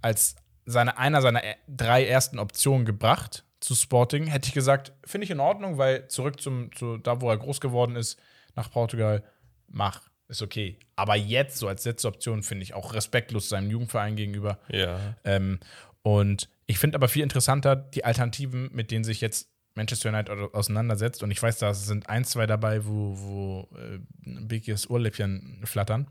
als 0.00 0.36
seine, 0.66 0.98
einer 0.98 1.22
seiner 1.22 1.42
drei 1.68 2.06
ersten 2.06 2.38
Optionen 2.38 2.84
gebracht 2.84 3.44
zu 3.60 3.74
Sporting, 3.74 4.26
hätte 4.26 4.48
ich 4.48 4.54
gesagt, 4.54 4.92
finde 5.04 5.24
ich 5.24 5.30
in 5.30 5.40
Ordnung, 5.40 5.78
weil 5.78 6.08
zurück 6.08 6.40
zum, 6.40 6.74
zu 6.74 6.98
da, 6.98 7.20
wo 7.20 7.30
er 7.30 7.38
groß 7.38 7.60
geworden 7.60 7.96
ist, 7.96 8.20
nach 8.56 8.70
Portugal, 8.70 9.22
mach, 9.68 10.02
ist 10.28 10.42
okay. 10.42 10.78
Aber 10.96 11.16
jetzt, 11.16 11.58
so 11.58 11.68
als 11.68 11.84
letzte 11.84 12.08
Option, 12.08 12.42
finde 12.42 12.62
ich 12.62 12.74
auch 12.74 12.94
respektlos 12.94 13.48
seinem 13.48 13.70
Jugendverein 13.70 14.16
gegenüber. 14.16 14.58
Ja. 14.68 15.16
Ähm, 15.24 15.60
und 16.02 16.48
ich 16.66 16.78
finde 16.78 16.96
aber 16.96 17.08
viel 17.08 17.22
interessanter 17.22 17.76
die 17.76 18.04
Alternativen, 18.04 18.70
mit 18.72 18.90
denen 18.90 19.04
sich 19.04 19.20
jetzt 19.20 19.48
Manchester 19.74 20.10
United 20.10 20.30
au- 20.30 20.52
auseinandersetzt. 20.52 21.22
Und 21.22 21.30
ich 21.30 21.42
weiß, 21.42 21.58
da 21.58 21.74
sind 21.74 22.08
ein, 22.08 22.24
zwei 22.24 22.46
dabei, 22.46 22.86
wo, 22.86 23.18
wo 23.18 23.68
äh, 23.76 23.98
ein 24.26 24.46
Biggies 24.46 24.88
Ohrläppchen 24.88 25.62
flattern. 25.64 26.06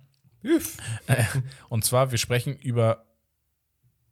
Äh, 1.08 1.24
und 1.70 1.84
zwar, 1.84 2.12
wir 2.12 2.18
sprechen 2.18 2.58
über 2.58 3.06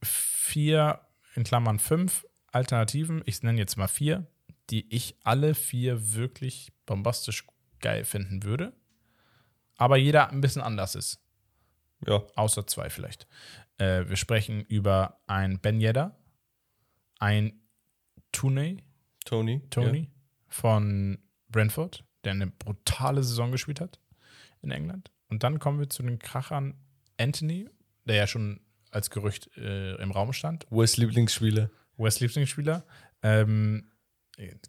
vier, 0.03 1.01
in 1.35 1.43
Klammern 1.43 1.79
fünf 1.79 2.25
Alternativen. 2.47 3.21
Ich 3.25 3.43
nenne 3.43 3.59
jetzt 3.59 3.77
mal 3.77 3.87
vier, 3.87 4.27
die 4.69 4.93
ich 4.93 5.15
alle 5.23 5.55
vier 5.55 6.13
wirklich 6.13 6.73
bombastisch 6.85 7.45
geil 7.79 8.05
finden 8.05 8.43
würde. 8.43 8.73
Aber 9.77 9.97
jeder 9.97 10.29
ein 10.29 10.41
bisschen 10.41 10.61
anders 10.61 10.95
ist. 10.95 11.19
Ja. 12.05 12.23
Außer 12.35 12.67
zwei 12.67 12.89
vielleicht. 12.89 13.27
Äh, 13.77 14.07
wir 14.07 14.15
sprechen 14.15 14.61
über 14.61 15.21
ein 15.27 15.59
Ben 15.59 15.79
Yedder, 15.79 16.17
ein 17.19 17.61
Tooney, 18.31 18.83
Tony. 19.25 19.61
Tony 19.69 20.11
von 20.47 21.19
Brentford, 21.49 22.03
der 22.23 22.33
eine 22.33 22.47
brutale 22.47 23.23
Saison 23.23 23.51
gespielt 23.51 23.81
hat 23.81 23.99
in 24.61 24.71
England. 24.71 25.11
Und 25.31 25.43
dann 25.43 25.59
kommen 25.59 25.79
wir 25.79 25.89
zu 25.89 26.03
den 26.03 26.19
Krachern 26.19 26.75
Anthony, 27.17 27.67
der 28.05 28.15
ja 28.15 28.27
schon 28.27 28.59
als 28.91 29.09
Gerücht 29.09 29.49
äh, 29.57 29.95
im 29.95 30.11
Raum 30.11 30.33
stand. 30.33 30.65
Ja. 30.69 30.77
Wes 30.77 30.97
Lieblingsspieler. 30.97 31.71
West 31.97 32.19
Lieblingsspieler. 32.19 32.83
Ähm, 33.23 33.87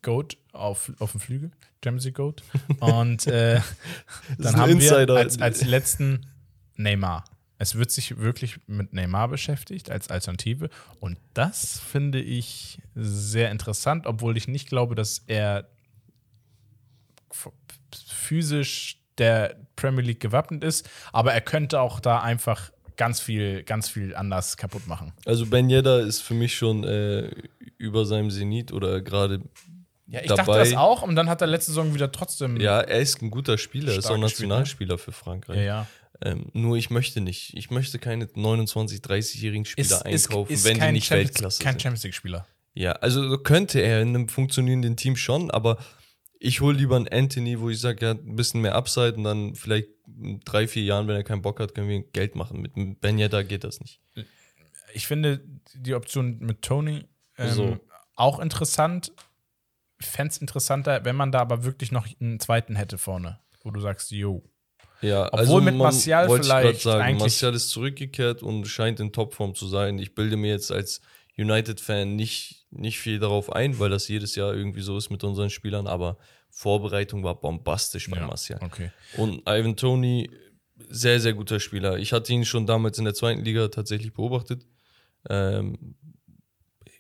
Goat 0.03 0.37
auf, 0.53 0.93
auf 0.99 1.13
dem 1.13 1.21
Flügel, 1.21 1.51
Jamesy 1.85 2.13
Goat. 2.13 2.43
Und 2.81 3.27
äh, 3.27 3.61
dann 4.39 4.57
haben 4.57 4.73
Insider. 4.73 5.15
wir 5.15 5.17
als, 5.17 5.41
als 5.41 5.65
letzten 5.65 6.27
Neymar. 6.77 7.25
Es 7.59 7.77
wird 7.77 7.91
sich 7.91 8.19
wirklich 8.19 8.61
mit 8.67 8.93
Neymar 8.93 9.29
beschäftigt 9.29 9.91
als 9.91 10.11
Alternative. 10.11 10.69
Und 11.01 11.19
das 11.35 11.81
finde 11.81 12.21
ich 12.21 12.81
sehr 12.95 13.51
interessant, 13.51 14.07
obwohl 14.07 14.37
ich 14.37 14.47
nicht 14.47 14.69
glaube, 14.69 14.95
dass 14.95 15.25
er 15.27 15.69
physisch 17.93 19.02
der 19.19 19.57
Premier 19.77 20.03
League 20.05 20.21
gewappnet 20.21 20.65
ist. 20.65 20.89
Aber 21.13 21.33
er 21.33 21.41
könnte 21.41 21.81
auch 21.81 22.01
da 22.01 22.21
einfach 22.21 22.71
ganz 22.97 23.21
viel, 23.21 23.63
ganz 23.63 23.89
viel 23.89 24.15
anders 24.15 24.57
kaputt 24.57 24.87
machen. 24.87 25.13
Also 25.25 25.47
Ben 25.47 25.69
Yedda 25.71 26.01
ist 26.01 26.21
für 26.21 26.35
mich 26.35 26.55
schon 26.55 26.85
äh, 26.85 27.31
über 27.79 28.05
seinem 28.05 28.31
Zenit 28.31 28.73
oder 28.73 29.01
gerade. 29.01 29.41
Ja, 30.07 30.21
ich 30.21 30.27
Dabei- 30.29 30.43
dachte 30.45 30.59
das 30.71 30.75
auch 30.75 31.03
und 31.03 31.17
dann 31.17 31.29
hat 31.29 31.41
er 31.41 31.47
letzte 31.47 31.71
Saison 31.73 31.95
wieder 31.95 32.13
trotzdem. 32.13 32.61
Ja, 32.61 32.81
er 32.81 33.01
ist 33.01 33.23
ein 33.23 33.31
guter 33.31 33.57
Spieler, 33.57 33.97
ist 33.97 34.07
auch 34.07 34.17
ne? 34.17 34.21
Nationalspieler 34.25 34.99
für 34.99 35.13
Frankreich. 35.13 35.57
ja. 35.59 35.63
ja. 35.65 35.87
Ähm, 36.25 36.47
nur 36.53 36.77
ich 36.77 36.89
möchte 36.91 37.21
nicht. 37.21 37.57
Ich 37.57 37.71
möchte 37.73 37.99
keine 37.99 38.29
29, 38.33 39.01
30-jährigen 39.01 39.65
Spieler 39.65 40.07
einkaufen, 40.07 40.57
wenn 40.65 40.75
die 40.75 40.79
kein 40.81 40.95
nicht 40.95 41.07
Champions- 41.07 41.31
Weltklasse 41.31 41.63
Kein 41.65 41.73
sind. 41.73 41.83
Champions 41.83 42.05
League-Spieler. 42.05 42.47
Ja, 42.75 42.93
also 42.93 43.39
könnte 43.39 43.81
er 43.81 44.03
in 44.03 44.11
einem 44.11 44.29
funktionierenden 44.29 44.97
Team 44.97 45.17
schon, 45.17 45.51
aber 45.51 45.79
ich 46.45 46.61
hole 46.61 46.77
lieber 46.77 46.97
einen 46.97 47.09
Anthony, 47.09 47.61
wo 47.61 47.71
ich 47.71 47.81
sage, 47.81 48.05
er 48.05 48.11
hat 48.11 48.25
ein 48.25 48.35
bisschen 48.35 48.61
mehr 48.63 48.75
Upside 48.75 49.15
und 49.15 49.25
dann 49.25 49.55
vielleicht 49.55 49.89
in 50.07 50.41
drei, 50.41 50.67
vier 50.67 50.83
Jahren, 50.83 51.07
wenn 51.07 51.15
er 51.15 51.23
keinen 51.23 51.43
Bock 51.43 51.61
hat, 51.61 51.75
können 51.75 51.89
wir 51.89 52.03
Geld 52.03 52.35
machen. 52.35 52.61
Mit 52.61 52.77
einem 52.77 52.97
Ben 52.97 53.19
Yedda 53.19 53.43
geht 53.43 53.63
das 53.63 53.81
nicht. 53.81 54.01
Ich 54.93 55.07
finde 55.07 55.41
die 55.75 55.95
Option 55.95 56.39
mit 56.41 56.63
Tony 56.63 57.05
ähm, 57.39 57.51
So. 57.51 57.79
auch 58.17 58.41
interessant. 58.41 59.13
Fände 60.01 60.33
es 60.33 60.39
interessanter, 60.39 61.05
wenn 61.05 61.15
man 61.15 61.31
da 61.31 61.39
aber 61.39 61.63
wirklich 61.63 61.93
noch 61.93 62.09
einen 62.21 62.41
zweiten 62.41 62.75
hätte 62.75 62.99
vorne, 62.99 63.39
wo 63.63 63.71
du 63.71 63.81
sagst, 63.81 64.11
yo. 64.11 64.43
Ja, 65.01 65.27
Obwohl 65.27 65.39
also 65.39 65.61
mit 65.61 65.77
Martial 65.77 66.29
wollte 66.29 66.47
ich 66.47 66.53
vielleicht 66.53 66.81
sagen, 66.81 67.19
Martial 67.19 67.55
ist 67.55 67.71
zurückgekehrt 67.71 68.43
und 68.43 68.67
scheint 68.67 68.99
in 68.99 69.13
Topform 69.13 69.55
zu 69.55 69.69
sein. 69.69 69.99
Ich 69.99 70.15
bilde 70.15 70.37
mir 70.37 70.51
jetzt 70.51 70.73
als 70.73 71.01
United-Fan 71.39 72.17
nicht, 72.17 72.62
nicht 72.73 72.99
viel 72.99 73.19
darauf 73.19 73.53
ein, 73.53 73.79
weil 73.79 73.91
das 73.91 74.09
jedes 74.09 74.35
Jahr 74.35 74.55
irgendwie 74.55 74.81
so 74.81 74.97
ist 74.97 75.11
mit 75.11 75.23
unseren 75.25 75.51
Spielern, 75.51 75.87
aber 75.87 76.19
Vorbereitung 76.51 77.23
war 77.23 77.41
bombastisch 77.41 78.11
bei 78.11 78.17
Ja, 78.19 78.27
Martial. 78.27 78.61
Okay. 78.63 78.91
Und 79.17 79.41
Ivan 79.49 79.77
Tony, 79.77 80.31
sehr, 80.89 81.21
sehr 81.21 81.33
guter 81.35 81.61
Spieler. 81.61 81.99
Ich 81.99 82.13
hatte 82.13 82.33
ihn 82.33 82.45
schon 82.45 82.67
damals 82.67 82.99
in 82.99 83.05
der 83.05 83.15
zweiten 83.15 83.43
Liga 83.45 83.69
tatsächlich 83.69 84.13
beobachtet. 84.13 84.67
Ähm, 85.31 85.95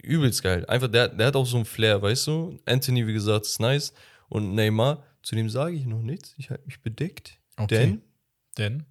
übelst 0.03 0.43
geil. 0.43 0.65
Einfach, 0.66 0.89
der, 0.89 1.09
der 1.09 1.27
hat 1.28 1.36
auch 1.36 1.47
so 1.47 1.57
einen 1.57 1.65
Flair, 1.66 2.01
weißt 2.03 2.27
du? 2.28 2.59
Anthony, 2.65 3.07
wie 3.07 3.12
gesagt, 3.12 3.47
ist 3.47 3.61
nice. 3.61 3.93
Und 4.28 4.55
Neymar, 4.55 5.05
zu 5.23 5.35
dem 5.35 5.51
sage 5.51 5.77
ich 5.77 5.85
noch 5.86 6.03
nichts. 6.03 6.35
Ich 6.39 6.51
halte 6.51 6.65
mich 6.66 6.81
bedeckt. 6.82 7.39
Okay. 7.57 7.77
Denn, 7.77 8.03
Denn? 8.59 8.86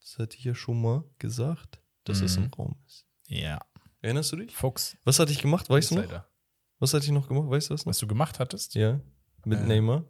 das 0.00 0.18
hatte 0.18 0.36
ich 0.36 0.44
ja 0.44 0.54
schon 0.54 0.80
mal 0.80 1.04
gesagt, 1.18 1.80
dass 2.04 2.20
es 2.20 2.36
Mhm. 2.36 2.44
im 2.44 2.50
Raum 2.54 2.76
ist. 2.86 3.06
Ja. 3.28 3.58
Erinnerst 4.02 4.32
du 4.32 4.36
dich? 4.36 4.54
Fuchs. 4.54 4.96
Was 5.04 5.18
hatte 5.18 5.32
ich 5.32 5.40
gemacht? 5.42 5.68
Weißt 5.68 5.90
du 5.90 5.96
noch? 5.96 6.02
Insider. 6.02 6.26
Was 6.78 6.94
hatte 6.94 7.04
ich 7.04 7.10
noch 7.12 7.28
gemacht? 7.28 7.50
Weißt 7.50 7.68
du 7.70 7.74
das 7.74 7.84
noch? 7.84 7.90
Was 7.90 7.98
du 7.98 8.06
gemacht 8.06 8.38
hattest? 8.38 8.74
Ja, 8.74 9.00
mit 9.44 9.58
Äh. 9.60 9.64
Neymar. 9.66 10.04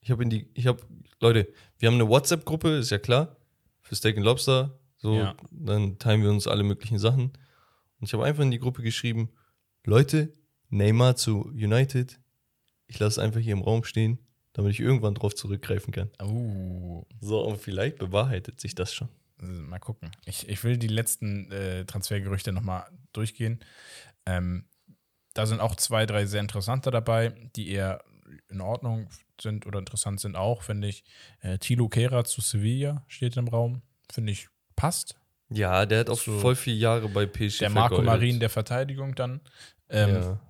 Ich 0.00 0.10
habe 0.10 0.22
in 0.22 0.30
die, 0.30 0.50
ich 0.54 0.66
habe, 0.66 0.80
Leute, 1.20 1.48
wir 1.78 1.88
haben 1.88 1.94
eine 1.94 2.08
WhatsApp-Gruppe, 2.08 2.76
ist 2.76 2.90
ja 2.90 2.98
klar, 2.98 3.36
für 3.80 3.94
Steak 3.94 4.16
and 4.16 4.24
Lobster. 4.26 4.78
So, 4.98 5.14
Ja. 5.14 5.36
dann 5.50 5.98
teilen 5.98 6.22
wir 6.22 6.30
uns 6.30 6.46
alle 6.46 6.62
möglichen 6.62 6.98
Sachen. 6.98 7.32
Und 8.00 8.06
ich 8.08 8.12
habe 8.12 8.24
einfach 8.24 8.42
in 8.42 8.50
die 8.50 8.58
Gruppe 8.58 8.82
geschrieben, 8.82 9.30
Leute, 9.84 10.32
Neymar 10.70 11.16
zu 11.16 11.44
United. 11.46 12.18
Ich 12.86 12.98
lasse 12.98 13.18
es 13.20 13.24
einfach 13.24 13.40
hier 13.40 13.52
im 13.52 13.62
Raum 13.62 13.84
stehen, 13.84 14.18
damit 14.52 14.72
ich 14.72 14.80
irgendwann 14.80 15.14
drauf 15.14 15.34
zurückgreifen 15.34 15.92
kann. 15.92 16.10
Uh, 16.22 17.04
So, 17.20 17.40
und 17.46 17.58
vielleicht 17.60 17.98
bewahrheitet 17.98 18.60
sich 18.60 18.74
das 18.74 18.92
schon. 18.92 19.08
Mal 19.38 19.78
gucken. 19.78 20.10
Ich, 20.24 20.48
ich 20.48 20.62
will 20.64 20.76
die 20.76 20.88
letzten 20.88 21.50
äh, 21.50 21.84
Transfergerüchte 21.84 22.52
nochmal 22.52 22.86
durchgehen. 23.12 23.60
Ähm, 24.26 24.64
da 25.34 25.46
sind 25.46 25.60
auch 25.60 25.74
zwei, 25.74 26.06
drei 26.06 26.26
sehr 26.26 26.40
interessante 26.40 26.90
dabei, 26.90 27.30
die 27.56 27.70
eher 27.70 28.04
in 28.48 28.60
Ordnung 28.60 29.08
sind 29.40 29.66
oder 29.66 29.78
interessant 29.80 30.20
sind 30.20 30.36
auch, 30.36 30.62
finde 30.62 30.88
ich. 30.88 31.04
Äh, 31.40 31.58
Tilo 31.58 31.88
Kehrer 31.88 32.24
zu 32.24 32.40
Sevilla 32.40 33.04
steht 33.08 33.36
im 33.36 33.48
Raum. 33.48 33.82
Finde 34.12 34.32
ich, 34.32 34.48
passt. 34.76 35.16
Ja, 35.50 35.86
der 35.86 36.00
hat 36.00 36.10
auch 36.10 36.18
So. 36.18 36.38
voll 36.38 36.54
viele 36.56 36.76
Jahre 36.76 37.08
bei 37.08 37.26
PSG 37.26 37.60
Der 37.60 37.70
Marco 37.70 37.96
vergeudet. 37.96 38.06
Marin 38.06 38.40
der 38.40 38.50
Verteidigung 38.50 39.14
dann. 39.14 39.40
Ähm, 39.90 40.14
ja. 40.14 40.40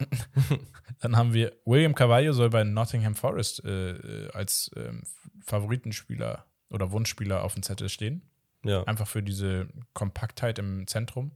Dann 1.00 1.16
haben 1.16 1.34
wir 1.34 1.52
William 1.64 1.94
Carvalho 1.94 2.32
soll 2.32 2.50
bei 2.50 2.62
Nottingham 2.62 3.14
Forest 3.16 3.64
äh, 3.64 3.90
äh, 3.90 4.30
als 4.32 4.70
ähm, 4.76 5.02
Favoritenspieler 5.40 6.46
oder 6.70 6.92
Wunschspieler 6.92 7.42
auf 7.42 7.54
dem 7.54 7.62
Zettel 7.62 7.88
stehen. 7.88 8.22
Ja. 8.64 8.82
Einfach 8.84 9.06
für 9.06 9.22
diese 9.22 9.68
Kompaktheit 9.92 10.58
im 10.58 10.86
Zentrum. 10.86 11.32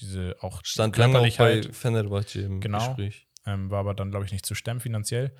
Diese 0.00 0.36
auch 0.40 0.60
Stand 0.64 0.96
lange 0.96 1.18
auch 1.18 1.36
bei. 1.36 1.62
Fenerbahce 1.62 2.42
im 2.42 2.60
Genau. 2.60 2.78
Gespräch. 2.94 3.26
ähm, 3.46 3.70
war 3.70 3.80
aber 3.80 3.94
dann, 3.94 4.10
glaube 4.10 4.26
ich, 4.26 4.32
nicht 4.32 4.46
zu 4.46 4.54
stemmen 4.54 4.80
finanziell. 4.80 5.34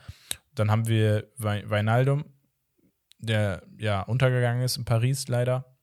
Dann 0.55 0.70
haben 0.70 0.88
wir 0.88 1.28
Wei- 1.36 1.68
Wijnaldum, 1.68 2.24
der 3.18 3.62
ja 3.78 4.02
untergegangen 4.02 4.62
ist 4.64 4.76
in 4.76 4.84
Paris 4.84 5.28
leider. 5.28 5.76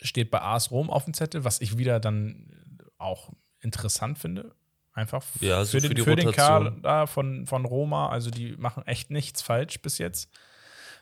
Steht 0.00 0.30
bei 0.30 0.40
AS 0.42 0.70
Rom 0.70 0.90
auf 0.90 1.04
dem 1.04 1.14
Zettel, 1.14 1.44
was 1.44 1.60
ich 1.60 1.78
wieder 1.78 2.00
dann 2.00 2.78
auch 2.98 3.32
interessant 3.60 4.18
finde. 4.18 4.54
Einfach 4.92 5.24
Ja, 5.40 5.64
so 5.64 5.72
für, 5.78 5.82
für 5.82 5.88
den, 5.88 5.96
die 5.96 6.02
für 6.02 6.16
den. 6.16 6.32
Kader 6.32 7.06
von, 7.06 7.46
von 7.46 7.64
Roma. 7.66 8.08
Also 8.08 8.30
die 8.30 8.56
machen 8.56 8.86
echt 8.86 9.10
nichts 9.10 9.42
falsch 9.42 9.80
bis 9.82 9.98
jetzt. 9.98 10.30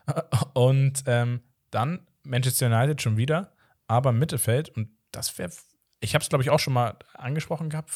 Und 0.55 1.05
ähm, 1.07 1.41
dann 1.71 2.07
Manchester 2.25 2.67
United 2.67 3.01
schon 3.01 3.17
wieder, 3.17 3.53
aber 3.87 4.11
im 4.11 4.19
Mittelfeld. 4.19 4.69
Und 4.71 4.91
das 5.13 5.39
wäre, 5.39 5.53
ich 6.01 6.15
habe 6.15 6.23
es 6.23 6.29
glaube 6.29 6.43
ich 6.43 6.51
auch 6.51 6.61
schon 6.61 6.73
mal 6.73 6.97
angesprochen 7.15 7.71
gehabt. 7.71 7.91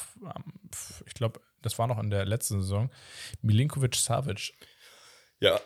Ich 1.07 1.15
glaube, 1.15 1.41
das 1.63 1.79
war 1.79 1.87
noch 1.87 1.99
in 1.99 2.11
der 2.11 2.25
letzten 2.25 2.61
Saison. 2.61 2.91
Milinkovic 3.43 3.95
Savic. 3.97 4.55
Ja, 5.41 5.61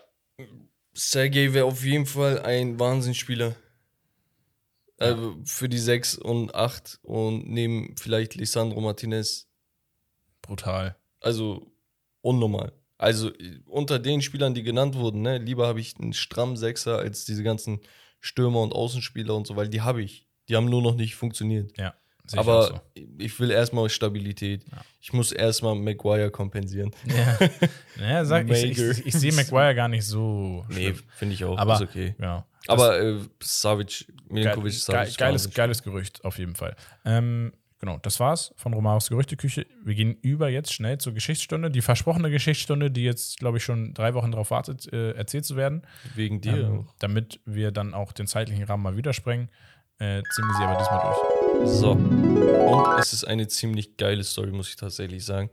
Sergej 0.94 1.54
wäre 1.54 1.66
auf 1.66 1.84
jeden 1.84 2.06
Fall 2.06 2.40
ein 2.40 2.78
Wahnsinnsspieler. 2.78 3.54
Also 4.98 5.36
für 5.44 5.68
die 5.68 5.78
6 5.78 6.18
und 6.18 6.54
8 6.54 7.00
und 7.02 7.48
neben 7.48 7.96
vielleicht 7.96 8.36
Lisandro 8.36 8.80
Martinez. 8.80 9.48
Brutal. 10.42 10.96
Also 11.20 11.72
unnormal. 12.20 12.72
Also 12.98 13.34
äh, 13.34 13.58
unter 13.66 13.98
den 13.98 14.22
Spielern, 14.22 14.54
die 14.54 14.62
genannt 14.62 14.94
wurden, 14.94 15.22
ne, 15.22 15.38
lieber 15.38 15.66
habe 15.66 15.80
ich 15.80 15.98
einen 15.98 16.12
strammen 16.12 16.56
Sechser 16.56 16.98
als 16.98 17.24
diese 17.24 17.42
ganzen 17.42 17.80
Stürmer 18.22 18.60
und 18.60 18.72
Außenspieler 18.72 19.34
und 19.34 19.46
so, 19.46 19.56
weil 19.56 19.68
die 19.68 19.82
habe 19.82 20.02
ich. 20.02 20.26
Die 20.48 20.56
haben 20.56 20.66
nur 20.66 20.80
noch 20.80 20.94
nicht 20.94 21.14
funktioniert. 21.16 21.76
Ja. 21.76 21.92
sehe 22.24 22.40
ich 22.40 22.48
Aber 22.48 22.82
ich 23.18 23.38
will 23.38 23.50
erstmal 23.50 23.90
Stabilität. 23.90 24.64
Ich 25.00 25.12
muss 25.12 25.32
erstmal 25.32 25.74
Maguire 25.74 26.30
kompensieren. 26.30 26.92
so. 27.04 27.14
Ja, 27.14 27.38
ja 28.08 28.24
sag, 28.24 28.48
ich, 28.48 28.64
ich, 28.64 28.78
ich, 28.78 29.06
ich 29.06 29.14
sehe 29.14 29.32
Maguire 29.32 29.74
gar 29.74 29.88
nicht 29.88 30.06
so. 30.06 30.64
Nee, 30.68 30.94
finde 31.16 31.34
ich 31.34 31.44
auch. 31.44 31.58
aber 31.58 31.74
ist 31.74 31.82
okay. 31.82 32.14
ja. 32.18 32.46
Aber 32.68 33.00
äh, 33.00 33.18
Savic, 33.40 34.06
Geil, 34.06 34.16
Milinkovic, 34.28 34.72
geil, 34.72 34.72
Savic. 34.72 35.18
geiles, 35.18 35.44
Wahnsinn. 35.44 35.54
geiles 35.54 35.82
Gerücht, 35.82 36.24
auf 36.24 36.38
jeden 36.38 36.54
Fall. 36.54 36.76
Ähm, 37.04 37.52
genau, 37.82 37.98
das 37.98 38.20
war's 38.20 38.54
von 38.56 38.72
Romaros 38.72 39.10
Gerüchteküche. 39.10 39.66
Wir 39.84 39.94
gehen 39.94 40.16
über 40.22 40.48
jetzt 40.48 40.72
schnell 40.72 40.98
zur 40.98 41.12
Geschichtsstunde. 41.12 41.70
Die 41.70 41.82
versprochene 41.82 42.30
Geschichtsstunde, 42.30 42.90
die 42.90 43.02
jetzt, 43.02 43.38
glaube 43.38 43.58
ich, 43.58 43.64
schon 43.64 43.92
drei 43.92 44.14
Wochen 44.14 44.30
darauf 44.30 44.50
wartet, 44.50 44.90
äh, 44.92 45.12
erzählt 45.12 45.44
zu 45.44 45.56
werden. 45.56 45.82
Wegen 46.14 46.40
dir. 46.40 46.68
Ähm, 46.68 46.88
damit 47.00 47.40
wir 47.44 47.72
dann 47.72 47.92
auch 47.92 48.12
den 48.12 48.26
zeitlichen 48.26 48.64
Rahmen 48.64 48.84
mal 48.84 48.96
wieder 48.96 49.12
sprengen, 49.12 49.50
äh, 49.98 50.22
ziehen 50.32 50.44
wir 50.44 50.54
sie 50.56 50.64
aber 50.64 50.78
diesmal 50.78 51.00
durch. 51.02 51.70
So. 51.70 51.92
Und 51.92 52.98
es 53.00 53.12
ist 53.12 53.24
eine 53.24 53.48
ziemlich 53.48 53.96
geile 53.96 54.22
Story, 54.24 54.52
muss 54.52 54.68
ich 54.68 54.76
tatsächlich 54.76 55.24
sagen. 55.24 55.50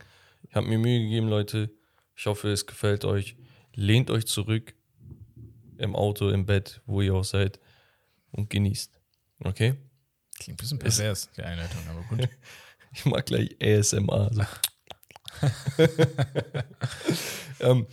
Ich 0.48 0.56
habe 0.56 0.68
mir 0.68 0.78
Mühe 0.78 1.00
gegeben, 1.00 1.28
Leute. 1.28 1.72
Ich 2.16 2.28
hoffe, 2.28 2.50
es 2.50 2.68
gefällt 2.68 3.06
euch. 3.06 3.36
Lehnt 3.74 4.12
euch 4.12 4.28
zurück 4.28 4.76
im 5.78 5.96
Auto, 5.96 6.30
im 6.30 6.46
Bett, 6.46 6.82
wo 6.86 7.02
ihr 7.02 7.16
auch 7.16 7.24
seid 7.24 7.60
und 8.32 8.50
genießt. 8.50 9.00
Okay? 9.44 9.76
Klingt 10.40 10.58
ein 10.60 10.62
bisschen 10.62 10.80
pervers, 10.80 11.30
die 11.36 11.44
Einleitung, 11.44 11.80
aber 11.90 12.04
gut. 12.04 12.30
Ich 12.92 13.06
mag 13.06 13.24
gleich 13.28 13.56
ASMR. 13.62 14.32
So. 14.34 14.42
ähm, 17.60 17.86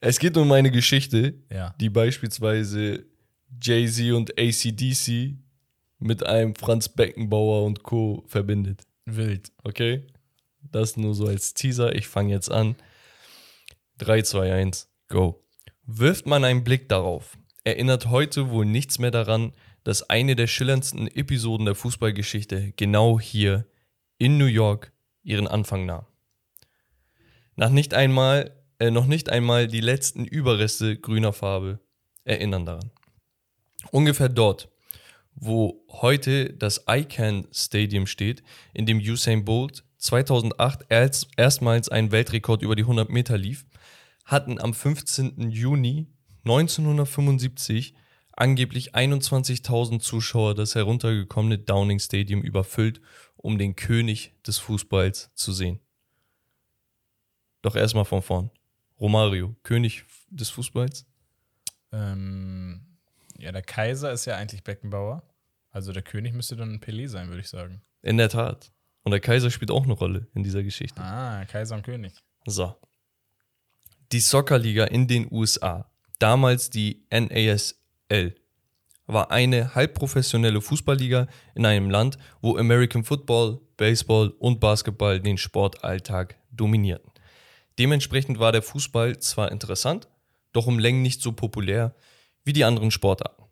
es 0.00 0.18
geht 0.18 0.36
um 0.36 0.50
eine 0.50 0.70
Geschichte, 0.72 1.34
Ja. 1.48 1.74
die 1.80 1.88
beispielsweise 1.90 3.04
Jay-Z 3.62 4.12
und 4.14 4.32
ACDC 4.38 5.36
mit 5.98 6.26
einem 6.26 6.56
Franz 6.56 6.88
Beckenbauer 6.88 7.64
und 7.64 7.84
Co. 7.84 8.24
verbindet. 8.26 8.82
Wild. 9.04 9.52
Okay? 9.62 10.06
Das 10.60 10.96
nur 10.96 11.14
so 11.14 11.26
als 11.28 11.54
Teaser. 11.54 11.94
Ich 11.94 12.08
fange 12.08 12.32
jetzt 12.32 12.50
an. 12.50 12.74
3, 13.98 14.22
2, 14.22 14.52
1, 14.54 14.88
go. 15.08 15.44
Wirft 15.84 16.26
man 16.26 16.44
einen 16.44 16.64
Blick 16.64 16.88
darauf, 16.88 17.36
erinnert 17.64 18.06
heute 18.06 18.50
wohl 18.50 18.64
nichts 18.64 18.98
mehr 18.98 19.10
daran, 19.12 19.52
dass 19.84 20.08
eine 20.08 20.36
der 20.36 20.46
schillerndsten 20.46 21.08
Episoden 21.08 21.66
der 21.66 21.74
Fußballgeschichte 21.74 22.72
genau 22.76 23.18
hier 23.18 23.66
in 24.18 24.38
New 24.38 24.46
York 24.46 24.92
ihren 25.22 25.48
Anfang 25.48 25.86
nahm. 25.86 26.06
Nach 27.56 27.70
nicht 27.70 27.94
einmal, 27.94 28.56
äh, 28.78 28.90
noch 28.90 29.06
nicht 29.06 29.28
einmal 29.28 29.68
die 29.68 29.80
letzten 29.80 30.24
Überreste 30.24 30.96
grüner 30.96 31.32
Farbe 31.32 31.80
erinnern 32.24 32.66
daran. 32.66 32.90
Ungefähr 33.90 34.28
dort, 34.28 34.68
wo 35.34 35.84
heute 35.88 36.52
das 36.52 36.84
ICANN 36.88 37.48
Stadium 37.52 38.06
steht, 38.06 38.42
in 38.72 38.86
dem 38.86 38.98
Usain 38.98 39.44
Bolt 39.44 39.84
2008 39.98 40.86
erst, 40.88 41.28
erstmals 41.36 41.88
einen 41.88 42.12
Weltrekord 42.12 42.62
über 42.62 42.76
die 42.76 42.82
100 42.82 43.10
Meter 43.10 43.38
lief, 43.38 43.66
hatten 44.24 44.60
am 44.60 44.74
15. 44.74 45.50
Juni 45.50 46.06
1975 46.44 47.94
angeblich 48.32 48.94
21.000 48.94 50.00
Zuschauer 50.00 50.54
das 50.54 50.74
heruntergekommene 50.74 51.58
Downing 51.58 51.98
Stadium 51.98 52.42
überfüllt, 52.42 53.00
um 53.36 53.58
den 53.58 53.76
König 53.76 54.32
des 54.46 54.58
Fußballs 54.58 55.30
zu 55.34 55.52
sehen. 55.52 55.80
Doch 57.62 57.76
erstmal 57.76 58.04
von 58.04 58.22
vorn. 58.22 58.50
Romario, 59.00 59.56
König 59.62 60.04
des 60.30 60.50
Fußballs? 60.50 61.06
Ähm, 61.92 62.80
ja, 63.38 63.52
der 63.52 63.62
Kaiser 63.62 64.12
ist 64.12 64.24
ja 64.24 64.36
eigentlich 64.36 64.62
Beckenbauer. 64.64 65.22
Also 65.70 65.92
der 65.92 66.02
König 66.02 66.34
müsste 66.34 66.56
dann 66.56 66.80
Pelé 66.80 67.08
sein, 67.08 67.28
würde 67.28 67.40
ich 67.40 67.48
sagen. 67.48 67.82
In 68.02 68.16
der 68.16 68.28
Tat. 68.28 68.72
Und 69.04 69.10
der 69.10 69.20
Kaiser 69.20 69.50
spielt 69.50 69.70
auch 69.70 69.84
eine 69.84 69.94
Rolle 69.94 70.28
in 70.34 70.42
dieser 70.42 70.62
Geschichte. 70.62 71.00
Ah, 71.00 71.44
Kaiser 71.46 71.74
und 71.74 71.82
König. 71.82 72.12
So. 72.46 72.76
Die 74.12 74.20
Soccerliga 74.20 74.84
in 74.84 75.08
den 75.08 75.26
USA, 75.32 75.90
damals 76.18 76.70
die 76.70 77.06
NASL, 78.12 78.34
war 79.06 79.30
eine 79.30 79.74
halbprofessionelle 79.74 80.60
Fußballliga 80.60 81.26
in 81.54 81.66
einem 81.66 81.90
Land, 81.90 82.18
wo 82.40 82.56
American 82.56 83.04
Football, 83.04 83.60
Baseball 83.76 84.28
und 84.38 84.60
Basketball 84.60 85.20
den 85.20 85.38
Sportalltag 85.38 86.36
dominierten. 86.50 87.10
Dementsprechend 87.78 88.38
war 88.38 88.52
der 88.52 88.62
Fußball 88.62 89.18
zwar 89.18 89.50
interessant, 89.50 90.08
doch 90.52 90.66
um 90.66 90.78
Längen 90.78 91.02
nicht 91.02 91.20
so 91.20 91.32
populär 91.32 91.94
wie 92.44 92.52
die 92.52 92.64
anderen 92.64 92.90
Sportarten. 92.90 93.42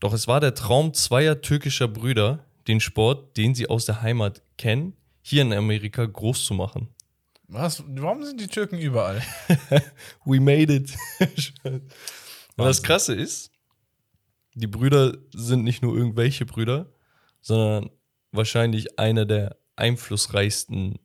Doch 0.00 0.12
es 0.12 0.28
war 0.28 0.40
der 0.40 0.54
Traum 0.54 0.94
zweier 0.94 1.40
türkischer 1.40 1.88
Brüder, 1.88 2.44
den 2.66 2.80
Sport, 2.80 3.36
den 3.36 3.54
sie 3.54 3.68
aus 3.68 3.86
der 3.86 4.02
Heimat 4.02 4.42
kennen, 4.58 4.94
hier 5.22 5.42
in 5.42 5.52
Amerika 5.52 6.04
groß 6.04 6.44
zu 6.44 6.54
machen. 6.54 6.88
Was? 7.48 7.82
Warum 7.86 8.24
sind 8.24 8.40
die 8.40 8.46
Türken 8.46 8.78
überall? 8.78 9.22
We 10.24 10.38
made 10.38 10.72
it. 10.72 10.94
Und 11.64 12.66
das 12.66 12.82
Krasse 12.82 13.14
ist, 13.14 13.50
die 14.58 14.66
Brüder 14.66 15.16
sind 15.32 15.64
nicht 15.64 15.82
nur 15.82 15.96
irgendwelche 15.96 16.44
Brüder, 16.46 16.92
sondern 17.40 17.90
wahrscheinlich 18.32 18.98
einer 18.98 19.24
der 19.24 19.56
einflussreichsten 19.76 20.98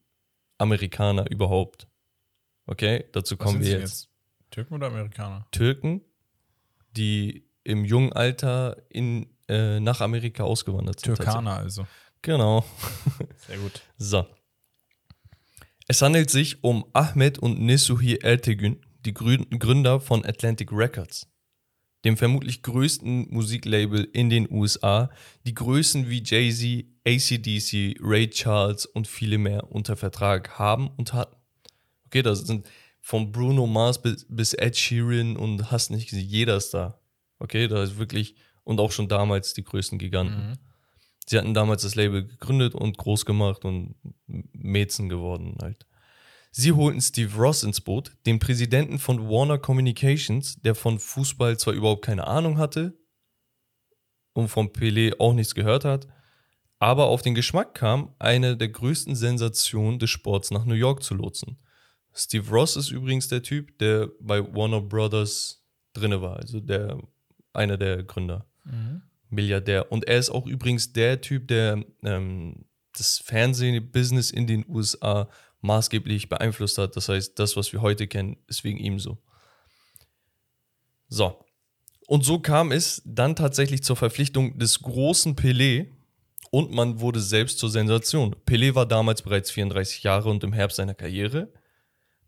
Amerikaner 0.58 1.30
überhaupt. 1.30 1.88
Okay, 2.66 3.06
dazu 3.12 3.38
kommen 3.38 3.60
wir 3.60 3.66
sie 3.66 3.72
jetzt. 3.78 4.10
Türken 4.50 4.76
oder 4.76 4.88
Amerikaner? 4.88 5.46
Türken, 5.52 6.02
die 6.96 7.48
im 7.64 7.86
jungen 7.86 8.14
Alter 8.14 8.78
in, 8.90 9.28
äh, 9.48 9.80
nach 9.80 10.02
Amerika 10.02 10.44
ausgewandert 10.44 11.00
sind. 11.00 11.16
Türkaner 11.16 11.58
also. 11.58 11.86
Genau. 12.22 12.64
Sehr 13.48 13.58
gut. 13.58 13.82
So. 13.98 14.26
Es 15.88 16.02
handelt 16.02 16.30
sich 16.30 16.64
um 16.64 16.86
Ahmed 16.94 17.40
und 17.40 17.60
Nesuhi 17.60 18.16
Ertegün, 18.16 18.86
die 19.06 19.14
Grü- 19.14 19.46
Gründer 19.60 20.00
von 20.00 20.26
Atlantic 20.26 20.72
Records, 20.72 21.28
dem 22.06 22.18
vermutlich 22.18 22.62
größten 22.64 23.28
Musiklabel 23.30 24.08
in 24.12 24.30
den 24.30 24.52
USA, 24.52 25.10
die 25.46 25.54
Größen 25.54 26.10
wie 26.10 26.22
Jay-Z, 26.24 26.86
ACDC, 27.06 27.98
Ray 28.02 28.30
Charles 28.30 28.86
und 28.86 29.08
viele 29.08 29.38
mehr 29.38 29.72
unter 29.72 29.96
Vertrag 29.96 30.60
haben 30.60 30.90
und 30.98 31.14
hatten. 31.14 31.36
Okay, 32.08 32.22
das 32.22 32.42
sind 32.42 32.68
von 33.02 33.32
Bruno 33.32 33.68
Mars 33.68 34.02
bis, 34.02 34.26
bis 34.30 34.54
Ed 34.54 34.78
Sheeran 34.78 35.36
und 35.36 35.72
hast 35.72 35.92
nicht 35.92 36.10
gesehen, 36.10 36.28
jeder 36.28 36.58
ist 36.58 36.74
da. 36.74 37.00
Okay, 37.40 37.68
da 37.68 37.84
ist 37.84 37.98
wirklich, 37.98 38.36
und 38.64 38.80
auch 38.80 38.92
schon 38.92 39.10
damals 39.10 39.54
die 39.54 39.64
größten 39.64 40.00
Giganten. 40.00 40.58
Sie 41.26 41.38
hatten 41.38 41.54
damals 41.54 41.84
das 41.84 41.96
Label 41.96 42.26
gegründet 42.26 42.76
und 42.76 42.98
groß 42.98 43.26
gemacht 43.26 43.66
und 43.66 43.96
Mäzen 44.28 45.10
geworden 45.10 45.56
halt. 45.62 45.86
Sie 46.56 46.72
holten 46.72 47.02
Steve 47.02 47.36
Ross 47.36 47.64
ins 47.64 47.82
Boot, 47.82 48.16
den 48.28 48.38
Präsidenten 48.38 49.00
von 49.00 49.28
Warner 49.28 49.58
Communications, 49.58 50.62
der 50.62 50.76
von 50.76 51.00
Fußball 51.00 51.58
zwar 51.58 51.74
überhaupt 51.74 52.06
keine 52.06 52.28
Ahnung 52.28 52.60
hatte 52.60 52.96
und 54.34 54.50
von 54.50 54.70
Pelé 54.70 55.20
auch 55.20 55.34
nichts 55.34 55.56
gehört 55.56 55.84
hat, 55.84 56.08
aber 56.78 57.08
auf 57.08 57.24
den 57.24 57.34
Geschmack 57.34 57.74
kam, 57.74 58.14
eine 58.20 58.56
der 58.56 58.70
größten 58.70 59.16
Sensationen 59.16 59.98
des 59.98 60.12
Sports 60.12 60.52
nach 60.52 60.64
New 60.66 60.76
York 60.76 61.02
zu 61.02 61.16
lotsen. 61.16 61.58
Steve 62.14 62.48
Ross 62.52 62.76
ist 62.76 62.92
übrigens 62.92 63.28
der 63.28 63.42
Typ, 63.42 63.80
der 63.80 64.12
bei 64.20 64.40
Warner 64.54 64.82
Brothers 64.82 65.66
drinne 65.94 66.22
war, 66.22 66.38
also 66.38 66.60
der 66.60 67.02
einer 67.52 67.78
der 67.78 68.04
Gründer. 68.04 68.46
Milliardär. 69.30 69.92
Und 69.92 70.08
er 70.08 70.20
ist 70.20 70.30
auch 70.30 70.46
übrigens 70.46 70.94
der 70.94 71.20
Typ, 71.20 71.48
der 71.48 71.84
ähm, 72.04 72.66
das 72.96 73.18
Fernsehbusiness 73.18 74.30
in 74.30 74.46
den 74.46 74.64
USA 74.68 75.28
maßgeblich 75.64 76.30
beeinflusst 76.30 76.78
hat. 76.78 76.96
Das 76.96 77.10
heißt, 77.10 77.40
das, 77.40 77.56
was 77.56 77.74
wir 77.74 77.82
heute 77.82 78.08
kennen, 78.08 78.38
ist 78.48 78.64
wegen 78.64 78.78
ihm 78.78 79.00
so. 79.00 79.18
So. 81.08 81.40
Und 82.08 82.26
so 82.26 82.40
kam 82.40 82.72
es 82.72 83.02
dann 83.06 83.36
tatsächlich 83.36 83.82
zur 83.84 83.96
Verpflichtung 83.96 84.60
des 84.60 84.82
großen 84.82 85.36
Pelé 85.36 85.88
und 86.52 86.72
man 86.72 87.00
wurde 87.00 87.22
selbst 87.22 87.60
zur 87.60 87.70
Sensation. 87.70 88.36
Pelé 88.46 88.76
war 88.76 88.86
damals 88.86 89.22
bereits 89.22 89.52
34 89.52 90.04
Jahre 90.04 90.30
und 90.30 90.44
im 90.44 90.54
Herbst 90.54 90.78
seiner 90.78 90.94
Karriere. 90.94 91.52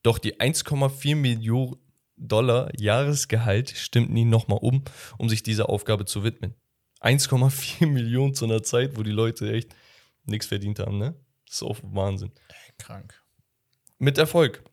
Doch 0.01 0.17
die 0.17 0.39
1,4 0.39 1.15
Millionen 1.15 1.75
Dollar 2.17 2.71
Jahresgehalt 2.79 3.71
stimmten 3.71 4.15
ihn 4.15 4.29
nochmal 4.29 4.59
um, 4.61 4.83
um 5.17 5.27
sich 5.27 5.43
dieser 5.43 5.69
Aufgabe 5.69 6.05
zu 6.05 6.23
widmen. 6.23 6.55
1,4 7.01 7.87
Millionen 7.87 8.33
zu 8.33 8.45
einer 8.45 8.63
Zeit, 8.63 8.97
wo 8.97 9.03
die 9.03 9.11
Leute 9.11 9.51
echt 9.51 9.75
nichts 10.23 10.45
verdient 10.45 10.79
haben, 10.79 10.97
ne? 10.97 11.15
Das 11.45 11.57
ist 11.57 11.63
auch 11.63 11.77
Wahnsinn. 11.83 12.31
Krank. 12.77 13.24
Mit 13.97 14.17
Erfolg. 14.17 14.63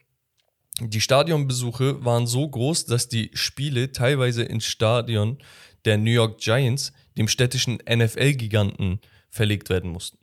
Die 0.81 1.01
Stadionbesuche 1.01 2.05
waren 2.05 2.27
so 2.27 2.49
groß, 2.49 2.87
dass 2.87 3.09
die 3.09 3.31
Spiele 3.35 3.93
teilweise 3.93 4.43
ins 4.43 4.65
Stadion 4.65 5.39
der 5.85 5.99
New 5.99 6.11
York 6.11 6.39
Giants, 6.39 6.93
dem 7.17 7.29
städtischen 7.29 7.79
NFL-Giganten, 7.89 9.01
verlegt 9.29 9.71
werden 9.71 9.91
mussten. 9.91 10.19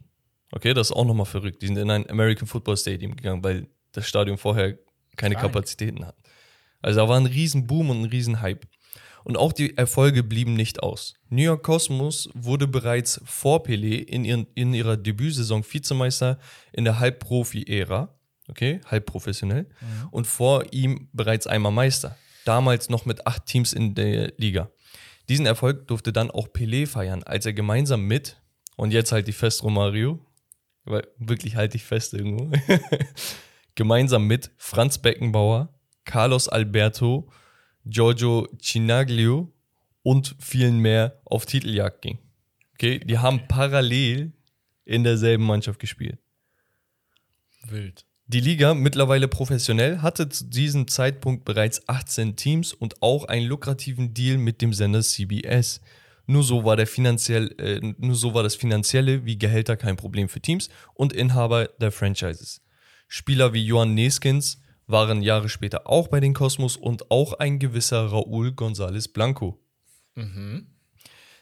Okay, 0.52 0.74
das 0.74 0.90
ist 0.90 0.96
auch 0.96 1.06
nochmal 1.06 1.26
verrückt. 1.26 1.62
Die 1.62 1.68
sind 1.68 1.78
in 1.78 1.92
ein 1.92 2.10
American 2.10 2.48
Football 2.48 2.78
Stadium 2.78 3.16
gegangen, 3.16 3.44
weil 3.44 3.68
das 3.92 4.08
Stadion 4.08 4.38
vorher 4.38 4.78
keine 5.16 5.36
Krank. 5.36 5.54
Kapazitäten 5.54 6.06
hat. 6.06 6.16
Also 6.82 7.02
da 7.02 7.10
war 7.10 7.18
ein 7.18 7.26
riesen 7.26 7.68
Boom 7.68 7.90
und 7.90 8.02
ein 8.02 8.10
riesen 8.10 8.42
Hype. 8.42 8.66
Und 9.24 9.38
auch 9.38 9.54
die 9.54 9.78
Erfolge 9.78 10.24
blieben 10.24 10.56
nicht 10.56 10.82
aus. 10.82 11.14
New 11.30 11.44
York 11.44 11.64
Cosmos 11.64 12.30
wurde 12.34 12.68
bereits 12.68 13.22
vor 13.26 13.64
Pelé 13.64 13.98
in, 13.98 14.26
ihren, 14.26 14.48
in 14.56 14.74
ihrer 14.74 14.98
Debütsaison 14.98 15.64
Vizemeister 15.64 16.40
in 16.72 16.86
der 16.86 17.00
Halbprofi-Ära, 17.00 18.19
okay, 18.50 18.82
halbprofessionell, 18.86 19.68
und 20.12 20.28
vor 20.28 20.74
ihm 20.74 21.10
bereits 21.14 21.48
einmal 21.48 21.72
Meister. 21.72 22.18
Damals 22.46 22.90
noch 22.90 23.06
mit 23.06 23.28
acht 23.28 23.46
Teams 23.46 23.74
in 23.74 23.96
der 23.96 24.34
Liga. 24.38 24.70
Diesen 25.28 25.46
Erfolg 25.46 25.88
durfte 25.88 26.12
dann 26.12 26.32
auch 26.32 26.48
Pelé 26.48 26.88
feiern, 26.88 27.24
als 27.24 27.46
er 27.46 27.54
gemeinsam 27.54 28.02
mit, 28.06 28.42
und 28.76 28.92
jetzt 28.92 29.12
halt 29.12 29.28
die 29.28 29.34
fest, 29.34 29.64
Romario, 29.64 30.26
weil 30.86 31.08
wirklich 31.18 31.56
halte 31.56 31.78
ich 31.78 31.84
fest 31.84 32.14
irgendwo, 32.14 32.52
gemeinsam 33.76 34.26
mit 34.26 34.52
Franz 34.58 34.98
Beckenbauer, 34.98 35.74
Carlos 36.06 36.50
Alberto, 36.50 37.32
Giorgio 37.86 38.48
Cinaglio 38.60 39.54
und 40.02 40.36
vielen 40.40 40.80
mehr 40.80 41.22
auf 41.26 41.46
Titeljagd 41.46 42.02
ging. 42.02 42.20
Okay, 42.74 43.00
die 43.00 43.18
haben 43.18 43.48
parallel 43.48 44.34
in 44.86 45.04
derselben 45.04 45.46
Mannschaft 45.46 45.80
gespielt. 45.80 46.18
Wild. 47.66 48.06
Die 48.32 48.42
Liga, 48.42 48.76
mittlerweile 48.76 49.28
professionell, 49.28 50.04
hatte 50.04 50.30
zu 50.30 50.46
diesem 50.46 50.88
Zeitpunkt 50.88 51.46
bereits 51.46 51.90
18 51.90 52.36
Teams 52.36 52.74
und 52.74 53.02
auch 53.02 53.26
einen 53.26 53.48
lukrativen 53.48 54.14
Deal 54.14 54.38
mit 54.38 54.62
dem 54.62 54.72
Sender 54.72 55.02
CBS. 55.02 55.82
Nur 56.28 56.44
so 56.44 56.64
war, 56.64 56.76
der 56.76 56.86
finanziell, 56.86 57.56
äh, 57.60 57.82
nur 57.98 58.14
so 58.14 58.36
war 58.36 58.44
das 58.44 58.54
Finanzielle 58.54 59.26
wie 59.26 59.40
Gehälter 59.40 59.76
kein 59.78 59.98
Problem 59.98 60.30
für 60.30 60.42
Teams 60.42 60.70
und 60.94 61.12
Inhaber 61.12 61.70
der 61.82 61.92
Franchises. 61.92 62.62
Spieler 63.08 63.54
wie 63.54 63.66
Johann 63.66 63.96
Neskins 63.96 64.62
waren 64.86 65.24
Jahre 65.24 65.50
später 65.50 65.88
auch 65.88 66.08
bei 66.08 66.20
den 66.20 66.36
Cosmos 66.36 66.78
und 66.78 67.10
auch 67.10 67.34
ein 67.34 67.58
gewisser 67.58 68.12
Raúl 68.12 68.52
González 68.52 69.12
Blanco. 69.12 69.60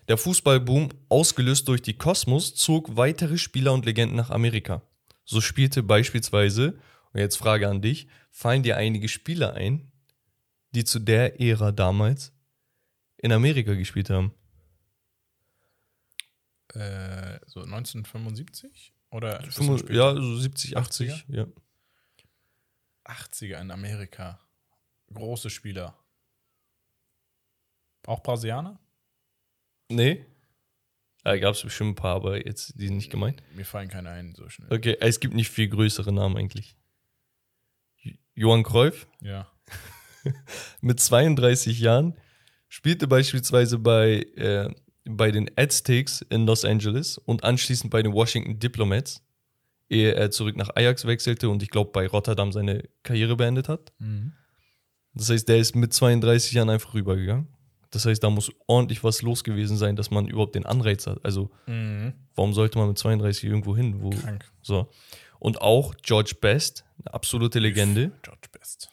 Der 0.08 0.16
Fußballboom, 0.16 0.88
ausgelöst 1.10 1.68
durch 1.68 1.82
die 1.82 1.98
Cosmos, 1.98 2.56
zog 2.56 2.96
weitere 2.96 3.38
Spieler 3.38 3.74
und 3.74 3.84
Legenden 3.84 4.16
nach 4.16 4.30
Amerika. 4.30 4.84
So 5.28 5.42
spielte 5.42 5.84
beispielsweise, 5.84 6.80
und 7.12 7.20
jetzt 7.20 7.36
Frage 7.36 7.68
an 7.68 7.82
dich, 7.82 8.08
fallen 8.32 8.64
dir 8.64 8.78
einige 8.78 9.10
Spieler 9.10 9.56
ein, 9.56 9.92
die 10.72 10.86
zu 10.86 11.00
der 11.00 11.42
Ära 11.42 11.74
damals 11.74 12.32
in 13.18 13.34
Amerika 13.34 13.74
gespielt 13.74 14.10
haben? 14.10 14.34
Äh, 16.70 17.40
so 17.46 17.62
1975? 17.62 18.94
Oder? 19.10 19.44
Ja, 19.90 20.16
so 20.16 20.38
70, 20.38 20.78
80. 20.78 21.12
80er? 21.12 21.24
Ja. 21.28 21.48
80er 23.04 23.62
in 23.62 23.72
Amerika. 23.72 24.40
Große 25.14 25.50
Spieler. 25.50 25.98
Auch 28.06 28.24
Brasilianer? 28.24 28.80
Nee? 29.90 30.26
Da 31.28 31.38
gab 31.38 31.56
es 31.56 31.62
bestimmt 31.62 31.90
ein 31.92 31.96
paar, 31.96 32.16
aber 32.16 32.46
jetzt 32.46 32.80
die 32.80 32.88
sind 32.88 32.96
nicht 32.96 33.12
gemeint. 33.12 33.44
Mir 33.54 33.66
fallen 33.66 33.90
keine 33.90 34.10
ein 34.12 34.34
so 34.34 34.48
schnell. 34.48 34.72
Okay, 34.72 34.96
es 35.02 35.20
gibt 35.20 35.34
nicht 35.34 35.50
viel 35.50 35.68
größere 35.68 36.14
Namen 36.14 36.38
eigentlich. 36.38 36.78
Jo- 37.98 38.14
Johann 38.34 38.64
Cruyff 38.64 39.08
Ja. 39.20 39.52
mit 40.82 41.02
32 41.02 41.80
Jahren 41.82 42.16
spielte 42.70 43.08
beispielsweise 43.10 43.78
bei, 43.78 44.20
äh, 44.38 44.74
bei 45.04 45.32
den 45.32 45.50
Aztecs 45.58 46.22
in 46.30 46.46
Los 46.46 46.64
Angeles 46.64 47.18
und 47.18 47.44
anschließend 47.44 47.92
bei 47.92 48.02
den 48.02 48.14
Washington 48.14 48.58
Diplomats, 48.60 49.22
ehe 49.90 50.14
er 50.16 50.32
zurück 50.32 50.56
nach 50.56 50.70
Ajax 50.78 51.06
wechselte 51.06 51.50
und 51.50 51.62
ich 51.62 51.70
glaube 51.70 51.92
bei 51.92 52.08
Rotterdam 52.08 52.54
seine 52.54 52.88
Karriere 53.04 53.36
beendet 53.36 53.68
hat. 53.68 53.92
Das 55.14 55.30
heißt, 55.30 55.50
der 55.50 55.58
ist 55.58 55.76
mit 55.76 55.94
32 55.94 56.54
Jahren 56.54 56.70
einfach 56.70 56.94
rübergegangen. 56.94 57.48
Das 57.92 58.06
heißt, 58.06 58.24
da 58.24 58.30
muss 58.30 58.52
ordentlich 58.68 59.04
was 59.04 59.22
los 59.22 59.44
gewesen 59.44 59.78
sein, 59.78 59.96
dass 59.96 60.12
man 60.12 60.28
überhaupt 60.28 60.56
den 60.56 60.66
Anreiz 60.66 61.08
hat. 61.08 61.24
Also, 61.24 61.50
Mhm. 61.68 62.14
warum 62.36 62.54
sollte 62.54 62.78
man 62.78 62.90
mit 62.90 62.98
32 62.98 63.44
irgendwo 63.46 63.76
hin? 63.76 64.02
Wo, 64.02 64.10
Krank. 64.10 64.46
so. 64.62 64.90
Und 65.40 65.62
auch 65.62 65.94
George 66.02 66.34
Best, 66.42 66.84
eine 67.04 67.14
absolute 67.14 67.60
Legende. 67.60 68.12
George 68.24 68.48
Best. 68.52 68.90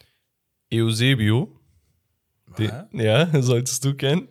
Eusebio, 0.72 1.58
den, 2.58 2.70
ja, 2.92 3.28
solltest 3.42 3.84
du 3.84 3.94
kennen. 3.94 4.28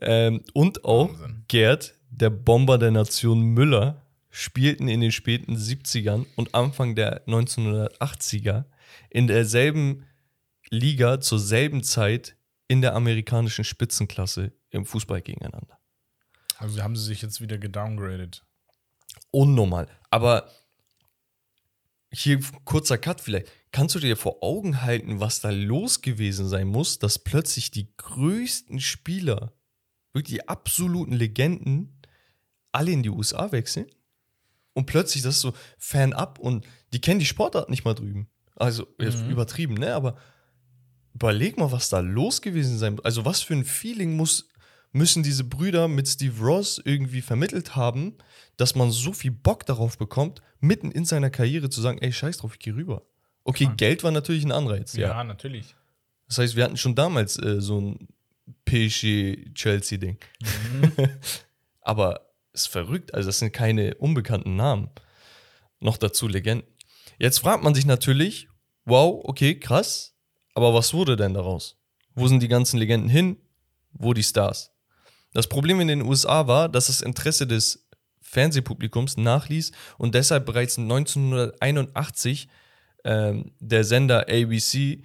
Ähm, 0.00 0.42
und 0.54 0.84
auch 0.84 1.10
Wahnsinn. 1.10 1.44
Gerd, 1.48 1.94
der 2.10 2.30
Bomber 2.30 2.78
der 2.78 2.90
Nation 2.90 3.40
Müller, 3.40 4.02
spielten 4.30 4.88
in 4.88 5.00
den 5.00 5.12
späten 5.12 5.54
70ern 5.56 6.26
und 6.34 6.54
Anfang 6.54 6.96
der 6.96 7.24
1980er 7.26 8.64
in 9.10 9.26
derselben 9.28 10.06
Liga 10.70 11.20
zur 11.20 11.38
selben 11.38 11.84
Zeit 11.84 12.36
in 12.74 12.80
der 12.80 12.96
amerikanischen 12.96 13.62
Spitzenklasse 13.62 14.52
im 14.70 14.84
Fußball 14.84 15.22
gegeneinander. 15.22 15.78
Also 16.58 16.82
haben 16.82 16.96
sie 16.96 17.04
sich 17.04 17.22
jetzt 17.22 17.40
wieder 17.40 17.56
gedowngradet. 17.56 18.44
Unnormal. 19.30 19.86
Aber 20.10 20.50
hier 22.12 22.40
kurzer 22.64 22.98
Cut 22.98 23.20
vielleicht. 23.20 23.46
Kannst 23.70 23.94
du 23.94 24.00
dir 24.00 24.16
vor 24.16 24.42
Augen 24.42 24.82
halten, 24.82 25.20
was 25.20 25.40
da 25.40 25.50
los 25.50 26.02
gewesen 26.02 26.48
sein 26.48 26.66
muss, 26.66 26.98
dass 26.98 27.20
plötzlich 27.20 27.70
die 27.70 27.94
größten 27.96 28.80
Spieler, 28.80 29.52
wirklich 30.12 30.40
die 30.40 30.48
absoluten 30.48 31.12
Legenden, 31.12 32.02
alle 32.72 32.90
in 32.90 33.04
die 33.04 33.10
USA 33.10 33.52
wechseln? 33.52 33.86
Und 34.72 34.86
plötzlich 34.86 35.22
das 35.22 35.40
so 35.40 35.54
fernab 35.78 36.40
und 36.40 36.66
die 36.92 37.00
kennen 37.00 37.20
die 37.20 37.26
Sportart 37.26 37.70
nicht 37.70 37.84
mal 37.84 37.94
drüben. 37.94 38.28
Also 38.56 38.88
jetzt 38.98 39.22
übertrieben, 39.22 39.74
ne? 39.74 39.94
Aber 39.94 40.16
überleg 41.14 41.56
mal, 41.58 41.72
was 41.72 41.88
da 41.88 42.00
los 42.00 42.42
gewesen 42.42 42.78
sein 42.78 42.94
muss. 42.94 43.04
Also 43.04 43.24
was 43.24 43.42
für 43.42 43.54
ein 43.54 43.64
Feeling 43.64 44.16
muss, 44.16 44.48
müssen 44.92 45.22
diese 45.22 45.44
Brüder 45.44 45.88
mit 45.88 46.08
Steve 46.08 46.38
Ross 46.40 46.80
irgendwie 46.84 47.22
vermittelt 47.22 47.76
haben, 47.76 48.16
dass 48.56 48.74
man 48.74 48.90
so 48.90 49.12
viel 49.12 49.30
Bock 49.30 49.66
darauf 49.66 49.98
bekommt, 49.98 50.42
mitten 50.60 50.90
in 50.90 51.04
seiner 51.04 51.30
Karriere 51.30 51.70
zu 51.70 51.80
sagen, 51.80 51.98
ey, 51.98 52.12
scheiß 52.12 52.38
drauf, 52.38 52.52
ich 52.54 52.58
geh 52.58 52.70
rüber. 52.70 53.02
Okay, 53.44 53.68
Geld 53.76 54.04
war 54.04 54.10
natürlich 54.10 54.44
ein 54.44 54.52
Anreiz, 54.52 54.94
ja. 54.94 55.22
natürlich. 55.22 55.74
Das 56.28 56.38
heißt, 56.38 56.56
wir 56.56 56.64
hatten 56.64 56.76
schon 56.76 56.94
damals 56.94 57.38
äh, 57.38 57.60
so 57.60 57.80
ein 57.80 58.08
PSG-Chelsea-Ding. 58.64 60.18
Aber 61.80 62.32
ist 62.52 62.68
verrückt, 62.68 63.12
also 63.14 63.28
das 63.28 63.40
sind 63.40 63.52
keine 63.52 63.96
unbekannten 63.96 64.56
Namen. 64.56 64.88
Noch 65.80 65.98
dazu 65.98 66.28
Legenden. 66.28 66.66
Jetzt 67.18 67.40
fragt 67.40 67.62
man 67.62 67.74
sich 67.74 67.84
natürlich, 67.84 68.48
wow, 68.84 69.20
okay, 69.24 69.58
krass, 69.58 70.13
aber 70.54 70.72
was 70.74 70.94
wurde 70.94 71.16
denn 71.16 71.34
daraus? 71.34 71.76
Wo 72.14 72.28
sind 72.28 72.42
die 72.42 72.48
ganzen 72.48 72.78
Legenden 72.78 73.08
hin? 73.08 73.36
Wo 73.92 74.14
die 74.14 74.22
Stars? 74.22 74.70
Das 75.32 75.48
Problem 75.48 75.80
in 75.80 75.88
den 75.88 76.02
USA 76.02 76.46
war, 76.46 76.68
dass 76.68 76.86
das 76.86 77.00
Interesse 77.00 77.46
des 77.46 77.88
Fernsehpublikums 78.20 79.16
nachließ 79.16 79.72
und 79.98 80.14
deshalb 80.14 80.46
bereits 80.46 80.78
1981 80.78 82.48
ähm, 83.04 83.52
der 83.60 83.84
Sender 83.84 84.28
ABC 84.28 85.02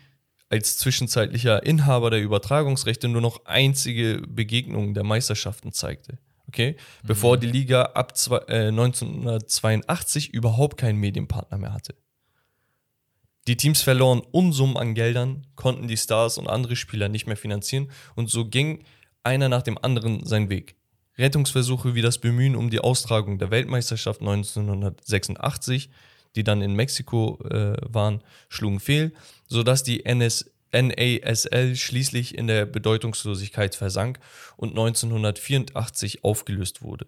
als 0.49 0.77
zwischenzeitlicher 0.77 1.63
Inhaber 1.63 2.09
der 2.09 2.21
Übertragungsrechte 2.21 3.07
nur 3.07 3.21
noch 3.21 3.45
einzige 3.45 4.21
Begegnungen 4.27 4.93
der 4.93 5.03
Meisterschaften 5.03 5.71
zeigte. 5.71 6.17
Okay? 6.47 6.75
Bevor 7.03 7.37
die 7.37 7.47
Liga 7.47 7.83
ab 7.83 8.17
zwei, 8.17 8.37
äh, 8.47 8.69
1982 8.69 10.33
überhaupt 10.33 10.77
keinen 10.77 10.97
Medienpartner 10.97 11.59
mehr 11.59 11.73
hatte. 11.73 11.95
Die 13.47 13.57
Teams 13.57 13.81
verloren 13.81 14.21
Unsummen 14.31 14.77
an 14.77 14.93
Geldern, 14.93 15.47
konnten 15.55 15.87
die 15.87 15.97
Stars 15.97 16.37
und 16.37 16.47
andere 16.47 16.75
Spieler 16.75 17.09
nicht 17.09 17.27
mehr 17.27 17.37
finanzieren 17.37 17.89
und 18.15 18.29
so 18.29 18.45
ging 18.45 18.83
einer 19.23 19.49
nach 19.49 19.63
dem 19.63 19.77
anderen 19.77 20.25
seinen 20.25 20.49
Weg. 20.49 20.75
Rettungsversuche 21.17 21.95
wie 21.95 22.01
das 22.01 22.19
Bemühen 22.19 22.55
um 22.55 22.69
die 22.69 22.79
Austragung 22.79 23.39
der 23.39 23.51
Weltmeisterschaft 23.51 24.21
1986, 24.21 25.89
die 26.35 26.43
dann 26.43 26.61
in 26.61 26.75
Mexiko 26.75 27.39
äh, 27.49 27.75
waren, 27.81 28.21
schlugen 28.47 28.79
fehl, 28.79 29.13
sodass 29.47 29.83
die 29.83 30.05
NS 30.05 30.51
NASL 30.71 31.75
schließlich 31.75 32.37
in 32.37 32.45
der 32.45 32.67
Bedeutungslosigkeit 32.67 33.73
versank 33.73 34.19
und 34.55 34.69
1984 34.69 36.23
aufgelöst 36.23 36.83
wurde. 36.83 37.07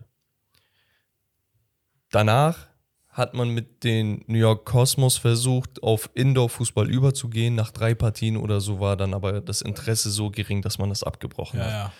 danach 2.09 2.70
hat 3.11 3.33
man 3.33 3.49
mit 3.49 3.83
den 3.83 4.23
New 4.27 4.37
York 4.39 4.65
Cosmos 4.65 5.17
versucht, 5.17 5.83
auf 5.83 6.09
Indoor-Fußball 6.13 6.89
überzugehen. 6.89 7.55
Nach 7.55 7.71
drei 7.71 7.93
Partien 7.93 8.37
oder 8.37 8.61
so 8.61 8.79
war 8.79 8.95
dann 8.95 9.13
aber 9.13 9.41
das 9.41 9.61
Interesse 9.61 10.09
so 10.11 10.29
gering, 10.31 10.61
dass 10.61 10.77
man 10.77 10.89
das 10.89 11.03
abgebrochen 11.03 11.59
Ja, 11.59 11.65
hat. 11.65 11.71
ja. 11.71 11.93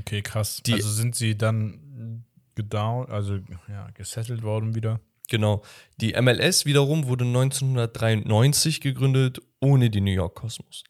Okay, 0.00 0.22
krass. 0.22 0.60
Die- 0.64 0.72
also 0.74 0.88
sind 0.88 1.14
sie 1.14 1.36
dann 1.38 2.24
gedown, 2.54 3.08
also 3.10 3.38
ja, 3.68 3.88
gesettelt 3.94 4.42
worden 4.42 4.74
wieder. 4.74 5.00
Genau. 5.30 5.62
Die 6.00 6.14
MLS 6.20 6.66
wiederum 6.66 7.06
wurde 7.06 7.24
1993 7.24 8.80
gegründet, 8.80 9.40
ohne 9.60 9.90
die 9.90 10.00
New 10.00 10.10
York 10.10 10.34
Cosmos. 10.34 10.82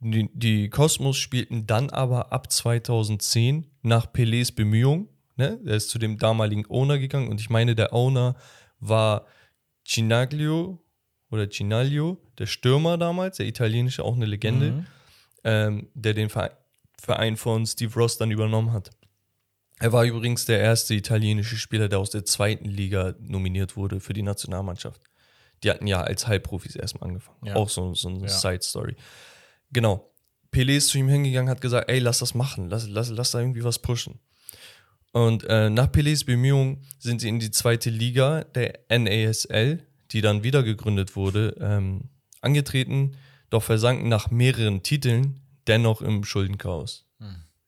Die, 0.00 0.28
die 0.34 0.68
Cosmos 0.68 1.16
spielten 1.16 1.66
dann 1.66 1.90
aber 1.90 2.32
ab 2.32 2.52
2010 2.52 3.66
nach 3.82 4.06
Pelés 4.12 4.54
Bemühung. 4.54 5.08
Ne? 5.36 5.58
Er 5.64 5.74
ist 5.76 5.88
zu 5.90 5.98
dem 5.98 6.18
damaligen 6.18 6.66
Owner 6.68 6.98
gegangen 6.98 7.28
und 7.28 7.40
ich 7.40 7.50
meine, 7.50 7.74
der 7.74 7.92
Owner 7.94 8.36
war 8.88 9.26
Cinaglio 9.86 10.78
oder 11.30 11.48
Cinaglio, 11.50 12.18
der 12.38 12.46
Stürmer 12.46 12.98
damals, 12.98 13.36
der 13.38 13.46
italienische, 13.46 14.04
auch 14.04 14.14
eine 14.16 14.26
Legende, 14.26 14.70
Mhm. 14.72 14.86
ähm, 15.44 15.88
der 15.94 16.14
den 16.14 16.28
Verein, 16.30 17.36
von 17.36 17.66
Steve 17.66 17.92
Ross 17.94 18.16
dann 18.18 18.30
übernommen 18.30 18.72
hat. 18.72 18.90
Er 19.80 19.92
war 19.92 20.04
übrigens 20.04 20.46
der 20.46 20.60
erste 20.60 20.94
italienische 20.94 21.56
Spieler, 21.56 21.88
der 21.88 21.98
aus 21.98 22.10
der 22.10 22.24
zweiten 22.24 22.68
Liga 22.68 23.14
nominiert 23.20 23.76
wurde 23.76 24.00
für 24.00 24.12
die 24.14 24.22
Nationalmannschaft. 24.22 25.00
Die 25.62 25.70
hatten 25.70 25.86
ja 25.86 26.00
als 26.00 26.26
Halbprofis 26.26 26.76
erstmal 26.76 27.08
angefangen. 27.10 27.44
Ja. 27.46 27.56
Auch 27.56 27.68
so, 27.68 27.94
so 27.94 28.08
eine 28.08 28.22
Ja. 28.22 28.28
Side-Story. 28.28 28.96
Genau. 29.72 30.10
Pelé 30.52 30.76
ist 30.76 30.88
zu 30.88 30.98
ihm 30.98 31.08
hingegangen, 31.08 31.50
hat 31.50 31.60
gesagt, 31.60 31.90
ey, 31.90 31.98
lass 31.98 32.18
das 32.20 32.34
machen, 32.34 32.68
lass, 32.70 32.86
lass, 32.88 33.10
lass 33.10 33.32
da 33.32 33.40
irgendwie 33.40 33.64
was 33.64 33.80
pushen. 33.80 34.20
Und 35.14 35.44
äh, 35.44 35.70
nach 35.70 35.86
Pelés 35.92 36.26
Bemühungen 36.26 36.82
sind 36.98 37.20
sie 37.20 37.28
in 37.28 37.38
die 37.38 37.52
zweite 37.52 37.88
Liga 37.88 38.42
der 38.42 38.80
NASL, 38.90 39.80
die 40.10 40.20
dann 40.20 40.42
wieder 40.42 40.64
gegründet 40.64 41.14
wurde, 41.14 41.56
ähm, 41.60 42.10
angetreten, 42.40 43.16
doch 43.48 43.62
versanken 43.62 44.08
nach 44.08 44.32
mehreren 44.32 44.82
Titeln 44.82 45.40
dennoch 45.68 46.02
im 46.02 46.24
Schuldenchaos. 46.24 47.06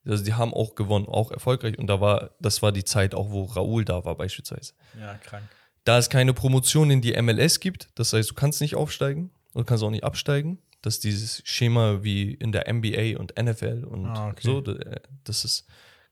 Also 0.09 0.25
die 0.25 0.35
haben 0.35 0.53
auch 0.55 0.75
gewonnen, 0.77 1.07
auch 1.07 1.31
erfolgreich. 1.33 1.79
Und 1.79 1.87
da 1.89 2.01
war, 2.01 2.31
das 2.41 2.63
war 2.63 2.71
die 2.73 2.85
Zeit 2.85 3.15
auch, 3.15 3.31
wo 3.31 3.45
Raoul 3.45 3.85
da 3.85 4.05
war 4.05 4.17
beispielsweise. 4.17 4.73
Ja, 5.01 5.15
krank. 5.15 5.45
Da 5.85 5.99
es 5.99 6.09
keine 6.11 6.33
Promotion 6.35 6.91
in 6.91 7.01
die 7.01 7.21
MLS 7.23 7.59
gibt, 7.61 7.89
das 7.97 8.13
heißt, 8.13 8.31
du 8.31 8.35
kannst 8.35 8.61
nicht 8.61 8.75
aufsteigen 8.77 9.31
und 9.53 9.67
kannst 9.67 9.83
auch 9.85 9.91
nicht 9.91 10.05
absteigen. 10.05 10.59
Das 10.83 10.95
ist 10.95 11.05
dieses 11.05 11.43
Schema 11.45 12.03
wie 12.05 12.35
in 12.35 12.51
der 12.53 12.73
NBA 12.73 13.19
und 13.19 13.35
NFL 13.41 13.85
und 13.89 14.07
Ah, 14.07 14.29
okay. 14.31 14.41
so. 14.43 14.65
äh, 14.65 15.01
Das 15.25 15.45
ist 15.45 15.67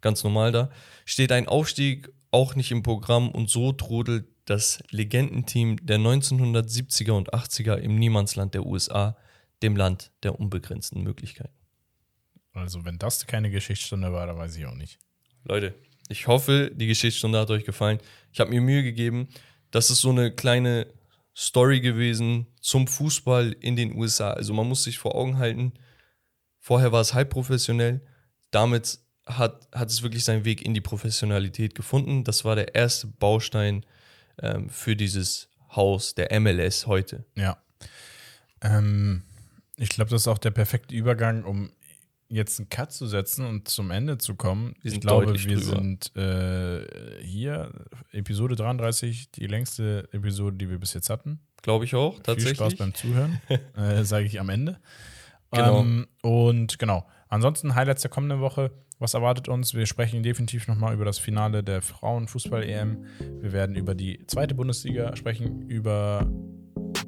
ganz 0.05 0.23
normal 0.23 0.53
da. 0.53 0.71
Steht 1.05 1.33
ein 1.33 1.49
Aufstieg 1.49 2.13
auch 2.31 2.55
nicht 2.55 2.71
im 2.71 2.83
Programm 2.83 3.31
und 3.31 3.51
so 3.51 3.73
trudelt 3.73 4.27
das 4.45 4.83
Legendenteam 4.91 5.85
der 5.85 5.99
1970er 5.99 7.13
und 7.13 7.33
80er 7.33 7.77
im 7.77 7.99
Niemandsland 7.99 8.55
der 8.55 8.67
USA, 8.67 9.17
dem 9.63 9.77
Land 9.77 10.13
der 10.23 10.39
unbegrenzten 10.39 11.03
Möglichkeiten. 11.03 11.55
Also, 12.53 12.85
wenn 12.85 12.99
das 12.99 13.27
keine 13.27 13.51
Geschichtsstunde 13.51 14.13
war, 14.13 14.27
dann 14.27 14.37
weiß 14.37 14.55
ich 14.57 14.67
auch 14.67 14.75
nicht. 14.75 14.99
Leute, 15.45 15.75
ich 16.09 16.27
hoffe, 16.27 16.71
die 16.75 16.87
Geschichtsstunde 16.87 17.41
hat 17.41 17.51
euch 17.51 17.65
gefallen. 17.65 17.99
Ich 18.33 18.41
habe 18.41 18.51
mir 18.51 18.61
Mühe 18.61 18.83
gegeben. 18.83 19.29
Das 19.71 19.91
ist 19.91 20.03
so 20.03 20.11
eine 20.11 20.31
kleine 20.31 20.87
Story 21.35 21.81
gewesen 21.81 22.47
zum 22.61 22.87
Fußball 22.87 23.57
in 23.61 23.75
den 23.75 23.97
USA. 23.97 24.33
Also 24.33 24.53
man 24.53 24.69
muss 24.69 24.85
sich 24.85 24.99
vor 24.99 25.15
Augen 25.15 25.39
halten, 25.39 25.73
vorher 26.61 26.93
war 26.93 27.01
es 27.01 27.15
halb 27.15 27.31
professionell. 27.31 28.07
Damit 28.51 29.01
hat, 29.27 29.69
hat 29.73 29.89
es 29.89 30.03
wirklich 30.03 30.25
seinen 30.25 30.45
Weg 30.45 30.63
in 30.63 30.75
die 30.75 30.81
Professionalität 30.81 31.75
gefunden. 31.75 32.25
Das 32.25 32.45
war 32.45 32.57
der 32.57 32.75
erste 32.75 33.07
Baustein 33.07 33.85
ähm, 34.41 34.69
für 34.69 34.97
dieses 34.97 35.49
Haus 35.75 36.15
der 36.15 36.39
MLS 36.41 36.87
heute. 36.87 37.25
Ja. 37.37 37.57
Ähm, 38.61 39.23
ich 39.77 39.89
glaube, 39.89 40.11
das 40.11 40.23
ist 40.23 40.29
auch 40.29 40.39
der 40.39 40.51
perfekte 40.51 40.95
Übergang, 40.95 41.45
um 41.45 41.71
jetzt 42.29 42.59
einen 42.59 42.69
Cut 42.69 42.93
zu 42.93 43.07
setzen 43.07 43.47
und 43.47 43.69
zum 43.69 43.91
Ende 43.91 44.19
zu 44.19 44.35
kommen. 44.35 44.75
Ich 44.83 45.01
glaube, 45.01 45.33
wir 45.33 45.57
drüber. 45.57 45.77
sind 45.77 46.17
äh, 46.17 47.23
hier, 47.23 47.71
Episode 48.13 48.57
33, 48.57 49.31
die 49.31 49.47
längste 49.47 50.09
Episode, 50.13 50.57
die 50.57 50.71
wir 50.71 50.79
bis 50.79 50.95
jetzt 50.95 51.11
hatten. 51.11 51.41
Glaube 51.63 51.85
ich 51.85 51.95
auch, 51.95 52.15
Viel 52.15 52.23
tatsächlich. 52.23 52.57
Spaß 52.57 52.75
beim 52.77 52.95
Zuhören, 52.95 53.41
äh, 53.77 54.05
sage 54.05 54.27
ich 54.27 54.41
am 54.41 54.49
Ende. 54.49 54.81
Genau. 55.51 55.81
Ähm, 55.81 56.07
und 56.23 56.79
genau. 56.79 57.07
Ansonsten 57.29 57.75
Highlights 57.75 58.03
der 58.03 58.11
kommenden 58.11 58.41
Woche. 58.41 58.71
Was 59.05 59.13
erwartet 59.13 59.49
uns? 59.49 59.75
Wir 59.75 59.85
sprechen 59.85 60.23
definitiv 60.23 60.67
nochmal 60.67 60.95
über 60.95 61.05
das 61.05 61.19
Finale 61.19 61.63
der 61.63 61.83
Frauenfußball-EM. 61.83 63.05
Wir 63.43 63.53
werden 63.53 63.77
über 63.77 63.95
die 63.95 64.19
zweite 64.27 64.55
Bundesliga 64.55 65.15
sprechen, 65.15 65.69
über 65.69 66.27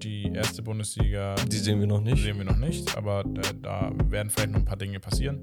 die 0.02 0.30
erste 0.30 0.62
Bundesliga. 0.62 1.36
Die 1.50 1.56
sehen 1.56 1.80
wir 1.80 1.86
noch 1.86 2.02
nicht. 2.02 2.22
sehen 2.22 2.36
wir 2.36 2.44
noch 2.44 2.58
nicht, 2.58 2.94
aber 2.98 3.24
da, 3.24 3.40
da 3.62 3.92
werden 4.10 4.28
vielleicht 4.28 4.50
noch 4.50 4.58
ein 4.58 4.64
paar 4.66 4.76
Dinge 4.76 5.00
passieren. 5.00 5.40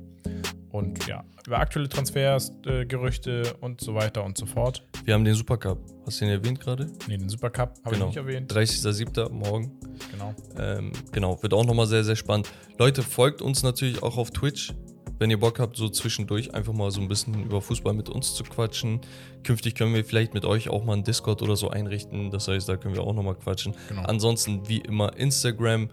Und 0.69 1.07
ja, 1.07 1.23
über 1.47 1.57
aktuelle 1.57 1.89
Transfers, 1.89 2.51
äh, 2.67 2.85
Gerüchte 2.85 3.55
und 3.61 3.81
so 3.81 3.95
weiter 3.95 4.23
und 4.23 4.37
so 4.37 4.45
fort. 4.45 4.87
Wir 5.05 5.15
haben 5.15 5.25
den 5.25 5.33
Supercup. 5.33 5.79
Hast 6.05 6.21
du 6.21 6.25
den 6.25 6.35
erwähnt 6.35 6.59
gerade? 6.59 6.85
Ne, 7.07 7.17
den 7.17 7.29
Supercup 7.29 7.73
habe 7.83 7.95
Genau. 7.95 8.09
ich 8.09 8.15
nicht 8.15 8.17
erwähnt. 8.17 8.51
30.07. 8.53 9.29
morgen. 9.31 9.71
Genau. 10.11 10.35
Ähm, 10.59 10.91
genau, 11.11 11.41
wird 11.41 11.53
auch 11.53 11.65
nochmal 11.65 11.87
sehr, 11.87 12.03
sehr 12.03 12.15
spannend. 12.15 12.47
Leute, 12.77 13.01
folgt 13.01 13.41
uns 13.41 13.63
natürlich 13.63 14.01
auch 14.03 14.17
auf 14.17 14.29
Twitch, 14.31 14.73
wenn 15.19 15.29
ihr 15.29 15.39
Bock 15.39 15.59
habt, 15.59 15.77
so 15.77 15.89
zwischendurch 15.89 16.53
einfach 16.53 16.73
mal 16.73 16.91
so 16.91 17.01
ein 17.01 17.07
bisschen 17.07 17.43
über 17.43 17.61
Fußball 17.61 17.93
mit 17.93 18.09
uns 18.09 18.35
zu 18.35 18.43
quatschen. 18.43 19.01
Künftig 19.43 19.75
können 19.75 19.93
wir 19.93 20.03
vielleicht 20.03 20.33
mit 20.33 20.45
euch 20.45 20.69
auch 20.69 20.83
mal 20.83 20.93
einen 20.93 21.03
Discord 21.03 21.41
oder 21.41 21.55
so 21.55 21.69
einrichten. 21.69 22.31
Das 22.31 22.47
heißt, 22.47 22.67
da 22.67 22.77
können 22.77 22.95
wir 22.95 23.03
auch 23.03 23.13
nochmal 23.13 23.35
quatschen. 23.35 23.75
Genau. 23.89 24.03
Ansonsten 24.03 24.67
wie 24.67 24.79
immer 24.79 25.15
Instagram, 25.15 25.89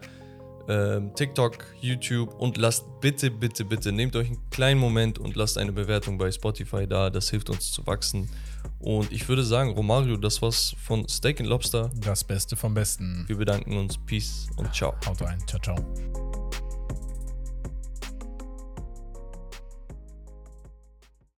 ähm, 0.67 1.11
TikTok, 1.15 1.65
YouTube 1.81 2.33
und 2.39 2.57
lasst 2.57 2.85
bitte, 2.99 3.31
bitte, 3.31 3.65
bitte, 3.65 3.91
nehmt 3.91 4.15
euch 4.15 4.27
einen 4.27 4.49
kleinen 4.49 4.79
Moment 4.79 5.19
und 5.19 5.35
lasst 5.35 5.57
eine 5.57 5.71
Bewertung 5.71 6.17
bei 6.17 6.31
Spotify 6.31 6.87
da. 6.87 7.09
Das 7.09 7.29
hilft 7.29 7.49
uns 7.49 7.71
zu 7.71 7.85
wachsen. 7.87 8.29
Und 8.79 9.11
ich 9.11 9.27
würde 9.27 9.43
sagen, 9.43 9.71
Romario, 9.71 10.17
das 10.17 10.41
war's 10.41 10.75
von 10.83 11.07
Steak 11.07 11.39
and 11.39 11.49
Lobster. 11.49 11.91
Das 11.95 12.23
Beste 12.23 12.55
vom 12.55 12.73
Besten. 12.73 13.25
Wir 13.27 13.37
bedanken 13.37 13.77
uns. 13.77 13.97
Peace 13.97 14.47
und 14.57 14.73
ciao. 14.73 14.93
Haut 15.05 15.21
rein. 15.21 15.39
Ciao, 15.47 15.61
ciao. 15.61 16.20